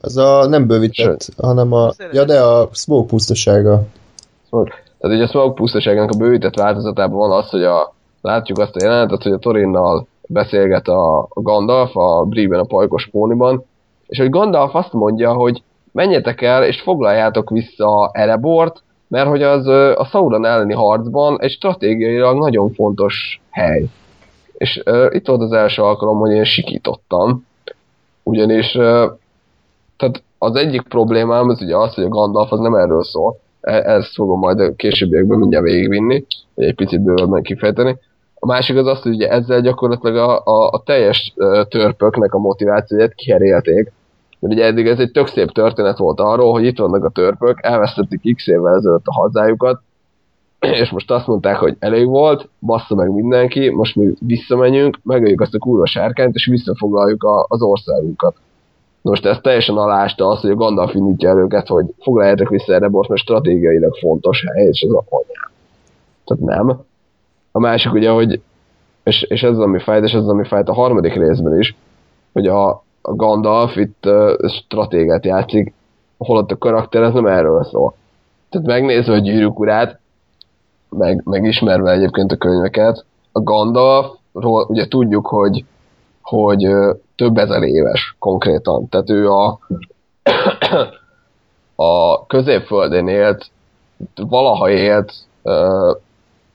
[0.00, 1.28] Az a nem bővített, Sőt.
[1.36, 1.90] hanem a...
[2.12, 3.82] Ja, de a Smoke pusztasága.
[4.46, 4.72] Smoke.
[4.98, 8.82] Tehát ugye a Smoke pusztaságának a bővített változatában van az, hogy a, látjuk azt a
[8.82, 13.64] jelenetet, hogy a Torinnal beszélget a, Gandalf a Bríben a pajkos póniban,
[14.06, 19.66] és hogy Gandalf azt mondja, hogy menjetek el és foglaljátok vissza Erebort, mert hogy az
[19.96, 23.84] a Sauron elleni harcban egy stratégiailag nagyon fontos hely.
[24.52, 27.46] És uh, itt volt az első alkalom, hogy én sikítottam,
[28.22, 29.10] ugyanis uh,
[29.96, 33.72] tehát az egyik problémám az ugye az, hogy a Gandalf az nem erről szól, e,
[33.72, 36.24] ezt fogom majd a későbbiekben mindjárt végigvinni,
[36.54, 37.98] egy picit bővebben kifejteni.
[38.34, 41.34] A másik az az, hogy ugye ezzel gyakorlatilag a, a, a teljes
[41.68, 43.92] törpöknek a motivációját kiherélték,
[44.40, 47.58] mert ugye eddig ez egy tök szép történet volt arról, hogy itt vannak a törpök,
[47.62, 49.80] elvesztették x évvel ezelőtt a hazájukat,
[50.58, 55.54] és most azt mondták, hogy elég volt, bassza meg mindenki, most mi visszamenjünk, megöljük azt
[55.54, 58.36] a kurva sárkányt, és visszafoglaljuk a, az országunkat.
[59.02, 62.88] Most ez teljesen alásta azt, hogy a Gandalf indítja el őket, hogy foglaljátok vissza erre
[62.88, 65.50] most, mert stratégiailag fontos hely, és ez a anyám.
[66.24, 66.80] Tehát nem.
[67.52, 68.40] A másik ugye, hogy
[69.02, 71.76] és, és ez az, ami fájt, és ez az, ami fájt a harmadik részben is,
[72.32, 75.74] hogy a, a Gandalf itt uh, stratégát játszik,
[76.18, 77.94] holott a karakter ez nem erről szól.
[78.50, 80.00] Tehát megnézve a gyűrűk urát,
[80.88, 85.64] meg, megismerve egyébként a könyveket, a Gandalfról ugye tudjuk, hogy,
[86.22, 86.68] hogy
[87.16, 88.88] több ezer éves konkrétan.
[88.88, 89.58] Tehát ő a,
[91.84, 93.50] a középföldén élt,
[94.14, 95.12] valaha élt,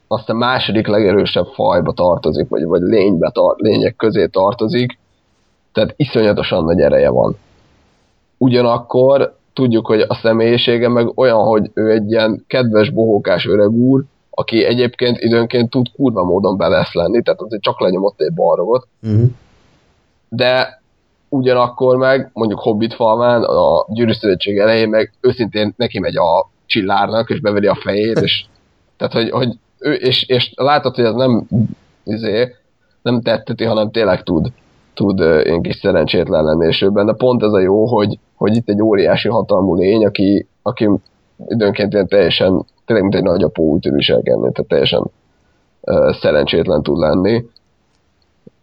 [0.08, 4.98] azt a második legerősebb fajba tartozik, vagy, vagy lénybe tar- lények közé tartozik,
[5.76, 7.38] tehát iszonyatosan nagy ereje van.
[8.38, 14.04] Ugyanakkor tudjuk, hogy a személyisége meg olyan, hogy ő egy ilyen kedves, bohókás öreg úr,
[14.30, 19.30] aki egyébként időnként tud kurva módon belesz lenni, tehát azért csak lenyomott egy balrogot, uh-huh.
[20.30, 20.82] de
[21.30, 27.30] ugyanakkor meg, mondjuk Hobbit falván, a Gyűrű Szövetség elején meg őszintén neki megy a csillárnak,
[27.30, 28.46] és beveri a fejét, és
[28.98, 31.48] tehát, hogy, hogy ő, és, és látod, hogy ez nem
[32.04, 32.56] izé,
[33.02, 34.52] nem tetteti, hanem tényleg tud,
[34.96, 38.82] tud én kis szerencsétlen lenni, és benne pont ez a jó, hogy, hogy itt egy
[38.82, 40.90] óriási hatalmú lény, aki, aki
[41.48, 45.04] időnként ilyen teljesen, tényleg mint egy nagyapó úgy tud viselkedni, tehát teljesen
[45.82, 47.46] uh, szerencsétlen tud lenni,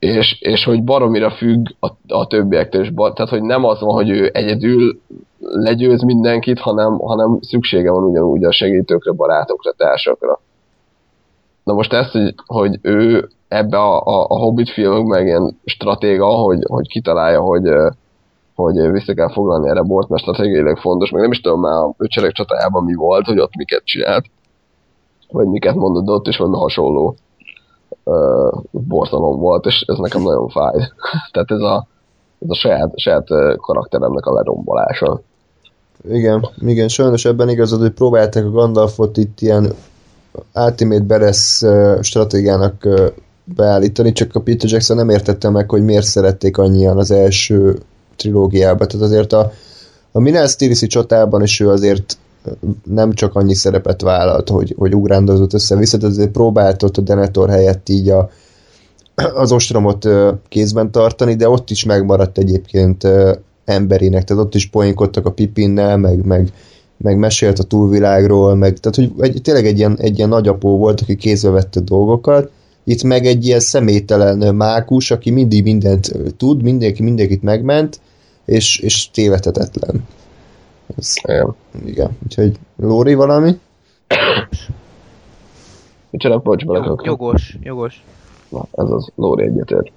[0.03, 3.95] és, és hogy baromira függ a, a többiektől, és bar, tehát hogy nem az van,
[3.95, 5.01] hogy ő egyedül
[5.39, 10.41] legyőz mindenkit, hanem, hanem szüksége van ugyanúgy a segítőkre, barátokra, társakra.
[11.65, 16.27] Na most ezt, hogy, hogy ő ebbe a, a, a Hobbit filmek meg ilyen stratéga,
[16.27, 17.69] hogy, hogy kitalálja, hogy,
[18.55, 21.95] hogy vissza kell foglalni erre bort, mert stratégiailag fontos, meg nem is tudom már a
[21.97, 24.25] öcserek csatájában mi volt, hogy ott miket csinált,
[25.31, 27.17] vagy miket mondott ott, és valami hasonló
[28.05, 30.75] uh, borzalom volt, és ez nekem nagyon fáj.
[31.33, 31.87] Tehát ez a,
[32.39, 35.21] ez a saját, saját karakteremnek a lerombolása.
[36.09, 39.73] Igen, igen, sajnos ebben igazad, hogy próbálták a Gandalfot itt ilyen
[40.55, 41.65] Ultimate Beres
[42.01, 42.89] stratégiának
[43.45, 47.79] beállítani, csak a Peter Jackson nem értette meg, hogy miért szerették annyian az első
[48.17, 48.89] trilógiában.
[48.89, 49.53] Tehát azért a,
[50.13, 52.19] a Minas Tirith csatában is ő azért
[52.85, 57.49] nem csak annyi szerepet vállalt, hogy, hogy ugrándozott össze-vissza, tehát azért próbált ott a Denethor
[57.49, 58.31] helyett így a,
[59.35, 60.09] az ostromot
[60.49, 63.07] kézben tartani, de ott is megmaradt egyébként
[63.65, 66.53] emberének, tehát ott is poénkodtak a Pipinnel, meg, meg
[67.03, 71.01] meg mesélt a túlvilágról, meg, tehát hogy egy, tényleg egy ilyen, egy ilyen nagyapó volt,
[71.01, 72.51] aki kézbe vette dolgokat,
[72.85, 78.01] itt meg egy ilyen személytelen mákus, aki mindig mindent tud, mindenki mindenkit megment,
[78.45, 80.07] és, és tévedhetetlen.
[80.97, 81.55] Ez, igen.
[81.85, 82.19] igen.
[82.25, 83.59] Úgyhogy Lóri valami?
[86.11, 87.03] Micsoda, bocs, belekök.
[87.05, 88.05] Jogos, jogos.
[88.49, 89.93] Na, ez az Lóri egyetért.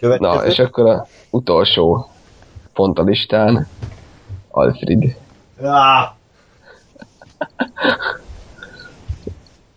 [0.00, 2.10] Na, és akkor a utolsó
[2.72, 3.66] pont a listán,
[4.50, 5.16] Alfred.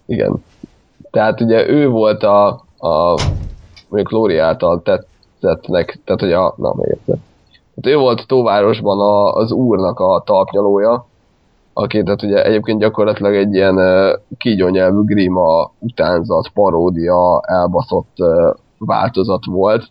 [0.06, 0.44] Igen.
[1.14, 3.22] Tehát ugye ő volt a, a
[3.88, 4.82] mondjuk Lóri által
[5.40, 7.17] tettnek, tehát hogy a, na még egyszer.
[7.75, 11.08] Tehát ő volt Tóvárosban a, az úrnak a talpnyalója,
[11.74, 19.45] aki tehát ugye egyébként gyakorlatilag egy ilyen uh, kígyónyelvű grima utánzat, paródia, elbaszott uh, változat
[19.45, 19.83] volt,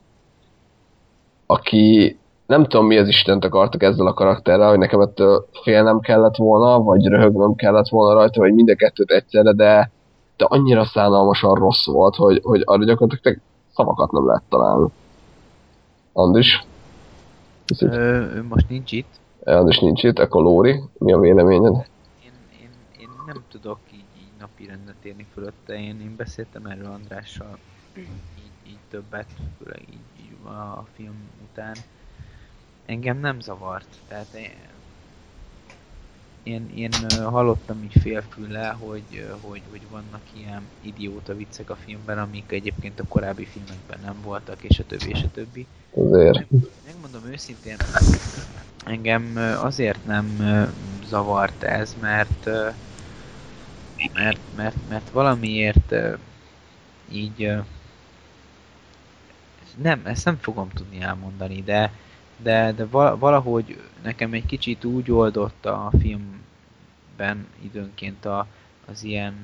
[1.46, 6.36] aki nem tudom mi az Istent akartak ezzel a karakterrel, hogy nekem ettől félnem kellett
[6.36, 9.90] volna, vagy röhögnöm kellett volna rajta, vagy mind a kettőt egyszerre, de,
[10.42, 13.38] de annyira szánalmasan rossz volt, hogy, hogy arra gyakorlatilag
[13.74, 14.88] szavakat nem lehet találni.
[16.12, 16.64] Andis?
[17.80, 19.20] Ö, most nincs itt.
[19.44, 21.74] Andis nincs itt, akkor Lóri, mi a véleményed?
[22.24, 26.90] Én, én, én nem tudok így, így napi rendet érni fölötte, én, én beszéltem erről
[26.92, 27.58] Andrással
[27.96, 28.06] így,
[28.66, 29.26] így többet,
[29.58, 31.14] főleg így, így a film
[31.50, 31.76] után
[32.86, 33.88] engem nem zavart.
[34.08, 34.50] Tehát én,
[36.42, 42.52] én, én hallottam így félfülle, hogy, hogy, hogy vannak ilyen idióta viccek a filmben, amik
[42.52, 45.66] egyébként a korábbi filmekben nem voltak, és a többi, és a többi.
[45.94, 46.46] Azért.
[46.86, 47.76] Megmondom őszintén,
[48.84, 50.38] engem azért nem
[51.08, 52.48] zavart ez, mert
[54.12, 55.94] mert, mert, mert valamiért
[57.12, 57.52] így
[59.76, 61.92] nem, ezt nem fogom tudni elmondani, de
[62.42, 62.84] de, de
[63.16, 68.46] valahogy nekem egy kicsit úgy oldott a filmben időnként a,
[68.86, 69.34] az ilyen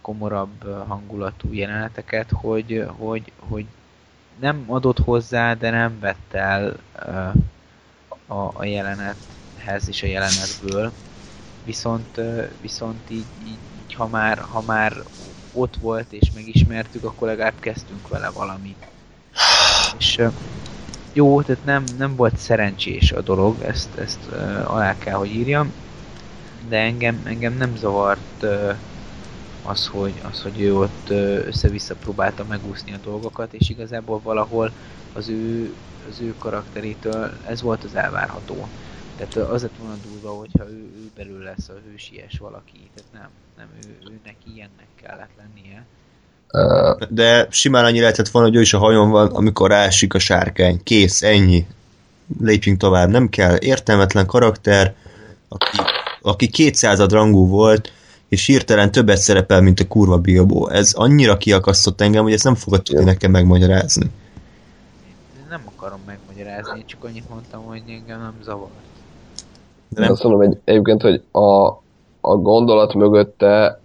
[0.00, 3.66] komorabb hangulatú jeleneteket, hogy, hogy, hogy
[4.40, 6.76] nem adott hozzá, de nem vett el
[8.26, 10.92] a, a jelenethez és a jelenetből.
[11.64, 12.20] Viszont,
[12.60, 15.02] viszont így, így, ha, már, ha már
[15.52, 18.86] ott volt és megismertük, akkor legalább kezdtünk vele valamit.
[19.98, 20.20] És
[21.12, 25.72] jó, tehát nem, nem volt szerencsés a dolog, ezt, ezt uh, alá kell, hogy írjam,
[26.68, 28.76] de engem, engem nem zavart uh,
[29.62, 34.72] az, hogy, az, hogy ő ott uh, össze-vissza próbálta megúszni a dolgokat, és igazából valahol
[35.12, 35.74] az ő,
[36.08, 38.68] az ő karakterétől ez volt az elvárható.
[39.16, 43.30] Tehát az lett volna durva, hogyha ő, ő belül lesz a hősies valaki, tehát nem,
[43.56, 45.86] nem ő, ő neki ilyennek kellett lennie.
[47.08, 50.80] De simán annyi lehetett volna, hogy ő is a hajón van, amikor rásik a sárkány.
[50.82, 51.66] Kész, ennyi.
[52.40, 53.08] Lépjünk tovább.
[53.08, 53.56] Nem kell.
[53.60, 54.94] Értelmetlen karakter,
[55.48, 55.76] aki,
[56.22, 57.92] aki 200 rangú volt,
[58.28, 60.68] és hirtelen többet szerepel, mint a kurva Bilbo.
[60.68, 64.10] Ez annyira kiakasztott engem, hogy ezt nem fogod tudni nekem megmagyarázni.
[65.48, 68.70] Nem akarom megmagyarázni, csak annyit mondtam, hogy engem nem zavart.
[69.88, 70.10] De nem...
[70.10, 71.66] Azt mondom egy, egyébként, hogy a,
[72.20, 73.80] a gondolat mögötte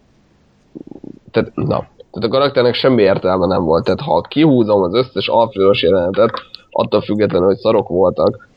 [1.32, 1.88] tehát, na,
[2.18, 3.84] tehát a karakternek semmi értelme nem volt.
[3.84, 6.32] Tehát ha kihúzom az összes Alfredos jelenetet,
[6.72, 8.48] attól függetlenül, hogy szarok voltak,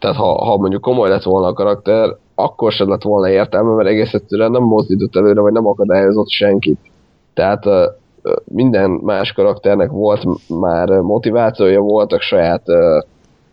[0.00, 3.88] tehát ha, ha mondjuk komoly lett volna a karakter, akkor sem lett volna értelme, mert
[3.88, 6.78] egész egyszerűen nem mozdított előre, vagy nem akadályozott senkit.
[7.34, 7.84] Tehát uh,
[8.44, 13.02] minden más karakternek volt már motivációja, voltak saját uh,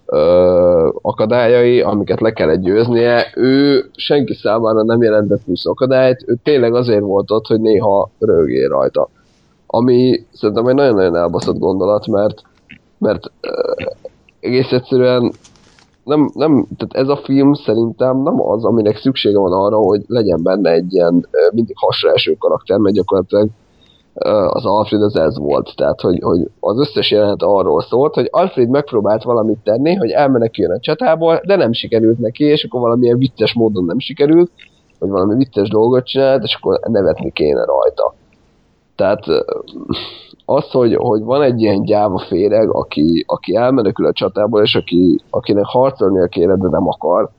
[0.05, 3.31] uh, akadályai, amiket le kellett győznie.
[3.35, 8.65] Ő senki számára nem jelentett plusz akadályt, ő tényleg azért volt ott, hogy néha rögé
[8.65, 9.09] rajta
[9.67, 12.41] ami szerintem egy nagyon-nagyon elbaszott gondolat, mert,
[12.97, 13.87] mert uh,
[14.39, 15.31] egész egyszerűen
[16.03, 20.43] nem, nem, tehát ez a film szerintem nem az, aminek szüksége van arra, hogy legyen
[20.43, 23.47] benne egy ilyen uh, mindig hasra eső karakter, mert gyakorlatilag
[24.13, 25.73] uh, az Alfred az ez volt.
[25.75, 30.73] Tehát, hogy, hogy az összes jelenet arról szólt, hogy Alfred megpróbált valamit tenni, hogy elmeneküljön
[30.73, 34.51] a csatából, de nem sikerült neki, és akkor valamilyen vicces módon nem sikerült,
[34.99, 38.13] vagy valami vicces dolgot csinált, és akkor nevetni kéne rajta.
[38.97, 39.25] Tehát
[40.45, 45.19] az, hogy, hogy van egy ilyen gyáva féreg, aki, aki elmenekül a csatából, és aki,
[45.29, 47.29] akinek harcolnia kéne, de nem akar,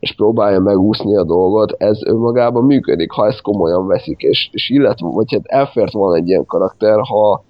[0.00, 5.08] és próbálja megúszni a dolgot, ez önmagában működik, ha ezt komolyan veszik, és, és illetve,
[5.08, 7.44] vagy hát elfért volna egy ilyen karakter, ha,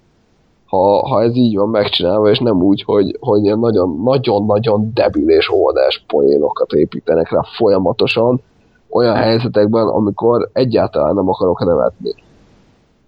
[0.65, 3.41] ha, ha ez így van megcsinálva, és nem úgy, hogy, hogy
[4.03, 8.41] nagyon-nagyon debil és oldás poénokat építenek rá folyamatosan,
[8.89, 12.13] olyan helyzetekben, amikor egyáltalán nem akarok nevetni.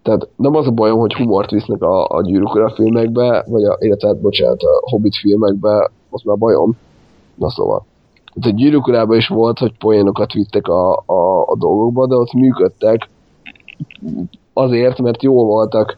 [0.03, 4.07] Tehát nem az a bajom, hogy humort visznek a, a gyűrűkora filmekbe, vagy a, illetve,
[4.07, 6.77] hát, bocsánat, a Hobbit filmekbe, az már bajom.
[7.35, 7.85] Na szóval.
[8.33, 13.09] Tehát a gyűrűkorában is volt, hogy poénokat vittek a, a, a dolgokba, de ott működtek
[14.53, 15.97] azért, mert jól voltak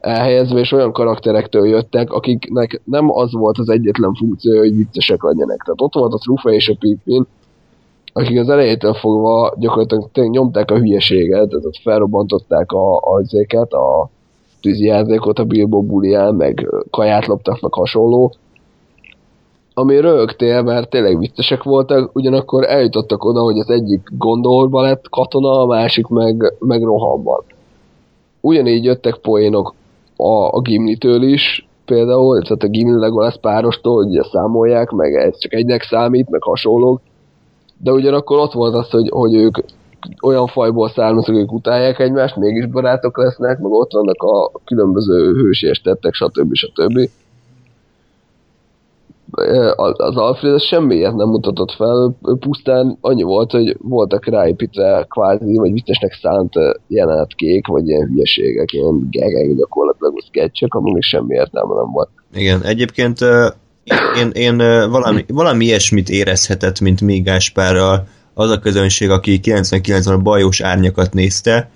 [0.00, 5.62] elhelyezve, és olyan karakterektől jöttek, akiknek nem az volt az egyetlen funkció, hogy viccesek legyenek.
[5.62, 7.26] Tehát ott volt a Trufa és a Pippin,
[8.16, 14.10] akik az elejétől fogva gyakorlatilag nyomták a hülyeséget, tehát felrobbantották a, a
[14.60, 18.32] tűzijátékot a Bilbo bulián, meg kaját loptak, meg hasonló,
[19.74, 25.60] ami rögtél, mert tényleg viccesek voltak, ugyanakkor eljutottak oda, hogy az egyik gondolba lett katona,
[25.60, 27.44] a másik meg, meg rohamban.
[28.40, 29.74] Ugyanígy jöttek poénok
[30.16, 35.38] a, a Gimli-től is, például, tehát a Gimli Legolas párostól, hogy ugye számolják, meg ez
[35.38, 37.00] csak egynek számít, meg hasonlók,
[37.78, 39.58] de ugyanakkor ott volt az, hogy, hogy ők
[40.22, 45.80] olyan fajból származnak, ők utálják egymást, mégis barátok lesznek, meg ott vannak a különböző hősies
[45.80, 46.54] tettek, stb.
[46.54, 47.08] stb.
[49.96, 55.72] Az Alfred az semmiért nem mutatott fel, pusztán annyi volt, hogy voltak ráépítve kvázi, vagy
[55.72, 56.52] viccesnek szánt
[56.88, 62.08] jelenetkék, vagy ilyen hülyeségek, ilyen gegek gyakorlatilag, vagy sketchek, aminek semmi értelme nem volt.
[62.34, 63.18] Igen, egyébként
[64.16, 64.56] én, én
[64.90, 71.12] valami, valami ilyesmit érezhetett, mint még Gáspárral az a közönség, aki 99-ben a bajós árnyakat
[71.12, 71.70] nézte.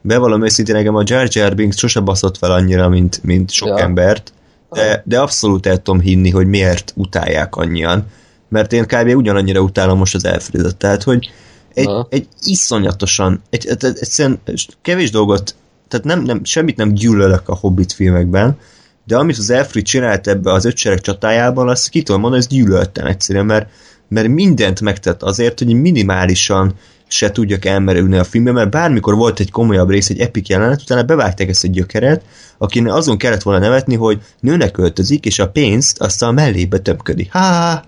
[0.00, 3.78] Bevallom őszintén, nekem a Jar Jar Binks sose baszott fel annyira, mint, mint sok ja.
[3.78, 4.32] embert,
[4.70, 8.06] de, de abszolút el tudom hinni, hogy miért utálják annyian.
[8.48, 9.16] Mert én kb.
[9.16, 10.76] ugyanannyira utálom most az Elfredet.
[10.76, 11.30] Tehát, hogy
[11.74, 14.40] egy, egy iszonyatosan, egy, egy, egyszerűen
[14.82, 15.54] kevés dolgot,
[15.88, 18.58] tehát nem, nem, semmit nem gyűlölök a Hobbit filmekben,
[19.06, 23.06] de amit az Elfrid csinált ebbe az ötsereg csatájában, azt ki tudom mondani, ezt gyűlöltem
[23.06, 23.68] egyszerűen, mert,
[24.08, 26.74] mert mindent megtett azért, hogy minimálisan
[27.08, 31.02] se tudjak elmerülni a filmbe, mert bármikor volt egy komolyabb rész, egy epic jelenet, utána
[31.02, 32.22] bevágták ezt a gyökeret,
[32.58, 37.28] akinek azon kellett volna nevetni, hogy nőnek öltözik, és a pénzt azt a mellébe tömködi.
[37.30, 37.82] Ha,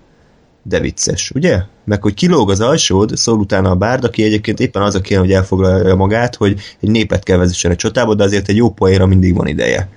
[0.62, 1.60] de vicces, ugye?
[1.84, 5.20] Meg hogy kilóg az alsód, szól utána a bárd, aki egyébként éppen az a kéne,
[5.20, 9.06] hogy elfoglalja magát, hogy egy népet kell vezessen a csatába, de azért egy jó poénra
[9.06, 9.88] mindig van ideje.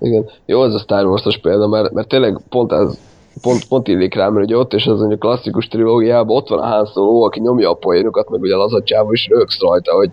[0.00, 0.28] Igen.
[0.46, 2.98] Jó, ez a Star Wars-os példa, mert, mert tényleg pont ez
[3.42, 6.66] pont, pont illik rá, mert ugye ott is az a klasszikus trilógiában ott van a
[6.66, 10.10] Han Solo, aki nyomja a poénokat, meg ugye az a csáva is rögsz rajta, hogy,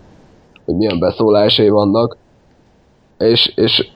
[0.64, 2.16] hogy milyen beszólásai vannak.
[3.18, 3.88] És, és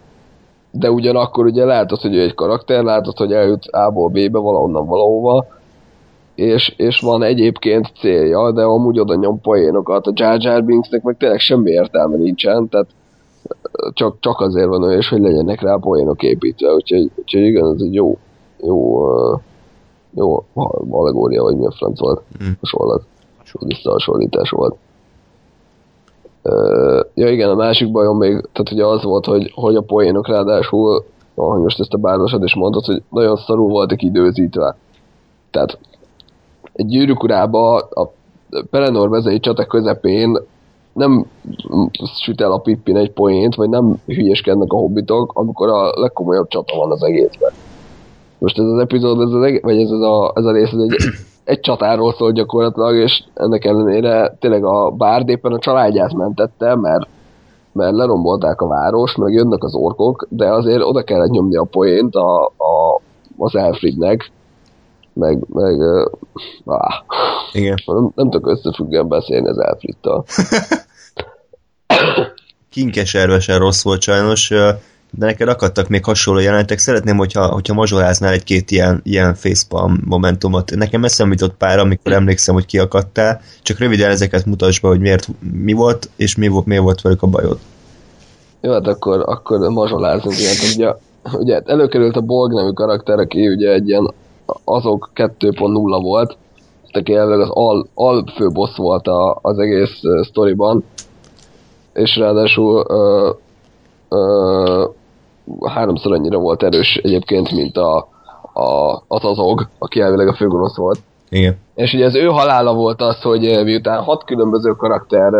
[0.70, 5.46] de ugyanakkor ugye látod, hogy ő egy karakter, látod, hogy eljut A-ból B-be valahonnan valahova,
[6.34, 10.06] és, és van egyébként célja, de amúgy oda nyom poénokat.
[10.06, 12.86] A Jar Jar Binksnek meg tényleg semmi értelme nincsen, tehát
[13.92, 17.80] csak, csak azért van olyan, és hogy legyenek rá poénok építve, úgyhogy, úgyhogy igen, ez
[17.80, 18.18] egy jó,
[18.60, 19.06] jó,
[20.14, 20.44] jó
[20.90, 22.50] allegória, vagy mi a franc volt, mm.
[22.60, 23.02] hasonlat,
[23.60, 24.76] visszahasonlítás volt.
[27.14, 31.04] Ja igen, a másik bajom még, tehát ugye az volt, hogy, hogy a poénok ráadásul,
[31.34, 34.76] ahogy most ezt a bárdosod is mondtad, hogy nagyon szarul voltak időzítve.
[35.50, 35.78] Tehát
[36.72, 38.12] egy gyűrűk urába a
[38.70, 40.38] Pelenor mezei csata közepén
[40.92, 41.26] nem
[42.22, 46.76] süt el a Pippin egy poént, vagy nem hülyeskednek a hobbitok, amikor a legkomolyabb csata
[46.76, 47.50] van az egészben.
[48.38, 50.96] Most ez az epizód, ez, az, vagy ez, a, ez a rész, ez egy,
[51.44, 57.06] egy csatáról szól gyakorlatilag, és ennek ellenére tényleg a bárd éppen a családját mentette, mert,
[57.72, 62.14] mert lerombolták a város, meg jönnek az orkok, de azért oda kellett nyomni a poént
[62.14, 63.00] a, a,
[63.38, 64.30] az Elfridnek,
[65.12, 65.80] meg, meg
[66.66, 67.02] áh,
[67.52, 67.76] Igen.
[67.86, 70.24] Nem, nem tudok összefüggően beszélni az Elfrittal.
[72.70, 74.48] Kinkeservesen rossz volt sajnos,
[75.18, 76.78] de neked akadtak még hasonló jelentek.
[76.78, 80.74] Szeretném, hogyha, hogyha mazsoláznál egy-két ilyen, ilyen facepalm momentumot.
[80.74, 83.40] Nekem eszem jutott pár, amikor emlékszem, hogy kiakadtál.
[83.62, 87.22] Csak röviden ezeket mutasd be, hogy miért, mi volt, és mi volt, miért volt velük
[87.22, 87.58] a bajod.
[88.60, 90.74] Jó, hát akkor, akkor mazsolázunk ilyet.
[90.74, 90.94] Ugye,
[91.32, 94.12] ugye előkerült a Borg nevű karakter, aki ugye egy ilyen
[94.64, 96.36] azok 2.0 volt,
[96.92, 100.84] aki az al, al főbossz volt a, az egész uh, sztoriban,
[101.92, 103.34] és ráadásul uh,
[104.08, 107.96] uh, háromszor annyira volt erős egyébként, mint a,
[108.52, 110.98] a, az azog, aki elvileg a főgonosz volt.
[111.28, 111.58] Igen.
[111.74, 115.32] És ugye az ő halála volt az, hogy miután hat különböző karakter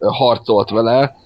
[0.00, 1.16] harcolt vele,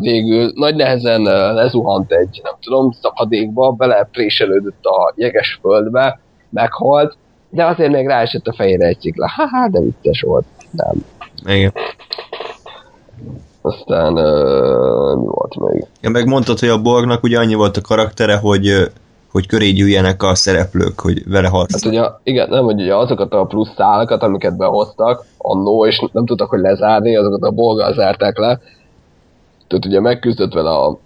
[0.00, 7.16] végül nagy nehezen uh, lezuhant egy, nem tudom, szakadékba, belepréselődött a jeges földbe, meghalt,
[7.50, 9.28] de azért még ráesett a fejére egy cikla.
[9.28, 10.44] Haha, de vicces volt.
[10.70, 11.04] Nem.
[11.56, 11.72] Igen.
[13.62, 15.86] Aztán uh, mi volt még?
[16.00, 18.92] Ja, meg mondtad, hogy a Borgnak ugye annyi volt a karaktere, hogy
[19.34, 22.00] hogy köré gyűjjenek a szereplők, hogy vele harcolnak.
[22.00, 26.26] Hát ugye, igen, nem, hogy ugye azokat a plusz szálakat, amiket behoztak annó, és nem
[26.26, 28.60] tudtak, hogy lezárni, azokat a bolgál zárták le.
[29.66, 30.98] Tehát ugye megküzdött vele a,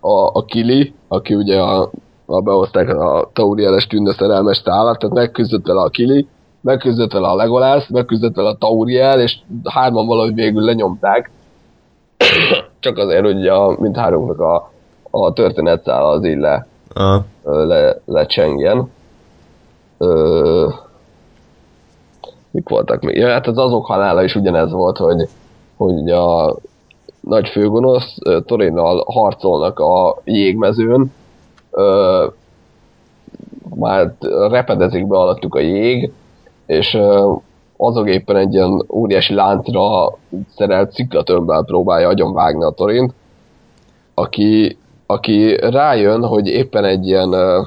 [0.00, 1.90] a, a Kili, aki ugye a,
[2.26, 6.26] a behozták a Taurieles tünde szerelmes tálat, tehát megküzdött vele a Kili,
[6.60, 11.30] megküzdött vele a Legolász, megküzdött vele a Tauriel, és hárman valahogy végül lenyomták.
[12.80, 14.70] Csak azért, hogy a, mint háromnak a,
[15.10, 16.66] a történetszála az így le,
[17.42, 18.90] le, lecsengjen.
[19.98, 20.68] Ö,
[22.50, 23.16] mik voltak még?
[23.16, 25.28] Ja, hát az azok halála is ugyanez volt, hogy,
[25.76, 26.56] hogy a
[27.22, 31.12] nagy főgonosz Torinnal harcolnak a jégmezőn,
[31.70, 32.26] ö,
[33.74, 34.14] már
[34.50, 36.12] repedezik be alattuk a jég,
[36.66, 37.32] és ö,
[37.76, 40.12] azok éppen egy ilyen óriási láncra
[40.56, 43.12] szerelt ciklatörbbel próbálja agyonvágni a torint,
[44.14, 44.76] aki,
[45.06, 47.66] aki rájön, hogy éppen egy ilyen uh,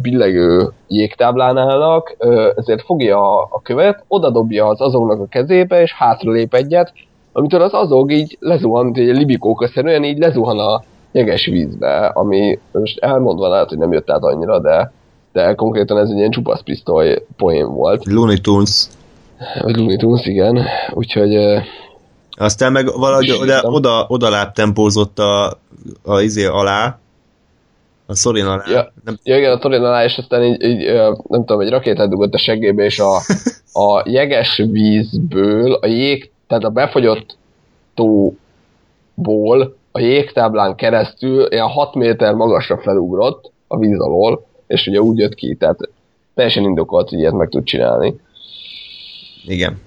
[0.00, 2.16] billegő jégtáblán állnak,
[2.56, 6.92] ezért fogja a, követ, odadobja az azoknak a kezébe, és hátralép egyet,
[7.36, 10.82] amitől az azog így lezuhan, egy libikóka szerűen így lezuhan a
[11.12, 14.92] jeges vízbe, ami most elmondva lehet, hogy nem jött át annyira, de,
[15.32, 18.04] de konkrétan ez egy ilyen csupasz pisztoly poén volt.
[18.04, 18.86] Looney Tunes.
[19.62, 20.66] Vagy Looney Tunes, igen.
[20.92, 21.36] Úgyhogy
[22.30, 25.58] aztán meg valahogy oda, oda, oda lábtempózott a,
[26.02, 26.98] a izé alá,
[28.06, 28.62] a Szorin alá.
[28.70, 29.18] Ja, nem...
[29.22, 30.84] ja igen, a Torin alá, és aztán így, így
[31.28, 33.16] nem tudom, egy rakétát dugott a seggébe, és a,
[33.86, 37.36] a jeges vízből, a jég, tehát a befagyott
[37.94, 45.18] tóból a jégtáblán keresztül ilyen 6 méter magasra felugrott a víz alól, és ugye úgy
[45.18, 45.78] jött ki, tehát
[46.34, 48.20] teljesen indokolt, hogy ilyet meg tud csinálni.
[49.46, 49.80] Igen.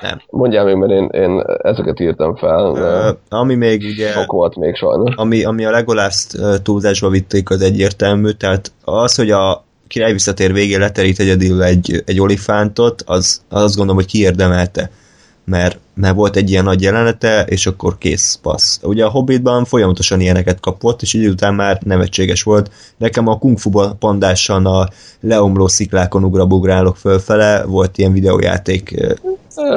[0.00, 0.20] Nem.
[0.30, 2.72] Mondjál még, mert én, én ezeket írtam fel.
[2.72, 4.08] De uh, ami még ugye...
[4.08, 5.14] Sok volt még sajnos.
[5.14, 10.52] Ami, ami a Legolaszt uh, túlzásba vitték, az egyértelmű, tehát az, hogy a király visszatér
[10.52, 14.90] végén leterít egyedül egy, egy olifántot, az, az azt gondolom, hogy kiérdemelte
[15.44, 18.78] mert, mert volt egy ilyen nagy jelenete, és akkor kész, passz.
[18.82, 22.70] Ugye a Hobbitban folyamatosan ilyeneket kapott, és így után már nevetséges volt.
[22.96, 24.88] Nekem a Kung Fu pandásan a
[25.20, 28.94] leomló sziklákon ugrabugrálok fölfele, volt ilyen videójáték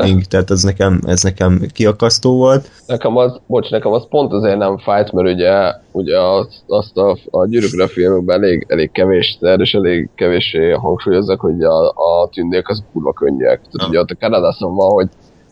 [0.06, 2.70] Ing, tehát ez nekem, ez nekem kiakasztó volt.
[2.88, 7.18] Nekem az, bocs, nekem az pont azért nem fájt, mert ugye, ugye azt, azt a,
[7.32, 12.70] a gyűrűkre filmekben elég, elég kevés szer, és elég kevés hangsúlyozzak, hogy a, a tündék
[12.70, 13.62] az kurva könnyűek.
[13.72, 15.08] Tehát ugye ott a Kanadason van, hogy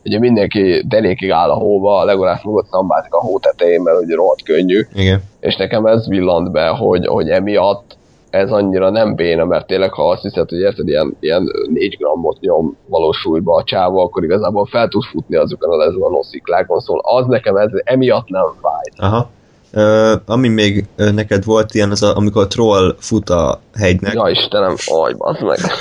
[0.06, 4.44] ugye mindenki delékig áll a hóba, legalább nyugodt szambázik a hó tetején, mert ugye rohadt
[4.44, 4.82] könnyű.
[4.94, 5.22] Igen.
[5.40, 7.98] és nekem ez villant be, hogy, hogy emiatt
[8.30, 12.40] ez annyira nem béna, mert tényleg ha azt hiszed, hogy érted, ilyen, ilyen 4 grammot
[12.40, 17.26] nyom valósulba a csáva, akkor igazából fel tud futni azokon a lezuhanó sziklákon, szóval az
[17.28, 18.94] nekem ez emiatt nem fájt.
[18.98, 19.30] Aha.
[19.74, 24.14] Uh, ami még neked volt ilyen, az a, amikor a troll fut a hegynek.
[24.14, 25.58] Ja Istenem, aj, bazd meg.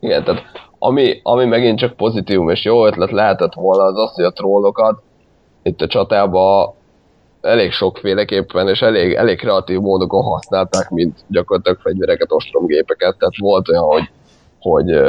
[0.00, 0.42] Igen, tehát
[0.86, 5.02] ami, ami megint csak pozitívum és jó ötlet lehetett volna, az az, hogy a trollokat
[5.62, 6.74] itt a csatában
[7.40, 13.84] elég sokféleképpen és elég, elég kreatív módokon használták, mint gyakorlatilag fegyvereket, ostromgépeket, tehát volt olyan,
[13.84, 14.10] hogy
[14.60, 15.00] hogy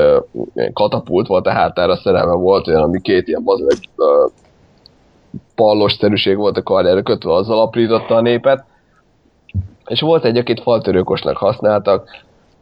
[0.74, 4.32] katapult volt a hátára szerelme, volt olyan, ami két ilyen bazd egy uh,
[5.56, 8.66] pallos-szerűség volt a karjára kötve, azzal aprította a népet.
[9.86, 12.10] És volt egy, akit faltörőkosnak használtak,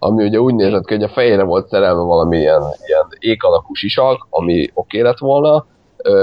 [0.06, 3.74] ami ugye úgy nézett ki, hogy a fejére volt szerelve valami ilyen, ilyen ék alakú
[3.74, 5.66] sisak, ami oké lett volna,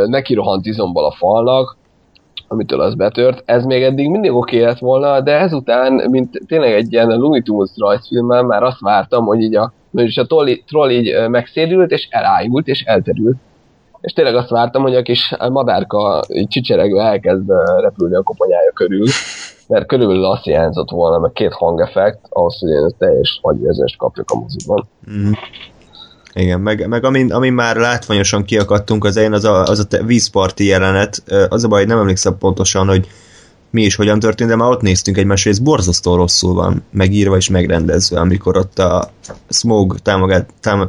[0.06, 1.76] neki rohant izomból a falnak,
[2.48, 3.42] amitől az betört.
[3.44, 7.70] Ez még eddig mindig oké lett volna, de ezután, mint tényleg egy ilyen Looney Tunes
[7.76, 9.72] rajzfilmmel, már azt vártam, hogy így a,
[10.14, 13.36] a troll, troll így megszérült, és elájult, és elterült.
[14.00, 19.06] És tényleg azt vártam, hogy a kis madárka így csicseregve elkezd repülni a koponyája körül,
[19.72, 24.38] mert körülbelül azt hiányzott volna, meg két hangeffekt, ahhoz, hogy én teljes agyérzést kapjak a
[24.38, 24.88] moziban.
[25.10, 25.30] Mm.
[26.34, 30.66] Igen, meg, meg amin, amin már látványosan kiakadtunk az én, az a, az a vízparti
[30.66, 31.22] jelenet.
[31.48, 33.08] Az a baj, nem emlékszem pontosan, hogy
[33.70, 37.36] mi is hogyan történt, de már ott néztünk egymásra, és ez borzasztó rosszul van megírva
[37.36, 39.10] és megrendezve, amikor ott a
[39.48, 39.98] Smog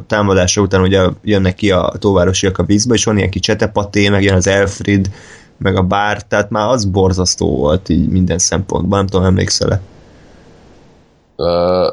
[0.06, 4.22] támadása után ugye jönnek ki a tóvárosiak a vízbe, és van ilyen kis csetepaté, meg
[4.22, 5.10] jön az Elfrid,
[5.56, 9.80] meg a bár, tehát már az borzasztó volt így minden szempontban, nem tudom, emlékszel-e?
[11.36, 11.46] Uh,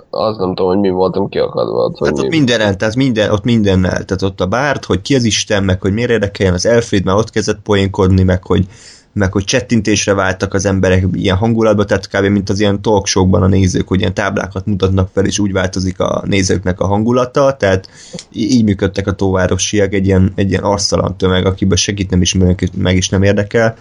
[0.10, 1.84] azt nem tudom, hogy mi voltam kiakadva.
[1.84, 2.28] Ott, hát ott mi...
[2.28, 5.94] mindennel, tehát minden, ott mindennel, tehát ott a bárt, hogy ki az Isten, meg hogy
[5.94, 8.66] miért érdekeljen az Elfrid, már ott kezdett poénkodni, meg hogy
[9.14, 12.26] meg hogy csettintésre váltak az emberek ilyen hangulatba, tehát kb.
[12.26, 16.24] mint az ilyen talkshowkban a nézők, hogy ilyen táblákat mutatnak fel, és úgy változik a
[16.26, 17.90] nézőknek a hangulata, tehát
[18.32, 22.96] így működtek a tóvárosiak, egy ilyen, egy ilyen arsztalan tömeg, akiben segít nem ismernek, meg
[22.96, 23.78] is nem érdekel,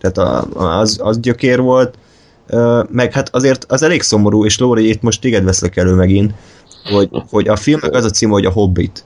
[0.00, 0.46] tehát a,
[0.78, 1.98] az, az gyökér volt,
[2.90, 6.34] meg hát azért az elég szomorú, és Lóri, itt most téged veszek elő megint,
[6.84, 9.04] hogy, hogy a filmnek az a cím, hogy a Hobbit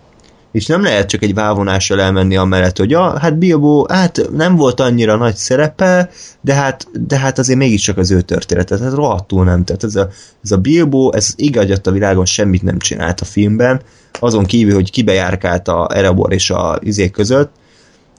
[0.53, 4.81] és nem lehet csak egy vávonással elmenni amellett, hogy ja, hát Bilbo, hát nem volt
[4.81, 6.11] annyira nagy szerepe,
[6.41, 9.65] de hát, de hát azért mégiscsak az ő története, tehát rohadtul nem.
[9.65, 10.09] Tehát ez a,
[10.43, 13.81] ez a Bilbo, ez igazat a világon semmit nem csinált a filmben,
[14.21, 17.51] azon kívül, hogy kibejárkált a Erebor és a izék között,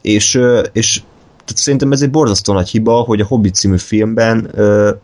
[0.02, 0.40] és,
[0.74, 1.02] és
[1.46, 4.46] tehát szerintem ez egy borzasztó nagy hiba, hogy a Hobbit című filmben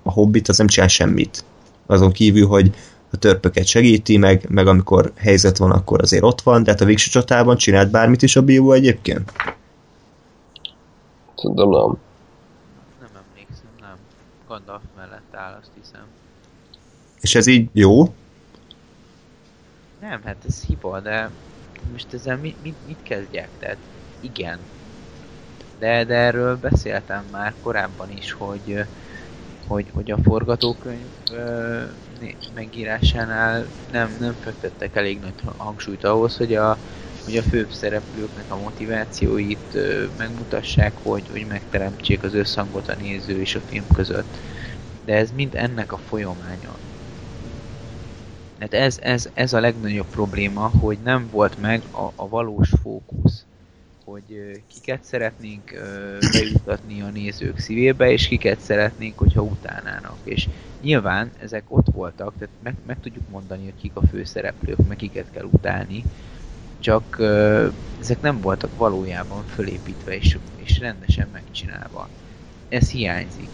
[0.03, 1.43] a Hobbit az nem csinál semmit.
[1.87, 2.71] Azon kívül, hogy
[3.15, 6.85] a törpöket segíti, meg, meg amikor helyzet van, akkor azért ott van, de hát a
[6.85, 9.31] végső csatában csinált bármit is a Bilbo egyébként?
[11.35, 11.97] Szerintem nem.
[12.99, 13.95] Nem emlékszem, nem.
[14.47, 16.03] Gandalf mellett áll, azt hiszem.
[17.21, 18.13] És ez így jó?
[20.01, 21.29] Nem, hát ez hiba, de
[21.91, 23.49] most ezzel mit, mit, mit kezdjek?
[23.59, 23.77] Tehát
[24.19, 24.59] igen.
[25.79, 28.85] De, de erről beszéltem már korábban is, hogy
[29.67, 31.07] hogy, hogy a forgatókönyv
[32.53, 36.77] megírásánál nem, nem fektettek elég nagy hangsúlyt ahhoz, hogy a,
[37.23, 43.39] hogy a főbb szereplőknek a motivációit ö, megmutassák, hogy, hogy megteremtsék az összhangot a néző
[43.39, 44.37] és a film között.
[45.05, 46.79] De ez mind ennek a folyamánya.
[48.59, 53.44] Hát ez, ez, ez a legnagyobb probléma, hogy nem volt meg a, a valós fókusz
[54.05, 55.71] hogy kiket szeretnénk
[56.31, 60.17] bejutatni a nézők szívébe, és kiket szeretnénk, hogyha utánának.
[60.23, 60.47] És
[60.81, 65.31] nyilván ezek ott voltak, tehát meg, meg tudjuk mondani, hogy kik a főszereplők, meg kiket
[65.31, 66.03] kell utálni,
[66.79, 67.17] csak
[67.99, 72.09] ezek nem voltak valójában fölépítve és, és rendesen megcsinálva.
[72.69, 73.49] Ez hiányzik.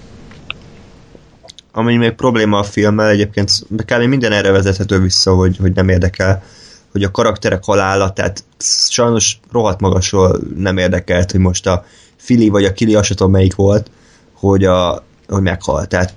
[1.72, 4.02] Ami még probléma a filmmel, egyébként kb.
[4.02, 6.44] minden erre vezethető vissza, hogy, hogy nem érdekel
[6.92, 8.44] hogy a karakterek halála, tehát
[8.88, 13.90] sajnos rohadt magasról nem érdekelt, hogy most a Fili vagy a Kili, azt melyik volt,
[14.34, 15.90] hogy, a, hogy meghalt.
[15.90, 16.14] Tehát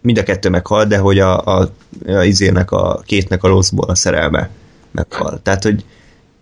[0.00, 1.70] mind a kettő meghalt, de hogy a, a,
[2.06, 4.50] a izének, a kétnek a loszból a szerelme
[4.90, 5.40] meghal.
[5.42, 5.84] Tehát, hogy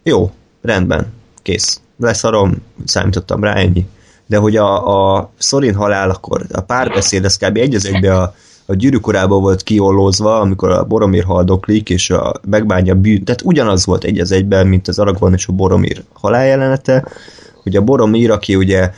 [0.02, 0.32] jó,
[0.62, 1.80] rendben, kész.
[1.98, 3.86] Leszarom, számítottam rá, ennyi.
[4.26, 7.56] De hogy a, a Szorin halál, akkor a párbeszéd, ez kb.
[7.56, 8.34] egy az egybe a,
[8.66, 14.04] a gyűrűkorában volt kiollózva, amikor a Boromir haldoklik, és a megbánja bűn, tehát ugyanaz volt
[14.04, 17.04] egy az egyben, mint az Aragorn és a Boromir haláljelenete,
[17.62, 18.90] hogy a Boromir, aki ugye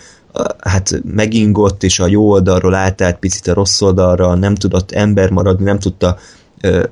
[0.58, 5.64] hát megingott, és a jó oldalról átállt picit a rossz oldalra, nem tudott ember maradni,
[5.64, 6.16] nem tudta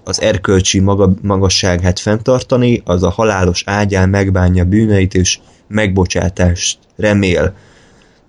[0.05, 7.55] az erkölcsi maga, magasságát fenntartani, az a halálos ágyán megbánja bűneit, és megbocsátást remél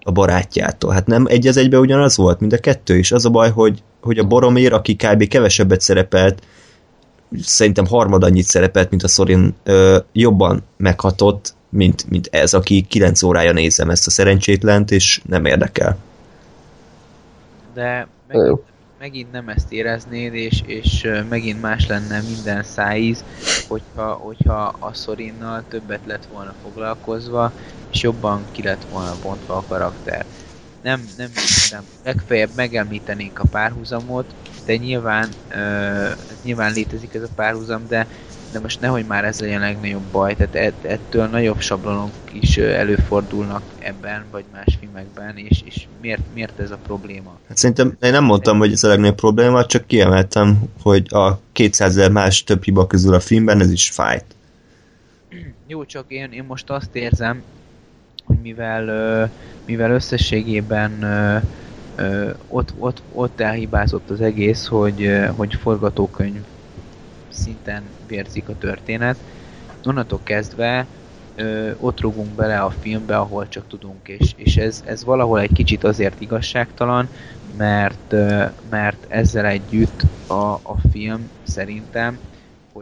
[0.04, 0.92] a barátjától.
[0.92, 3.12] Hát nem egy az egybe ugyanaz volt, mind a kettő is.
[3.12, 5.28] Az a baj, hogy, hogy a Boromir, aki kb.
[5.28, 6.44] kevesebbet szerepelt,
[7.42, 13.24] szerintem harmad annyit szerepelt, mint a Sorin, ö, jobban meghatott, mint, mint ez, aki 9
[13.24, 15.98] órája nézem ezt a szerencsétlent, és nem érdekel.
[17.74, 18.62] De megint,
[19.00, 23.24] megint nem ezt éreznéd, és, és megint más lenne minden szájíz,
[23.68, 27.52] hogyha, hogyha a Szorinnal többet lett volna foglalkozva,
[27.92, 30.26] és jobban ki lett volna bontva a karakter.
[30.82, 31.30] Nem, nem,
[31.72, 31.84] nem.
[32.04, 34.36] Legfeljebb megemlítenénk a párhuzamot,
[34.66, 36.12] de nyilván, uh,
[36.44, 38.08] nyilván létezik ez a párhuzam, de
[38.52, 43.64] de most nehogy már ez legyen a legnagyobb baj, tehát ettől nagyobb sablonok is előfordulnak
[43.80, 47.40] ebben, vagy más filmekben, és, és miért, miért ez a probléma?
[47.48, 51.98] Hát szerintem én nem mondtam, hogy ez a legnagyobb probléma, csak kiemeltem, hogy a 200
[51.98, 54.26] ezer más több hiba közül a filmben ez is fájt.
[55.68, 57.44] Jó, csak én, én most azt érzem,
[58.32, 59.34] hogy mivel,
[59.66, 61.04] mivel összességében
[62.48, 66.46] ott, ott, ott elhibázott az egész, hogy, hogy forgatókönyv
[67.30, 69.24] szinten vérzik a történet.
[69.84, 70.90] Onnantól kezdve
[71.36, 75.52] ö, ott rugunk bele a filmbe, ahol csak tudunk, és, és ez, ez valahol egy
[75.52, 77.10] kicsit azért igazságtalan,
[77.58, 78.16] mert,
[78.70, 82.20] mert ezzel együtt a, a film szerintem,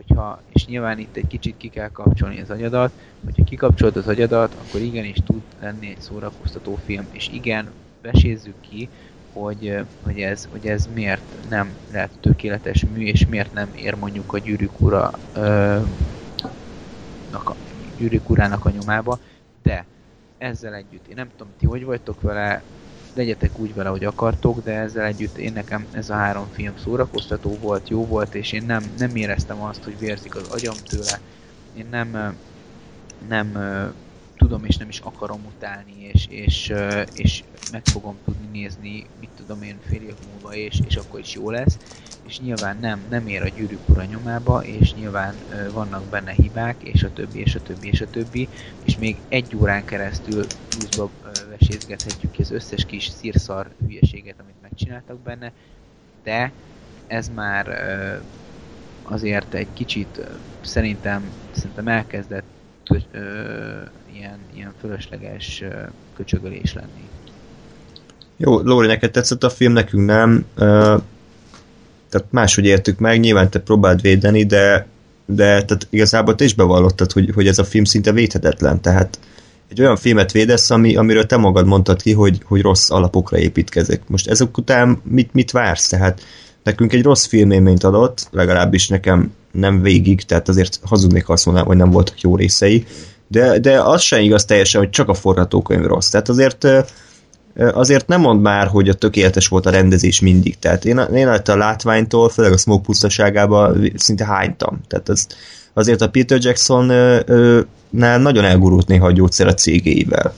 [0.10, 4.54] hogyha, és nyilván itt egy kicsit ki kell kapcsolni az agyadat, hogyha kikapcsolod az agyadat,
[4.54, 8.90] akkor igenis tud lenni egy szórakoztató film, és igen, vesézzük ki,
[9.32, 14.34] hogy, hogy, ez, hogy ez miért nem lehet tökéletes mű, és miért nem ér mondjuk
[14.34, 15.82] a gyűrűk ura, ö,
[17.32, 17.56] a
[17.98, 19.20] gyűrűk urának a nyomába,
[19.62, 19.86] de
[20.38, 22.64] ezzel együtt, én nem tudom, ti hogy vagytok vele,
[23.14, 27.58] legyetek úgy vele, hogy akartok, de ezzel együtt én nekem ez a három film szórakoztató
[27.58, 31.22] volt, jó volt, és én nem, nem éreztem azt, hogy vérzik az agyam tőle.
[31.74, 32.38] Én nem,
[33.28, 33.58] nem
[34.38, 36.74] tudom és nem is akarom utálni, és, és,
[37.14, 41.34] és meg fogom tudni nézni, mit tudom én, fél év múlva, és, és akkor is
[41.34, 41.78] jó lesz.
[42.22, 47.04] És nyilván nem, nem ér a gyűrűk ura nyomába, és nyilván vannak benne hibák, és
[47.04, 51.12] a többi, és a többi, és a többi, és még egy órán keresztül pluszba
[51.70, 55.52] vesézgethetjük ki az összes kis szírszar hülyeséget, amit megcsináltak benne,
[56.24, 56.52] de
[57.08, 57.68] ez már
[59.04, 60.22] azért egy kicsit
[60.62, 62.44] szerintem, szerintem elkezdett
[64.14, 65.64] ilyen, ilyen fölösleges
[66.16, 67.08] köcsögölés lenni.
[68.38, 70.46] Jó, Lóri, neked tetszett a film, nekünk nem.
[72.10, 74.88] Tehát máshogy értük meg, nyilván te próbáld védeni, de,
[75.26, 79.20] de tehát igazából te is bevallottad, hogy, hogy ez a film szinte védhetetlen, tehát
[79.70, 84.02] egy olyan filmet védesz, ami, amiről te magad mondtad ki, hogy, hogy rossz alapokra építkezik.
[84.08, 85.88] Most ezek után mit, mit vársz?
[85.88, 86.22] Tehát
[86.64, 91.78] nekünk egy rossz filmélményt adott, legalábbis nekem nem végig, tehát azért hazudnék azt mondanám, hogy
[91.78, 92.86] nem voltak jó részei,
[93.28, 96.10] de, de az sem igaz teljesen, hogy csak a forgatókönyv rossz.
[96.10, 96.68] Tehát azért
[97.56, 100.60] azért nem mond már, hogy a tökéletes volt a rendezés mindig.
[100.60, 104.82] Tehát én, én a látványtól, főleg a Smoke pusztaságában szinte hánytam.
[104.88, 105.28] Tehát az,
[105.80, 106.86] azért a Peter Jackson
[107.90, 110.34] nál nagyon elgurult néha a gyógyszer a cégéivel.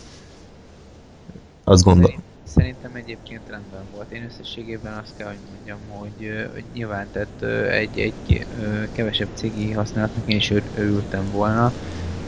[1.64, 2.24] Azt gondolom.
[2.56, 4.12] Szerintem egyébként rendben volt.
[4.12, 8.46] Én összességében azt kell, hogy mondjam, hogy, hogy nyilván tehát egy, egy
[8.92, 11.74] kevesebb cégi használatnak én is örültem volna,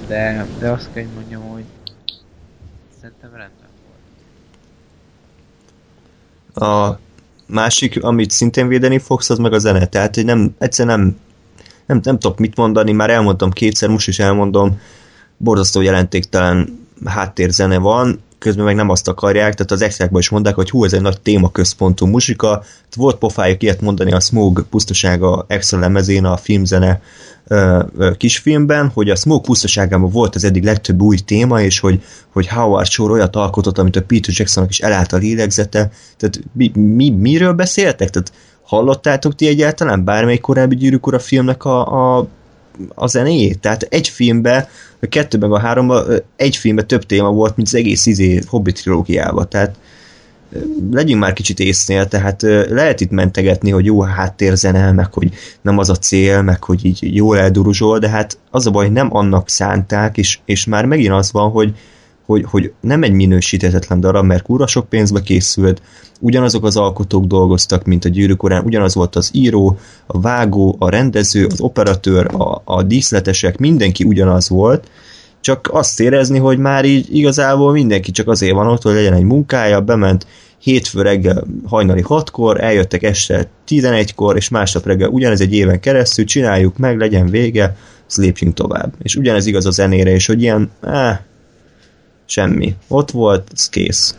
[0.07, 1.63] de, de azt kell, hogy mondjam, hogy
[3.01, 3.67] szerintem rendben
[6.53, 6.69] volt.
[6.69, 6.99] A
[7.45, 9.85] másik, amit szintén védeni fogsz, az meg a zene.
[9.85, 11.17] Tehát, hogy nem, egyszer nem,
[11.85, 14.79] nem, nem tudok mit mondani, már elmondtam kétszer, most is elmondom,
[15.37, 20.69] borzasztó jelentéktelen háttérzene van, közben meg nem azt akarják, tehát az extrákban is mondták, hogy
[20.69, 22.63] hú, ez egy nagy témaközpontú muzsika,
[22.95, 27.01] volt pofájuk ilyet mondani a Smog pusztasága extra lemezén a filmzene
[28.17, 32.87] kisfilmben, hogy a Smog pusztaságában volt az eddig legtöbb új téma, és hogy, hogy Howard
[32.87, 37.53] Shore olyat alkotott, amit a Peter Jacksonnak is elállt a lélegzete, tehát mi, mi, miről
[37.53, 38.09] beszéltek?
[38.09, 38.31] Tehát
[38.63, 42.27] hallottátok ti egyáltalán bármelyik korábbi gyűrűk ura filmnek a, a
[42.95, 43.59] a zenéjét.
[43.59, 44.65] Tehát egy filmben,
[45.01, 48.81] a kettő meg a háromban, egy filmben több téma volt, mint az egész izé Hobbit
[48.81, 49.49] trilógiában.
[49.49, 49.75] Tehát
[50.91, 55.29] legyünk már kicsit észnél, tehát lehet itt mentegetni, hogy jó háttérzene, meg hogy
[55.61, 59.15] nem az a cél, meg hogy így jól elduruzsol, de hát az a baj, nem
[59.15, 61.73] annak szánták, és, és már megint az van, hogy,
[62.25, 65.81] hogy, hogy nem egy minősíthetetlen darab, mert kurva sok pénzbe készült,
[66.19, 70.89] ugyanazok az alkotók dolgoztak, mint a gyűrűk urán, ugyanaz volt az író, a vágó, a
[70.89, 74.89] rendező, az operatőr, a, a díszletesek, mindenki ugyanaz volt,
[75.41, 79.23] csak azt érezni, hogy már így igazából mindenki csak azért van ott, hogy legyen egy
[79.23, 80.27] munkája, bement
[80.59, 86.77] hétfő reggel hajnali hatkor, eljöttek este 11-kor, és másnap reggel ugyanez egy éven keresztül, csináljuk
[86.77, 87.75] meg, legyen vége,
[88.07, 88.93] az lépjünk tovább.
[89.01, 91.19] És ugyanez igaz a zenére, és hogy ilyen, áh,
[92.25, 92.75] semmi.
[92.87, 94.17] Ott volt, ez kész.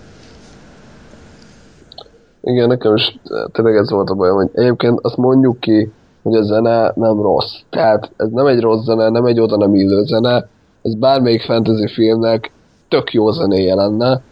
[2.41, 3.18] Igen, nekem is
[3.52, 5.92] tényleg ez volt a bajom, hogy egyébként azt mondjuk ki,
[6.23, 7.55] hogy a zene nem rossz.
[7.70, 10.49] Tehát ez nem egy rossz zene, nem egy oda nem illő zene,
[10.83, 12.52] ez bármelyik fantasy filmnek
[12.89, 14.23] tök jó zenéje lenne.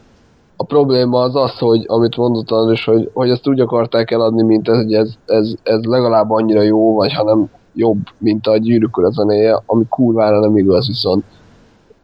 [0.57, 4.69] A probléma az az, hogy amit mondott is, hogy, hogy ezt úgy akarták eladni, mint
[4.69, 9.11] ez, hogy ez, ez, ez legalább annyira jó, vagy hanem jobb, mint a gyűrűk a
[9.11, 11.25] zenéje, ami kurvára nem igaz viszont.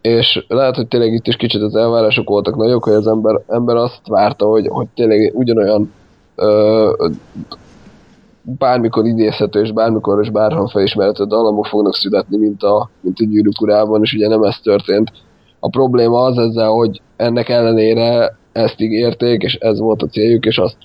[0.00, 3.76] És lehet, hogy tényleg itt is kicsit az elvárások voltak nagyok, hogy az ember, ember
[3.76, 5.92] azt várta, hogy, hogy tényleg ugyanolyan
[6.34, 7.06] ö,
[8.42, 13.60] bármikor idézhető és bármikor és bárhol felismerhető dallamok fognak születni, mint a, mint a gyűrűk
[13.60, 15.12] urában, és ugye nem ez történt.
[15.60, 20.58] A probléma az ezzel, hogy ennek ellenére ezt ígérték, és ez volt a céljuk, és
[20.58, 20.76] azt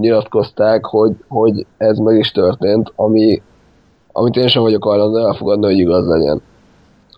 [0.00, 3.42] nyilatkozták, hogy, hogy ez meg is történt, ami,
[4.12, 6.42] amit én sem vagyok hajlandó elfogadni, hogy igaz legyen.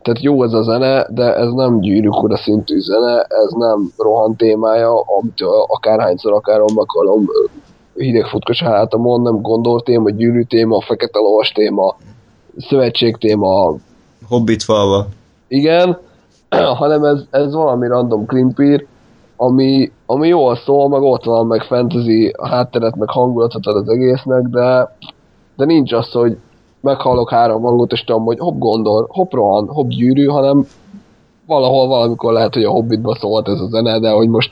[0.02, 4.36] Tehát jó ez a zene, de ez nem gyűrűk ura szintű zene, ez nem rohan
[4.36, 7.24] témája, amit akárhányszor akarom, akarom
[7.94, 11.97] hideg futkos hátamon, nem gondol téma, gyűrű téma, fekete lovas téma,
[12.56, 13.74] szövetség téma.
[14.28, 15.06] Hobbit falva.
[15.48, 15.98] Igen,
[16.81, 18.86] hanem ez, ez valami random klimpír,
[19.36, 24.42] ami, ami jól szól, meg ott van, meg fantasy hátteret, meg hangulatot ad az egésznek,
[24.42, 24.97] de,
[25.56, 26.36] de nincs az, hogy
[26.83, 30.67] meghallok három hangot, és tudom, hogy hopp gondol, hopp rohan, hopp gyűrű, hanem
[31.47, 34.51] valahol valamikor lehet, hogy a Hobbitba szólt ez a zene, de hogy most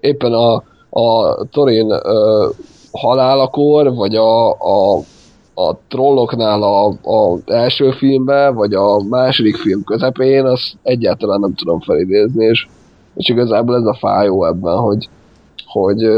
[0.00, 0.54] éppen a,
[0.90, 2.54] a Torin uh,
[2.92, 4.96] halálakor, vagy a, a,
[5.54, 11.80] a trolloknál a, a első filmben, vagy a második film közepén, azt egyáltalán nem tudom
[11.80, 12.66] felidézni, és,
[13.14, 15.08] és igazából ez a fájó ebben, hogy,
[15.66, 16.08] hogy,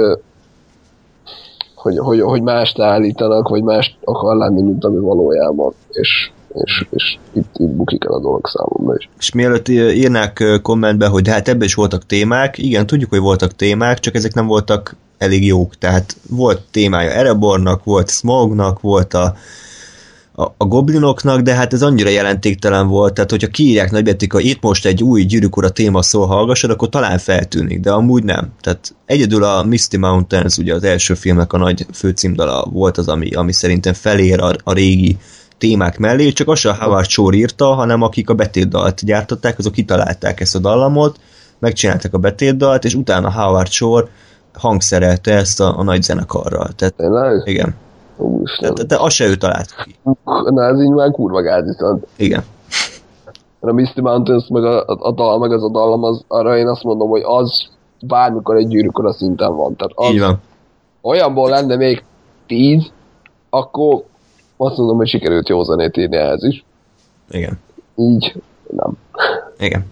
[1.78, 7.18] hogy, hogy, hogy mást állítanak, vagy mást akar lenni, mint ami valójában, és, és, és
[7.32, 9.08] itt, itt bukik el a dolog számomra is.
[9.18, 13.98] És mielőtt írnák kommentbe, hogy hát ebben is voltak témák, igen, tudjuk, hogy voltak témák,
[13.98, 15.74] csak ezek nem voltak elég jók.
[15.74, 19.34] Tehát volt témája Erebornak, volt Smognak, volt a,
[20.38, 24.62] a, a goblinoknak, de hát ez annyira jelentéktelen volt, tehát hogyha kiírják nagybetűk, hogy itt
[24.62, 28.52] most egy új gyűrűk ura téma szól, hallgassad, akkor talán feltűnik, de amúgy nem.
[28.60, 33.30] Tehát egyedül a Misty Mountains, ugye az első filmnek a nagy főcímdala volt az, ami,
[33.30, 35.16] ami szerintem felér a, a régi
[35.58, 40.40] témák mellé, csak az a Howard Shore írta, hanem akik a betétdalt gyártották, azok kitalálták
[40.40, 41.20] ezt a dallamot,
[41.58, 44.08] megcsinálták a betétdalt, és utána Howard Shore
[44.52, 46.68] hangszerelte ezt a, a nagy zenekarral.
[46.76, 47.42] Tehát, Tényleg?
[47.44, 47.74] Igen.
[48.18, 48.74] Úristen.
[48.74, 49.96] De, de azt se ő talált ki.
[50.50, 52.06] Na ez így már kurva gáz viszont.
[52.16, 52.44] Igen.
[53.60, 56.66] A Misty Mountains, meg a, a, a dal, meg az a dallam, az, arra én
[56.66, 57.68] azt mondom, hogy az
[58.00, 59.76] bármikor egy gyűrűkor a szinten van.
[59.76, 60.40] Tehát az Így van.
[61.02, 62.02] olyanból lenne még
[62.46, 62.90] tíz,
[63.50, 64.02] akkor
[64.56, 66.64] azt mondom, hogy sikerült jó zenét írni ehhez is.
[67.30, 67.58] Igen.
[67.96, 68.42] Így
[68.76, 68.92] nem.
[69.58, 69.86] Igen.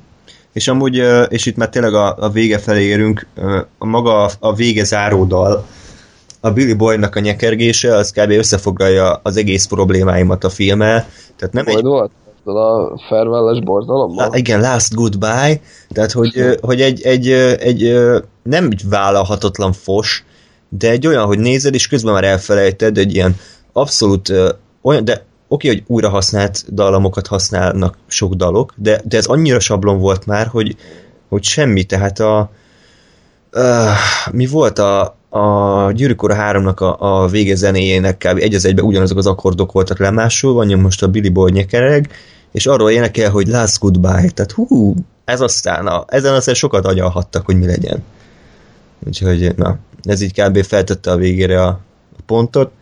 [0.52, 3.26] És amúgy, és itt már tényleg a, a vége felé érünk,
[3.78, 5.64] a maga a vége záródal,
[6.46, 8.30] a Billy Boynak a nyekergése, az kb.
[8.30, 11.06] összefoglalja az egész problémáimat a filmmel.
[11.36, 11.84] Tehát nem Majd egy...
[11.84, 12.10] volt?
[12.44, 14.28] a farewell-es borzalomban?
[14.28, 17.94] Lá, igen, last goodbye, tehát hogy, hogy egy, egy, egy,
[18.42, 20.24] nem egy vállalhatatlan fos,
[20.68, 23.36] de egy olyan, hogy nézed, és közben már elfelejted, egy ilyen
[23.72, 24.32] abszolút
[24.82, 29.98] olyan, de oké, hogy újra használt dallamokat használnak sok dalok, de, de ez annyira sablon
[29.98, 30.76] volt már, hogy,
[31.28, 32.50] hogy semmi, tehát a
[33.52, 38.38] uh, mi volt a, a Gyűrűk Ura 3-nak a, a vége zenéjének kb.
[38.38, 42.08] egy az egyben ugyanazok az akkordok voltak lemásolva, nyom most a Billy Boy nyekereg,
[42.52, 47.46] és arról énekel, hogy last goodbye, tehát hú, ez aztán, a, ezen aztán sokat agyalhattak,
[47.46, 48.02] hogy mi legyen.
[49.06, 50.62] Úgyhogy, na, ez így kb.
[50.62, 51.68] feltette a végére a,
[52.18, 52.72] a pontot.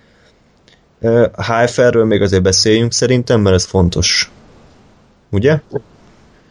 [1.33, 4.31] A HFR-ről még azért beszéljünk szerintem, mert ez fontos.
[5.31, 5.61] Ugye?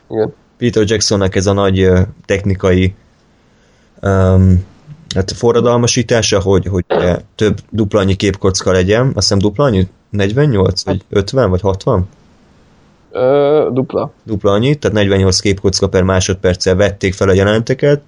[0.10, 0.34] Igen.
[0.58, 1.90] Peter Jacksonnak ez a nagy
[2.26, 2.96] technikai
[4.02, 4.66] um,
[5.14, 6.86] hát forradalmasítása, hogy, hogy
[7.36, 9.06] több dupla annyi képkocka legyen.
[9.06, 9.88] Azt hiszem dupla annyi?
[10.10, 10.84] 48?
[10.84, 11.50] Vagy 50?
[11.50, 12.08] Vagy 60?
[13.12, 14.12] Ö, dupla.
[14.24, 18.02] Dupla annyi, tehát 48 képkocka per másodperccel vették fel a jelenteket,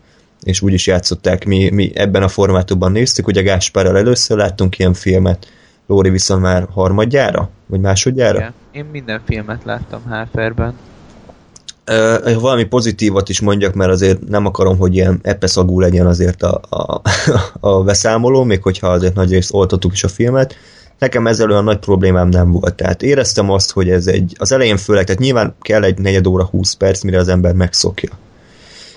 [0.43, 4.93] és úgy is játszották, mi, mi ebben a formátumban néztük, ugye Gáspárral először láttunk ilyen
[4.93, 5.47] filmet,
[5.87, 7.49] Lóri viszont már harmadjára?
[7.65, 8.37] Vagy másodjára?
[8.37, 8.53] Igen.
[8.71, 10.73] Én minden filmet láttam HFR-ben.
[11.91, 16.61] Uh, valami pozitívat is mondjak, mert azért nem akarom, hogy ilyen epeszagú legyen azért a,
[16.69, 17.01] a,
[17.59, 20.55] a beszámoló, még hogyha azért nagy részt oltottuk is a filmet.
[20.99, 22.75] Nekem ezzel olyan nagy problémám nem volt.
[22.75, 26.43] Tehát éreztem azt, hogy ez egy, az elején főleg, tehát nyilván kell egy negyed óra
[26.43, 28.09] 20 perc, mire az ember megszokja.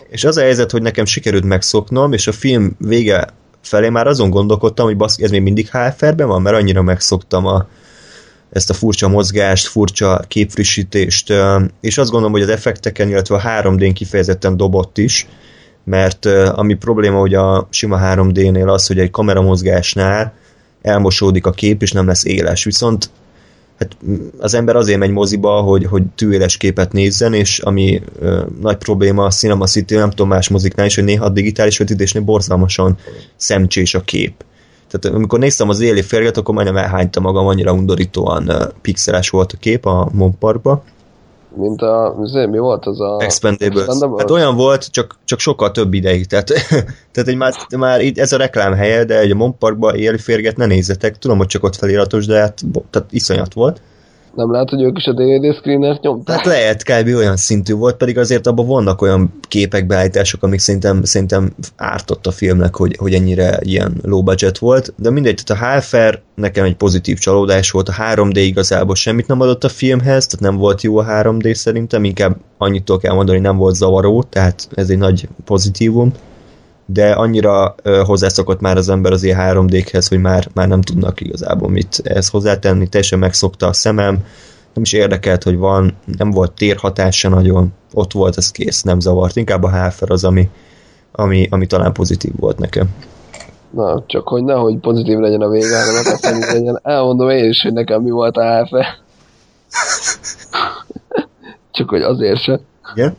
[0.08, 3.26] És az a helyzet, hogy nekem sikerült megszoknom, és a film vége
[3.60, 7.66] felé már azon gondolkodtam, hogy baszki, ez még mindig HFR-ben van, mert annyira megszoktam a,
[8.50, 11.32] ezt a furcsa mozgást, furcsa képfrissítést,
[11.80, 15.26] és azt gondolom, hogy az effekteken, illetve a 3D-n kifejezetten dobott is,
[15.84, 20.32] mert ami probléma hogy a sima 3D-nél az, hogy egy kameramozgásnál
[20.82, 22.64] elmosódik a kép, és nem lesz éles.
[22.64, 23.10] Viszont
[23.78, 23.96] hát
[24.38, 29.24] az ember azért megy moziba, hogy, hogy tűéles képet nézzen, és ami ö, nagy probléma
[29.24, 32.98] a Cinema City, nem tudom más moziknál is, hogy néha a digitális vetítésnél borzalmasan
[33.36, 34.44] szemcsés a kép.
[34.90, 39.52] Tehát amikor néztem az éli férget, akkor majdnem elhányta magam, annyira undorítóan uh, pixeles volt
[39.52, 40.82] a kép a Monparkba.
[41.56, 42.14] Mint a,
[42.50, 43.16] mi volt az a...
[43.20, 43.82] Expendables.
[43.82, 44.20] Expendables.
[44.20, 46.26] Hát olyan volt, csak, csak sokkal több ideig.
[46.26, 46.48] Tehát,
[47.12, 50.56] tehát egy már, már így ez a reklám helye, de egy a Monparkba éli férget
[50.56, 51.18] ne nézzetek.
[51.18, 52.60] Tudom, hogy csak ott feliratos, de hát
[52.90, 53.80] tehát iszonyat volt.
[54.38, 56.36] Nem lehet, hogy ők is a DVD screenert nyomták?
[56.36, 57.16] Hát lehet, kb.
[57.16, 62.30] olyan szintű volt, pedig azért abban vannak olyan képek, beállítások, amik szerintem, szerintem ártott a
[62.30, 66.76] filmnek, hogy, hogy ennyire ilyen low budget volt, de mindegy, tehát a HFR nekem egy
[66.76, 70.96] pozitív csalódás volt, a 3D igazából semmit nem adott a filmhez, tehát nem volt jó
[70.98, 75.28] a 3D szerintem, inkább annyit kell mondani, hogy nem volt zavaró, tehát ez egy nagy
[75.44, 76.12] pozitívum
[76.90, 81.20] de annyira ö, hozzászokott már az ember az ilyen 3D-hez, hogy már, már nem tudnak
[81.20, 84.14] igazából mit ehhez hozzátenni, teljesen megszokta a szemem,
[84.74, 89.36] nem is érdekelt, hogy van, nem volt térhatása nagyon, ott volt, ez kész, nem zavart.
[89.36, 90.48] Inkább a HFR az, ami,
[91.12, 92.88] ami, ami talán pozitív volt nekem.
[93.70, 96.80] Na, csak hogy nehogy pozitív legyen a vége, hanem azt legyen.
[96.82, 98.84] Elmondom én is, hogy nekem mi volt a HFR.
[101.72, 102.60] csak hogy azért se.
[102.94, 103.16] Igen?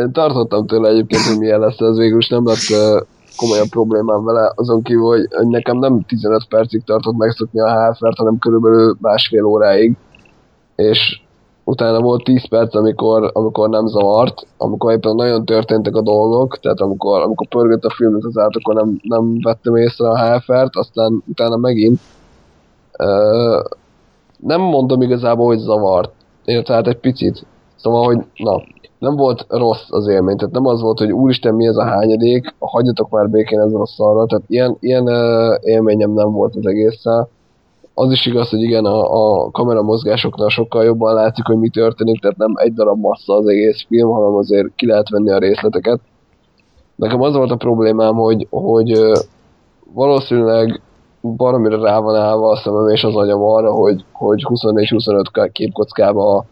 [0.00, 3.04] Én tartottam tőle egyébként, hogy milyen lesz, ez végül is nem lett
[3.36, 8.38] komolyabb problémám vele, azon kívül, hogy, nekem nem 15 percig tartott megszokni a HFR-t, hanem
[8.38, 9.96] körülbelül másfél óráig,
[10.76, 11.20] és
[11.64, 16.80] utána volt 10 perc, amikor, amikor nem zavart, amikor éppen nagyon történtek a dolgok, tehát
[16.80, 21.22] amikor, amikor pörgött a filmet az át, akkor nem, nem vettem észre a HFR-t, aztán
[21.26, 22.00] utána megint.
[22.98, 23.64] Uh,
[24.36, 26.12] nem mondom igazából, hogy zavart,
[26.44, 27.46] én tehát egy picit.
[27.76, 28.62] Szóval, hogy na,
[28.98, 32.54] nem volt rossz az élmény, tehát nem az volt, hogy úristen mi ez a hányadék,
[32.58, 35.08] hagyjatok már békén ezzel a szarra, tehát ilyen, ilyen
[35.62, 37.28] élményem nem volt az egésszel.
[37.94, 39.00] Az is igaz, hogy igen, a,
[39.44, 43.46] a kamera mozgásoknál sokkal jobban látjuk, hogy mi történik, tehát nem egy darab massza az
[43.46, 46.00] egész film, hanem azért ki lehet venni a részleteket.
[46.96, 49.00] Nekem az volt a problémám, hogy, hogy
[49.94, 50.80] valószínűleg
[51.36, 56.44] baromira rá van állva a szemem és az agyam arra, hogy, hogy 24-25 képkockába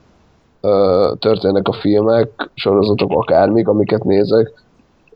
[1.19, 4.53] történnek a filmek, sorozatok, akármik, amiket nézek,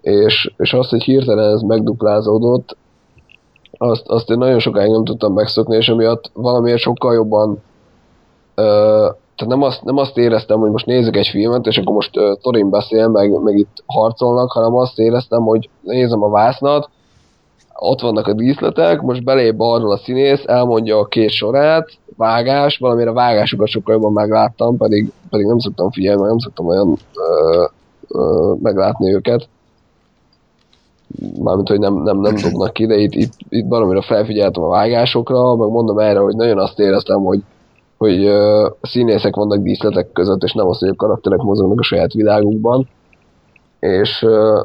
[0.01, 2.77] és, és azt, hogy hirtelen ez megduplázódott,
[3.79, 7.63] azt, azt én nagyon sokáig nem tudtam megszokni, és emiatt valamiért sokkal jobban
[8.55, 12.17] ö, tehát nem azt, nem azt éreztem, hogy most nézek egy filmet, és akkor most
[12.17, 16.91] uh, Torin beszél, meg, meg itt harcolnak, hanem azt éreztem, hogy nézem a vásznat,
[17.81, 23.13] ott vannak a díszletek, most belép arról a színész, elmondja a két sorát, vágás, valamire
[23.13, 27.65] vágásokat sokkal jobban megláttam, pedig, pedig nem szoktam figyelni, nem szoktam olyan ö,
[28.09, 29.49] ö, meglátni őket.
[31.43, 35.57] Mármint, hogy nem, nem, nem dobnak ki, de itt, itt, itt valamire felfigyeltem a vágásokra,
[35.57, 37.41] meg mondom erre, hogy nagyon azt éreztem, hogy,
[37.99, 42.13] hogy ö, színészek vannak díszletek között, és nem az, hogy a karakterek mozognak a saját
[42.13, 42.89] világukban.
[43.81, 44.61] És, ö,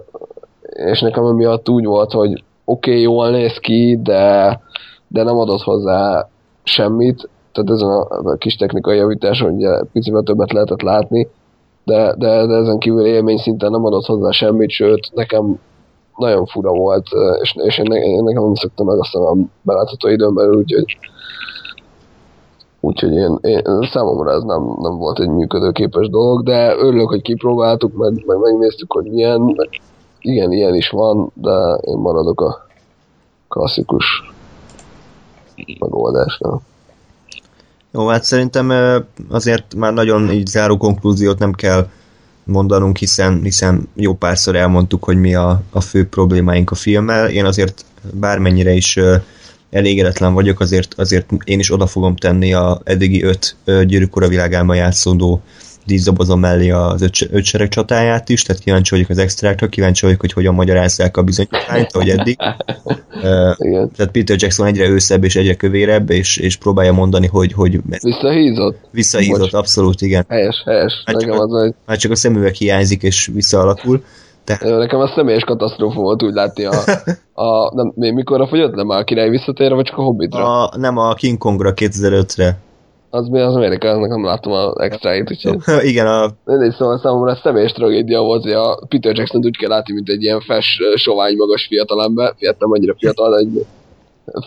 [0.62, 4.60] és nekem emiatt úgy volt, hogy oké, okay, jól néz ki, de,
[5.08, 6.28] de nem adott hozzá
[6.64, 11.28] semmit, tehát ezen a, kis technikai javítás, hogy picivel többet lehetett látni,
[11.86, 15.60] de, de, de ezen kívül élmény szinten nem adott hozzá semmit, sőt, nekem
[16.18, 17.08] nagyon fura volt,
[17.42, 20.98] és, és én, én nekem nem szoktam meg azt a belátható időn belül, úgyhogy
[22.86, 23.62] Úgyhogy én, én,
[23.92, 28.92] számomra ez nem, nem volt egy működőképes dolog, de örülök, hogy kipróbáltuk, meg, meg megnéztük,
[28.92, 29.70] hogy milyen, meg
[30.24, 32.68] igen, ilyen is van, de én maradok a
[33.48, 34.06] klasszikus
[35.80, 36.62] megoldásnál.
[37.92, 38.72] Jó, hát szerintem
[39.30, 41.88] azért már nagyon így záró konklúziót nem kell
[42.44, 47.30] mondanunk, hiszen, hiszen jó párszor elmondtuk, hogy mi a, a fő problémáink a filmmel.
[47.30, 49.00] Én azért bármennyire is
[49.70, 54.76] elégedetlen vagyok, azért, azért én is oda fogom tenni a eddigi öt gyűrűk ura világában
[54.76, 55.42] játszódó
[55.86, 60.34] díszdobozom mellé az öt, ötsereg csatáját is, tehát kíváncsi vagyok az extrákra, kíváncsi vagyok, hogy
[60.34, 62.38] hogyan magyarázzák a bizonyítványt, ahogy eddig.
[62.44, 63.56] uh,
[63.96, 67.54] tehát Peter Jackson egyre őszebb és egyre kövérebb, és, és próbálja mondani, hogy...
[67.54, 68.78] hogy visszahízott?
[68.92, 69.54] Visszahízott, Bocs.
[69.54, 70.26] abszolút, igen.
[70.28, 71.04] Helyes, helyes.
[71.06, 71.74] Már csak, az, hogy...
[71.86, 74.04] már csak a szemüveg hiányzik, és visszaalakul.
[74.44, 74.78] Tehát...
[74.78, 76.74] Nekem a személyes katasztrófa volt úgy látni a,
[77.48, 80.64] a nem, mikor a fogyott már a király visszatérre, vagy csak a Hobbitra?
[80.64, 82.58] A, nem, a King Kongra 2005-re.
[83.16, 85.58] Az mi az Amerikának nem láttam az extrait, úgyhogy...
[85.92, 86.30] Igen, a...
[86.46, 90.10] Mindegy, szóval számomra ez személyes tragédia volt, hogy a Peter Jackson úgy kell látni, mint
[90.10, 93.66] egy ilyen fes, sovány, magas fiatalember, fiatal, annyira fiatal, de egy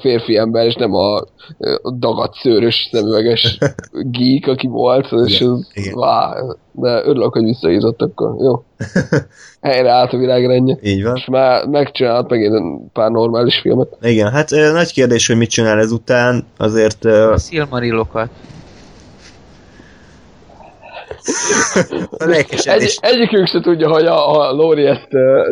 [0.00, 1.22] férfi ember, és nem a,
[1.98, 3.58] dagadt szőrös szemüveges
[4.16, 5.94] geek, aki volt, és Igen, ez, igen.
[5.94, 6.34] Vá,
[6.72, 8.34] de örülök, hogy visszaízott akkor.
[8.38, 8.64] Jó.
[9.60, 10.78] Helyre állt a világrendje.
[10.82, 11.16] Így van.
[11.16, 13.96] És már megcsinált megint pár normális filmet.
[14.00, 18.28] Igen, hát ö, nagy kérdés, hogy mit csinál ezután, azért ö, A Silmarilokat.
[22.10, 22.98] A lelkesedés.
[23.00, 25.08] Egy, egyikünk se tudja, hogy a, a Lóri ezt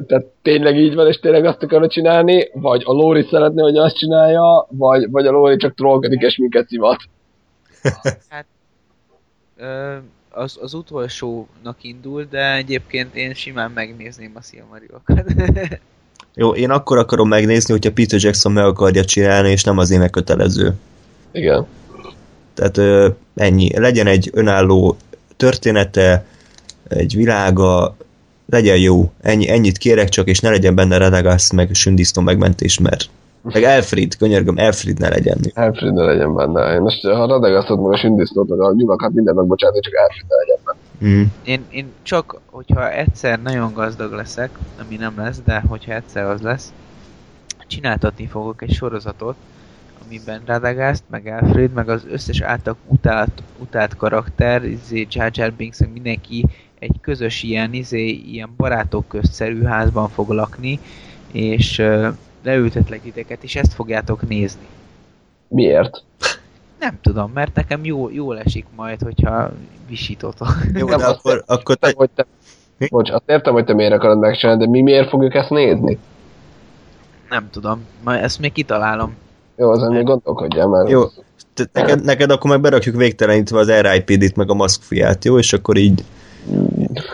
[0.06, 3.96] tehát tényleg így van, és tényleg azt akarna csinálni, vagy a Lóri szeretné, hogy azt
[3.96, 6.96] csinálja, vagy, vagy a Lóri csak trollkodik és minket szivat.
[9.56, 9.96] Ö,
[10.30, 15.24] az, az utolsónak indul, de egyébként én simán megnézném a Silmarilokat.
[16.36, 20.10] Jó, én akkor akarom megnézni, hogyha Peter Jackson meg akarja csinálni, és nem az én
[20.10, 20.72] kötelező.
[21.32, 21.66] Igen.
[22.54, 23.78] Tehát ö, ennyi.
[23.78, 24.96] Legyen egy önálló
[25.44, 26.24] története,
[26.88, 27.96] egy világa,
[28.46, 29.12] legyen jó.
[29.20, 33.08] Ennyi, ennyit kérek csak, és ne legyen benne Radagast, meg Sündisznó megmentés, mert
[33.42, 35.38] meg Elfrid, könyörgöm, Elfrid ne legyen.
[35.54, 36.74] Alfred ne legyen benne.
[36.74, 40.36] Én most, ha Radagasztot, meg a Sündisznót, meg a nyulakat minden megbocsátok, csak Alfred ne
[40.36, 41.14] legyen benne.
[41.14, 41.22] Mm.
[41.44, 46.40] Én, én csak, hogyha egyszer nagyon gazdag leszek, ami nem lesz, de hogyha egyszer az
[46.40, 46.72] lesz,
[47.66, 49.36] csináltatni fogok egy sorozatot,
[50.06, 55.78] amiben Radagast, meg Alfred, meg az összes által utált, utált karakter, izé, Jar Jar Binks,
[55.78, 56.46] meg mindenki
[56.78, 60.78] egy közös ilyen, izé, ilyen barátok közszerű házban fog lakni,
[61.32, 62.06] és uh,
[62.42, 64.66] leültetlek titeket, és ezt fogjátok nézni.
[65.48, 66.02] Miért?
[66.78, 69.52] Nem tudom, mert nekem jó, jól esik majd, hogyha
[69.88, 70.48] visítotok.
[70.74, 72.26] Jó, de akkor, akkor te, hogy te,
[72.78, 72.86] Mi?
[72.88, 75.98] bocs, azt értem, hogy te miért akarod megcsinálni, de mi miért fogjuk ezt nézni?
[77.28, 79.14] Nem tudom, majd ezt még kitalálom.
[79.56, 80.88] Jó, azon még gondolkodjál már.
[80.88, 81.02] Jó.
[81.54, 85.38] te- neked, neked akkor meg berakjuk végtelenítve az RIPD-t, meg a maszkfiát, jó?
[85.38, 86.04] És akkor így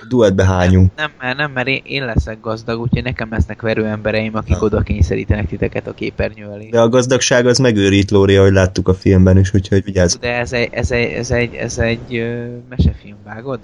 [0.09, 0.91] duettbe hányunk.
[0.97, 5.47] Nem, mert, nem, mert én, én leszek gazdag, úgyhogy nekem lesznek verőembereim, akik oda kényszerítenek
[5.49, 6.69] titeket a képernyő elé.
[6.70, 10.17] De a gazdagság az megőrít Lóri, ahogy láttuk a filmben is, úgyhogy vigyázz.
[10.17, 13.59] De ez egy, ez egy, ez egy, ez egy ö, mesefilm, vágod?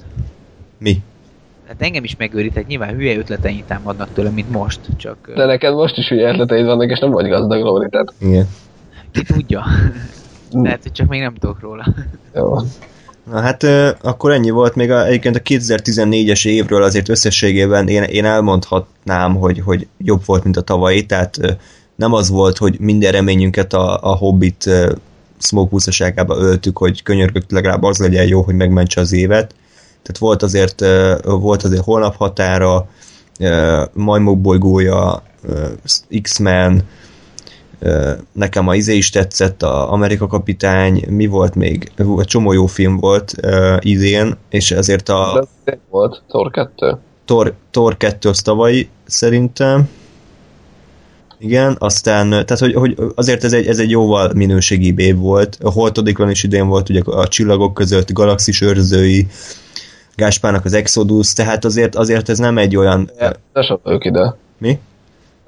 [0.78, 1.02] Mi?
[1.68, 5.44] Hát engem is megőrít, egy nyilván hülye ötleteim támadnak tőle, mint most, csak ö, De
[5.44, 8.48] neked most is hülye ötleteid vannak, és nem vagy gazdag, Lóri, tehát Igen.
[9.16, 9.64] Ki tudja.
[10.50, 11.94] Lehet, hogy csak még nem tudok róla.
[12.34, 12.56] jó.
[13.30, 18.02] Na hát ö, akkor ennyi volt, még a, egyébként a 2014-es évről azért összességében én,
[18.02, 21.50] én elmondhatnám, hogy, hogy jobb volt, mint a tavalyi, tehát ö,
[21.94, 24.92] nem az volt, hogy minden reményünket a, a Hobbit ö,
[25.38, 29.54] smoke buszaságába öltük, hogy könyörgök legalább az legyen jó, hogy megmentse az évet.
[30.02, 32.88] Tehát volt azért, ö, volt azért holnap határa,
[33.40, 35.22] ö, Majmok bolygója,
[36.22, 36.82] X-Men,
[38.32, 41.92] nekem a izé is tetszett, a Amerika kapitány, mi volt még?
[42.24, 46.96] Csomó jó film volt uh, idén, és ezért De a tényleg volt, Thor 2.
[47.24, 49.88] Thor, Thor 2 az tavalyi szerintem.
[51.38, 55.58] Igen, aztán, tehát hogy, hogy azért ez egy, ez egy jóval minőségibb év volt.
[55.62, 59.26] A Holtodikon is idén volt ugye a csillagok között, galaxis őrzői,
[60.14, 63.10] Gáspának az Exodus, tehát azért, azért ez nem egy olyan...
[63.52, 64.36] Ne soroljuk ide.
[64.58, 64.78] Mi?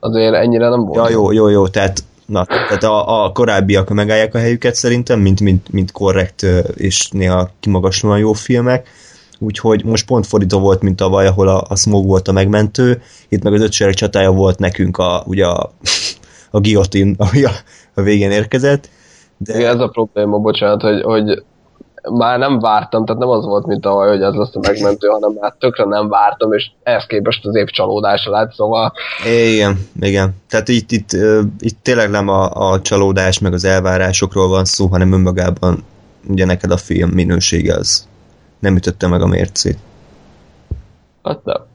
[0.01, 0.97] Azért ennyire nem volt.
[0.97, 5.41] Ja, jó, jó, jó, tehát, na, tehát a, a korábbiak megállják a helyüket szerintem, mint,
[5.41, 6.43] mint, mint korrekt
[6.75, 8.89] és néha kimagaslóan jó filmek.
[9.39, 13.43] Úgyhogy most pont fordító volt, mint tavaly, ahol a, a Smog volt a megmentő, itt
[13.43, 15.71] meg az ötsereg csatája volt nekünk a, ugye a,
[16.51, 17.51] a guillotine, ami a,
[17.95, 18.89] a végén érkezett.
[19.37, 21.43] De Igen, ez a probléma, bocsánat, hogy, hogy
[22.11, 25.31] már nem vártam, tehát nem az volt, mint tavaly, hogy ez lesz a megmentő, hanem
[25.41, 28.93] már tökre nem vártam, és ehhez képest az év csalódása lett, szóval
[29.25, 30.35] Igen, igen.
[30.49, 31.11] Tehát itt, itt,
[31.59, 35.85] itt tényleg nem a, a csalódás meg az elvárásokról van szó, hanem önmagában
[36.29, 38.07] ugye neked a film minősége az
[38.59, 39.79] nem ütötte meg a mércét.
[41.23, 41.67] hát nem.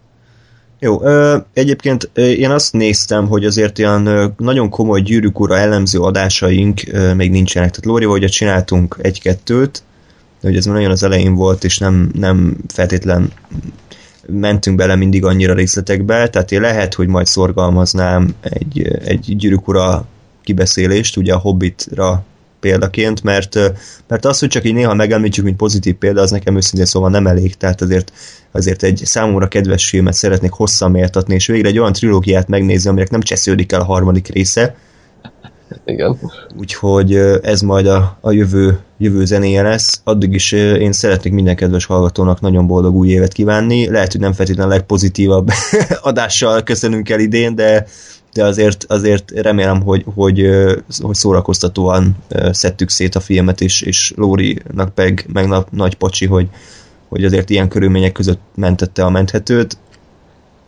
[0.80, 6.00] Jó, ö, egyébként én azt néztem, hogy azért ilyen ö, nagyon komoly gyűrűk ura elemző
[6.00, 7.70] adásaink ö, még nincsenek.
[7.70, 9.84] Tehát Lóri, hogy csináltunk egy-kettőt,
[10.44, 13.32] de hogy ez már nagyon az elején volt, és nem, nem feltétlen
[14.28, 20.06] mentünk bele mindig annyira részletekbe, tehát én lehet, hogy majd szorgalmaznám egy, egy gyűrűk ura
[20.44, 22.24] kibeszélést, ugye a Hobbitra
[22.60, 23.60] példaként, mert,
[24.08, 27.28] mert az, hogy csak így néha megemlítsük, mint pozitív példa, az nekem őszintén szóval nem
[27.28, 28.14] elég, tehát azért,
[28.52, 33.10] azért egy számomra kedves filmet szeretnék hosszan méltatni, és végre egy olyan trilógiát megnézni, aminek
[33.10, 34.76] nem csesződik el a harmadik része,
[35.86, 36.18] Igen.
[36.60, 40.02] úgyhogy ez majd a, a jövő, jövő zenéje lesz.
[40.04, 43.90] Addig is én szeretnék minden kedves hallgatónak nagyon boldog új évet kívánni.
[43.90, 45.50] Lehet, hogy nem feltétlenül a legpozitívabb
[46.02, 47.86] adással köszönünk el idén, de,
[48.34, 50.50] de azért, azért remélem, hogy, hogy,
[51.00, 52.16] hogy szórakoztatóan
[52.52, 56.48] szedtük szét a filmet, és, és Lórinak meg, meg na, nagy pacsi, hogy,
[57.08, 59.78] hogy azért ilyen körülmények között mentette a menthetőt.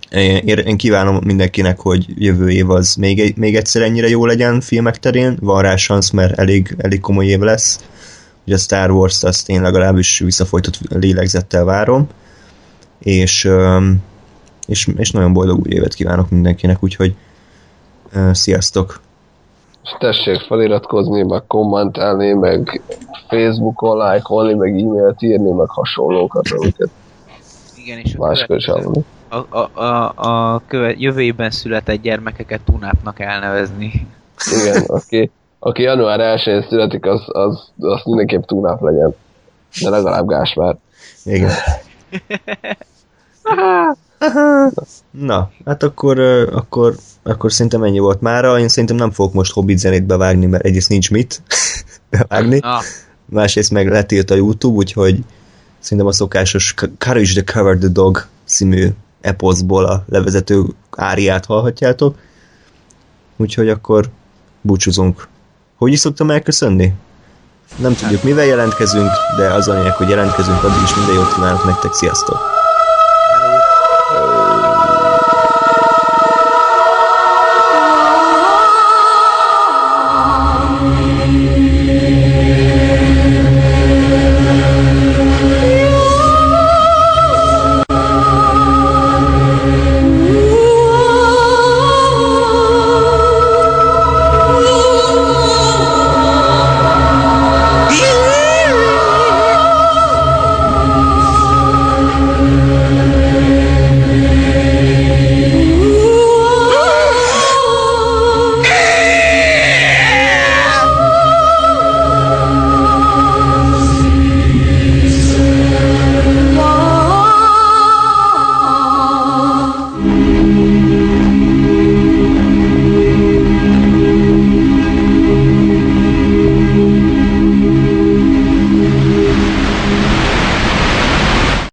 [0.10, 4.62] Én, én kívánom mindenkinek, hogy jövő év az még, egy, még egyszer ennyire jó legyen
[4.62, 5.38] filmek terén.
[5.42, 7.86] Van rá szansz, mert elég, elég komoly év lesz.
[8.46, 12.08] Ugye a Star Wars-t azt én legalábbis visszafolytott lélegzettel várom.
[13.00, 13.50] És,
[14.68, 17.16] és, és nagyon boldog új évet kívánok mindenkinek, úgyhogy
[18.32, 19.02] sziasztok!
[19.84, 22.82] És tessék feliratkozni, meg kommentálni, meg
[23.28, 26.90] Facebookon lájkolni, meg e-mailt írni, meg hasonlókat, amiket
[27.76, 29.06] Igen, és máskor hallani.
[29.36, 30.14] A, a, a,
[30.54, 34.08] a köve, jövő évben született gyermekeket Tunápnak elnevezni.
[34.62, 39.16] Igen, aki, aki január 1-én születik, az, az, az mindenképp túlnáp legyen.
[39.82, 40.76] De legalább Gásmár.
[41.24, 41.52] Igen.
[45.12, 46.20] Na, hát akkor,
[46.54, 48.60] akkor, akkor szerintem ennyi volt mára.
[48.60, 51.42] Én szerintem nem fogok most Hobbit zenét bevágni, mert egyrészt nincs mit
[52.10, 52.60] bevágni.
[52.60, 52.80] Na,
[53.30, 55.20] Másrészt meg letilt a YouTube, úgyhogy
[55.80, 58.90] szerintem a szokásos Courage the Cover the Dog című
[59.26, 62.18] eposzból a levezető áriát hallhatjátok.
[63.36, 64.10] Úgyhogy akkor
[64.62, 65.28] búcsúzunk.
[65.78, 66.94] Hogy is szoktam elköszönni?
[67.78, 71.66] Nem tudjuk, mivel jelentkezünk, de az a lényeg, hogy jelentkezünk, addig is minden jót kívánok
[71.66, 72.55] nektek, sziasztok!